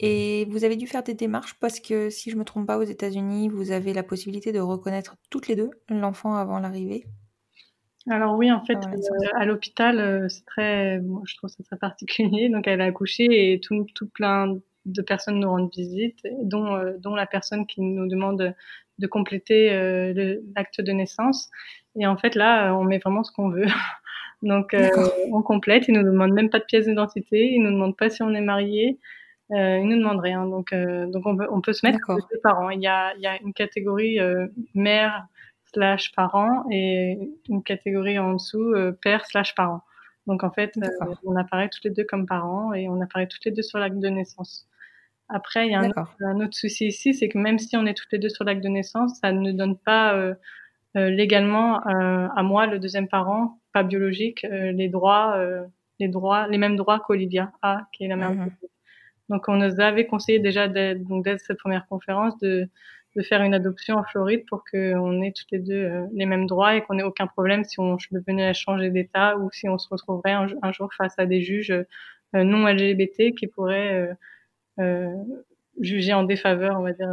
Et 0.00 0.46
vous 0.50 0.64
avez 0.64 0.76
dû 0.76 0.86
faire 0.86 1.02
des 1.02 1.14
démarches 1.14 1.54
parce 1.58 1.80
que 1.80 2.08
si 2.08 2.30
je 2.30 2.36
me 2.36 2.44
trompe 2.44 2.66
pas, 2.66 2.78
aux 2.78 2.84
États-Unis, 2.84 3.48
vous 3.48 3.72
avez 3.72 3.92
la 3.92 4.04
possibilité 4.04 4.52
de 4.52 4.60
reconnaître 4.60 5.16
toutes 5.30 5.48
les 5.48 5.56
deux 5.56 5.70
l'enfant 5.88 6.34
avant 6.34 6.60
l'arrivée? 6.60 7.04
Alors 8.08 8.36
oui, 8.36 8.50
en 8.50 8.64
fait, 8.64 8.78
euh, 8.78 9.28
à 9.34 9.44
l'hôpital, 9.44 9.98
euh, 9.98 10.28
c'est 10.28 10.44
très, 10.44 11.00
je 11.24 11.36
trouve 11.36 11.50
ça 11.50 11.62
très 11.64 11.76
particulier. 11.76 12.48
Donc 12.48 12.66
elle 12.66 12.80
a 12.80 12.86
accouché 12.86 13.52
et 13.52 13.60
tout, 13.60 13.86
tout 13.94 14.08
plein 14.08 14.56
de 14.92 15.02
personnes 15.02 15.40
nous 15.40 15.48
rendent 15.48 15.70
visite, 15.74 16.18
dont, 16.42 16.74
euh, 16.74 16.92
dont 16.98 17.14
la 17.14 17.26
personne 17.26 17.66
qui 17.66 17.80
nous 17.80 18.08
demande 18.08 18.54
de 18.98 19.06
compléter 19.06 19.70
l'acte 20.56 20.80
de 20.80 20.90
naissance. 20.90 21.50
Et 22.00 22.06
en 22.06 22.16
fait, 22.16 22.34
là, 22.34 22.74
on 22.74 22.82
met 22.82 22.98
vraiment 22.98 23.22
ce 23.22 23.30
qu'on 23.30 23.48
veut. 23.48 23.66
Donc 24.42 24.74
on 25.32 25.42
complète, 25.42 25.88
ils 25.88 25.94
nous 25.94 26.02
demandent 26.02 26.32
même 26.32 26.50
pas 26.50 26.58
de 26.58 26.64
pièce 26.64 26.86
d'identité, 26.86 27.52
ils 27.52 27.62
nous 27.62 27.70
demandent 27.70 27.96
pas 27.96 28.08
si 28.08 28.22
on 28.22 28.34
est 28.34 28.40
marié. 28.40 28.98
Euh, 29.50 29.78
ils 29.78 29.88
nous 29.88 29.96
demandent 29.96 30.20
rien, 30.20 30.46
donc 30.46 30.74
donc 30.74 31.26
on 31.26 31.36
peut, 31.36 31.46
on 31.50 31.60
peut 31.60 31.72
se 31.72 31.84
mettre 31.84 31.98
avec 32.08 32.22
les 32.30 32.38
parents. 32.40 32.70
Il 32.70 32.82
y 32.82 32.86
a 32.86 33.14
il 33.16 33.22
y 33.22 33.26
a 33.26 33.40
une 33.40 33.52
catégorie 33.52 34.18
mère 34.74 35.26
slash 35.72 36.12
parent 36.12 36.64
et 36.70 37.18
une 37.48 37.62
catégorie 37.62 38.18
en 38.18 38.34
dessous 38.34 38.74
euh, 38.74 38.92
père 38.92 39.26
slash 39.26 39.54
parent. 39.54 39.82
Donc 40.26 40.44
en 40.44 40.50
fait, 40.50 40.72
euh, 40.76 41.14
on 41.24 41.36
apparaît 41.36 41.68
toutes 41.68 41.84
les 41.84 41.90
deux 41.90 42.04
comme 42.04 42.26
parents 42.26 42.74
et 42.74 42.88
on 42.88 43.00
apparaît 43.00 43.26
toutes 43.26 43.44
les 43.44 43.50
deux 43.50 43.62
sur 43.62 43.78
l'acte 43.78 43.98
de 43.98 44.08
naissance. 44.08 44.68
Après, 45.28 45.66
il 45.66 45.72
y 45.72 45.74
a 45.74 45.80
un 45.80 45.88
autre, 45.88 46.16
un 46.20 46.40
autre, 46.40 46.54
souci 46.54 46.86
ici, 46.86 47.14
c'est 47.14 47.28
que 47.28 47.38
même 47.38 47.58
si 47.58 47.76
on 47.76 47.86
est 47.86 47.94
toutes 47.94 48.12
les 48.12 48.18
deux 48.18 48.28
sur 48.28 48.44
l'acte 48.44 48.62
de 48.62 48.68
naissance, 48.68 49.18
ça 49.20 49.32
ne 49.32 49.52
donne 49.52 49.76
pas 49.76 50.14
euh, 50.14 50.34
euh 50.96 51.10
légalement 51.10 51.80
à 51.80 52.42
moi, 52.42 52.66
le 52.66 52.78
deuxième 52.78 53.08
parent, 53.08 53.60
pas 53.72 53.82
biologique, 53.82 54.46
les 54.50 54.88
droits, 54.88 55.38
les 56.00 56.08
droits, 56.08 56.48
les 56.48 56.58
mêmes 56.58 56.76
droits 56.76 57.00
qu'Olivia 57.00 57.52
a, 57.60 57.86
qui 57.92 58.04
est 58.04 58.08
la 58.08 58.16
mère. 58.16 58.32
Mhm. 58.32 58.50
Donc 59.28 59.48
on 59.48 59.56
nous 59.56 59.80
avait 59.80 60.06
conseillé 60.06 60.38
déjà 60.38 60.66
dès, 60.68 60.94
donc 60.94 61.24
dès 61.24 61.36
cette 61.36 61.58
première 61.58 61.86
conférence 61.86 62.38
de 62.38 62.70
de 63.16 63.22
faire 63.22 63.42
une 63.42 63.54
adoption 63.54 63.96
en 63.96 64.04
Floride 64.04 64.44
pour 64.46 64.64
qu'on 64.70 65.22
ait 65.22 65.32
toutes 65.32 65.50
les 65.50 65.58
deux 65.58 65.74
euh, 65.74 66.06
les 66.12 66.26
mêmes 66.26 66.46
droits 66.46 66.76
et 66.76 66.82
qu'on 66.82 66.94
n'ait 66.94 67.02
aucun 67.02 67.26
problème 67.26 67.64
si 67.64 67.80
on 67.80 67.96
venait 68.26 68.46
à 68.46 68.52
changer 68.52 68.90
d'état 68.90 69.36
ou 69.38 69.50
si 69.50 69.68
on 69.68 69.78
se 69.78 69.88
retrouverait 69.88 70.32
un, 70.32 70.72
jour 70.72 70.92
face 70.94 71.14
à 71.18 71.26
des 71.26 71.40
juges 71.40 71.70
euh, 71.70 71.84
non 72.44 72.66
LGBT 72.66 73.34
qui 73.34 73.46
pourraient 73.46 74.10
euh, 74.78 75.14
juger 75.80 76.12
en 76.14 76.24
défaveur, 76.24 76.78
on 76.78 76.82
va 76.82 76.92
dire, 76.92 77.08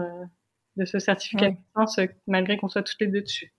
de 0.77 0.85
ce 0.85 0.99
certificat 0.99 1.51
de 1.51 1.55
naissance 1.55 1.99
malgré 2.27 2.57
qu'on 2.57 2.69
soit 2.69 2.83
toutes 2.83 2.99
les 2.99 3.07
deux 3.07 3.21
dessus. 3.21 3.53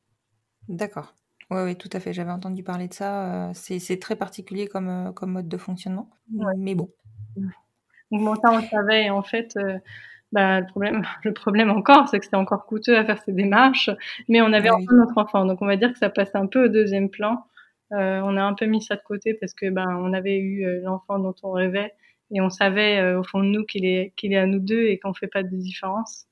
D'accord. 0.69 1.15
Oui, 1.51 1.61
oui, 1.63 1.77
tout 1.77 1.91
à 1.93 2.01
fait. 2.01 2.13
J'avais 2.13 2.33
entendu 2.33 2.63
parler 2.65 2.89
de 2.89 2.95
ça. 2.95 3.51
C'est 3.55 4.01
très 4.01 4.17
particulier 4.17 4.67
comme, 4.67 5.13
comme 5.15 5.33
mode 5.33 5.49
de 5.49 5.57
fonctionnement. 5.57 6.11
Mais 6.57 6.75
bon. 6.75 6.91
Donc, 7.37 8.23
bon, 8.25 8.35
ça, 8.35 8.51
on 8.51 8.61
savait. 8.63 9.11
en 9.11 9.23
fait, 9.23 9.57
bah, 10.33 10.61
le 10.61 10.67
problème, 10.67 11.03
le 11.25 11.33
problème 11.33 11.71
encore, 11.71 12.09
c'est 12.09 12.19
que 12.19 12.25
c'était 12.25 12.37
encore 12.37 12.67
coûteux 12.67 12.97
à 12.97 13.05
faire 13.05 13.23
ces 13.23 13.33
démarches, 13.33 13.91
mais 14.29 14.43
on 14.43 14.53
avait 14.53 14.71
encore 14.71 14.95
notre 14.95 15.19
enfant, 15.19 15.45
donc 15.45 15.63
on 15.63 15.67
va 15.67 15.77
dire 15.77 15.93
que 15.93 15.99
ça 15.99 16.11
passe 16.11 16.35
un 16.35 16.47
peu 16.47 16.65
au 16.65 16.69
deuxième 16.69 17.11
plan. 17.11 17.45
Euh, 17.93 18.21
on 18.25 18.37
a 18.37 18.43
un 18.43 18.55
peu 18.55 18.67
mis 18.67 18.83
ça 18.83 18.97
de 18.97 19.03
côté 19.03 19.35
parce 19.35 19.55
que 19.55 19.71
ben 19.71 19.87
on 20.01 20.13
avait 20.13 20.39
eu 20.39 20.67
euh, 20.67 20.81
l'enfant 20.83 21.21
dont 21.21 21.35
on 21.45 21.53
rêvait 21.53 21.95
et 22.31 22.41
on 22.41 22.51
savait 22.51 22.99
euh, 22.99 23.21
au 23.21 23.23
fond 23.25 23.41
de 23.41 23.47
nous 23.47 23.65
qu'il 23.65 23.85
est 23.85 24.13
qu'il 24.17 24.33
est 24.33 24.39
à 24.39 24.47
nous 24.47 24.59
deux 24.59 24.87
et 24.87 24.99
qu'on 24.99 25.15
fait 25.15 25.29
pas 25.29 25.43
de 25.43 25.57
différence. 25.57 26.27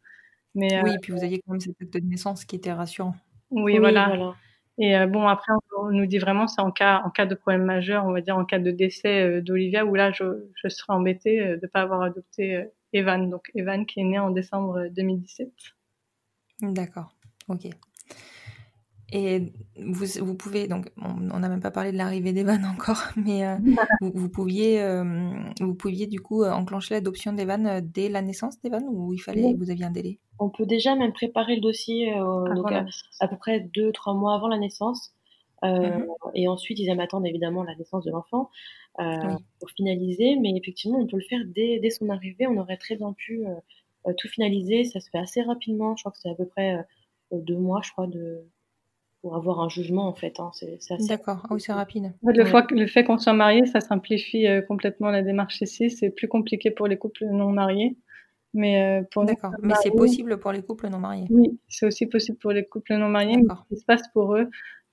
Mais 0.55 0.83
oui, 0.83 0.95
et 0.95 0.99
puis 0.99 1.13
vous 1.13 1.25
aviez 1.25 1.41
quand 1.41 1.53
même 1.53 1.61
cette 1.61 1.81
acte 1.81 1.95
de 1.95 2.01
naissance 2.01 2.45
qui 2.45 2.57
était 2.57 2.73
rassurant. 2.73 3.17
Oui, 3.51 3.79
voilà. 3.79 4.35
Et 4.79 4.95
bon, 5.07 5.29
après, 5.29 5.53
on, 5.79 5.91
nous 5.91 6.07
dit 6.07 6.19
vraiment, 6.19 6.49
c'est 6.49 6.61
en 6.61 6.73
cas, 6.73 7.03
en 7.05 7.11
cas 7.11 7.27
de 7.27 7.35
problème 7.37 7.65
majeur, 7.65 8.05
on 8.07 8.13
va 8.13 8.21
dire 8.21 8.37
en 8.37 8.45
cas 8.45 8.59
de 8.59 8.71
décès 8.73 9.41
d'Olivia, 9.41 9.85
où 9.85 9.95
là, 9.95 10.11
je, 10.13 10.25
je 10.55 10.69
serais 10.69 10.93
embêtée 10.93 11.45
de 11.45 11.61
ne 11.61 11.67
pas 11.69 11.83
avoir 11.83 12.03
adopté 12.03 12.65
Evan, 12.93 13.31
donc 13.31 13.51
Evan 13.55 13.85
qui 13.87 14.01
est 14.01 14.05
né 14.05 14.19
en 14.19 14.31
décembre 14.31 14.87
2017. 14.89 15.51
D'accord, 16.63 17.15
ok. 17.49 17.69
Et 19.13 19.53
vous, 19.77 20.07
vous 20.23 20.35
pouvez, 20.35 20.67
donc 20.67 20.91
on 20.97 21.39
n'a 21.39 21.49
même 21.49 21.61
pas 21.61 21.71
parlé 21.71 21.93
de 21.93 21.97
l'arrivée 21.97 22.33
d'Evan 22.33 22.65
encore, 22.73 23.03
mais 23.17 23.47
euh, 23.47 23.57
vous, 24.01 24.29
pouviez, 24.29 24.81
euh, 24.83 25.31
vous 25.61 25.75
pouviez 25.75 26.07
du 26.07 26.21
coup 26.21 26.45
enclencher 26.45 26.95
l'adoption 26.95 27.33
d'Evan 27.33 27.81
dès 27.83 28.09
la 28.09 28.23
naissance 28.23 28.61
d'Evan 28.61 28.83
ou 28.89 29.13
il 29.13 29.19
fallait, 29.19 29.55
vous 29.55 29.71
aviez 29.71 29.85
un 29.85 29.91
délai? 29.91 30.19
On 30.39 30.49
peut 30.49 30.67
déjà 30.67 30.97
même 30.97 31.13
préparer 31.13 31.55
le 31.55 31.61
dossier 31.61 32.13
donc 32.55 32.73
à, 32.73 33.29
peu 33.29 33.37
près 33.37 33.61
deux, 33.61 33.93
trois 33.93 34.15
mois 34.15 34.35
avant 34.35 34.49
la 34.49 34.59
naissance. 34.59 35.15
Euh, 35.65 35.99
mhm. 35.99 36.07
Et 36.35 36.49
ensuite, 36.49 36.79
ils 36.79 36.89
aiment 36.89 37.01
attendre 37.01 37.27
évidemment 37.27 37.63
la 37.63 37.75
naissance 37.75 38.05
de 38.05 38.11
l'enfant 38.11 38.51
euh, 39.01 39.37
pour 39.61 39.71
finaliser. 39.71 40.37
Mais 40.37 40.53
effectivement, 40.57 40.99
on 40.99 41.07
peut 41.07 41.17
le 41.17 41.25
faire 41.25 41.41
dès, 41.47 41.79
dès 41.81 41.91
son 41.91 42.09
arrivée. 42.11 42.47
On 42.47 42.57
aurait 42.57 42.77
très 42.77 42.97
bien 42.97 43.13
pu 43.13 43.47
euh, 43.47 44.13
tout 44.19 44.29
finaliser. 44.29 44.85
Ça 44.85 45.01
se 45.01 45.11
fait 45.11 45.19
assez 45.19 45.43
rapidement. 45.43 45.97
Je 45.97 46.03
crois 46.03 46.13
que 46.13 46.19
c'est 46.19 46.31
à 46.31 46.35
peu 46.35 46.47
près 46.47 46.85
deux 47.33 47.57
mois, 47.57 47.81
je 47.83 47.91
crois, 47.93 48.07
de, 48.07 48.45
pour 49.25 49.37
avoir 49.37 49.61
un 49.61 49.71
jugement 49.71 50.07
en 50.07 50.13
fait. 50.13 50.39
Hein. 50.39 50.51
C'est, 50.53 50.79
D'accord, 51.09 51.41
ah 51.45 51.55
oui, 51.55 51.61
c'est 51.61 51.73
rapide. 51.73 52.13
le, 52.23 52.45
fois, 52.45 52.67
le 52.69 52.87
fait 52.87 53.05
qu'on 53.05 53.17
soit 53.17 53.33
marié, 53.33 53.65
ça 53.65 53.81
simplifie 53.81 54.47
complètement 54.69 55.09
la 55.09 55.23
démarche 55.23 55.63
ici. 55.63 55.89
C'est 55.89 56.11
plus 56.11 56.29
compliqué 56.29 56.71
pour 56.71 56.89
les 56.89 56.99
couples 56.99 57.25
non 57.31 57.51
mariés. 57.51 57.97
Mais 58.53 59.03
pour 59.11 59.25
D'accord, 59.25 59.53
mais 59.63 59.73
c'est 59.83 59.91
possible 59.91 60.39
pour 60.39 60.53
les 60.53 60.61
couples 60.61 60.89
non 60.91 60.99
mariés. 60.99 61.27
Oui, 61.31 61.59
c'est 61.69 61.87
aussi 61.87 62.07
possible 62.07 62.37
pour 62.37 62.53
les 62.53 62.67
couples 62.67 62.95
non 62.97 63.09
mariés. 63.09 63.39
Mais 63.39 63.55
ce 63.55 63.75
qui 63.75 63.81
se 63.81 63.85
passe 63.87 64.07
pour 64.13 64.37
eux, 64.37 64.51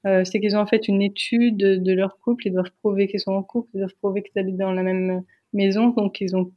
euh, 0.08 0.24
c'est 0.24 0.40
qu'ils 0.40 0.56
ont 0.56 0.62
en 0.62 0.66
fait 0.66 0.88
une 0.88 1.02
étude 1.02 1.58
de, 1.58 1.94
leur 1.94 2.18
couple, 2.20 2.48
ils 2.48 2.54
doivent 2.54 2.72
prouver 2.80 3.08
qu'ils 3.08 3.20
sont 3.20 3.34
en 3.34 3.44
couple, 3.44 3.70
ils 3.74 3.80
doivent 3.80 3.96
prouver 4.02 4.24
qu'ils 4.24 4.40
habitent 4.40 4.58
dans 4.58 4.72
la 4.72 4.82
même 4.82 5.24
maison, 5.54 5.90
donc 5.90 6.22
ils 6.22 6.38
ont 6.38 6.52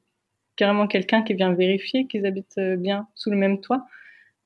carrément 0.57 0.87
quelqu'un 0.87 1.23
qui 1.23 1.35
vient 1.35 1.53
vérifier 1.53 2.07
qu'ils 2.07 2.25
habitent 2.25 2.59
euh, 2.59 2.77
bien 2.77 3.09
sous 3.15 3.31
le 3.31 3.37
même 3.37 3.61
toit. 3.61 3.85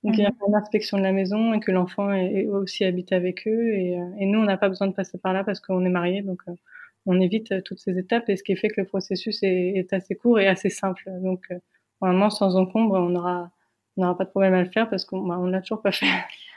Donc 0.05 0.17
il 0.17 0.23
y 0.23 0.27
a 0.27 0.31
mhm. 0.31 0.37
une 0.49 0.55
inspection 0.55 0.97
de 0.97 1.03
la 1.03 1.13
maison 1.13 1.55
et 1.55 1.61
que 1.61 1.73
l'enfant 1.73 2.13
est, 2.13 2.47
aussi 2.47 2.85
habité 2.85 3.15
avec 3.15 3.47
eux. 3.47 3.73
Et, 3.75 3.99
euh, 3.99 4.05
et 4.19 4.27
nous, 4.27 4.39
on 4.39 4.45
n'a 4.45 4.57
pas 4.57 4.69
besoin 4.69 4.87
de 4.87 4.93
passer 4.93 5.19
par 5.19 5.33
là 5.33 5.45
parce 5.45 5.61
qu'on 5.61 5.85
est 5.85 5.91
mariés, 5.91 6.23
donc 6.23 6.43
on 7.07 7.21
évite 7.21 7.63
toutes 7.65 7.81
ces 7.81 7.99
étapes 7.99 8.29
et 8.29 8.37
ce 8.37 8.43
qui 8.43 8.55
fait 8.57 8.69
que 8.69 8.81
le 8.81 8.87
processus 8.87 9.43
est, 9.43 9.73
est 9.77 9.93
assez 9.93 10.15
court 10.15 10.39
et 10.39 10.47
assez 10.47 10.71
simple. 10.71 11.11
Donc 11.23 11.47
normalement, 12.01 12.31
sans 12.31 12.57
encombre, 12.57 12.95
on 12.95 13.15
aura 13.17 13.51
on 13.99 14.03
n'aura 14.03 14.17
pas 14.17 14.25
de 14.25 14.31
problème 14.31 14.55
à 14.55 14.63
le 14.63 14.71
faire 14.71 14.89
parce 14.89 15.05
qu'on 15.05 15.27
bah, 15.27 15.39
l'a 15.45 15.61
toujours 15.61 15.83
pas 15.83 15.91
fait. 15.91 16.07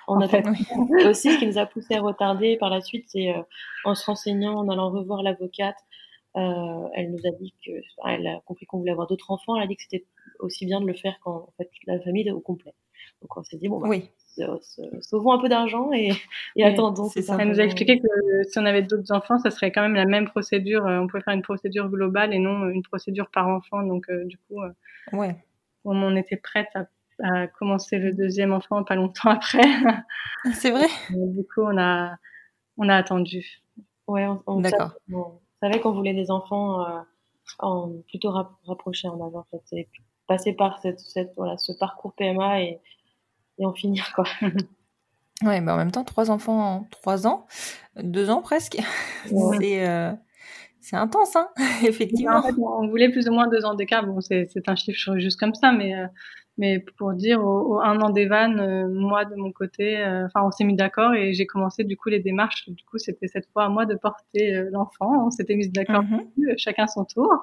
On 0.08 0.22
a 0.22 0.28
fait, 0.28 0.44
aussi 1.08 1.32
ce 1.32 1.40
qui 1.40 1.48
nous 1.48 1.58
a 1.58 1.66
poussé 1.66 1.96
à 1.96 2.02
retarder 2.02 2.58
par 2.58 2.70
la 2.70 2.82
suite, 2.82 3.06
c'est 3.08 3.30
euh, 3.30 3.42
en 3.84 3.96
se 3.96 4.06
renseignant, 4.06 4.58
en 4.58 4.70
allant 4.70 4.92
revoir 4.92 5.24
l'avocate. 5.24 5.78
Euh, 6.38 6.88
elle 6.94 7.12
nous 7.12 7.20
a 7.26 7.32
dit 7.32 7.54
que, 7.66 7.72
elle 8.08 8.28
a 8.28 8.40
compris 8.46 8.66
qu'on 8.66 8.78
voulait 8.78 8.92
avoir 8.92 9.08
d'autres 9.08 9.32
enfants. 9.32 9.58
Elle 9.58 9.64
a 9.64 9.68
dit 9.68 9.76
que 9.76 9.84
c'était 9.84 10.06
aussi 10.40 10.66
bien 10.66 10.82
de 10.82 10.86
le 10.86 10.94
faire 10.94 11.18
quand 11.24 11.48
en 11.48 11.52
fait 11.58 11.70
la 11.88 12.00
famille 12.00 12.28
est 12.28 12.32
au 12.32 12.40
complet. 12.40 12.74
Donc 13.22 13.38
on 13.38 13.44
s'est 13.44 13.58
dit 13.58 13.70
bon, 13.70 13.80
bah, 13.80 13.88
oui. 13.88 14.10
sauvons 15.02 15.34
un 15.34 15.40
peu 15.40 15.50
d'argent 15.50 15.92
et, 15.94 16.12
et 16.56 16.64
attendons. 16.64 17.10
Ça. 17.10 17.38
Elle 17.40 17.50
nous 17.50 17.60
a 17.60 17.64
expliqué 17.64 18.00
que 18.00 18.08
si 18.50 18.58
on 18.58 18.66
avait 18.66 18.82
d'autres 18.82 19.12
enfants, 19.12 19.38
ça 19.40 19.52
serait 19.52 19.72
quand 19.72 19.82
même 19.82 19.96
la 19.96 20.06
même 20.06 20.26
procédure. 20.26 20.86
Euh, 20.88 21.00
on 21.00 21.08
pouvait 21.08 21.24
faire 21.24 21.34
une 21.34 21.42
procédure 21.42 21.90
globale 21.90 22.34
et 22.34 22.40
non 22.40 22.68
une 22.70 22.84
procédure 22.84 23.30
par 23.30 23.48
enfant. 23.48 23.84
Donc 23.84 24.12
du 24.26 24.38
coup, 24.38 24.60
ouais. 25.14 25.36
on 25.86 26.16
était 26.16 26.38
prête 26.38 26.70
à 26.76 26.86
a 27.24 27.48
commencé 27.48 27.98
le 27.98 28.14
deuxième 28.14 28.54
enfant 28.54 28.84
pas 28.84 28.96
longtemps 28.96 29.30
après. 29.30 29.62
C'est 30.54 30.72
vrai. 30.72 30.88
du 31.10 31.44
coup, 31.44 31.62
on 31.62 31.78
a, 31.78 32.16
on 32.78 32.90
a 32.90 32.96
attendu. 32.96 33.62
Ouais, 34.08 34.28
on, 34.46 34.62
D'accord. 34.62 34.94
On 35.12 35.40
savait 35.62 35.80
qu'on 35.80 35.92
voulait 35.92 36.14
des 36.14 36.32
enfants 36.32 36.86
euh, 36.86 37.00
en, 37.60 37.92
plutôt 38.08 38.32
rapprochés 38.66 39.08
en 39.08 39.26
avant. 39.26 39.46
En 39.52 39.60
fait. 39.70 39.88
passer 40.28 40.54
par 40.54 40.80
cette, 40.80 41.00
cette, 41.00 41.34
voilà, 41.38 41.58
ce 41.58 41.72
parcours 41.74 42.14
PMA 42.14 42.62
et, 42.62 42.80
et 43.62 43.66
en 43.66 43.74
finir. 43.74 44.12
Quoi. 44.14 44.26
ouais, 45.44 45.62
mais 45.62 45.72
en 45.72 45.78
même 45.78 45.92
temps, 45.92 46.04
trois 46.04 46.30
enfants 46.30 46.60
en 46.60 46.84
trois 46.92 47.28
ans, 47.28 47.48
deux 47.96 48.30
ans 48.30 48.42
presque. 48.42 48.78
C'est. 49.26 49.88
Euh, 49.88 50.12
C'est 50.82 50.96
intense, 50.96 51.36
hein 51.36 51.48
effectivement. 51.86 52.38
En 52.38 52.42
fait, 52.42 52.56
on 52.58 52.88
voulait 52.88 53.10
plus 53.10 53.30
ou 53.30 53.32
moins 53.32 53.48
deux 53.48 53.64
ans 53.66 53.76
d'écart. 53.76 54.06
Bon, 54.06 54.20
c'est 54.20 54.48
un 54.66 54.76
chiffre 54.76 55.18
juste 55.20 55.40
comme 55.40 55.54
ça, 55.54 55.72
mais 55.72 55.94
mais 56.58 56.80
pour 56.98 57.14
dire, 57.14 57.44
au, 57.44 57.80
un 57.80 58.00
an 58.02 58.10
des 58.10 58.28
vannes, 58.28 58.60
euh, 58.60 58.88
moi 58.88 59.26
de 59.26 59.36
mon 59.36 59.52
côté, 59.52 59.98
euh, 59.98 60.26
enfin 60.26 60.46
on 60.46 60.52
s'est 60.52 60.64
mis 60.64 60.76
d'accord 60.76 61.14
et 61.14 61.34
j'ai 61.34 61.46
commencé 61.46 61.84
du 61.84 61.98
coup 61.98 62.10
les 62.10 62.20
démarches. 62.20 62.70
Du 62.70 62.84
coup, 62.84 62.98
c'était 62.98 63.28
cette 63.28 63.48
fois 63.52 63.66
à 63.66 63.70
moi 63.70 63.86
de 63.86 63.96
porter 63.96 64.56
euh, 64.56 64.70
l'enfant. 64.72 65.26
On 65.26 65.32
s'était 65.32 65.56
mis 65.56 65.70
d'accord, 65.70 66.04
mm 66.04 66.22
chacun 66.58 66.88
son 66.88 67.06
tour. 67.06 67.34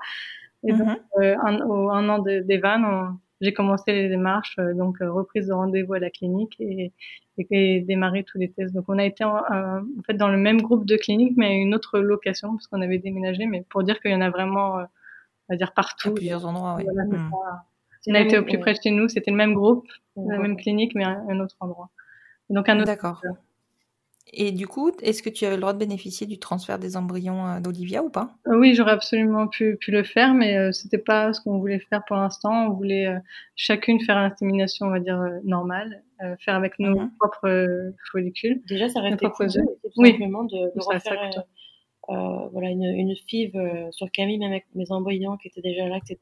Et 0.64 0.72
donc, 0.72 0.98
mm-hmm. 1.16 1.38
un, 1.46 1.66
au 1.66 1.90
un 1.90 2.08
an 2.08 2.18
des 2.18 2.58
vannes, 2.58 3.18
j'ai 3.40 3.52
commencé 3.52 3.92
les 3.92 4.08
démarches, 4.08 4.56
donc 4.74 4.98
reprise 5.00 5.46
de 5.46 5.52
rendez-vous 5.52 5.94
à 5.94 5.98
la 5.98 6.10
clinique 6.10 6.56
et, 6.58 6.92
et, 7.38 7.80
démarrer 7.80 8.24
tous 8.24 8.38
les 8.38 8.50
tests. 8.50 8.74
Donc 8.74 8.86
on 8.88 8.98
a 8.98 9.04
été 9.04 9.24
en, 9.24 9.36
en, 9.36 9.82
fait 10.04 10.14
dans 10.14 10.28
le 10.28 10.38
même 10.38 10.60
groupe 10.60 10.84
de 10.84 10.96
clinique, 10.96 11.34
mais 11.36 11.46
à 11.46 11.52
une 11.52 11.74
autre 11.74 12.00
location 12.00 12.52
parce 12.52 12.66
qu'on 12.66 12.82
avait 12.82 12.98
déménagé. 12.98 13.46
Mais 13.46 13.64
pour 13.68 13.84
dire 13.84 14.00
qu'il 14.00 14.10
y 14.10 14.14
en 14.14 14.20
a 14.20 14.30
vraiment, 14.30 14.74
on 14.74 14.86
va 15.48 15.56
dire 15.56 15.72
partout. 15.72 16.10
À 16.10 16.14
plusieurs 16.14 16.46
endroits, 16.46 16.76
oui. 16.78 16.86
On 18.06 18.14
a 18.14 18.20
été 18.20 18.38
au 18.38 18.42
plus 18.42 18.58
près 18.58 18.72
de 18.72 18.78
chez 18.82 18.90
nous, 18.90 19.08
c'était 19.08 19.30
le 19.30 19.36
même 19.36 19.54
groupe, 19.54 19.86
la 20.16 20.38
même 20.38 20.56
clinique, 20.56 20.94
mais 20.94 21.04
un, 21.04 21.40
autre 21.40 21.56
endroit. 21.60 21.90
Donc 22.48 22.68
un 22.68 22.76
autre. 22.78 22.86
D'accord. 22.86 23.22
Et 24.32 24.52
du 24.52 24.66
coup, 24.66 24.90
est-ce 25.02 25.22
que 25.22 25.30
tu 25.30 25.44
avais 25.44 25.56
le 25.56 25.60
droit 25.60 25.72
de 25.72 25.78
bénéficier 25.78 26.26
du 26.26 26.38
transfert 26.38 26.78
des 26.78 26.96
embryons 26.96 27.46
euh, 27.46 27.60
d'Olivia 27.60 28.02
ou 28.02 28.10
pas? 28.10 28.34
Euh, 28.46 28.56
Oui, 28.56 28.74
j'aurais 28.74 28.92
absolument 28.92 29.48
pu, 29.48 29.76
pu, 29.76 29.90
le 29.90 30.02
faire, 30.02 30.34
mais 30.34 30.54
ce 30.54 30.58
euh, 30.58 30.72
c'était 30.72 30.98
pas 30.98 31.32
ce 31.32 31.40
qu'on 31.40 31.58
voulait 31.58 31.78
faire 31.78 32.02
pour 32.06 32.16
l'instant. 32.16 32.66
On 32.66 32.70
voulait 32.72 33.08
chacune 33.56 34.00
faire 34.00 34.16
l'insémination, 34.16 34.86
on 34.86 34.90
va 34.90 35.00
dire 35.00 35.22
normale, 35.44 36.02
faire 36.40 36.54
avec 36.54 36.78
nos 36.78 36.98
mhm. 36.98 37.10
propres 37.18 37.92
follicules. 38.10 38.62
Déjà, 38.66 38.88
ça 38.88 39.00
restait 39.00 39.30
cool, 39.30 39.46
tout 39.48 40.04
simplement 40.04 40.44
de, 40.44 40.74
de 40.74 40.84
refaire 40.84 41.44
voilà 42.52 42.70
une, 42.70 42.84
une 42.84 43.14
FIV 43.14 43.52
sur 43.90 44.10
Camille, 44.10 44.38
même 44.38 44.52
avec 44.52 44.66
mes 44.74 44.90
embryons 44.90 45.36
qui 45.36 45.48
étaient 45.48 45.60
déjà 45.60 45.86
là, 45.88 45.96
etc 45.96 46.18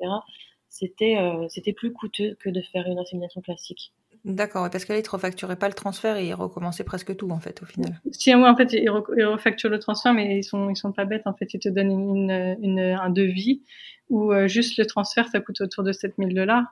c'était 0.76 1.16
euh, 1.16 1.46
c'était 1.48 1.72
plus 1.72 1.92
coûteux 1.92 2.36
que 2.40 2.50
de 2.50 2.60
faire 2.60 2.86
une 2.86 2.98
insémination 2.98 3.40
classique. 3.40 3.92
D'accord, 4.26 4.68
parce 4.68 4.84
qu'elle 4.84 5.00
ne 5.00 5.08
refacturait 5.08 5.54
pas 5.54 5.68
le 5.68 5.74
transfert 5.74 6.16
et 6.16 6.26
ils 6.26 6.34
recommençaient 6.34 6.82
presque 6.82 7.14
tout 7.14 7.30
en 7.30 7.38
fait 7.38 7.62
au 7.62 7.64
final. 7.64 8.00
Si 8.10 8.34
moi 8.34 8.50
en 8.50 8.56
fait 8.56 8.72
ils, 8.72 8.90
refacturent 8.90 9.70
le 9.70 9.78
transfert, 9.78 10.12
mais 10.14 10.38
ils 10.38 10.42
sont 10.42 10.68
ils 10.68 10.76
sont 10.76 10.90
pas 10.90 11.04
bêtes 11.04 11.28
en 11.28 11.34
fait, 11.34 11.54
ils 11.54 11.60
te 11.60 11.68
donnent 11.68 11.92
une, 11.92 12.56
une 12.60 12.80
un 12.80 13.08
devis 13.08 13.62
où 14.10 14.32
euh, 14.32 14.48
juste 14.48 14.78
le 14.78 14.86
transfert 14.86 15.28
ça 15.28 15.38
coûte 15.38 15.60
autour 15.60 15.84
de 15.84 15.92
7000 15.92 16.34
dollars. 16.34 16.64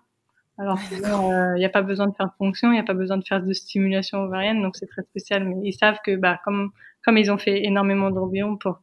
Alors 0.58 0.80
il 0.90 1.54
n'y 1.54 1.64
a 1.64 1.68
pas 1.68 1.82
besoin 1.82 2.08
de 2.08 2.14
faire 2.16 2.26
de 2.26 2.34
fonction, 2.38 2.72
il 2.72 2.74
n'y 2.74 2.80
a 2.80 2.84
pas 2.84 2.92
besoin 2.92 3.18
de 3.18 3.24
faire 3.24 3.40
de 3.40 3.52
stimulation 3.52 4.18
ovarienne, 4.18 4.60
donc 4.60 4.74
c'est 4.74 4.88
très 4.88 5.02
spécial. 5.02 5.44
Mais 5.44 5.54
ils 5.62 5.74
savent 5.74 5.98
que 6.04 6.16
bah 6.16 6.40
comme 6.44 6.72
comme 7.04 7.18
ils 7.18 7.30
ont 7.30 7.38
fait 7.38 7.64
énormément 7.64 8.10
d'embryons 8.10 8.56
pour 8.56 8.80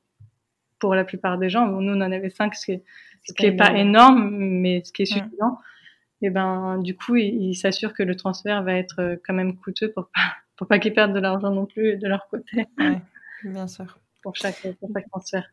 pour 0.80 0.96
la 0.96 1.04
plupart 1.04 1.38
des 1.38 1.50
gens, 1.50 1.68
nous 1.68 1.92
on 1.92 1.98
en 1.98 2.12
avait 2.12 2.30
cinq, 2.30 2.56
ce 2.56 2.66
qui 2.68 2.72
est, 2.72 2.84
ce 3.28 3.34
qui 3.34 3.48
est 3.48 3.52
pas 3.52 3.78
énorme, 3.78 4.30
mais 4.32 4.82
ce 4.86 4.94
qui 4.94 5.02
est 5.02 5.06
suffisant. 5.06 5.60
Et 6.22 6.30
ben, 6.30 6.78
du 6.80 6.96
coup, 6.96 7.16
ils 7.16 7.56
s'assurent 7.56 7.94
que 7.94 8.04
le 8.04 8.16
transfert 8.16 8.64
va 8.64 8.74
être 8.74 9.00
euh, 9.00 9.16
quand 9.26 9.34
même 9.34 9.58
coûteux 9.58 9.92
pour 9.92 10.10
pas, 10.14 10.22
pour 10.56 10.68
pas 10.68 10.80
qu'ils 10.80 10.94
perdent 10.94 11.14
de 11.14 11.20
l'argent 11.20 11.52
non 11.52 11.66
plus 11.66 11.98
de 11.98 12.08
leur 12.08 12.28
côté. 12.30 12.66
Ouais, 12.78 13.02
bien 13.44 13.68
sûr. 13.68 14.00
pour 14.22 14.36
chaque, 14.36 14.62
pour 14.80 14.90
chaque 14.94 15.10
transfert. 15.10 15.50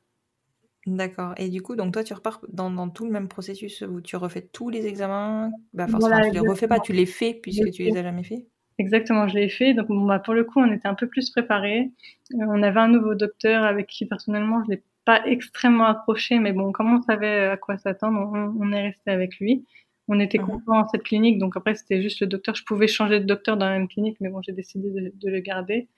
D'accord. 0.86 1.34
Et 1.36 1.48
du 1.48 1.60
coup, 1.60 1.76
donc 1.76 1.92
toi, 1.92 2.04
tu 2.04 2.14
repars 2.14 2.40
dans, 2.48 2.70
dans, 2.70 2.88
tout 2.88 3.04
le 3.04 3.10
même 3.10 3.28
processus 3.28 3.82
où 3.82 4.00
tu 4.00 4.16
refais 4.16 4.42
tous 4.42 4.70
les 4.70 4.86
examens? 4.86 5.50
Bah, 5.74 5.86
forcément, 5.86 6.20
tu 6.20 6.30
les 6.30 6.40
refais 6.40 6.68
pas, 6.68 6.80
tu 6.80 6.92
les 6.92 7.06
fais 7.06 7.34
puisque 7.34 7.70
tu 7.70 7.82
les 7.82 7.96
as 7.96 8.02
jamais 8.02 8.22
fait? 8.22 8.46
Exactement, 8.78 9.26
je 9.26 9.34
l'ai 9.34 9.48
fait. 9.48 9.74
Donc, 9.74 9.88
bon, 9.88 10.06
bah, 10.06 10.20
pour 10.20 10.34
le 10.34 10.44
coup, 10.44 10.60
on 10.60 10.72
était 10.72 10.86
un 10.86 10.94
peu 10.94 11.08
plus 11.08 11.30
préparés. 11.30 11.90
Euh, 12.34 12.46
on 12.48 12.62
avait 12.62 12.80
un 12.80 12.88
nouveau 12.88 13.14
docteur 13.14 13.64
avec 13.64 13.88
qui, 13.88 14.06
personnellement, 14.06 14.62
je 14.64 14.70
l'ai 14.70 14.82
pas 15.04 15.26
extrêmement 15.26 15.86
approché, 15.86 16.38
mais 16.38 16.52
bon, 16.52 16.70
comme 16.70 16.94
on 16.94 17.02
savait 17.02 17.46
à 17.48 17.56
quoi 17.56 17.76
s'attendre, 17.78 18.30
on, 18.32 18.72
est 18.72 18.82
resté 18.82 19.10
avec 19.10 19.38
lui. 19.38 19.66
On 20.08 20.18
était 20.20 20.38
mhm. 20.38 20.46
content 20.46 20.80
dans 20.80 20.88
cette 20.88 21.02
clinique, 21.02 21.38
donc 21.38 21.56
après 21.56 21.74
c'était 21.74 22.02
juste 22.02 22.20
le 22.20 22.26
docteur. 22.26 22.54
Je 22.54 22.64
pouvais 22.64 22.88
changer 22.88 23.20
de 23.20 23.24
docteur 23.24 23.56
dans 23.56 23.66
la 23.66 23.78
même 23.78 23.88
clinique, 23.88 24.16
mais 24.20 24.30
bon, 24.30 24.40
j'ai 24.42 24.52
décidé 24.52 24.90
de, 24.90 25.30
le 25.30 25.40
garder. 25.40 25.88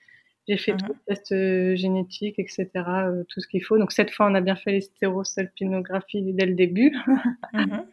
J'ai 0.47 0.57
fait 0.57 0.73
tous 0.73 0.85
mhm. 0.85 0.91
les 0.91 1.15
tests 1.15 1.31
euh, 1.31 1.75
génétiques, 1.75 2.37
etc., 2.37 2.67
euh, 2.75 3.23
tout 3.29 3.39
ce 3.39 3.47
qu'il 3.47 3.63
faut. 3.63 3.77
Donc 3.77 3.91
cette 3.91 4.11
fois, 4.11 4.27
on 4.29 4.35
a 4.35 4.41
bien 4.41 4.55
fait 4.55 4.71
les 4.71 4.81
stérosalpinographies 4.81 6.33
dès 6.33 6.45
le 6.45 6.55
début, 6.55 6.91
mhm. 7.53 7.85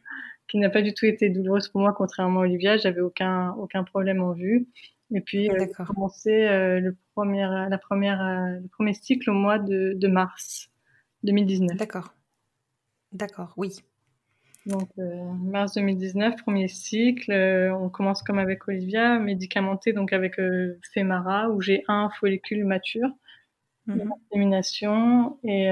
qui 0.48 0.58
n'a 0.58 0.70
pas 0.70 0.82
du 0.82 0.92
tout 0.92 1.06
été 1.06 1.28
douloureuse 1.28 1.68
pour 1.68 1.80
moi, 1.82 1.92
contrairement 1.92 2.40
à 2.40 2.44
Olivia. 2.44 2.76
J'avais 2.76 3.00
aucun 3.00 3.52
aucun 3.52 3.84
problème 3.84 4.22
en 4.22 4.32
vue. 4.32 4.66
Et 5.14 5.20
puis, 5.20 5.48
euh, 5.50 5.54
j'ai 5.58 5.84
commencé 5.84 6.48
le 6.48 6.94
premier, 7.14 7.46
la 7.70 7.78
première, 7.78 8.22
le 8.60 8.68
premier 8.68 8.92
cycle 8.92 9.30
au 9.30 9.34
mois 9.34 9.58
de, 9.58 9.94
de 9.94 10.08
mars. 10.08 10.70
2019. 11.24 11.76
D'accord. 11.76 12.14
D'accord, 13.12 13.52
oui. 13.56 13.82
Donc, 14.68 14.90
euh, 14.98 15.24
mars 15.40 15.74
2019, 15.74 16.42
premier 16.42 16.68
cycle. 16.68 17.32
Euh, 17.32 17.74
on 17.74 17.88
commence 17.88 18.22
comme 18.22 18.38
avec 18.38 18.68
Olivia, 18.68 19.18
médicamenté, 19.18 19.94
donc 19.94 20.12
avec 20.12 20.38
euh, 20.38 20.78
Femara, 20.92 21.48
où 21.48 21.62
j'ai 21.62 21.84
un 21.88 22.10
follicule 22.20 22.66
mature, 22.66 23.08
une 23.86 24.12
élimination 24.30 25.38
et, 25.42 25.64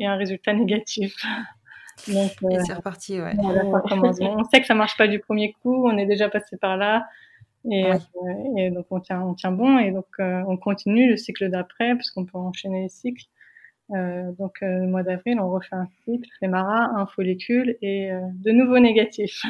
et, 0.00 0.06
un 0.06 0.16
résultat 0.16 0.52
négatif. 0.54 1.24
Donc, 2.08 2.32
et 2.50 2.58
c'est 2.66 2.72
reparti, 2.72 3.20
ouais. 3.20 3.34
on 3.38 4.44
sait 4.44 4.60
que 4.60 4.66
ça 4.66 4.74
marche 4.74 4.96
pas 4.96 5.06
du 5.06 5.20
premier 5.20 5.52
coup, 5.62 5.86
on 5.86 5.96
est 5.96 6.06
déjà 6.06 6.28
passé 6.28 6.56
par 6.56 6.76
là. 6.76 7.06
Et, 7.70 7.84
et 8.56 8.70
donc, 8.70 8.86
on 8.90 8.98
tient, 8.98 9.22
on 9.22 9.34
tient 9.34 9.52
bon. 9.52 9.78
Et 9.78 9.92
donc, 9.92 10.08
on 10.18 10.56
continue 10.56 11.08
le 11.08 11.16
cycle 11.16 11.48
d'après, 11.48 11.94
puisqu'on 11.94 12.24
peut 12.24 12.38
enchaîner 12.38 12.82
les 12.82 12.88
cycles. 12.88 13.26
Euh, 13.94 14.32
donc, 14.38 14.62
euh, 14.62 14.80
le 14.80 14.86
mois 14.86 15.02
d'avril, 15.02 15.38
on 15.40 15.50
refait 15.50 15.76
un 15.76 15.88
cycle, 16.04 16.28
Fémara, 16.40 16.90
un 16.96 17.06
follicule 17.06 17.76
et 17.82 18.10
euh, 18.10 18.20
de 18.44 18.50
nouveau 18.50 18.78
négatif. 18.78 19.42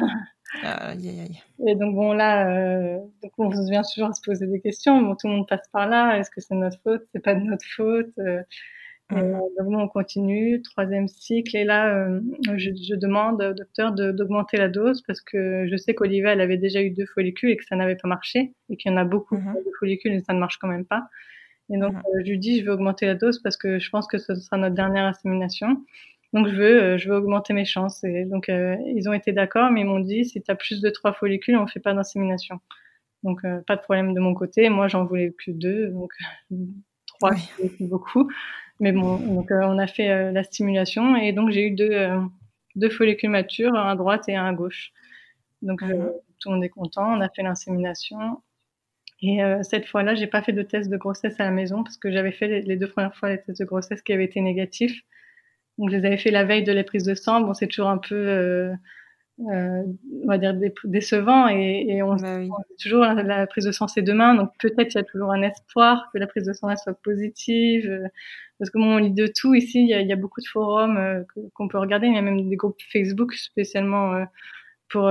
aïe, 0.63 1.09
aïe, 1.09 1.19
aïe. 1.21 1.43
Et 1.67 1.75
donc, 1.75 1.95
bon, 1.95 2.13
là, 2.13 2.97
donc 3.21 3.31
on 3.37 3.47
vient 3.47 3.83
toujours 3.83 4.09
à 4.09 4.13
se 4.13 4.21
poser 4.21 4.47
des 4.47 4.59
questions. 4.59 5.01
Bon, 5.01 5.15
tout 5.15 5.27
le 5.27 5.33
monde 5.33 5.47
passe 5.47 5.67
par 5.71 5.87
là. 5.87 6.17
Est-ce 6.17 6.29
que 6.29 6.41
c'est 6.41 6.55
notre 6.55 6.79
faute? 6.81 7.03
C'est 7.13 7.23
pas 7.23 7.35
de 7.35 7.41
notre 7.41 7.65
faute 7.65 8.09
donc, 9.09 9.69
bon, 9.69 9.79
on 9.79 9.87
continue, 9.87 10.61
troisième 10.61 11.07
cycle, 11.07 11.55
et 11.55 11.63
là, 11.63 12.07
je, 12.55 12.71
je, 12.71 12.95
demande 12.95 13.41
au 13.41 13.53
docteur 13.53 13.91
d'augmenter 13.91 14.57
la 14.57 14.69
dose 14.69 15.03
parce 15.05 15.21
que 15.21 15.67
je 15.69 15.77
sais 15.77 15.93
qu'Olivia, 15.93 16.33
elle 16.33 16.41
avait 16.41 16.57
déjà 16.57 16.81
eu 16.81 16.89
deux 16.89 17.05
follicules 17.05 17.51
et 17.51 17.57
que 17.57 17.65
ça 17.65 17.75
n'avait 17.75 17.95
pas 17.95 18.07
marché, 18.07 18.53
et 18.69 18.77
qu'il 18.77 18.91
y 18.91 18.95
en 18.95 18.97
a 18.97 19.03
beaucoup 19.03 19.35
de 19.37 19.71
follicules 19.79 20.13
et 20.13 20.21
ça 20.21 20.33
ne 20.33 20.39
marche 20.39 20.57
quand 20.57 20.67
même 20.67 20.85
pas. 20.85 21.03
Et 21.69 21.77
donc, 21.77 21.93
mhm. 21.93 21.99
euh, 21.99 22.21
je 22.25 22.31
lui 22.31 22.39
dis, 22.39 22.59
je 22.59 22.65
veux 22.65 22.73
augmenter 22.73 23.05
la 23.05 23.15
dose 23.15 23.39
parce 23.39 23.57
que 23.57 23.79
je 23.79 23.89
pense 23.89 24.07
que 24.07 24.17
ce 24.17 24.35
sera 24.35 24.57
notre 24.57 24.75
dernière 24.75 25.05
insémination. 25.05 25.83
Donc, 26.33 26.47
je 26.47 26.55
veux, 26.55 26.83
euh, 26.83 26.97
je 26.97 27.09
veux 27.09 27.15
augmenter 27.15 27.53
mes 27.53 27.65
chances. 27.65 28.03
Et 28.03 28.25
donc, 28.25 28.49
euh, 28.49 28.75
ils 28.95 29.07
ont 29.07 29.13
été 29.13 29.31
d'accord, 29.31 29.71
mais 29.71 29.81
ils 29.81 29.85
m'ont 29.85 29.99
dit, 29.99 30.25
si 30.25 30.41
tu 30.41 30.51
as 30.51 30.55
plus 30.55 30.81
de 30.81 30.89
trois 30.89 31.13
follicules, 31.13 31.55
on 31.55 31.67
fait 31.67 31.79
pas 31.79 31.93
d'insémination. 31.93 32.59
Donc, 33.23 33.41
pas 33.67 33.77
de 33.77 33.81
problème 33.81 34.13
de 34.13 34.19
mon 34.19 34.33
côté. 34.33 34.67
Moi, 34.67 34.89
j'en 34.89 35.05
voulais 35.05 35.31
plus 35.31 35.53
deux. 35.53 35.87
Donc, 35.89 36.11
trois, 37.07 37.33
c'est 37.57 37.87
beaucoup. 37.87 38.29
Mais 38.81 38.91
bon, 38.91 39.17
donc, 39.17 39.49
on 39.51 39.79
a 39.79 39.87
fait 39.87 40.33
la 40.33 40.43
stimulation. 40.43 41.15
Et 41.15 41.31
donc, 41.31 41.51
j'ai 41.51 41.67
eu 41.67 41.71
deux, 41.71 42.09
deux 42.75 42.89
follicules 42.89 43.29
matures, 43.29 43.75
un 43.75 43.91
à 43.91 43.95
droite 43.95 44.27
et 44.27 44.35
un 44.35 44.45
à 44.45 44.53
gauche. 44.53 44.91
Donc, 45.61 45.81
mhm. 45.83 46.11
tout 46.39 46.49
le 46.49 46.55
monde 46.55 46.65
est 46.65 46.69
content. 46.69 47.17
On 47.17 47.21
a 47.21 47.29
fait 47.29 47.43
l'insémination. 47.43 48.41
Et 49.23 49.41
euh, 49.41 49.63
cette 49.63 49.87
fois-là, 49.87 50.15
j'ai 50.15 50.27
pas 50.27 50.41
fait 50.41 50.51
de 50.51 50.61
test 50.61 50.89
de 50.89 50.97
grossesse 50.97 51.39
à 51.39 51.45
la 51.45 51.51
maison 51.51 51.83
parce 51.83 51.97
que 51.97 52.11
j'avais 52.11 52.33
fait 52.33 52.61
les, 52.61 52.75
deux 52.75 52.89
premières 52.89 53.15
fois 53.15 53.29
les 53.29 53.41
tests 53.41 53.61
de 53.61 53.65
grossesse 53.65 54.01
qui 54.01 54.11
avaient 54.11 54.25
été 54.25 54.41
négatifs. 54.41 55.01
Donc 55.77 55.89
je 55.91 55.95
les 55.95 56.05
avais 56.05 56.17
fait 56.17 56.29
la 56.29 56.43
veille 56.43 56.63
de 56.63 56.73
la 56.73 56.83
prise 56.83 57.05
de 57.05 57.15
sang. 57.15 57.39
Bon, 57.39 57.53
c'est 57.53 57.67
toujours 57.67 57.87
un 57.89 57.97
peu, 57.99 58.15
euh, 58.15 58.73
euh, 59.39 59.83
on 60.23 60.27
va 60.27 60.37
dire 60.37 60.53
décevant 60.83 61.47
et, 61.47 61.85
et 61.87 62.03
on, 62.03 62.17
bah 62.17 62.41
toujours 62.81 63.03
la, 63.03 63.47
prise 63.47 63.65
de 63.65 63.71
sang 63.71 63.87
c'est 63.87 64.03
demain, 64.03 64.35
donc 64.35 64.51
peut-être 64.59 64.93
il 64.93 64.97
y 64.97 65.01
a 65.01 65.03
toujours 65.03 65.31
un 65.31 65.41
espoir 65.41 66.09
que 66.13 66.19
la 66.19 66.27
prise 66.27 66.43
de 66.43 66.53
sang 66.53 66.75
soit 66.75 66.93
positive. 67.01 67.89
Euh, 67.89 68.07
parce 68.59 68.69
que 68.71 68.77
bon, 68.77 68.95
on 68.95 68.97
lit 68.97 69.11
de 69.11 69.27
tout 69.27 69.53
ici. 69.55 69.79
Il 69.81 69.87
y 69.87 69.93
a, 69.93 70.01
il 70.01 70.07
y 70.07 70.13
a 70.13 70.17
beaucoup 70.17 70.41
de 70.41 70.47
forums 70.47 70.97
euh, 70.97 71.23
qu'on 71.53 71.69
peut 71.69 71.79
regarder. 71.79 72.07
Il 72.07 72.13
y 72.13 72.17
a 72.17 72.21
même 72.21 72.49
des 72.49 72.55
groupes 72.57 72.79
Facebook 72.91 73.33
spécialement 73.33 74.25
pour 74.89 75.09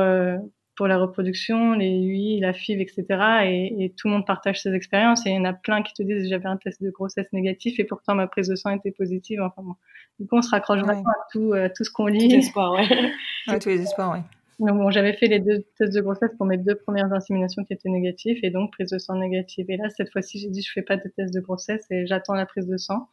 pour 0.83 0.89
la 0.89 0.99
reproduction, 0.99 1.75
les 1.75 1.97
UI, 1.97 2.41
la 2.41 2.53
FIV, 2.53 2.81
etc. 2.81 3.05
Et, 3.45 3.85
et, 3.85 3.91
tout 3.91 4.09
le 4.09 4.15
monde 4.15 4.27
partage 4.27 4.61
ses 4.61 4.75
expériences. 4.75 5.25
Et 5.27 5.31
il 5.31 5.37
y 5.37 5.39
en 5.39 5.45
a 5.45 5.53
plein 5.53 5.81
qui 5.81 5.95
te 5.95 6.03
disent 6.03 6.29
j'avais 6.29 6.49
un 6.49 6.57
test 6.57 6.83
de 6.83 6.91
grossesse 6.91 7.29
négatif 7.33 7.79
et 7.79 7.85
pourtant 7.85 8.17
ma 8.17 8.27
prise 8.27 8.49
de 8.49 8.57
sang 8.57 8.71
était 8.71 8.91
positive. 8.91 9.41
Enfin 9.43 9.63
bon, 9.63 9.77
du 10.19 10.27
coup 10.27 10.37
on 10.39 10.43
se 10.43 10.51
raccroche 10.51 10.81
vraiment 10.81 11.09
à 11.09 11.27
tout, 11.31 11.55
tout 11.77 11.85
ce 11.85 11.91
qu'on 11.93 12.07
lit. 12.07 12.31
Tout 12.31 12.35
espoir, 12.35 12.73
ouais. 12.73 12.89
à 13.47 13.61
tous 13.61 13.69
les 13.69 13.83
espoirs, 13.83 14.11
ouais. 14.11 14.23
Donc 14.59 14.77
bon, 14.77 14.91
j'avais 14.91 15.13
fait 15.13 15.29
les 15.29 15.39
deux 15.39 15.65
tests 15.79 15.95
de 15.95 16.01
grossesse 16.01 16.33
pour 16.37 16.47
mes 16.47 16.59
deux 16.59 16.75
premières 16.75 17.13
inséminations 17.13 17.63
qui 17.63 17.75
étaient 17.75 17.89
négatives 17.89 18.41
et 18.43 18.51
donc 18.51 18.73
prise 18.73 18.91
de 18.91 18.99
sang 18.99 19.15
négative. 19.15 19.67
Et 19.69 19.77
là, 19.77 19.89
cette 19.89 20.11
fois-ci, 20.11 20.41
j'ai 20.41 20.49
dit 20.49 20.63
je 20.63 20.73
fais 20.73 20.83
pas 20.83 20.97
de 20.97 21.09
test 21.17 21.33
de 21.33 21.39
grossesse 21.39 21.87
et 21.93 22.09
j'attends 22.09 22.35
la 22.35 22.47
prise 22.47 22.67
de 22.67 22.77
sang. 22.77 23.09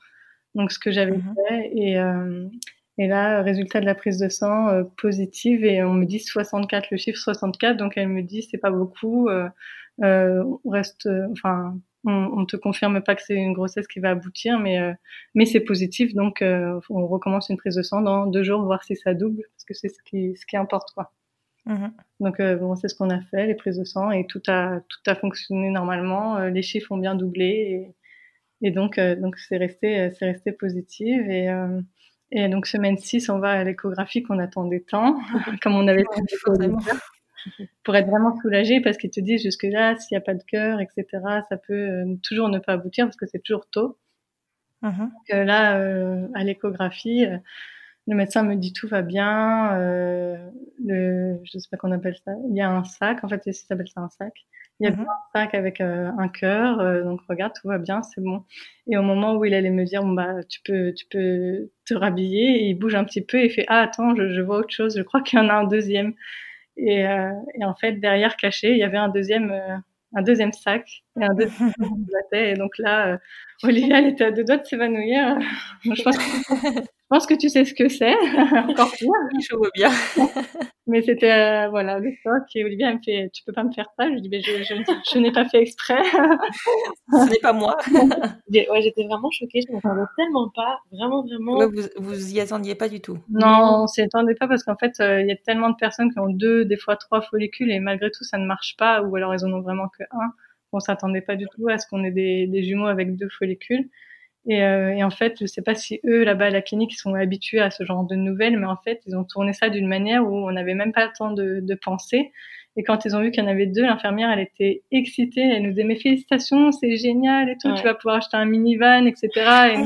Donc 0.55 0.71
ce 0.71 0.79
que 0.79 0.89
j'avais 0.89 1.17
mhm. 1.17 1.35
fait 1.47 1.71
et 1.75 1.99
euh, 1.99 2.47
et 2.99 3.07
là, 3.07 3.41
résultat 3.41 3.81
de 3.81 3.85
la 3.85 3.95
prise 3.95 4.19
de 4.19 4.29
sang 4.29 4.67
euh, 4.67 4.83
positive 4.97 5.65
et 5.65 5.83
on 5.83 5.93
me 5.93 6.05
dit 6.05 6.19
64, 6.19 6.91
le 6.91 6.97
chiffre 6.97 7.17
64. 7.17 7.77
Donc 7.77 7.93
elle 7.95 8.09
me 8.09 8.21
dit 8.21 8.43
c'est 8.43 8.57
pas 8.59 8.71
beaucoup. 8.71 9.29
Euh, 9.29 9.49
euh, 10.03 10.43
on 10.63 10.69
reste, 10.69 11.09
enfin 11.31 11.79
on, 12.05 12.41
ne 12.41 12.45
te 12.45 12.55
confirme 12.55 13.01
pas 13.01 13.15
que 13.15 13.21
c'est 13.21 13.35
une 13.35 13.53
grossesse 13.53 13.87
qui 13.87 13.99
va 13.99 14.11
aboutir, 14.11 14.59
mais 14.59 14.79
euh, 14.79 14.93
mais 15.35 15.45
c'est 15.45 15.59
positif, 15.59 16.13
donc 16.13 16.41
euh, 16.41 16.79
on 16.89 17.07
recommence 17.07 17.49
une 17.49 17.57
prise 17.57 17.75
de 17.75 17.81
sang 17.81 18.01
dans 18.01 18.25
deux 18.25 18.43
jours, 18.43 18.63
voir 18.63 18.83
si 18.83 18.95
ça 18.95 19.13
double, 19.13 19.43
parce 19.55 19.65
que 19.65 19.73
c'est 19.73 19.89
ce 19.89 20.01
qui 20.03 20.35
ce 20.35 20.45
qui 20.45 20.57
importe 20.57 20.91
quoi. 20.93 21.11
Mhm. 21.65 21.91
Donc 22.21 22.39
euh, 22.39 22.55
bon, 22.55 22.75
c'est 22.75 22.87
ce 22.87 22.95
qu'on 22.95 23.09
a 23.09 23.21
fait, 23.21 23.47
les 23.47 23.55
prises 23.55 23.77
de 23.77 23.83
sang, 23.83 24.11
et 24.11 24.25
tout 24.27 24.41
a 24.47 24.79
tout 24.87 24.99
a 25.07 25.15
fonctionné 25.15 25.69
normalement, 25.69 26.39
les 26.39 26.61
chiffres 26.61 26.91
ont 26.91 26.97
bien 26.97 27.15
doublé, 27.15 27.93
et, 28.61 28.67
et 28.67 28.71
donc 28.71 28.99
donc 28.99 29.37
c'est 29.37 29.57
resté 29.57 30.11
c'est 30.17 30.25
resté 30.25 30.51
positif 30.51 31.21
et 31.27 31.49
et 32.31 32.47
donc 32.47 32.67
semaine 32.67 32.97
6, 32.97 33.29
on 33.29 33.39
va 33.39 33.51
à 33.51 33.63
l'échographie 33.63 34.23
qu'on 34.23 34.39
attendait 34.39 34.85
tant, 34.87 35.19
comme 35.61 35.75
on 35.75 35.87
avait 35.87 36.05
fait 36.13 36.71
pour 37.83 37.95
être 37.95 38.07
vraiment 38.07 38.35
soulagé 38.41 38.81
parce 38.81 38.97
qu'ils 38.97 39.11
te 39.11 39.19
disent 39.19 39.41
jusque 39.41 39.63
là 39.63 39.97
s'il 39.97 40.15
n'y 40.15 40.21
a 40.21 40.21
pas 40.21 40.33
de 40.33 40.43
cœur 40.43 40.81
etc 40.81 41.05
ça 41.47 41.55
peut 41.55 41.73
euh, 41.73 42.15
toujours 42.21 42.49
ne 42.49 42.59
pas 42.59 42.73
aboutir 42.73 43.05
parce 43.05 43.15
que 43.15 43.25
c'est 43.25 43.39
toujours 43.39 43.65
tôt. 43.69 43.97
Donc, 44.81 45.11
euh, 45.33 45.43
là 45.43 45.77
euh, 45.79 46.27
à 46.35 46.43
l'échographie 46.43 47.25
le 48.09 48.15
médecin 48.15 48.43
me 48.43 48.55
dit 48.55 48.73
tout 48.73 48.87
va 48.87 49.01
bien 49.01 49.77
le 50.83 51.39
je 51.43 51.59
sais 51.59 51.67
pas 51.71 51.77
qu'on 51.77 51.91
appelle 51.91 52.15
ça. 52.25 52.31
Il 52.49 52.55
y 52.55 52.61
a 52.61 52.69
un 52.69 52.83
sac 52.83 53.23
en 53.23 53.29
fait 53.29 53.41
il 53.45 53.53
s'appelle 53.53 53.87
ça 53.87 54.01
un 54.01 54.09
sac. 54.09 54.33
Il 54.81 54.87
y 54.87 54.91
a 54.91 54.93
uh-huh. 54.93 55.01
un 55.01 55.15
sac 55.33 55.53
avec 55.53 55.81
un 55.81 56.27
cœur 56.29 57.03
donc 57.03 57.21
regarde 57.29 57.53
tout 57.59 57.67
va 57.67 57.77
bien 57.77 58.01
c'est 58.03 58.21
bon. 58.21 58.43
Et 58.87 58.97
au 58.97 59.03
moment 59.03 59.35
où 59.35 59.45
il 59.45 59.53
allait 59.53 59.69
me 59.69 59.85
dire 59.85 60.03
bon 60.03 60.13
bah 60.13 60.43
tu 60.49 60.59
peux 60.65 60.93
tu 60.93 61.05
peux 61.09 61.69
te 61.85 61.93
rhabiller 61.93 62.63
il 62.63 62.75
bouge 62.75 62.95
un 62.95 63.03
petit 63.03 63.21
peu 63.21 63.37
et 63.37 63.45
il 63.45 63.51
fait 63.51 63.65
ah 63.67 63.81
attends 63.81 64.15
je, 64.15 64.29
je 64.33 64.41
vois 64.41 64.57
autre 64.57 64.73
chose 64.73 64.97
je 64.97 65.03
crois 65.03 65.21
qu'il 65.21 65.39
y 65.39 65.41
en 65.41 65.49
a 65.49 65.53
un 65.53 65.65
deuxième. 65.65 66.13
Et, 66.79 67.05
euh, 67.05 67.31
et, 67.55 67.65
en 67.65 67.75
fait, 67.75 67.93
derrière 67.93 68.37
caché, 68.37 68.71
il 68.71 68.77
y 68.77 68.83
avait 68.83 68.97
un 68.97 69.09
deuxième, 69.09 69.51
euh, 69.51 69.75
un 70.15 70.21
deuxième 70.21 70.53
sac 70.53 71.03
et 71.19 71.25
un 71.25 71.33
deuxième 71.33 71.73
Et 72.31 72.53
donc 72.53 72.77
là, 72.77 73.13
euh, 73.13 73.17
Olivia, 73.63 73.99
elle 73.99 74.07
était 74.07 74.25
à 74.25 74.31
deux 74.31 74.45
doigts 74.45 74.57
de 74.57 74.65
s'évanouir. 74.65 75.37
je 75.83 76.01
pense 76.01 76.17
que 76.17 76.23
pense 77.09 77.25
que 77.25 77.33
tu 77.33 77.49
sais 77.49 77.65
ce 77.65 77.73
que 77.73 77.89
c'est, 77.89 78.13
encore 78.69 78.91
pire. 78.91 79.09
Je 79.41 79.55
vois 79.55 79.69
bien. 79.73 79.89
mais 80.87 81.01
c'était, 81.01 81.31
euh, 81.31 81.69
voilà, 81.69 81.99
le 81.99 82.11
stock. 82.19 82.43
Et 82.55 82.63
Olivia, 82.63 82.89
elle 82.89 82.97
me 82.97 83.01
fait, 83.03 83.29
tu 83.33 83.43
peux 83.43 83.51
pas 83.51 83.63
me 83.63 83.71
faire 83.71 83.87
ça? 83.97 84.05
Je 84.07 84.13
lui 84.13 84.21
dis, 84.21 84.29
mais 84.29 84.41
je, 84.41 84.63
je, 84.63 84.73
je 85.11 85.19
n'ai 85.19 85.31
pas 85.31 85.45
fait 85.45 85.61
exprès. 85.61 86.01
ce 87.11 87.29
n'est 87.29 87.39
pas 87.41 87.53
moi. 87.53 87.77
ouais, 87.87 88.81
j'étais 88.81 89.05
vraiment 89.05 89.31
choquée. 89.31 89.61
Je 89.67 89.73
m'attendais 89.73 90.03
tellement 90.15 90.49
pas. 90.55 90.79
Vraiment, 90.91 91.23
vraiment. 91.23 91.57
Ouais, 91.57 91.67
vous, 91.67 91.81
vous 91.97 92.33
y 92.33 92.39
attendiez 92.39 92.75
pas 92.75 92.89
du 92.89 93.01
tout. 93.01 93.17
Non, 93.29 93.83
on 93.83 93.87
s'y 93.87 94.01
attendait 94.01 94.35
pas 94.35 94.47
parce 94.47 94.63
qu'en 94.63 94.77
fait, 94.77 94.93
euh, 94.99 95.21
il 95.21 95.27
y 95.27 95.31
a 95.31 95.37
tellement 95.37 95.71
de 95.71 95.75
personnes 95.75 96.11
qui 96.11 96.19
ont 96.19 96.29
deux, 96.29 96.63
des 96.65 96.77
fois 96.77 96.95
trois 96.95 97.21
follicules 97.21 97.71
et 97.71 97.79
malgré 97.79 98.11
tout, 98.11 98.23
ça 98.23 98.37
ne 98.37 98.45
marche 98.45 98.75
pas 98.77 99.01
ou 99.01 99.15
alors 99.15 99.33
elles 99.33 99.45
en 99.45 99.53
ont 99.53 99.61
vraiment 99.61 99.87
que 99.97 100.03
un. 100.11 100.31
On 100.71 100.79
s'attendait 100.79 101.21
pas 101.21 101.35
du 101.35 101.47
tout 101.55 101.67
à 101.67 101.79
ce 101.79 101.87
qu'on 101.87 102.03
ait 102.03 102.11
des, 102.11 102.45
des 102.45 102.63
jumeaux 102.63 102.85
avec 102.85 103.15
deux 103.15 103.29
follicules. 103.29 103.89
Et, 104.47 104.63
euh, 104.63 104.95
et, 104.95 105.03
en 105.03 105.09
fait, 105.09 105.37
je 105.39 105.45
sais 105.45 105.61
pas 105.61 105.75
si 105.75 105.99
eux, 106.05 106.23
là-bas 106.23 106.45
à 106.45 106.49
la 106.49 106.61
clinique, 106.61 106.93
ils 106.93 106.97
sont 106.97 107.13
habitués 107.13 107.59
à 107.59 107.71
ce 107.71 107.83
genre 107.83 108.03
de 108.03 108.15
nouvelles, 108.15 108.57
mais 108.57 108.67
en 108.67 108.77
fait, 108.77 109.01
ils 109.05 109.15
ont 109.15 109.23
tourné 109.23 109.53
ça 109.53 109.69
d'une 109.69 109.87
manière 109.87 110.25
où 110.25 110.47
on 110.47 110.51
n'avait 110.51 110.73
même 110.73 110.93
pas 110.93 111.05
le 111.05 111.11
temps 111.17 111.31
de, 111.31 111.59
de 111.61 111.75
penser. 111.75 112.31
Et 112.79 112.83
quand 112.83 113.03
ils 113.03 113.15
ont 113.15 113.21
vu 113.21 113.31
qu'il 113.31 113.43
y 113.43 113.45
en 113.45 113.49
avait 113.49 113.65
deux, 113.65 113.81
l'infirmière, 113.81 114.29
elle 114.29 114.39
était 114.39 114.83
excitée. 114.91 115.41
Elle 115.41 115.63
nous 115.63 115.71
disait, 115.71 115.83
mais 115.83 115.97
félicitations, 115.97 116.71
c'est 116.71 116.95
génial 116.95 117.49
et 117.49 117.57
tout. 117.61 117.73
Tu 117.73 117.83
vas 117.83 117.93
pouvoir 117.93 118.17
acheter 118.17 118.37
un 118.37 118.45
minivan, 118.45 119.05
etc. 119.05 119.29
Et 119.73 119.77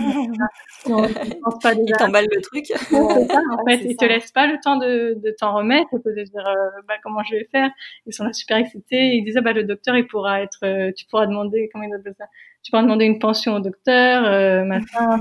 on, 0.92 1.02
pense 1.44 1.60
pas 1.60 1.74
déjà. 1.74 1.88
Ils 1.88 1.98
t'emballent 1.98 2.28
le 2.30 2.42
truc. 2.42 2.66
en 2.92 3.66
fait, 3.68 3.84
ils 3.84 3.96
te 3.96 4.06
laissent 4.06 4.32
pas 4.32 4.46
le 4.48 4.60
temps 4.62 4.76
de, 4.76 5.18
de 5.18 5.36
t'en 5.40 5.56
remettre 5.56 5.90
et 5.94 5.98
de 5.98 6.24
dire, 6.24 6.46
euh, 6.46 6.82
bah, 6.88 6.96
comment 7.02 7.24
je 7.24 7.38
vais 7.38 7.48
faire. 7.52 7.72
Ils 8.06 8.14
sont 8.14 8.26
là 8.26 8.34
super 8.34 8.58
excités. 8.58 9.16
Ils 9.16 9.24
disaient, 9.24 9.42
bah, 9.42 9.54
le 9.54 9.64
docteur, 9.64 9.98
il 9.98 10.06
pourra 10.06 10.42
être, 10.42 10.60
euh, 10.64 10.92
tu 10.96 11.06
pourras 11.06 11.26
demander, 11.26 11.70
comment 11.74 11.86
ils 11.86 11.96
appellent 11.96 12.14
ça? 12.18 12.28
Tu 12.64 12.72
pourras 12.72 12.84
demander 12.84 13.06
une 13.06 13.20
pension 13.20 13.56
au 13.56 13.60
docteur, 13.60 14.26
euh, 14.26 14.64
machin, 14.64 15.20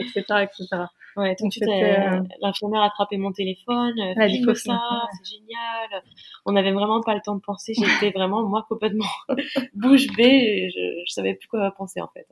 etc., 0.00 0.44
etc. 0.44 0.86
Ouais, 1.16 1.36
donc 1.40 1.52
euh, 1.62 2.22
l'infirmière 2.40 2.82
a 2.82 2.86
attrapé 2.86 3.16
mon 3.18 3.30
téléphone, 3.30 3.94
euh, 4.00 4.26
filme 4.26 4.54
ça, 4.54 4.80
c'est 5.12 5.34
génial. 5.36 6.02
On 6.44 6.52
n'avait 6.52 6.72
vraiment 6.72 7.02
pas 7.02 7.14
le 7.14 7.20
temps 7.20 7.36
de 7.36 7.40
penser. 7.40 7.72
J'étais 7.74 8.10
vraiment 8.10 8.42
moi 8.42 8.64
complètement 8.68 9.04
bouche 9.74 10.08
bée. 10.16 10.70
Je, 10.74 11.02
je 11.06 11.12
savais 11.12 11.34
plus 11.34 11.46
quoi 11.46 11.70
penser 11.70 12.00
en 12.00 12.08
fait. 12.08 12.26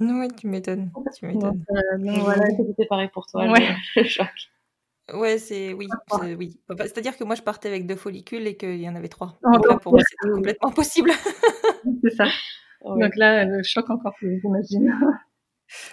Ouais, 0.00 0.12
ouais 0.12 0.28
tu 0.28 0.46
m'étonnes. 0.46 0.90
Tu 1.16 1.26
m'étonnes. 1.26 1.62
Donc, 1.98 2.16
euh, 2.16 2.20
voilà, 2.20 2.46
c'était 2.56 2.86
pareil 2.86 3.08
pour 3.12 3.26
toi. 3.26 3.46
Ouais. 3.46 3.76
Le, 3.96 4.04
choc. 4.04 4.28
Ouais, 5.12 5.36
c'est 5.36 5.74
oui, 5.74 5.86
oui. 6.38 6.58
C'est-à-dire 6.78 7.18
que 7.18 7.24
moi 7.24 7.34
je 7.34 7.42
partais 7.42 7.68
avec 7.68 7.86
deux 7.86 7.96
follicules 7.96 8.46
et 8.46 8.56
qu'il 8.56 8.80
y 8.80 8.88
en 8.88 8.96
avait 8.96 9.08
trois. 9.08 9.34
Donc 9.42 9.68
là, 9.68 9.76
pour 9.76 9.92
moi, 9.92 10.00
c'était 10.08 10.32
complètement 10.32 10.70
possible. 10.70 11.10
c'est 12.02 12.14
ça. 12.14 12.24
Donc 12.84 13.16
là, 13.16 13.44
le 13.44 13.62
choc 13.62 13.90
encore 13.90 14.14
plus, 14.14 14.40
j'imagine. 14.40 14.92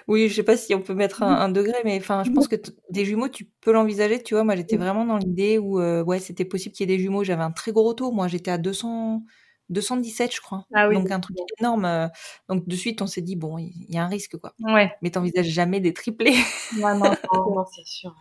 Oui, 0.08 0.28
je 0.28 0.36
sais 0.36 0.44
pas 0.44 0.58
si 0.58 0.76
on 0.76 0.82
peut 0.82 0.94
mettre 0.94 1.24
un, 1.24 1.50
degré, 1.50 1.78
mais 1.84 1.98
enfin, 1.98 2.24
je 2.24 2.32
pense 2.32 2.48
que 2.48 2.56
des 2.90 3.06
jumeaux, 3.06 3.30
tu 3.30 3.46
peux 3.62 3.72
l'envisager. 3.72 4.22
Tu 4.22 4.34
vois, 4.34 4.44
moi, 4.44 4.56
j'étais 4.56 4.78
vraiment 4.78 5.06
dans 5.06 5.18
l'idée 5.18 5.58
où, 5.58 5.80
euh, 5.80 6.04
ouais, 6.04 6.20
c'était 6.20 6.46
possible 6.46 6.76
qu'il 6.76 6.90
y 6.90 6.94
ait 6.94 6.98
des 6.98 7.02
jumeaux. 7.02 7.24
J'avais 7.24 7.44
un 7.44 7.52
très 7.52 7.72
gros 7.72 7.94
taux. 7.94 8.12
Moi, 8.12 8.28
j'étais 8.28 8.52
à 8.52 8.58
200, 8.58 9.24
217, 9.70 10.36
je 10.36 10.42
crois. 10.42 10.66
Ah 10.74 10.90
donc, 10.90 11.10
un 11.10 11.20
truc 11.20 11.38
énorme. 11.60 11.86
Euh, 11.86 12.08
donc, 12.50 12.68
de 12.68 12.76
suite, 12.76 13.02
on 13.02 13.08
s'est 13.08 13.22
dit, 13.22 13.36
bon, 13.36 13.58
il 13.58 13.86
y 13.90 13.98
a 13.98 14.04
un 14.04 14.08
risque, 14.08 14.38
quoi. 14.38 14.54
Ouais. 14.60 14.92
Mais 15.02 15.10
t'envisages 15.12 15.48
jamais 15.48 15.80
des 15.80 15.94
triplés. 15.94 16.36
non, 16.78 17.00
non, 17.34 17.66
c'est 17.74 17.86
sûr. 17.86 18.16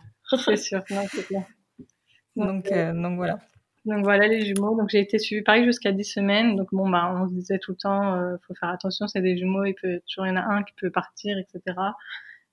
C'est 0.45 0.57
sûr, 0.57 0.81
non, 0.89 1.05
c'est 1.11 1.27
clair. 1.27 1.43
Donc, 2.35 2.71
euh, 2.71 2.93
donc 2.93 3.17
voilà. 3.17 3.39
Donc 3.85 4.03
voilà 4.03 4.27
les 4.27 4.45
jumeaux. 4.45 4.75
Donc 4.77 4.89
j'ai 4.89 4.99
été 4.99 5.17
suivie 5.17 5.41
pareil 5.41 5.65
jusqu'à 5.65 5.91
10 5.91 6.03
semaines. 6.03 6.55
Donc 6.55 6.69
bon 6.71 6.87
bah 6.89 7.13
on 7.15 7.27
se 7.27 7.33
disait 7.33 7.59
tout 7.59 7.71
le 7.71 7.77
temps, 7.77 8.15
euh, 8.15 8.37
faut 8.47 8.53
faire 8.53 8.69
attention, 8.69 9.07
c'est 9.07 9.21
des 9.21 9.37
jumeaux, 9.37 9.65
il 9.65 9.73
peut 9.73 10.01
toujours 10.07 10.27
y 10.27 10.29
en 10.29 10.35
a 10.35 10.41
un 10.41 10.63
qui 10.63 10.73
peut 10.79 10.91
partir, 10.91 11.37
etc. 11.37 11.77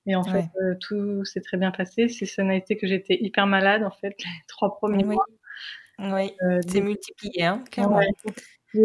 Et 0.07 0.17
en 0.17 0.25
fait 0.25 0.47
euh, 0.63 0.75
tout 0.81 1.25
s'est 1.25 1.43
très 1.43 1.59
bien 1.59 1.71
passé. 1.71 2.09
Si 2.09 2.27
ça 2.27 2.43
n'a 2.43 2.57
été 2.57 2.77
que 2.77 2.87
j'étais 2.87 3.19
hyper 3.21 3.47
malade 3.47 3.83
en 3.83 3.91
fait 3.91 4.15
les 4.25 4.47
trois 4.47 4.77
premiers 4.77 5.05
oui. 5.05 5.15
mois. 5.15 5.27
Oui, 6.01 6.33
euh, 6.43 6.61
c'est 6.69 6.81
multiplié 6.81 7.43
hein, 7.43 7.65
clairement. 7.73 7.99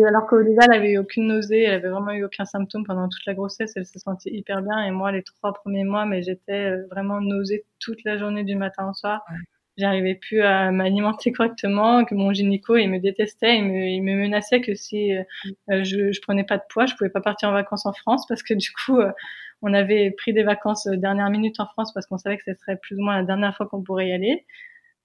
alors 0.08 0.26
qu'Olivia, 0.26 0.64
elle 0.66 0.74
avait 0.74 0.94
eu 0.94 0.98
aucune 0.98 1.28
nausée, 1.28 1.62
elle 1.62 1.76
avait 1.76 1.90
vraiment 1.90 2.12
eu 2.12 2.24
aucun 2.24 2.44
symptôme 2.44 2.84
pendant 2.86 3.08
toute 3.08 3.24
la 3.28 3.36
grossesse, 3.36 3.74
elle 3.76 3.86
se 3.86 4.00
sentait 4.00 4.32
hyper 4.32 4.64
bien. 4.64 4.84
Et 4.84 4.90
moi, 4.90 5.12
les 5.12 5.22
trois 5.22 5.54
premiers 5.54 5.84
mois, 5.84 6.08
mais 6.08 6.24
j'étais 6.24 6.72
euh, 6.72 6.88
vraiment 6.90 7.22
nausée 7.22 7.66
toute 7.80 8.04
la 8.04 8.18
journée 8.18 8.44
du 8.44 8.56
matin 8.56 8.90
au 8.90 8.94
soir. 8.96 9.24
Ouais 9.30 9.38
j'arrivais 9.78 10.16
plus 10.16 10.42
à 10.42 10.72
m'alimenter 10.72 11.32
correctement, 11.34 12.06
que 12.06 12.16
mon 12.16 12.34
gynéco 12.34 12.76
il 12.76 12.88
me 12.90 13.00
détestait, 13.00 13.58
il 13.58 13.66
me, 13.66 13.88
il 13.88 14.02
me 14.02 14.16
menaçait 14.16 14.62
que 14.62 14.76
si 14.76 15.14
euh, 15.14 15.24
euh, 15.72 15.84
je, 15.84 16.12
je 16.12 16.22
prenais 16.22 16.44
pas 16.44 16.58
de 16.58 16.64
poids, 16.70 16.86
je 16.86 16.96
pouvais 16.96 17.10
pas 17.10 17.22
partir 17.22 17.50
en 17.50 17.54
vacances 17.54 17.86
en 17.86 17.94
France 17.94 18.26
parce 18.28 18.44
que 18.44 18.54
du 18.54 18.70
coup 18.72 19.00
euh, 19.00 19.12
on 19.62 19.74
avait 19.74 20.12
pris 20.12 20.34
des 20.34 20.44
vacances 20.44 20.88
dernière 20.88 21.30
minute 21.30 21.60
en 21.60 21.68
France 21.68 21.94
parce 21.94 22.06
qu'on 22.06 22.18
savait 22.18 22.38
que 22.38 22.44
ce 22.46 22.54
serait 22.54 22.78
plus 22.78 22.98
ou 22.98 23.04
moins 23.04 23.18
la 23.18 23.24
dernière 23.24 23.56
fois 23.56 23.66
qu'on 23.68 23.82
pourrait 23.82 24.10
y 24.10 24.12
aller. 24.12 24.46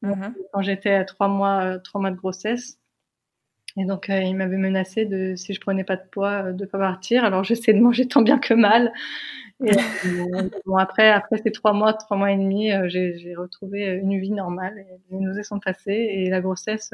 Mm-hmm. 0.02 0.34
Quand 0.52 0.62
j'étais 0.62 0.92
à 0.92 1.04
trois 1.04 1.28
mois, 1.28 1.78
trois 1.78 2.00
mois 2.00 2.10
de 2.10 2.16
grossesse. 2.16 2.78
Et 3.78 3.84
donc, 3.84 4.08
il 4.08 4.34
m'avait 4.34 4.56
menacé 4.56 5.04
de, 5.04 5.34
si 5.36 5.54
je 5.54 5.60
prenais 5.60 5.84
pas 5.84 5.96
de 5.96 6.04
poids, 6.10 6.52
de 6.52 6.64
pas 6.64 6.78
partir. 6.78 7.24
Alors, 7.24 7.44
j'essaie 7.44 7.72
de 7.72 7.80
manger 7.80 8.08
tant 8.08 8.22
bien 8.22 8.38
que 8.38 8.54
mal. 8.54 8.92
Et 9.64 9.72
euh, 10.06 10.48
bon, 10.66 10.76
après, 10.76 11.10
après 11.10 11.38
ces 11.38 11.50
trois 11.50 11.72
mois, 11.72 11.92
trois 11.92 12.16
mois 12.16 12.30
et 12.30 12.36
demi, 12.36 12.72
euh, 12.72 12.88
j'ai 12.88 13.34
retrouvé 13.34 13.88
euh, 13.88 14.00
une 14.00 14.18
vie 14.20 14.30
normale. 14.30 14.84
les 15.10 15.18
nausées 15.18 15.42
sont 15.42 15.58
passées 15.58 16.08
et 16.12 16.30
la 16.30 16.40
grossesse 16.40 16.90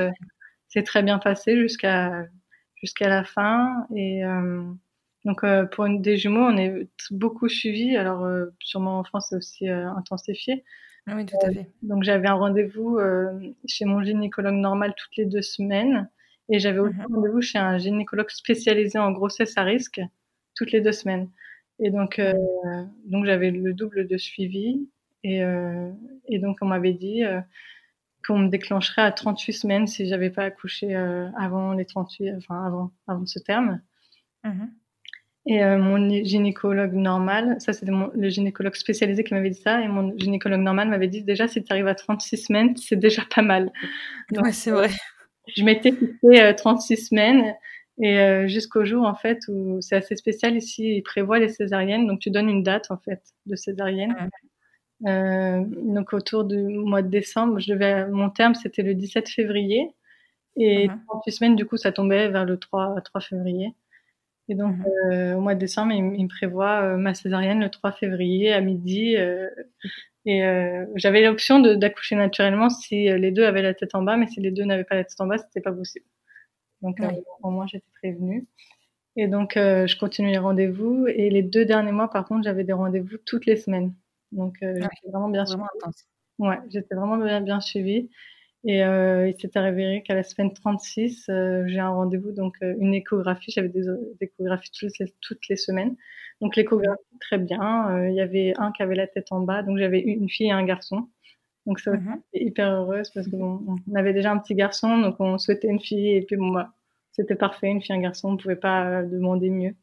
s'est 0.69 0.83
très 0.83 1.03
bien 1.03 1.19
passée 1.19 1.59
jusqu'à 1.59 2.27
jusqu'à 2.77 3.09
la 3.09 3.25
fin. 3.25 3.87
Et 3.95 4.23
donc 5.25 5.45
pour 5.73 5.87
une, 5.87 6.03
des 6.03 6.17
jumeaux, 6.17 6.47
on 6.47 6.57
est 6.57 6.89
beaucoup 7.11 7.49
suivi. 7.49 7.97
Alors 7.97 8.27
sûrement 8.61 8.99
en 8.99 9.05
France, 9.05 9.27
c'est 9.31 9.37
aussi 9.37 9.69
intensifié. 9.69 10.65
Ah 11.07 11.17
oui, 11.17 11.27
tout 11.27 11.37
à 11.43 11.51
fait. 11.51 11.71
donc 11.83 12.03
j'avais 12.03 12.29
un 12.29 12.35
rendez-vous 12.35 12.99
chez 13.67 13.85
mon 13.85 14.03
gynécologue 14.03 14.55
normal 14.55 14.95
toutes 14.97 15.17
les 15.17 15.27
deux 15.27 15.43
semaines. 15.43 16.09
Et 16.51 16.59
j'avais 16.59 16.79
aussi 16.79 16.97
mhm. 16.97 17.07
rendez-vous 17.15 17.41
chez 17.41 17.59
un 17.59 17.79
gynécologue 17.79 18.31
spécialisé 18.31 18.99
en 18.99 19.13
grossesse 19.13 19.57
à 19.57 19.63
risque 19.63 20.01
toutes 20.55 20.73
les 20.73 20.81
deux 20.81 20.93
semaines. 20.93 21.29
Et 21.81 21.91
donc, 21.91 22.19
euh, 22.19 22.33
donc 23.07 23.25
j'avais 23.25 23.51
le 23.51 23.73
double 23.75 24.07
de 24.07 24.17
suivi. 24.17 24.89
Et, 25.23 25.43
euh, 25.43 25.91
et 26.29 26.39
donc, 26.39 26.59
on 26.61 26.67
m'avait 26.67 26.93
dit 26.93 27.25
euh, 27.25 27.41
qu'on 28.27 28.39
me 28.39 28.49
déclencherait 28.49 29.03
à 29.03 29.13
38 29.13 29.53
semaines 29.53 29.87
si 29.87 30.07
j'avais 30.07 30.31
pas 30.31 30.45
accouché 30.45 30.95
avant 30.95 31.73
les 31.73 31.85
38, 31.85 32.35
enfin 32.37 32.65
avant, 32.65 32.93
avant 33.07 33.27
ce 33.27 33.39
terme. 33.39 33.81
Mmh. 34.45 34.67
Et 35.47 35.63
mon 35.63 36.09
gynécologue 36.25 36.95
normal, 36.95 37.57
ça 37.59 37.75
c'était 37.75 37.93
le 37.93 38.29
gynécologue 38.31 38.75
spécialisé 38.77 39.25
qui 39.25 39.35
m'avait 39.35 39.51
dit 39.51 39.61
ça, 39.61 39.83
et 39.83 39.89
mon 39.89 40.17
gynécologue 40.17 40.61
normal 40.61 40.89
m'avait 40.89 41.09
dit 41.09 41.23
déjà 41.23 41.49
si 41.49 41.63
tu 41.63 41.71
arrives 41.71 41.87
à 41.87 41.95
36 41.95 42.39
semaines, 42.39 42.77
c'est 42.79 42.97
déjà 42.97 43.23
pas 43.35 43.43
mal. 43.43 43.71
Donc, 44.33 44.47
ouais, 44.47 44.53
c'est 44.53 44.71
vrai. 44.71 44.89
Je 45.47 45.63
m'étais 45.65 45.93
fixé 45.93 46.55
36 46.57 47.09
semaines 47.09 47.55
et 48.03 48.19
euh, 48.19 48.49
jusqu'au 48.49 48.85
jour 48.85 49.05
en 49.05 49.15
fait 49.15 49.39
où 49.49 49.81
c'est 49.81 49.97
assez 49.97 50.17
spécial 50.17 50.57
ici, 50.57 50.97
ils 50.97 51.03
prévoient 51.03 51.39
les 51.39 51.49
césariennes, 51.49 52.07
donc 52.07 52.19
tu 52.19 52.31
donnes 52.31 52.49
une 52.49 52.63
date 52.63 52.91
en 52.91 52.97
fait 52.97 53.23
de 53.47 53.55
césarienne. 53.55 54.15
Euh, 55.07 55.63
donc 55.83 56.13
autour 56.13 56.45
du 56.45 56.57
mois 56.57 57.03
de 57.03 57.09
décembre, 57.09 57.61
je 57.61 57.73
devais, 57.73 58.09
mon 58.09 58.31
terme 58.31 58.55
c'était 58.55 58.83
le 58.83 58.95
17 58.95 59.29
février 59.29 59.91
et 60.57 60.89
38 61.09 61.33
semaines 61.33 61.57
du 61.57 61.67
coup 61.67 61.77
ça 61.77 61.93
tombait 61.93 62.29
vers 62.29 62.45
le 62.45 62.59
3, 62.59 63.01
3 63.03 63.21
février. 63.21 63.75
Et 64.49 64.55
donc, 64.55 64.77
mmh 64.77 64.85
au 65.37 65.41
mois 65.41 65.55
de 65.55 65.61
décembre, 65.61 65.93
il, 65.93 66.03
me 66.03 66.29
prévoit 66.29 66.97
ma 66.99 67.15
césarienne 67.15 67.61
le 67.61 67.71
3 67.71 67.93
février 67.93 68.53
à 68.53 68.61
midi. 68.61 69.17
Et 70.27 70.41
j'avais 70.97 71.23
l'option 71.23 71.61
d'accoucher 71.61 72.17
naturellement 72.17 72.71
si 72.71 73.05
les 73.05 73.31
deux 73.31 73.45
avaient 73.45 73.63
la 73.63 73.75
tête 73.75 73.95
en 73.95 74.03
bas, 74.03 74.17
mais 74.17 74.27
si 74.27 74.41
les 74.41 74.51
deux 74.51 74.65
n'avaient 74.65 74.85
pas 74.85 74.95
la 74.95 75.05
tête 75.05 75.21
en 75.21 75.27
bas, 75.27 75.39
c'était 75.39 75.61
pas 75.61 75.73
possible. 75.73 76.07
Donc, 76.83 76.99
au 77.43 77.51
moins, 77.51 77.67
j'étais 77.67 77.91
prévenue. 78.01 78.47
Et 79.17 79.29
donc, 79.29 79.57
euh, 79.57 79.87
je 79.87 79.97
continue 79.99 80.31
les 80.31 80.39
rendez-vous. 80.39 81.07
Et 81.07 81.31
les 81.31 81.43
deux 81.43 81.65
derniers 81.65 81.93
mois, 81.93 82.11
par 82.11 82.27
contre, 82.27 82.45
j'avais 82.45 82.65
des 82.65 82.73
rendez-vous 82.73 83.17
toutes 83.25 83.47
les 83.47 83.57
semaines. 83.57 83.95
Donc, 84.33 84.57
euh, 84.63 84.75
j'étais 84.75 85.11
vraiment 85.11 85.29
bien 85.29 85.47
suivie. 85.47 85.63
Ouais, 86.39 86.59
j'étais 86.69 86.95
vraiment 86.95 87.17
bien, 87.17 87.41
bien 87.41 87.61
suivie. 87.61 88.11
Et 88.67 88.83
euh, 88.83 89.29
il 89.29 89.39
s'est 89.39 89.57
avéré 89.59 90.03
qu'à 90.03 90.15
la 90.15 90.23
semaine 90.23 90.53
36, 90.53 91.27
euh, 91.29 91.65
j'ai 91.67 91.81
un 91.81 91.91
rendez-vous, 91.91 92.33
donc 92.33 92.57
euh, 92.63 92.75
une 92.79 92.95
échographie. 92.95 93.51
J'avais 93.51 93.69
des, 93.69 93.83
des, 93.83 94.27
échographies 94.27 94.71
toutes 94.73 94.99
les, 94.99 95.15
toutes 95.21 95.49
les 95.49 95.57
semaines. 95.57 95.97
Donc 96.41 96.57
l'échographie, 96.57 97.03
très 97.21 97.39
bien. 97.39 98.09
Il 98.09 98.15
y 98.15 98.21
avait 98.21 98.55
un 98.57 98.73
qui 98.73 98.83
avait 98.83 98.95
la 98.95 99.07
tête 99.07 99.29
en 99.31 99.41
bas, 99.41 99.63
donc 99.63 99.79
j'avais 99.79 100.01
une 100.01 100.29
fille 100.29 100.47
et 100.47 100.53
un 100.53 100.65
garçon. 100.65 101.09
Donc 101.67 101.81
ça, 101.81 101.93
mmh 101.93 102.21
hyper 102.35 102.71
heureuse 102.73 103.11
parce 103.11 103.27
que 103.27 103.37
bon, 103.37 103.65
on 103.91 103.95
avait 103.95 104.13
déjà 104.13 104.33
un 104.33 104.39
petit 104.39 104.55
garçon, 104.55 104.99
donc 104.99 105.17
on 105.21 105.39
souhaitait 105.39 105.69
une 105.69 105.81
fille. 105.81 106.11
Et 106.11 106.23
puis 106.23 106.37
bon, 106.37 106.51
bah, 106.51 106.75
c'était 107.13 107.37
parfait, 107.37 107.69
une 107.69 107.81
fille, 107.83 107.95
un 107.95 108.01
garçon, 108.01 108.29
on 108.29 108.33
ne 108.33 108.39
pouvait 108.39 108.57
pas 108.57 108.87
euh, 108.87 109.03
demander 109.05 109.51
mieux. 109.51 109.75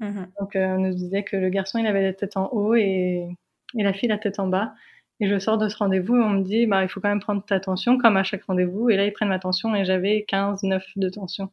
Mhm. 0.00 0.28
Donc 0.40 0.56
euh, 0.56 0.76
on 0.76 0.80
nous 0.80 0.94
disait 0.94 1.22
que 1.22 1.36
le 1.36 1.48
garçon, 1.48 1.78
il 1.78 1.86
avait 1.86 2.02
la 2.02 2.12
tête 2.12 2.36
en 2.36 2.48
haut 2.52 2.74
et, 2.74 3.28
et 3.76 3.82
la 3.82 3.92
fille 3.92 4.08
la 4.08 4.18
tête 4.18 4.38
en 4.38 4.48
bas. 4.48 4.74
Et 5.20 5.28
je 5.28 5.38
sors 5.38 5.58
de 5.58 5.68
ce 5.68 5.76
rendez-vous 5.76 6.16
et 6.16 6.20
on 6.20 6.30
me 6.30 6.42
dit, 6.42 6.66
bah, 6.66 6.82
il 6.82 6.88
faut 6.88 7.00
quand 7.00 7.08
même 7.08 7.20
prendre 7.20 7.42
ta 7.44 7.58
tension, 7.60 7.98
comme 7.98 8.16
à 8.16 8.24
chaque 8.24 8.44
rendez-vous. 8.44 8.90
Et 8.90 8.96
là, 8.96 9.06
ils 9.06 9.12
prennent 9.12 9.28
ma 9.28 9.38
tension 9.38 9.74
et 9.74 9.84
j'avais 9.84 10.24
15, 10.28 10.62
9 10.62 10.84
de 10.96 11.08
tension. 11.08 11.50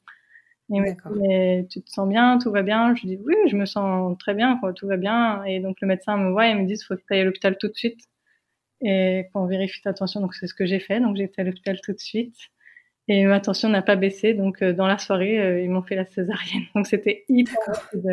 Et 0.74 0.80
mais 0.80 1.68
tu 1.70 1.82
te 1.82 1.90
sens 1.90 2.08
bien, 2.08 2.40
tout 2.40 2.52
va 2.52 2.62
bien? 2.62 2.96
Je 2.96 3.06
dis, 3.06 3.20
oui, 3.24 3.36
je 3.48 3.56
me 3.56 3.66
sens 3.66 4.18
très 4.18 4.34
bien, 4.34 4.58
quoi, 4.60 4.74
tout 4.74 4.88
va 4.88 4.98
bien. 4.98 5.44
Et 5.46 5.60
donc, 5.60 5.78
le 5.82 5.88
médecin 5.88 6.18
me 6.18 6.32
voit 6.32 6.48
et 6.48 6.56
me 6.56 6.66
dit, 6.66 6.74
il 6.74 6.84
faut 6.84 6.96
que 6.96 7.02
tu 7.02 7.14
ailles 7.14 7.22
à 7.22 7.26
l'hôpital 7.26 7.58
tout 7.58 7.68
de 7.68 7.76
suite. 7.76 8.02
Et 8.82 9.28
qu'on 9.34 9.46
vérifie 9.46 9.82
ta 9.82 9.94
tension. 9.94 10.20
Donc, 10.22 10.36
c'est 10.36 10.48
ce 10.48 10.54
que 10.54 10.66
j'ai 10.66 10.80
fait. 10.80 11.00
Donc, 11.00 11.16
j'ai 11.16 11.24
été 11.24 11.42
à 11.42 11.46
l'hôpital 11.46 11.80
tout 11.82 11.94
de 11.94 12.00
suite. 12.00 12.36
Et 13.08 13.26
ma 13.26 13.42
tension 13.42 13.68
n'a 13.70 13.82
pas 13.82 13.96
baissé, 13.98 14.34
donc 14.34 14.62
euh, 14.62 14.72
dans 14.72 14.88
la 14.88 14.98
soirée, 14.98 15.40
euh, 15.40 15.62
ils 15.62 15.70
m'ont 15.70 15.82
fait 15.82 15.96
la 15.96 16.06
césarienne. 16.06 16.64
Donc 16.76 16.88
c'était 16.88 17.26
hyper 17.28 17.58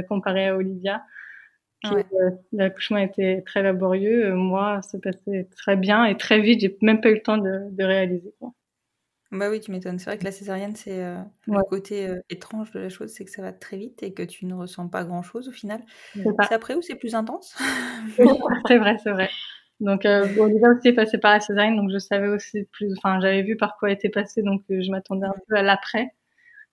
comparé 0.09 0.49
à 0.49 0.57
Olivia. 0.57 1.05
Ouais. 1.85 2.05
Euh, 2.13 2.31
l'accouchement 2.53 2.99
était 2.99 3.43
très 3.47 3.63
laborieux. 3.63 4.35
moi, 4.35 4.83
ça 4.83 4.99
passait 4.99 5.49
très 5.57 5.77
bien 5.77 6.05
et 6.05 6.17
très 6.17 6.41
vite. 6.41 6.61
J'ai 6.61 6.77
même 6.83 7.01
pas 7.01 7.11
eu 7.11 7.15
le 7.15 7.23
temps 7.23 7.39
de, 7.39 7.71
de 7.71 7.85
réaliser. 7.85 8.35
Quoi. 8.39 8.53
Bah 9.33 9.49
oui, 9.49 9.61
tu 9.61 9.71
m'étonnes. 9.71 9.99
C'est 9.99 10.11
vrai 10.11 10.19
que 10.19 10.25
la 10.25 10.33
césarienne, 10.33 10.75
c'est 10.75 10.99
le 11.47 11.63
côté 11.69 12.09
étrange 12.29 12.73
de 12.73 12.81
la 12.81 12.89
chose, 12.89 13.11
c'est 13.11 13.25
que 13.25 13.31
ça 13.31 13.43
va 13.43 13.53
très 13.53 13.77
vite 13.77 14.03
et 14.03 14.13
que 14.13 14.25
tu 14.25 14.45
ne 14.45 14.55
ressens 14.55 14.89
pas 14.89 15.05
grand-chose 15.05 15.49
au 15.49 15.53
final. 15.53 15.81
C'est 16.15 16.53
après 16.53 16.75
ou 16.75 16.83
c'est 16.83 16.97
plus 16.97 17.15
intense? 17.15 17.57
C'est 18.67 18.79
vrai, 18.79 18.97
c'est 19.03 19.13
vrai. 19.13 19.31
Donc, 19.81 20.05
euh, 20.05 20.27
Olivia 20.39 20.69
aussi 20.71 20.93
passé 20.93 21.19
par 21.19 21.33
la 21.33 21.41
césarienne, 21.41 21.77
donc 21.77 21.91
je 21.91 21.99
savais 21.99 22.29
aussi 22.29 22.65
plus. 22.73 22.93
Enfin, 22.99 23.19
j'avais 23.21 23.43
vu 23.43 23.57
par 23.57 23.77
quoi 23.79 23.91
était 23.91 24.11
passé, 24.11 24.43
donc 24.43 24.63
euh, 24.71 24.83
je 24.83 24.91
m'attendais 24.91 25.27
un 25.27 25.35
peu 25.49 25.57
à 25.57 25.63
l'après. 25.63 26.13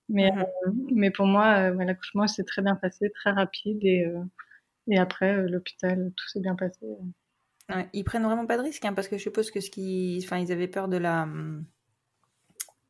Mais, 0.09 0.31
euh, 0.31 0.71
mais 0.93 1.11
pour 1.11 1.25
moi, 1.27 1.71
euh, 1.71 1.83
l'accouchement 1.85 2.27
s'est 2.27 2.43
très 2.45 2.61
bien 2.61 2.75
passé, 2.75 3.09
très 3.11 3.31
rapide, 3.31 3.79
et, 3.83 4.05
euh, 4.05 4.21
et 4.87 4.97
après 4.97 5.47
l'hôpital, 5.47 6.11
tout 6.15 6.27
s'est 6.27 6.39
bien 6.39 6.55
passé. 6.55 6.85
Ouais, 7.69 7.89
ils 7.93 8.03
prennent 8.03 8.23
vraiment 8.23 8.45
pas 8.45 8.57
de 8.57 8.63
risque, 8.63 8.85
hein, 8.85 8.93
parce 8.93 9.07
que 9.07 9.17
je 9.17 9.23
suppose 9.23 9.51
que 9.51 9.59
ce 9.59 9.69
qui, 9.69 10.21
enfin, 10.23 10.37
ils 10.37 10.51
avaient 10.51 10.67
peur 10.67 10.87
de 10.87 10.97
la. 10.97 11.23
Hum, 11.23 11.65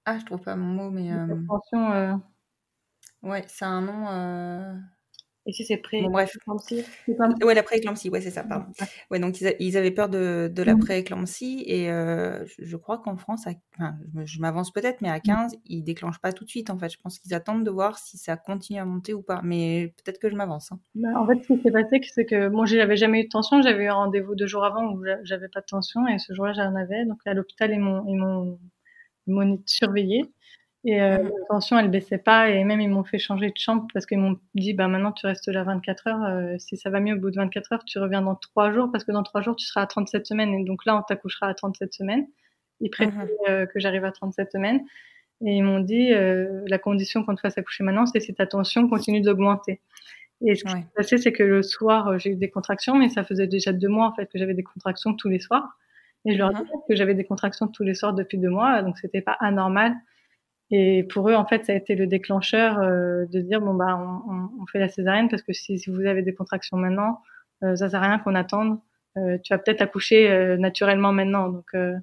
ah, 0.05 0.19
je 0.19 0.25
trouve 0.25 0.41
pas 0.41 0.55
mon 0.55 0.65
mot, 0.67 0.89
mais. 0.91 1.11
Attention. 1.11 2.21
Ouais, 3.23 3.43
c'est 3.47 3.65
un 3.65 3.81
nom. 3.81 4.79
Et 5.47 5.53
si 5.53 5.63
c'est 5.63 5.77
pré 5.77 6.01
bon, 6.01 6.09
bref. 6.09 6.37
Ouais, 7.41 7.53
la 7.53 7.63
pré-éclampsie, 7.63 8.09
ouais, 8.09 8.19
c'est 8.19 8.31
ça, 8.31 8.43
pardon. 8.43 8.65
Ouais, 9.09 9.19
donc 9.19 9.39
ils, 9.39 9.77
avaient 9.77 9.91
peur 9.91 10.09
de, 10.09 10.51
de 10.53 10.61
la 10.61 10.75
mmh. 10.75 10.79
pré-éclampsie 10.79 11.63
et 11.65 11.89
euh, 11.89 12.43
je, 12.59 12.75
crois 12.75 12.97
qu'en 12.97 13.15
France, 13.15 13.47
enfin, 13.47 13.95
je 14.25 14.41
m'avance 14.41 14.71
peut-être, 14.71 14.99
mais 15.01 15.09
à 15.09 15.21
15, 15.21 15.53
mmh. 15.53 15.57
ils 15.67 15.83
déclenchent 15.83 16.19
pas 16.19 16.33
tout 16.33 16.43
de 16.43 16.49
suite 16.49 16.69
en 16.69 16.77
fait. 16.77 16.89
Je 16.89 16.97
pense 17.01 17.17
qu'ils 17.17 17.33
attendent 17.33 17.63
de 17.63 17.71
voir 17.71 17.97
si 17.97 18.17
ça 18.17 18.35
continue 18.35 18.79
à 18.79 18.85
monter 18.85 19.13
ou 19.13 19.21
pas, 19.21 19.39
mais 19.41 19.93
peut-être 20.03 20.19
que 20.19 20.29
je 20.29 20.35
m'avance. 20.35 20.73
Hein. 20.73 20.79
Bah, 20.95 21.09
en 21.15 21.25
fait, 21.25 21.41
ce 21.41 21.53
qui 21.53 21.61
s'est 21.61 21.71
passé, 21.71 22.01
c'est 22.13 22.25
que 22.25 22.49
moi, 22.49 22.65
j'avais 22.65 22.97
jamais 22.97 23.21
eu 23.21 23.23
de 23.23 23.29
tension. 23.29 23.61
J'avais 23.61 23.85
eu 23.85 23.87
un 23.87 23.93
rendez-vous 23.93 24.35
deux 24.35 24.47
jours 24.47 24.65
avant 24.65 24.91
où 24.91 25.01
j'avais 25.23 25.47
pas 25.47 25.61
de 25.61 25.65
tension 25.65 26.05
et 26.07 26.19
ce 26.19 26.33
jour-là, 26.33 26.51
j'en 26.51 26.75
avais. 26.75 27.05
Donc 27.05 27.19
à 27.25 27.33
l'hôpital, 27.33 27.71
ils 27.71 27.79
m'ont 27.79 29.59
surveillé. 29.65 30.25
Et 30.87 31.01
euh, 31.01 31.17
la 31.17 31.45
tension, 31.49 31.77
elle 31.77 31.91
baissait 31.91 32.17
pas. 32.17 32.49
Et 32.49 32.63
même, 32.63 32.79
ils 32.79 32.87
m'ont 32.87 33.03
fait 33.03 33.19
changer 33.19 33.49
de 33.49 33.57
chambre 33.57 33.85
parce 33.93 34.05
qu'ils 34.05 34.19
m'ont 34.19 34.39
dit, 34.55 34.73
bah, 34.73 34.87
maintenant, 34.87 35.11
tu 35.11 35.25
restes 35.25 35.49
là 35.49 35.63
24 35.65 36.07
heures. 36.07 36.23
Euh, 36.23 36.55
si 36.59 36.77
ça 36.77 36.89
va 36.89 37.01
mieux 37.01 37.13
au 37.13 37.19
bout 37.19 37.29
de 37.29 37.35
24 37.35 37.73
heures, 37.73 37.83
tu 37.83 37.99
reviens 37.99 38.21
dans 38.21 38.35
3 38.35 38.71
jours 38.71 38.89
parce 38.89 39.03
que 39.03 39.11
dans 39.11 39.21
3 39.21 39.41
jours, 39.41 39.57
tu 39.57 39.65
seras 39.65 39.81
à 39.81 39.85
37 39.85 40.25
semaines. 40.25 40.53
Et 40.53 40.63
donc 40.63 40.85
là, 40.85 40.97
on 40.97 41.01
t'accouchera 41.01 41.47
à 41.47 41.53
37 41.53 41.93
semaines. 41.93 42.25
Ils 42.79 42.89
préfèrent 42.89 43.27
euh, 43.49 43.65
que 43.65 43.81
j'arrive 43.81 44.05
à 44.05 44.13
37 44.13 44.53
semaines. 44.53 44.79
Et 45.45 45.57
ils 45.57 45.61
m'ont 45.61 45.81
dit, 45.81 46.13
euh, 46.13 46.63
la 46.67 46.77
condition 46.77 47.25
qu'on 47.25 47.35
te 47.35 47.41
fasse 47.41 47.57
accoucher 47.57 47.83
maintenant, 47.83 48.05
c'est 48.05 48.21
si 48.21 48.33
ta 48.33 48.47
tension 48.47 48.87
continue 48.87 49.19
d'augmenter. 49.19 49.81
Et 50.39 50.55
ce 50.55 50.63
qui 50.63 50.71
s'est 50.71 50.87
passé, 50.95 51.17
c'est 51.17 51.33
que 51.33 51.43
le 51.43 51.63
soir, 51.63 52.17
j'ai 52.17 52.29
eu 52.29 52.35
des 52.37 52.49
contractions, 52.49 52.95
mais 52.95 53.09
ça 53.09 53.25
faisait 53.25 53.47
déjà 53.47 53.73
deux 53.73 53.89
mois, 53.89 54.07
en 54.07 54.13
fait, 54.13 54.27
que 54.27 54.39
j'avais 54.39 54.53
des 54.53 54.63
contractions 54.63 55.13
tous 55.13 55.27
les 55.27 55.39
soirs. 55.39 55.77
Et 56.23 56.31
je 56.31 56.37
leur 56.37 56.51
disais 56.53 56.63
que 56.87 56.95
j'avais 56.95 57.13
des 57.13 57.25
contractions 57.25 57.67
tous 57.67 57.83
les 57.83 57.93
soirs 57.93 58.13
depuis 58.13 58.37
deux 58.37 58.49
mois, 58.49 58.81
donc 58.83 58.97
c'était 58.99 59.21
pas 59.21 59.35
anormal 59.41 59.93
et 60.69 61.03
pour 61.03 61.29
eux, 61.29 61.33
en 61.33 61.45
fait, 61.45 61.65
ça 61.65 61.71
a 61.73 61.75
été 61.75 61.95
le 61.95 62.07
déclencheur 62.07 62.79
euh, 62.79 63.25
de 63.27 63.39
dire 63.39 63.61
bon 63.61 63.73
bah 63.73 63.97
on, 63.97 64.49
on, 64.61 64.65
fait 64.67 64.79
la 64.79 64.89
césarienne 64.89 65.29
parce 65.29 65.41
que 65.41 65.53
si, 65.53 65.79
si 65.79 65.89
vous 65.89 66.05
avez 66.05 66.23
des 66.23 66.33
contractions 66.33 66.77
maintenant, 66.77 67.21
euh, 67.63 67.75
ça 67.75 67.89
sert 67.89 68.03
à 68.03 68.07
rien 68.07 68.19
qu'on 68.19 68.35
attende. 68.35 68.79
Euh, 69.17 69.37
tu 69.43 69.53
vas 69.53 69.57
peut-être 69.57 69.81
accoucher 69.81 70.29
euh, 70.29 70.57
naturellement 70.57 71.11
maintenant, 71.11 71.49
donc 71.49 71.65
euh, 71.73 71.95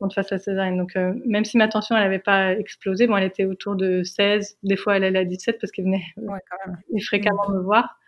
qu'on 0.00 0.08
te 0.08 0.14
fasse 0.14 0.30
la 0.30 0.38
césarienne. 0.38 0.76
Donc 0.76 0.94
même 1.26 1.44
si 1.44 1.56
ma 1.56 1.68
tension 1.68 1.96
elle 1.96 2.02
avait 2.02 2.18
pas 2.18 2.52
explosé, 2.52 3.06
bon 3.06 3.16
elle 3.16 3.24
était 3.24 3.44
autour 3.44 3.76
de 3.76 4.02
16, 4.02 4.58
des 4.62 4.76
fois 4.76 4.96
elle 4.96 5.04
allait 5.04 5.20
à 5.20 5.24
17 5.24 5.58
parce 5.60 5.70
qu'elle 5.70 5.84
venait 5.84 6.04
ouais, 6.16 6.40
quand 6.50 6.56
même. 6.66 6.78
fréquemment 7.00 7.48
me 7.50 7.60
voir. 7.60 7.98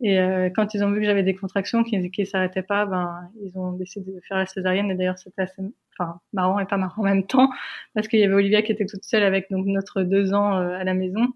Et 0.00 0.20
euh, 0.20 0.48
quand 0.54 0.74
ils 0.74 0.84
ont 0.84 0.92
vu 0.92 1.00
que 1.00 1.06
j'avais 1.06 1.24
des 1.24 1.34
contractions 1.34 1.82
qui 1.82 1.98
ne 1.98 2.24
s'arrêtaient 2.24 2.62
pas, 2.62 2.86
ben 2.86 3.30
ils 3.42 3.58
ont 3.58 3.72
décidé 3.72 4.12
de 4.12 4.20
faire 4.28 4.36
la 4.36 4.46
césarienne. 4.46 4.90
Et 4.90 4.94
d'ailleurs, 4.94 5.18
c'était 5.18 5.42
assez 5.42 5.62
enfin, 5.98 6.20
marrant 6.32 6.60
et 6.60 6.66
pas 6.66 6.76
marrant 6.76 7.02
en 7.02 7.04
même 7.04 7.26
temps, 7.26 7.50
parce 7.94 8.06
qu'il 8.06 8.20
y 8.20 8.24
avait 8.24 8.34
Olivia 8.34 8.62
qui 8.62 8.70
était 8.70 8.86
toute 8.86 9.02
seule 9.02 9.24
avec 9.24 9.50
donc 9.50 9.66
notre 9.66 10.02
deux 10.02 10.34
ans 10.34 10.56
euh, 10.58 10.78
à 10.78 10.84
la 10.84 10.94
maison. 10.94 11.26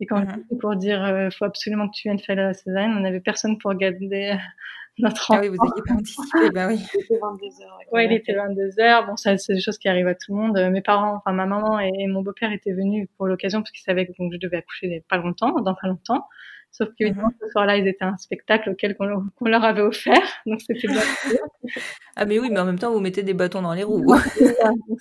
Et 0.00 0.06
quand 0.06 0.20
mm 0.20 0.58
pour 0.60 0.76
dire, 0.76 1.02
euh, 1.02 1.30
faut 1.30 1.44
absolument 1.44 1.88
que 1.88 1.94
tu 1.94 2.08
viennes 2.08 2.18
faire 2.18 2.36
la 2.36 2.52
césarienne, 2.52 2.94
on 2.96 3.00
n'avait 3.00 3.20
personne 3.20 3.56
pour 3.56 3.72
garder 3.74 4.36
notre 4.98 5.30
enfant. 5.30 5.38
Ah 5.38 5.40
oui, 5.40 5.48
vous 5.48 5.56
n'aviez 5.56 5.82
pas 5.86 5.94
anticipé, 5.94 6.50
bah 6.52 6.66
oui. 6.68 6.84
Il 6.94 7.00
était 7.00 7.18
22 7.18 7.46
heures. 7.64 7.78
Ouais, 7.92 8.04
il 8.04 8.12
était 8.12 8.34
22 8.34 8.80
heures. 8.80 9.06
Bon, 9.06 9.16
ça, 9.16 9.38
c'est 9.38 9.54
des 9.54 9.60
choses 9.60 9.78
qui 9.78 9.88
arrivent 9.88 10.08
à 10.08 10.14
tout 10.14 10.34
le 10.34 10.42
monde. 10.42 10.70
Mes 10.70 10.82
parents, 10.82 11.16
enfin, 11.16 11.32
ma 11.32 11.46
maman 11.46 11.78
et, 11.80 12.06
mon 12.08 12.20
beau-père 12.20 12.52
étaient 12.52 12.74
venus 12.74 13.08
pour 13.16 13.26
l'occasion 13.26 13.60
parce 13.60 13.70
qu'ils 13.70 13.84
savaient 13.84 14.06
que 14.06 14.12
donc, 14.18 14.32
je 14.34 14.38
devais 14.38 14.58
accoucher 14.58 15.02
pas 15.08 15.16
longtemps, 15.16 15.52
dans 15.60 15.74
pas 15.74 15.88
longtemps. 15.88 16.26
Sauf 16.72 16.88
que 16.98 17.04
mmh. 17.04 17.30
ce 17.38 17.48
soir-là, 17.50 17.76
ils 17.76 17.86
étaient 17.86 18.04
un 18.04 18.16
spectacle 18.16 18.70
auquel 18.70 18.96
on, 18.98 19.44
leur 19.46 19.62
avait 19.62 19.82
offert. 19.82 20.22
Donc 20.46 20.62
c'était 20.62 20.88
bien. 20.88 21.02
ah 22.16 22.24
mais 22.24 22.38
oui, 22.38 22.48
mais 22.50 22.60
en 22.60 22.64
même 22.64 22.78
temps, 22.78 22.90
vous 22.90 23.00
mettez 23.00 23.22
des 23.22 23.34
bâtons 23.34 23.60
dans 23.60 23.74
les 23.74 23.82
roues. 23.82 24.06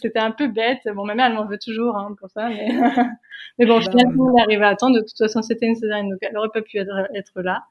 c'était 0.01 0.19
un 0.19 0.31
peu 0.31 0.49
bête. 0.49 0.81
Bon, 0.93 1.05
ma 1.05 1.15
mère, 1.15 1.27
elle 1.27 1.35
m'en 1.35 1.45
veut 1.45 1.57
toujours 1.57 1.97
hein, 1.97 2.13
pour 2.19 2.29
ça. 2.29 2.49
Mais, 2.49 2.67
mais 3.57 3.65
bon, 3.65 3.79
bah, 3.79 3.85
finalement, 3.89 4.25
on 4.25 4.37
est 4.37 4.41
arrivé 4.41 4.63
à 4.65 4.69
attendre. 4.69 4.97
De 4.97 5.01
toute 5.01 5.17
façon, 5.17 5.41
c'était 5.41 5.65
une 5.65 5.75
césarienne, 5.75 6.09
donc 6.09 6.19
elle 6.21 6.33
n'aurait 6.33 6.49
pas 6.53 6.61
pu 6.61 6.77
être, 6.77 7.07
être, 7.15 7.41
là. 7.41 7.63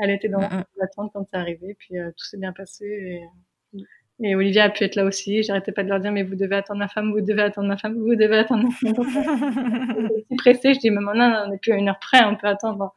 Elle 0.00 0.10
était 0.10 0.28
dans 0.28 0.40
l'attente 0.76 1.10
quand 1.12 1.26
c'est 1.28 1.36
arrivé. 1.36 1.74
Puis 1.80 1.98
euh, 1.98 2.10
tout 2.10 2.24
s'est 2.24 2.38
bien 2.38 2.52
passé. 2.52 2.86
Et... 3.74 3.80
Et 4.20 4.34
Olivia 4.34 4.64
a 4.64 4.70
pu 4.70 4.82
être 4.82 4.96
là 4.96 5.04
aussi. 5.04 5.44
J'arrêtais 5.44 5.70
pas 5.70 5.84
de 5.84 5.88
leur 5.88 6.00
dire, 6.00 6.10
mais 6.10 6.24
vous 6.24 6.34
devez 6.34 6.56
attendre 6.56 6.80
ma 6.80 6.88
femme, 6.88 7.12
vous 7.12 7.20
devez 7.20 7.42
attendre 7.42 7.68
ma 7.68 7.76
femme, 7.76 7.94
vous 7.94 8.16
devez 8.16 8.38
attendre 8.38 8.64
ma 8.64 8.70
femme. 8.70 10.08
pressée, 10.38 10.74
je 10.74 10.80
dis, 10.80 10.90
mais 10.90 11.00
maintenant, 11.00 11.44
on 11.46 11.50
n'est 11.50 11.58
plus 11.58 11.72
à 11.72 11.76
une 11.76 11.88
heure 11.88 12.00
près, 12.00 12.24
on 12.24 12.34
peut 12.34 12.48
attendre. 12.48 12.94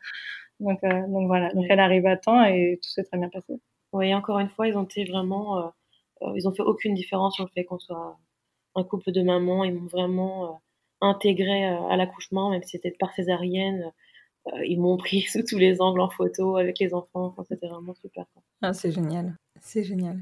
Donc, 0.61 0.79
euh, 0.83 1.07
donc 1.07 1.27
voilà, 1.27 1.51
donc 1.53 1.65
elle 1.69 1.79
arrive 1.79 2.05
à 2.05 2.17
temps 2.17 2.43
et 2.43 2.79
tout 2.81 2.89
s'est 2.89 3.03
très 3.03 3.17
bien 3.17 3.29
passé. 3.29 3.59
Oui, 3.93 4.13
encore 4.13 4.39
une 4.39 4.49
fois, 4.49 4.67
ils 4.67 4.77
ont 4.77 4.83
été 4.83 5.03
vraiment, 5.05 5.57
euh, 5.57 5.67
euh, 6.21 6.33
ils 6.35 6.47
ont 6.47 6.51
fait 6.51 6.63
aucune 6.63 6.93
différence 6.93 7.35
sur 7.35 7.43
le 7.43 7.49
fait 7.49 7.65
qu'on 7.65 7.79
soit 7.79 8.17
un 8.75 8.83
couple 8.83 9.11
de 9.11 9.23
mamans. 9.23 9.63
Ils 9.63 9.73
m'ont 9.73 9.87
vraiment 9.87 10.61
intégré 11.01 11.65
à 11.65 11.97
l'accouchement, 11.97 12.51
même 12.51 12.61
si 12.61 12.69
c'était 12.71 12.91
par 12.91 13.11
césarienne. 13.13 13.91
ils 14.63 14.79
m'ont 14.79 14.97
pris 14.97 15.21
sous 15.31 15.43
tous 15.43 15.57
les 15.57 15.81
angles 15.81 15.99
en 15.99 16.09
photo 16.09 16.57
avec 16.57 16.79
les 16.79 16.93
enfants. 16.93 17.25
Enfin, 17.25 17.43
c'était 17.49 17.67
vraiment 17.67 17.95
super. 17.95 18.25
Ah, 18.61 18.73
c'est 18.73 18.91
génial, 18.91 19.35
c'est 19.59 19.83
génial. 19.83 20.21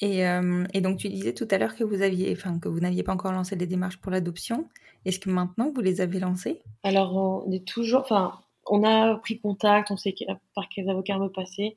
Et, 0.00 0.26
euh, 0.26 0.64
et, 0.74 0.80
donc 0.80 0.98
tu 0.98 1.08
disais 1.08 1.34
tout 1.34 1.46
à 1.50 1.58
l'heure 1.58 1.76
que 1.76 1.84
vous 1.84 2.02
aviez, 2.02 2.32
enfin 2.32 2.58
que 2.58 2.68
vous 2.68 2.80
n'aviez 2.80 3.04
pas 3.04 3.12
encore 3.12 3.32
lancé 3.32 3.54
les 3.54 3.66
démarches 3.66 3.98
pour 3.98 4.10
l'adoption. 4.10 4.68
Est-ce 5.04 5.20
que 5.20 5.30
maintenant 5.30 5.70
vous 5.72 5.80
les 5.80 6.00
avez 6.00 6.18
lancées? 6.18 6.62
Alors 6.82 7.14
on 7.14 7.50
est 7.52 7.66
toujours, 7.66 8.00
enfin 8.00 8.40
on 8.66 8.82
a 8.84 9.16
pris 9.16 9.40
contact, 9.40 9.90
on 9.90 9.96
sait 9.96 10.14
par 10.54 10.68
quels 10.68 10.88
avocats 10.88 11.16
on 11.16 11.20
veut 11.20 11.32
passer. 11.32 11.76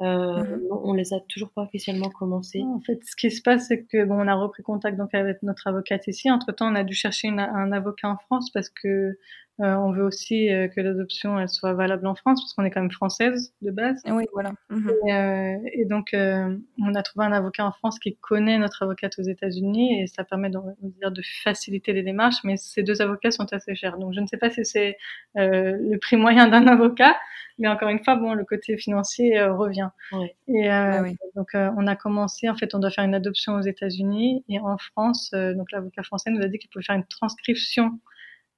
Euh, 0.00 0.44
mhm. 0.44 0.68
On 0.70 0.92
les 0.92 1.12
a 1.12 1.20
toujours 1.20 1.50
pas 1.50 1.62
officiellement 1.62 2.10
commencé. 2.10 2.62
En 2.62 2.80
fait, 2.80 3.00
ce 3.04 3.16
qui 3.16 3.30
se 3.30 3.42
passe, 3.42 3.66
c'est 3.66 3.84
que 3.84 4.04
bon, 4.04 4.14
on 4.14 4.28
a 4.28 4.34
repris 4.34 4.62
contact 4.62 4.96
donc 4.96 5.12
avec 5.14 5.42
notre 5.42 5.66
avocate 5.66 6.06
ici. 6.06 6.30
Entre 6.30 6.52
temps, 6.52 6.70
on 6.70 6.76
a 6.76 6.84
dû 6.84 6.94
chercher 6.94 7.28
une, 7.28 7.40
un 7.40 7.72
avocat 7.72 8.08
en 8.08 8.16
France 8.16 8.50
parce 8.50 8.68
que 8.68 9.18
Euh, 9.60 9.74
on 9.74 9.90
veut 9.90 10.04
aussi 10.04 10.50
euh, 10.50 10.68
que 10.68 10.80
l'adoption 10.80 11.38
elle 11.40 11.48
soit 11.48 11.72
valable 11.72 12.06
en 12.06 12.14
France 12.14 12.40
parce 12.40 12.54
qu'on 12.54 12.64
est 12.64 12.70
quand 12.70 12.80
même 12.80 12.92
française 12.92 13.52
de 13.60 13.72
base. 13.72 14.00
Oui, 14.06 14.24
voilà. 14.32 14.52
Mhm. 14.70 14.92
Et, 15.04 15.12
euh, 15.12 15.56
et, 15.72 15.84
donc 15.84 16.14
on 16.14 16.94
a 16.94 17.02
trouvé 17.02 17.26
un 17.26 17.32
avocat 17.32 17.66
en 17.66 17.72
France 17.72 17.98
qui 17.98 18.16
connaît 18.16 18.58
notre 18.58 18.84
avocate 18.84 19.18
aux 19.18 19.22
États-Unis 19.22 20.00
et 20.00 20.06
ça 20.06 20.22
permet 20.22 20.50
de, 20.50 20.58
dire, 21.00 21.10
de 21.10 21.22
faciliter 21.42 21.92
les 21.92 22.02
démarches. 22.04 22.44
Mais 22.44 22.56
ces 22.56 22.84
deux 22.84 23.02
avocats 23.02 23.32
sont 23.32 23.52
assez 23.52 23.74
chers, 23.74 23.98
donc 23.98 24.14
je 24.14 24.20
ne 24.20 24.26
sais 24.26 24.36
pas 24.36 24.50
si 24.50 24.64
c'est 24.64 24.96
le 25.34 25.96
prix 25.96 26.16
moyen 26.16 26.46
d'un 26.46 26.66
avocat, 26.68 27.16
mais 27.58 27.66
encore 27.66 27.88
une 27.88 28.02
fois, 28.04 28.14
bon, 28.14 28.34
le 28.34 28.44
côté 28.44 28.76
financier 28.76 29.42
revient. 29.42 29.88
Oui. 30.12 30.28
Et 30.46 30.68
ah 30.68 31.02
oui. 31.02 31.16
donc 31.34 31.48
on 31.54 31.86
a 31.88 31.96
commencé, 31.96 32.48
en 32.48 32.56
fait, 32.56 32.74
on 32.76 32.78
doit 32.78 32.90
faire 32.90 33.04
une 33.04 33.14
adoption 33.14 33.54
aux 33.54 33.62
États-Unis 33.62 34.44
et 34.48 34.60
en 34.60 34.78
France, 34.78 35.32
donc 35.32 35.72
l'avocat 35.72 36.04
français 36.04 36.30
nous 36.30 36.42
a 36.42 36.46
dit 36.46 36.58
qu'il 36.58 36.70
pouvait 36.70 36.84
faire 36.84 36.96
une 36.96 37.06
transcription 37.06 37.98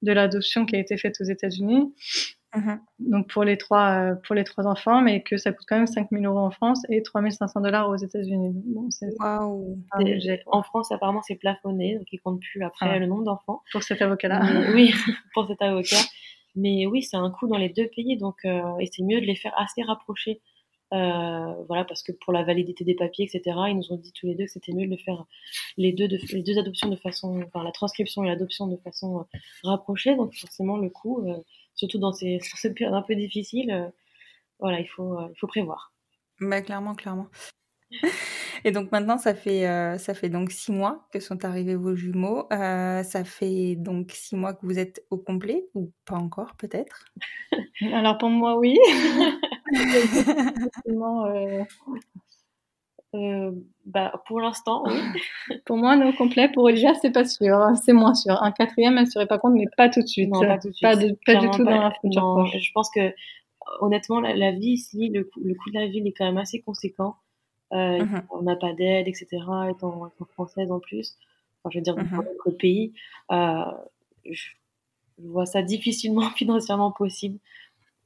de 0.01 0.11
l'adoption 0.11 0.65
qui 0.65 0.75
a 0.75 0.79
été 0.79 0.97
faite 0.97 1.15
aux 1.21 1.25
États-Unis. 1.25 1.93
Mhm. 2.53 2.81
Donc 2.99 3.29
pour 3.29 3.45
les 3.45 3.57
trois 3.57 4.11
euh, 4.11 4.15
pour 4.15 4.35
les 4.35 4.43
trois 4.43 4.67
enfants, 4.67 5.01
mais 5.01 5.23
que 5.23 5.37
ça 5.37 5.53
coûte 5.53 5.65
quand 5.69 5.77
même 5.77 5.87
5000 5.87 6.25
euros 6.25 6.39
en 6.39 6.51
France 6.51 6.83
et 6.89 7.01
3500 7.01 7.61
dollars 7.61 7.89
aux 7.89 7.95
États-Unis. 7.95 8.51
Bon, 8.65 8.89
wow. 9.19 9.77
En 10.47 10.63
France, 10.63 10.91
apparemment, 10.91 11.21
c'est 11.21 11.35
plafonné, 11.35 11.97
donc 11.97 12.07
ils 12.11 12.19
comptent 12.19 12.41
plus 12.41 12.61
après 12.63 12.89
ah. 12.89 12.99
le 12.99 13.05
nombre 13.05 13.23
d'enfants. 13.23 13.61
Pour 13.71 13.83
cet 13.83 14.01
avocat-là. 14.01 14.41
oui, 14.73 14.93
pour 15.33 15.47
cet 15.47 15.61
avocat. 15.61 16.01
Mais 16.55 16.85
oui, 16.85 17.03
c'est 17.03 17.15
un 17.15 17.31
coût 17.31 17.47
dans 17.47 17.57
les 17.57 17.69
deux 17.69 17.87
pays, 17.95 18.17
donc 18.17 18.35
euh, 18.43 18.77
et 18.79 18.89
c'est 18.91 19.03
mieux 19.03 19.21
de 19.21 19.25
les 19.25 19.35
faire 19.35 19.53
assez 19.57 19.81
rapprochés 19.83 20.41
euh, 20.41 20.50
voilà, 20.91 21.85
parce 21.85 22.03
que 22.03 22.11
pour 22.11 22.33
la 22.33 22.43
validité 22.43 22.83
des 22.83 22.95
papiers, 22.95 23.25
etc., 23.25 23.57
ils 23.69 23.77
nous 23.77 23.91
ont 23.91 23.97
dit 23.97 24.11
tous 24.13 24.27
les 24.27 24.35
deux 24.35 24.45
que 24.45 24.51
c'était 24.51 24.73
mieux 24.73 24.87
de 24.87 24.97
faire 24.97 25.25
les 25.77 25.93
deux, 25.93 26.07
de, 26.07 26.17
les 26.33 26.43
deux 26.43 26.57
adoptions 26.57 26.89
de 26.89 26.95
façon, 26.95 27.41
enfin 27.43 27.63
la 27.63 27.71
transcription 27.71 28.23
et 28.23 28.27
l'adoption 28.27 28.67
de 28.67 28.77
façon 28.77 29.19
euh, 29.19 29.23
rapprochée. 29.63 30.15
Donc 30.15 30.33
forcément, 30.35 30.77
le 30.77 30.89
coût, 30.89 31.27
euh, 31.27 31.37
surtout 31.75 31.99
dans 31.99 32.11
ces, 32.11 32.39
sur 32.43 32.57
cette 32.57 32.75
période 32.75 32.95
un 32.95 33.01
peu 33.01 33.15
difficile, 33.15 33.91
voilà, 34.59 34.79
il 34.79 34.87
faut, 34.87 35.19
il 35.29 35.39
faut 35.39 35.47
prévoir. 35.47 35.93
Bah, 36.39 36.61
clairement, 36.61 36.95
clairement. 36.95 37.27
Et 38.63 38.71
donc 38.71 38.91
maintenant, 38.91 39.17
ça 39.17 39.33
fait, 39.33 39.63
ça 39.97 40.13
fait 40.13 40.29
donc 40.29 40.51
six 40.51 40.71
mois 40.71 41.07
que 41.11 41.19
sont 41.19 41.43
arrivés 41.43 41.75
vos 41.75 41.95
jumeaux. 41.95 42.47
ça 42.49 43.23
fait 43.25 43.75
donc 43.75 44.11
six 44.11 44.35
mois 44.35 44.53
que 44.53 44.65
vous 44.65 44.77
êtes 44.77 45.03
au 45.09 45.17
complet, 45.17 45.65
ou 45.73 45.91
pas 46.05 46.15
encore 46.15 46.55
peut-être? 46.57 47.05
Alors 47.93 48.17
pour 48.17 48.29
moi, 48.29 48.57
oui. 48.57 48.77
euh, 50.87 51.63
euh, 53.13 53.51
bah, 53.85 54.21
pour 54.25 54.39
l'instant, 54.39 54.83
oui. 54.85 54.95
pour 55.65 55.77
moi, 55.77 55.95
non 55.95 56.13
complet. 56.13 56.49
Pour 56.49 56.63
Olivia, 56.63 56.93
c'est 56.95 57.11
pas 57.11 57.25
sûr. 57.25 57.55
Hein, 57.55 57.75
c'est 57.75 57.93
moins 57.93 58.13
sûr. 58.13 58.41
Un 58.41 58.51
quatrième, 58.51 58.97
elle 58.97 59.05
ne 59.05 59.09
serait 59.09 59.27
pas 59.27 59.37
compte, 59.37 59.53
mais 59.53 59.65
pas 59.75 59.89
tout 59.89 60.01
de 60.01 60.07
suite. 60.07 60.29
Non, 60.29 60.39
pas 60.39 60.57
tout 60.57 60.69
de 60.69 60.73
suite. 60.73 60.89
Pas, 61.25 61.35
du 61.35 61.49
tout 61.49 61.63
dans 61.63 61.81
la 61.81 61.91
future 61.91 62.45
Je 62.47 62.71
pense 62.73 62.89
que, 62.89 63.13
honnêtement, 63.81 64.21
la, 64.21 64.51
vie 64.51 64.71
ici, 64.71 65.09
le, 65.09 65.29
le, 65.43 65.55
coût 65.55 65.69
de 65.71 65.79
la 65.79 65.87
vie 65.87 65.99
est 66.05 66.13
quand 66.13 66.25
même 66.25 66.37
assez 66.37 66.61
conséquent. 66.61 67.15
Euh. 67.73 68.05
On 68.31 68.41
n'a 68.43 68.55
pas 68.55 68.73
d'aide, 68.73 69.07
etc. 69.07 69.27
Étant, 69.69 70.07
étant, 70.07 70.25
française 70.33 70.71
en 70.71 70.79
plus. 70.79 71.17
Enfin, 71.63 71.71
je 71.71 71.79
veux 71.79 71.83
dire, 71.83 71.95
dans 71.95 72.03
mm 72.03 72.25
notre 72.45 72.57
pays. 72.57 72.93
Euh, 73.31 73.63
je, 74.29 74.49
je 75.21 75.27
vois 75.27 75.45
ça 75.45 75.61
difficilement 75.61 76.29
financièrement 76.35 76.91
possible. 76.91 77.39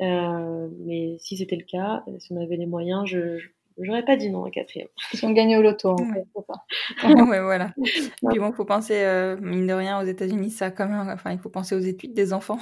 Euh, 0.01 0.67
mais 0.85 1.15
si 1.19 1.38
c'était 1.38 1.55
le 1.55 1.63
cas, 1.63 2.03
si 2.19 2.34
on 2.34 2.41
avait 2.41 2.57
les 2.57 2.65
moyens, 2.65 3.05
je, 3.05 3.39
j'aurais 3.80 4.03
pas 4.03 4.15
dit 4.15 4.30
non 4.30 4.45
à 4.45 4.51
quatrième. 4.51 4.88
Si 5.13 5.23
on 5.26 5.31
gagnait 5.31 5.57
au 5.57 5.61
loto, 5.61 5.89
en 5.89 5.97
ouais. 5.97 6.26
fait. 7.03 7.03
ouais, 7.30 7.41
voilà. 7.41 7.73
Puis 8.27 8.39
bon, 8.39 8.51
faut 8.51 8.65
penser, 8.65 8.95
euh, 8.95 9.38
mine 9.41 9.67
de 9.67 9.73
rien, 9.73 10.01
aux 10.01 10.05
États-Unis, 10.05 10.51
ça 10.51 10.72
quand 10.72 10.88
même, 10.88 11.09
enfin, 11.09 11.31
il 11.31 11.39
faut 11.39 11.49
penser 11.49 11.76
aux 11.76 11.80
études 11.80 12.13
des 12.13 12.34
enfants. 12.34 12.59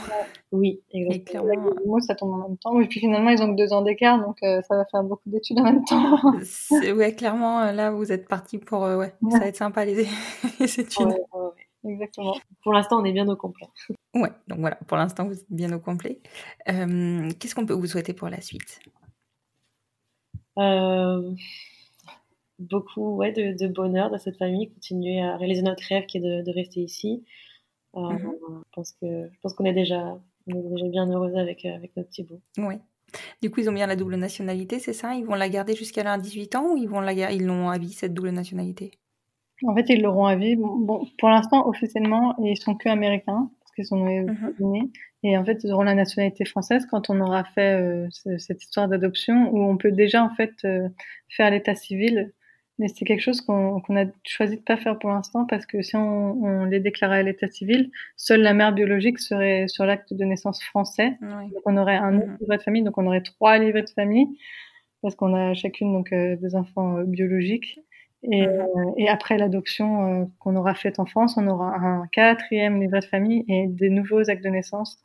Oui, 0.51 0.81
exactement. 0.91 1.43
Et 1.43 1.55
clairement, 1.55 1.71
moi, 1.85 2.01
ça 2.01 2.15
tombe 2.15 2.33
en 2.33 2.49
même 2.49 2.57
temps. 2.57 2.79
Et 2.79 2.87
puis 2.87 2.99
finalement, 2.99 3.29
ils 3.29 3.41
ont 3.41 3.51
que 3.53 3.57
deux 3.57 3.73
ans 3.73 3.81
d'écart, 3.81 4.19
donc 4.19 4.37
euh, 4.43 4.61
ça 4.67 4.75
va 4.75 4.85
faire 4.85 5.03
beaucoup 5.03 5.29
d'études 5.29 5.59
en 5.59 5.63
même 5.63 5.83
temps. 5.85 6.19
ouais, 6.95 7.13
clairement, 7.13 7.71
là, 7.71 7.91
vous 7.91 8.11
êtes 8.11 8.27
parti 8.27 8.57
pour, 8.57 8.81
ouais, 8.81 9.13
ça 9.31 9.39
va 9.39 9.47
être 9.47 9.57
sympa 9.57 9.85
les, 9.85 10.05
les 10.59 10.79
études. 10.79 11.15
Exactement. 11.85 12.35
Pour 12.63 12.73
l'instant, 12.73 13.01
on 13.01 13.05
est 13.05 13.11
bien 13.11 13.27
au 13.27 13.35
complet. 13.35 13.67
Ouais, 14.15 14.31
donc 14.47 14.59
voilà, 14.59 14.75
pour 14.87 14.97
l'instant, 14.97 15.25
vous 15.27 15.33
êtes 15.33 15.51
bien 15.51 15.71
au 15.73 15.79
complet. 15.79 16.21
Euh, 16.69 17.29
Qu'est-ce 17.39 17.55
qu'on 17.55 17.65
peut 17.65 17.73
vous 17.73 17.87
souhaiter 17.87 18.13
pour 18.13 18.29
la 18.29 18.41
suite? 18.41 18.79
Euh, 20.57 21.33
Beaucoup 22.59 23.15
ouais, 23.15 23.31
de, 23.31 23.57
de, 23.57 23.67
bonheur 23.67 24.11
dans 24.11 24.19
cette 24.19 24.37
famille, 24.37 24.71
continuer 24.71 25.19
à 25.19 25.35
réaliser 25.37 25.63
notre 25.63 25.83
rêve 25.89 26.05
qui 26.05 26.19
est 26.19 26.21
de, 26.21 26.43
de 26.43 26.51
rester 26.51 26.81
ici. 26.81 27.25
Euh, 27.95 27.99
mm 27.99 28.17
-hmm. 28.17 28.61
Je 28.65 28.71
pense 28.71 28.91
que 28.93 29.29
je 29.31 29.39
pense 29.41 29.53
qu'on 29.53 29.65
est 29.65 29.73
déjà 29.73 30.01
on 30.47 30.55
est 30.55 30.69
déjà 30.75 30.87
bien 30.87 31.07
heureuse 31.09 31.35
avec 31.35 31.65
avec 31.65 31.95
notre 31.97 32.09
petit 32.09 32.23
bout. 32.23 32.41
Oui. 32.57 32.75
Du 33.41 33.49
coup, 33.51 33.59
ils 33.61 33.69
ont 33.69 33.73
bien 33.73 33.87
la 33.87 33.95
double 33.95 34.15
nationalité, 34.15 34.79
c'est 34.79 34.93
ça? 34.93 35.15
Ils 35.15 35.25
vont 35.25 35.35
la 35.35 35.49
garder 35.49 35.75
jusqu'à 35.75 36.03
l'âge 36.03 36.21
18 36.21 36.55
ans 36.55 36.73
ou 36.73 36.77
ils 36.77 36.89
vont 36.89 37.01
la 37.01 37.13
ils 37.31 37.45
l'ont 37.45 37.69
à 37.69 37.77
vie 37.77 37.93
cette 37.93 38.13
double 38.13 38.31
nationalité? 38.31 38.91
En 39.67 39.75
fait, 39.75 39.89
ils 39.89 40.01
l'auront 40.01 40.25
à 40.25 40.35
vie. 40.35 40.55
Bon, 40.55 41.05
pour 41.19 41.29
l'instant, 41.29 41.67
officiellement, 41.67 42.35
ils 42.43 42.57
sont 42.57 42.75
que 42.75 42.89
américains 42.89 43.49
parce 43.59 43.71
qu'ils 43.75 43.85
sont 43.85 44.03
nés 44.05 44.21
aux 44.21 44.27
Mhm. 44.27 44.33
États-Unis. 44.49 44.91
Et 45.23 45.37
en 45.37 45.45
fait, 45.45 45.63
ils 45.63 45.71
auront 45.71 45.83
la 45.83 45.95
nationalité 45.95 46.43
française 46.45 46.85
quand 46.89 47.09
on 47.09 47.19
aura 47.21 47.43
fait 47.45 47.79
euh, 47.81 48.07
ce- 48.11 48.37
cette 48.37 48.61
histoire 48.63 48.87
d'adoption 48.89 49.49
où 49.53 49.61
on 49.63 49.77
peut 49.77 49.91
déjà 49.91 50.23
en 50.23 50.29
fait 50.29 50.51
euh, 50.65 50.89
faire 51.29 51.49
l'état 51.49 51.75
civil. 51.75 52.33
Mais 52.79 52.87
c'est 52.87 53.05
quelque 53.05 53.21
chose 53.21 53.39
qu'on 53.41 53.79
qu'on 53.81 53.95
a 53.95 54.05
choisi 54.25 54.57
de 54.57 54.61
pas 54.61 54.77
faire 54.77 54.97
pour 54.97 55.11
l'instant 55.11 55.45
parce 55.45 55.65
que 55.67 55.81
si 55.83 55.95
on, 55.95 56.43
on 56.43 56.65
les 56.65 56.79
déclarait 56.79 57.19
à 57.19 57.23
l'état 57.23 57.47
civil, 57.47 57.91
seule 58.17 58.41
la 58.41 58.53
mère 58.55 58.73
biologique 58.73 59.19
serait 59.19 59.67
sur 59.67 59.85
l'acte 59.85 60.11
de 60.13 60.23
naissance 60.25 60.61
français. 60.63 61.13
Oui. 61.21 61.49
Donc 61.53 61.61
on 61.65 61.77
aurait 61.77 61.95
un 61.97 62.17
autre 62.17 62.27
Mhm. 62.27 62.37
livret 62.41 62.57
de 62.57 62.63
famille, 62.63 62.83
donc 62.83 62.97
on 62.97 63.05
aurait 63.05 63.21
trois 63.21 63.59
livrets 63.59 63.83
de 63.83 63.89
famille 63.91 64.27
parce 65.03 65.15
qu'on 65.15 65.33
a 65.35 65.53
chacune 65.53 65.93
donc 65.93 66.11
euh, 66.13 66.35
des 66.37 66.55
enfants 66.55 66.97
euh, 66.97 67.03
biologiques. 67.03 67.79
Et, 68.23 68.47
Mhm. 68.47 68.53
euh, 68.53 68.91
et 68.97 69.09
après 69.09 69.37
l'adoption 69.37 70.21
euh, 70.23 70.25
qu'on 70.39 70.55
aura 70.55 70.73
faite 70.75 70.99
en 70.99 71.05
France, 71.05 71.35
on 71.37 71.47
aura 71.47 71.75
un 71.75 72.07
quatrième 72.07 72.79
livret 72.81 73.01
de 73.01 73.05
famille 73.05 73.43
et 73.47 73.67
des 73.67 73.89
nouveaux 73.89 74.29
actes 74.29 74.43
de 74.43 74.49
naissance, 74.49 74.97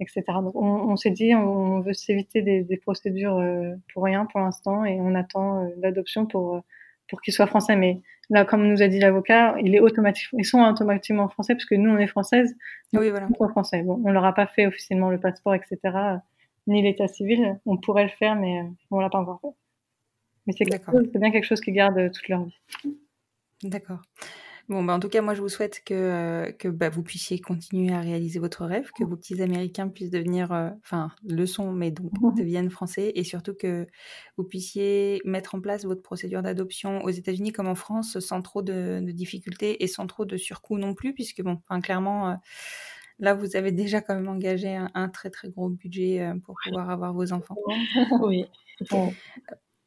etc. 0.00 0.22
Donc 0.42 0.54
on, 0.56 0.66
on 0.90 0.96
s'est 0.96 1.10
dit, 1.10 1.34
on, 1.34 1.40
on 1.76 1.80
veut 1.80 1.92
s'éviter 1.92 2.42
des, 2.42 2.62
des 2.62 2.76
procédures 2.78 3.36
euh, 3.38 3.74
pour 3.92 4.04
rien 4.04 4.26
pour 4.26 4.40
l'instant 4.40 4.84
et 4.84 4.98
on 5.00 5.14
attend 5.14 5.68
l'adoption 5.78 6.26
pour 6.26 6.62
pour 7.08 7.20
qu'il 7.20 7.34
soit 7.34 7.46
français. 7.46 7.76
Mais 7.76 8.00
là, 8.30 8.46
comme 8.46 8.66
nous 8.66 8.80
a 8.82 8.88
dit 8.88 8.98
l'avocat, 8.98 9.54
il 9.62 9.74
est 9.74 9.80
automatique, 9.80 10.26
ils 10.32 10.44
sont 10.46 10.62
automatiquement 10.62 11.28
français 11.28 11.54
parce 11.54 11.66
que 11.66 11.74
nous 11.74 11.90
on 11.90 11.98
est 11.98 12.06
française, 12.06 12.56
Oui, 12.94 13.10
voilà. 13.10 13.26
ils 13.30 13.36
sont 13.36 13.48
français. 13.50 13.82
Bon, 13.82 14.00
on 14.04 14.10
leur 14.10 14.24
a 14.24 14.32
pas 14.34 14.46
fait 14.46 14.66
officiellement 14.66 15.10
le 15.10 15.20
passeport, 15.20 15.54
etc. 15.54 15.78
Ni 16.66 16.80
l'état 16.80 17.08
civil. 17.08 17.60
On 17.66 17.76
pourrait 17.76 18.04
le 18.04 18.08
faire, 18.08 18.36
mais 18.36 18.62
on 18.90 19.00
l'a 19.00 19.10
pas 19.10 19.18
encore 19.18 19.40
fait. 19.42 19.48
Mais 20.46 20.52
c'est 21.12 21.18
bien 21.18 21.30
quelque 21.30 21.44
chose 21.44 21.60
qui 21.60 21.72
garde 21.72 21.98
euh, 21.98 22.10
toute 22.10 22.28
leur 22.28 22.44
vie. 22.44 22.54
D'accord. 23.62 24.02
Bon, 24.68 24.82
bah, 24.82 24.94
en 24.94 25.00
tout 25.00 25.10
cas, 25.10 25.20
moi, 25.20 25.34
je 25.34 25.42
vous 25.42 25.50
souhaite 25.50 25.82
que, 25.84 25.92
euh, 25.94 26.52
que 26.52 26.68
bah, 26.68 26.88
vous 26.88 27.02
puissiez 27.02 27.38
continuer 27.38 27.92
à 27.92 28.00
réaliser 28.00 28.38
votre 28.38 28.64
rêve, 28.64 28.90
que 28.96 29.04
vos 29.04 29.14
petits 29.16 29.42
Américains 29.42 29.88
puissent 29.88 30.10
devenir, 30.10 30.52
euh, 30.52 30.70
enfin, 30.82 31.10
le 31.22 31.44
sont, 31.44 31.72
mais 31.72 31.90
donc 31.90 32.10
deviennent 32.38 32.70
français, 32.70 33.12
et 33.14 33.24
surtout 33.24 33.54
que 33.54 33.86
vous 34.38 34.44
puissiez 34.44 35.20
mettre 35.26 35.54
en 35.54 35.60
place 35.60 35.84
votre 35.84 36.00
procédure 36.00 36.40
d'adoption 36.40 37.04
aux 37.04 37.10
États-Unis 37.10 37.52
comme 37.52 37.68
en 37.68 37.74
France, 37.74 38.18
sans 38.20 38.40
trop 38.40 38.62
de, 38.62 39.00
de 39.02 39.12
difficultés 39.12 39.82
et 39.84 39.86
sans 39.86 40.06
trop 40.06 40.24
de 40.24 40.38
surcoûts 40.38 40.78
non 40.78 40.94
plus, 40.94 41.12
puisque, 41.12 41.42
bon, 41.42 41.60
clairement, 41.82 42.30
euh, 42.30 42.34
là, 43.18 43.34
vous 43.34 43.56
avez 43.56 43.70
déjà 43.70 44.00
quand 44.00 44.14
même 44.14 44.28
engagé 44.28 44.74
un, 44.74 44.90
un 44.94 45.10
très, 45.10 45.28
très 45.28 45.50
gros 45.50 45.68
budget 45.68 46.22
euh, 46.22 46.34
pour 46.42 46.54
pouvoir 46.64 46.88
avoir 46.88 47.12
vos 47.12 47.32
enfants. 47.32 47.56
Oui. 48.22 48.46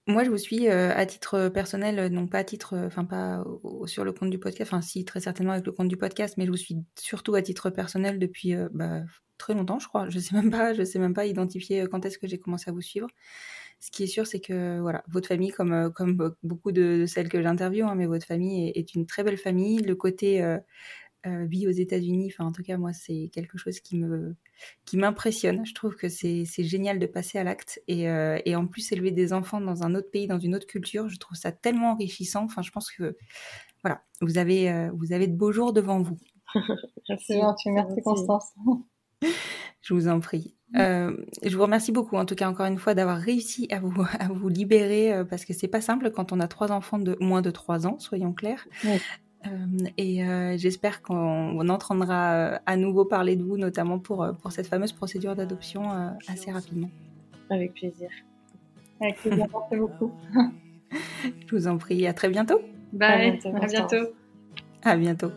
Moi, 0.08 0.24
je 0.24 0.30
vous 0.30 0.38
suis 0.38 0.70
euh, 0.70 0.96
à 0.96 1.06
titre 1.06 1.50
personnel, 1.50 2.00
euh, 2.00 2.08
non 2.10 2.28
pas 2.28 2.40
à 2.40 2.44
titre, 2.46 2.76
euh, 2.76 2.88
enfin 2.88 3.04
pas 3.04 3.44
sur 3.88 4.06
le 4.06 4.14
compte 4.14 4.30
du 4.30 4.40
podcast, 4.40 4.72
enfin 4.72 4.82
si 4.82 5.04
très 5.04 5.20
certainement 5.20 5.52
avec 5.52 5.66
le 5.66 5.74
compte 5.74 5.90
du 5.90 5.98
podcast, 5.98 6.36
mais 6.38 6.46
je 6.46 6.52
vous 6.52 6.56
suis 6.58 6.78
surtout 6.98 7.36
à 7.36 7.42
titre 7.42 7.70
personnel 7.70 8.18
depuis 8.18 8.56
euh, 8.56 8.70
bah, 8.72 9.02
très 9.38 9.54
longtemps, 9.54 9.80
je 9.80 9.88
crois. 9.90 10.10
Je 10.10 10.18
sais 10.20 10.34
même 10.34 10.50
pas, 10.50 10.74
je 10.74 10.84
sais 10.84 10.98
même 11.00 11.14
pas 11.14 11.26
identifier 11.26 11.82
euh, 11.82 11.88
quand 11.88 12.06
est-ce 12.06 12.18
que 12.18 12.26
j'ai 12.28 12.40
commencé 12.40 12.70
à 12.70 12.74
vous 12.74 12.82
suivre. 12.82 13.08
Ce 13.82 13.92
qui 13.92 14.04
est 14.04 14.08
sûr, 14.08 14.26
c'est 14.28 14.40
que 14.40 14.80
voilà, 14.80 15.04
votre 15.10 15.28
famille, 15.28 15.52
comme 15.52 15.74
euh, 15.74 15.90
comme 15.90 16.14
be- 16.16 16.36
beaucoup 16.44 16.72
de, 16.72 17.00
de 17.02 17.06
celles 17.06 17.28
que 17.30 17.42
j'interviewe, 17.42 17.86
hein, 17.88 17.96
mais 17.96 18.06
votre 18.08 18.26
famille 18.26 18.70
est, 18.70 18.78
est 18.80 18.96
une 18.96 19.06
très 19.08 19.24
belle 19.24 19.38
famille. 19.38 19.80
Le 19.80 19.96
côté 19.96 20.42
euh, 21.26 21.46
vie 21.46 21.68
aux 21.68 21.72
États-Unis, 21.72 22.32
enfin 22.32 22.46
en 22.46 22.52
tout 22.52 22.64
cas 22.64 22.78
moi, 22.78 22.94
c'est 22.94 23.30
quelque 23.34 23.58
chose 23.58 23.80
qui 23.80 23.98
me 23.98 24.36
qui 24.86 24.98
m'impressionne. 24.98 25.66
Je 25.66 25.74
trouve 25.74 25.96
que 25.96 26.10
c'est 26.10 26.46
c'est 26.46 26.64
génial 26.64 27.00
de 27.00 27.06
passer 27.06 27.38
à 27.38 27.44
l'acte 27.44 27.82
et, 27.88 28.10
euh, 28.10 28.40
et 28.46 28.56
en 28.56 28.68
plus 28.68 28.92
élever 28.92 29.12
des 29.12 29.34
enfants 29.34 29.62
dans 29.62 29.84
un 29.84 29.96
autre 29.96 30.10
pays, 30.12 30.28
dans 30.28 30.40
une 30.40 30.56
autre 30.56 30.68
culture, 30.68 31.10
je 31.10 31.18
trouve 31.18 31.38
ça 31.38 31.52
tellement 31.52 31.92
enrichissant. 31.92 32.44
Enfin, 32.44 32.62
je 32.62 32.72
pense 32.72 32.92
que 32.92 33.18
voilà, 33.84 34.04
vous 34.22 34.38
avez 34.38 34.72
euh, 34.72 34.92
vous 34.94 35.14
avez 35.14 35.28
de 35.28 35.36
beaux 35.36 35.52
jours 35.52 35.74
devant 35.74 36.02
vous. 36.02 36.18
C'est 37.26 37.40
gentil, 37.40 37.72
merci 37.72 38.02
Constance. 38.04 38.54
Je 39.82 39.94
vous 39.94 40.08
en 40.10 40.20
prie. 40.20 40.54
Euh, 40.76 41.16
je 41.44 41.56
vous 41.56 41.62
remercie 41.62 41.94
beaucoup, 41.94 42.18
en 42.18 42.26
tout 42.26 42.36
cas 42.36 42.50
encore 42.50 42.66
une 42.66 42.78
fois, 42.78 42.94
d'avoir 42.94 43.18
réussi 43.18 43.68
à 43.72 43.80
vous 43.80 43.94
à 44.20 44.28
vous 44.28 44.50
libérer 44.50 45.14
euh, 45.14 45.24
parce 45.24 45.46
que 45.46 45.54
c'est 45.54 45.70
pas 45.70 45.80
simple 45.80 46.12
quand 46.12 46.34
on 46.34 46.42
a 46.42 46.48
trois 46.48 46.72
enfants 46.72 47.00
de 47.00 47.16
moins 47.22 47.42
de 47.42 47.52
trois 47.52 47.88
ans, 47.88 47.98
soyons 48.00 48.34
clairs. 48.34 48.68
Oui. 48.84 49.00
Et 49.98 50.22
j'espère 50.58 51.02
qu'on 51.02 51.70
entendra 51.70 52.60
à 52.66 52.78
nouveau 52.78 53.06
parler 53.06 53.36
de 53.36 53.44
vous, 53.44 53.58
notamment 53.58 54.00
pour, 54.00 54.28
pour 54.42 54.52
cette 54.52 54.68
fameuse 54.68 54.92
procédure 54.92 55.36
d'adoption 55.36 55.90
assez 56.28 56.52
rapidement. 56.52 56.90
Avec 57.50 57.74
plaisir. 57.74 58.10
Avec 59.00 59.18
plaisir, 59.18 59.46
merci 59.54 59.76
beaucoup. 59.78 60.12
Je 60.92 61.56
vous 61.56 61.68
en 61.68 61.78
prie, 61.78 62.08
à 62.08 62.14
très 62.14 62.30
bientôt. 62.30 62.60
Bye, 62.94 63.40
à 63.46 63.68
bientôt. 63.68 64.14
À 64.84 64.96
bientôt. 64.96 65.32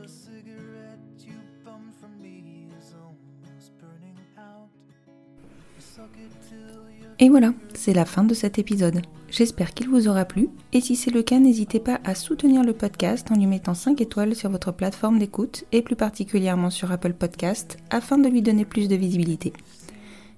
Et 7.19 7.29
voilà, 7.29 7.53
c'est 7.75 7.93
la 7.93 8.07
fin 8.07 8.25
de 8.25 8.33
cet 8.33 8.59
épisode. 8.59 9.03
J'espère 9.31 9.75
qu'il 9.75 9.89
vous 9.89 10.09
aura 10.09 10.25
plu 10.25 10.49
et 10.73 10.81
si 10.81 10.97
c'est 10.97 11.13
le 11.13 11.23
cas, 11.23 11.39
n'hésitez 11.39 11.79
pas 11.79 12.01
à 12.03 12.17
soutenir 12.17 12.65
le 12.65 12.73
podcast 12.73 13.31
en 13.31 13.37
lui 13.37 13.47
mettant 13.47 13.75
5 13.75 14.01
étoiles 14.01 14.35
sur 14.35 14.51
votre 14.51 14.73
plateforme 14.73 15.21
d'écoute 15.21 15.65
et 15.71 15.83
plus 15.83 15.95
particulièrement 15.95 16.71
sur 16.71 16.91
Apple 16.91 17.13
Podcast 17.13 17.79
afin 17.91 18.19
de 18.19 18.29
lui 18.29 18.43
donner 18.43 18.65
plus 18.65 18.89
de 18.89 18.97
visibilité. 18.97 19.53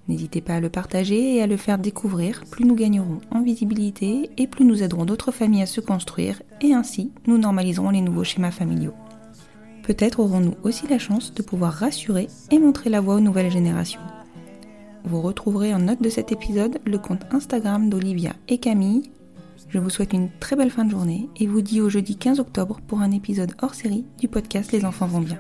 N'hésitez 0.09 0.43
pas 0.43 0.56
à 0.56 0.60
le 0.60 0.69
partager 0.69 1.36
et 1.36 1.43
à 1.43 1.47
le 1.47 1.56
faire 1.56 1.78
découvrir, 1.78 2.44
plus 2.51 2.66
nous 2.66 2.74
gagnerons 2.74 3.20
en 3.31 3.40
visibilité 3.40 4.31
et 4.36 4.47
plus 4.47 4.66
nous 4.66 4.82
aiderons 4.82 5.06
d'autres 5.06 5.32
familles 5.32 5.62
à 5.62 5.66
se 5.66 5.81
construire 5.81 6.43
et 6.60 6.74
ainsi 6.74 7.12
nous 7.27 7.39
normaliserons 7.39 7.90
les 7.90 8.02
nouveaux 8.02 8.24
schémas 8.24 8.51
familiaux. 8.51 8.94
Peut-être 9.85 10.20
aurons-nous 10.20 10.55
aussi 10.64 10.86
la 10.86 10.98
chance 10.98 11.32
de 11.32 11.43
pouvoir 11.43 11.73
rassurer 11.73 12.28
et 12.51 12.59
montrer 12.59 12.90
la 12.90 13.01
voie 13.01 13.14
aux 13.14 13.20
nouvelles 13.20 13.51
générations. 13.51 14.01
Vous 15.05 15.20
retrouverez 15.20 15.74
en 15.74 15.81
note 15.81 16.01
de 16.01 16.09
cet 16.09 16.33
épisode 16.33 16.79
le 16.85 16.99
compte 16.99 17.23
Instagram 17.33 17.91
d'Olivia 17.91 18.35
et 18.49 18.59
Camille. 18.59 19.11
Je 19.69 19.79
vous 19.79 19.91
souhaite 19.91 20.12
une 20.12 20.31
très 20.39 20.55
belle 20.55 20.70
fin 20.70 20.85
de 20.85 20.91
journée 20.91 21.29
et 21.37 21.47
vous 21.47 21.61
dis 21.61 21.81
au 21.81 21.89
jeudi 21.89 22.16
15 22.16 22.41
octobre 22.41 22.81
pour 22.87 23.01
un 23.01 23.11
épisode 23.11 23.53
hors 23.62 23.74
série 23.74 24.05
du 24.19 24.29
podcast 24.29 24.70
Les 24.73 24.85
enfants 24.85 25.07
vont 25.07 25.20
bien. 25.20 25.39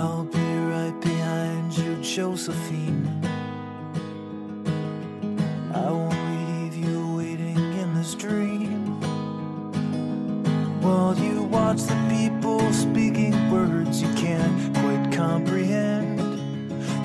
I'll 0.00 0.24
be 0.24 0.38
right 0.38 0.98
behind 1.02 1.76
you, 1.76 1.96
Josephine. 1.96 3.06
I 5.74 5.90
won't 5.90 6.16
leave 6.30 6.74
you 6.74 7.16
waiting 7.16 7.58
in 7.78 7.94
this 7.94 8.14
dream. 8.14 8.98
While 10.80 11.14
you 11.18 11.42
watch 11.42 11.82
the 11.82 11.98
people 12.08 12.72
speaking 12.72 13.50
words 13.50 14.00
you 14.00 14.08
can't 14.14 14.74
quite 14.78 15.12
comprehend. 15.12 16.18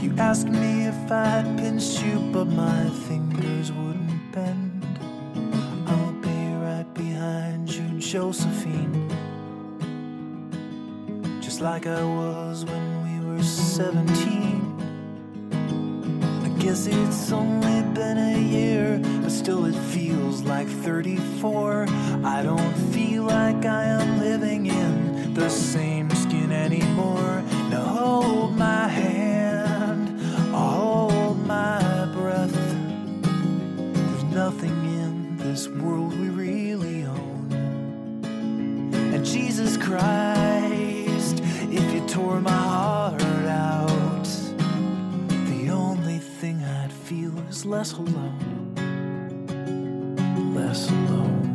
You 0.02 0.16
ask 0.18 0.48
me 0.48 0.86
if 0.88 1.12
I'd 1.12 1.58
pinch 1.58 2.02
you, 2.02 2.18
but 2.32 2.46
my 2.46 2.90
fingers 3.10 3.74
wouldn't 3.74 4.32
bend. 4.32 5.00
I'll 5.86 6.14
be 6.14 6.54
right 6.64 6.90
behind 6.94 7.70
you, 7.70 8.00
Josephine. 8.00 9.25
Just 11.56 11.64
like 11.64 11.88
I 11.88 12.04
was 12.04 12.66
when 12.66 12.86
we 13.06 13.20
were 13.26 13.42
17. 13.42 14.04
I 16.44 16.50
guess 16.62 16.86
it's 16.86 17.32
only 17.32 17.82
been 17.94 18.18
a 18.18 18.38
year, 18.38 19.00
but 19.22 19.32
still 19.32 19.64
it 19.64 19.76
feels 19.94 20.42
like 20.42 20.68
34. 20.68 21.86
I 22.26 22.44
don't 22.44 22.74
feel 22.92 23.24
like 23.24 23.64
I 23.64 23.86
am 23.86 24.20
living 24.20 24.66
in 24.66 25.34
the 25.34 25.50
same 25.50 26.10
skin 26.10 26.52
anymore. 26.52 27.42
Now 27.70 27.86
hold 27.86 28.58
my 28.58 28.90
hand, 28.90 30.10
I'll 30.54 31.10
hold 31.10 31.40
my 31.48 32.06
breath. 32.14 32.52
There's 33.94 34.24
nothing 34.26 34.76
in 35.00 35.38
this 35.38 35.70
world 35.70 36.20
we 36.20 36.28
really 36.28 37.06
own. 37.06 37.48
And 39.14 39.26
Jesus 39.26 39.78
Christ, 39.78 40.45
tore 42.36 42.42
my 42.42 42.52
heart 42.52 43.22
out, 43.48 44.28
the 45.48 45.70
only 45.70 46.18
thing 46.18 46.62
I'd 46.64 46.92
feel 46.92 47.38
is 47.50 47.66
less 47.66 47.94
alone. 47.94 48.74
Less 50.54 50.90
alone. 50.90 51.55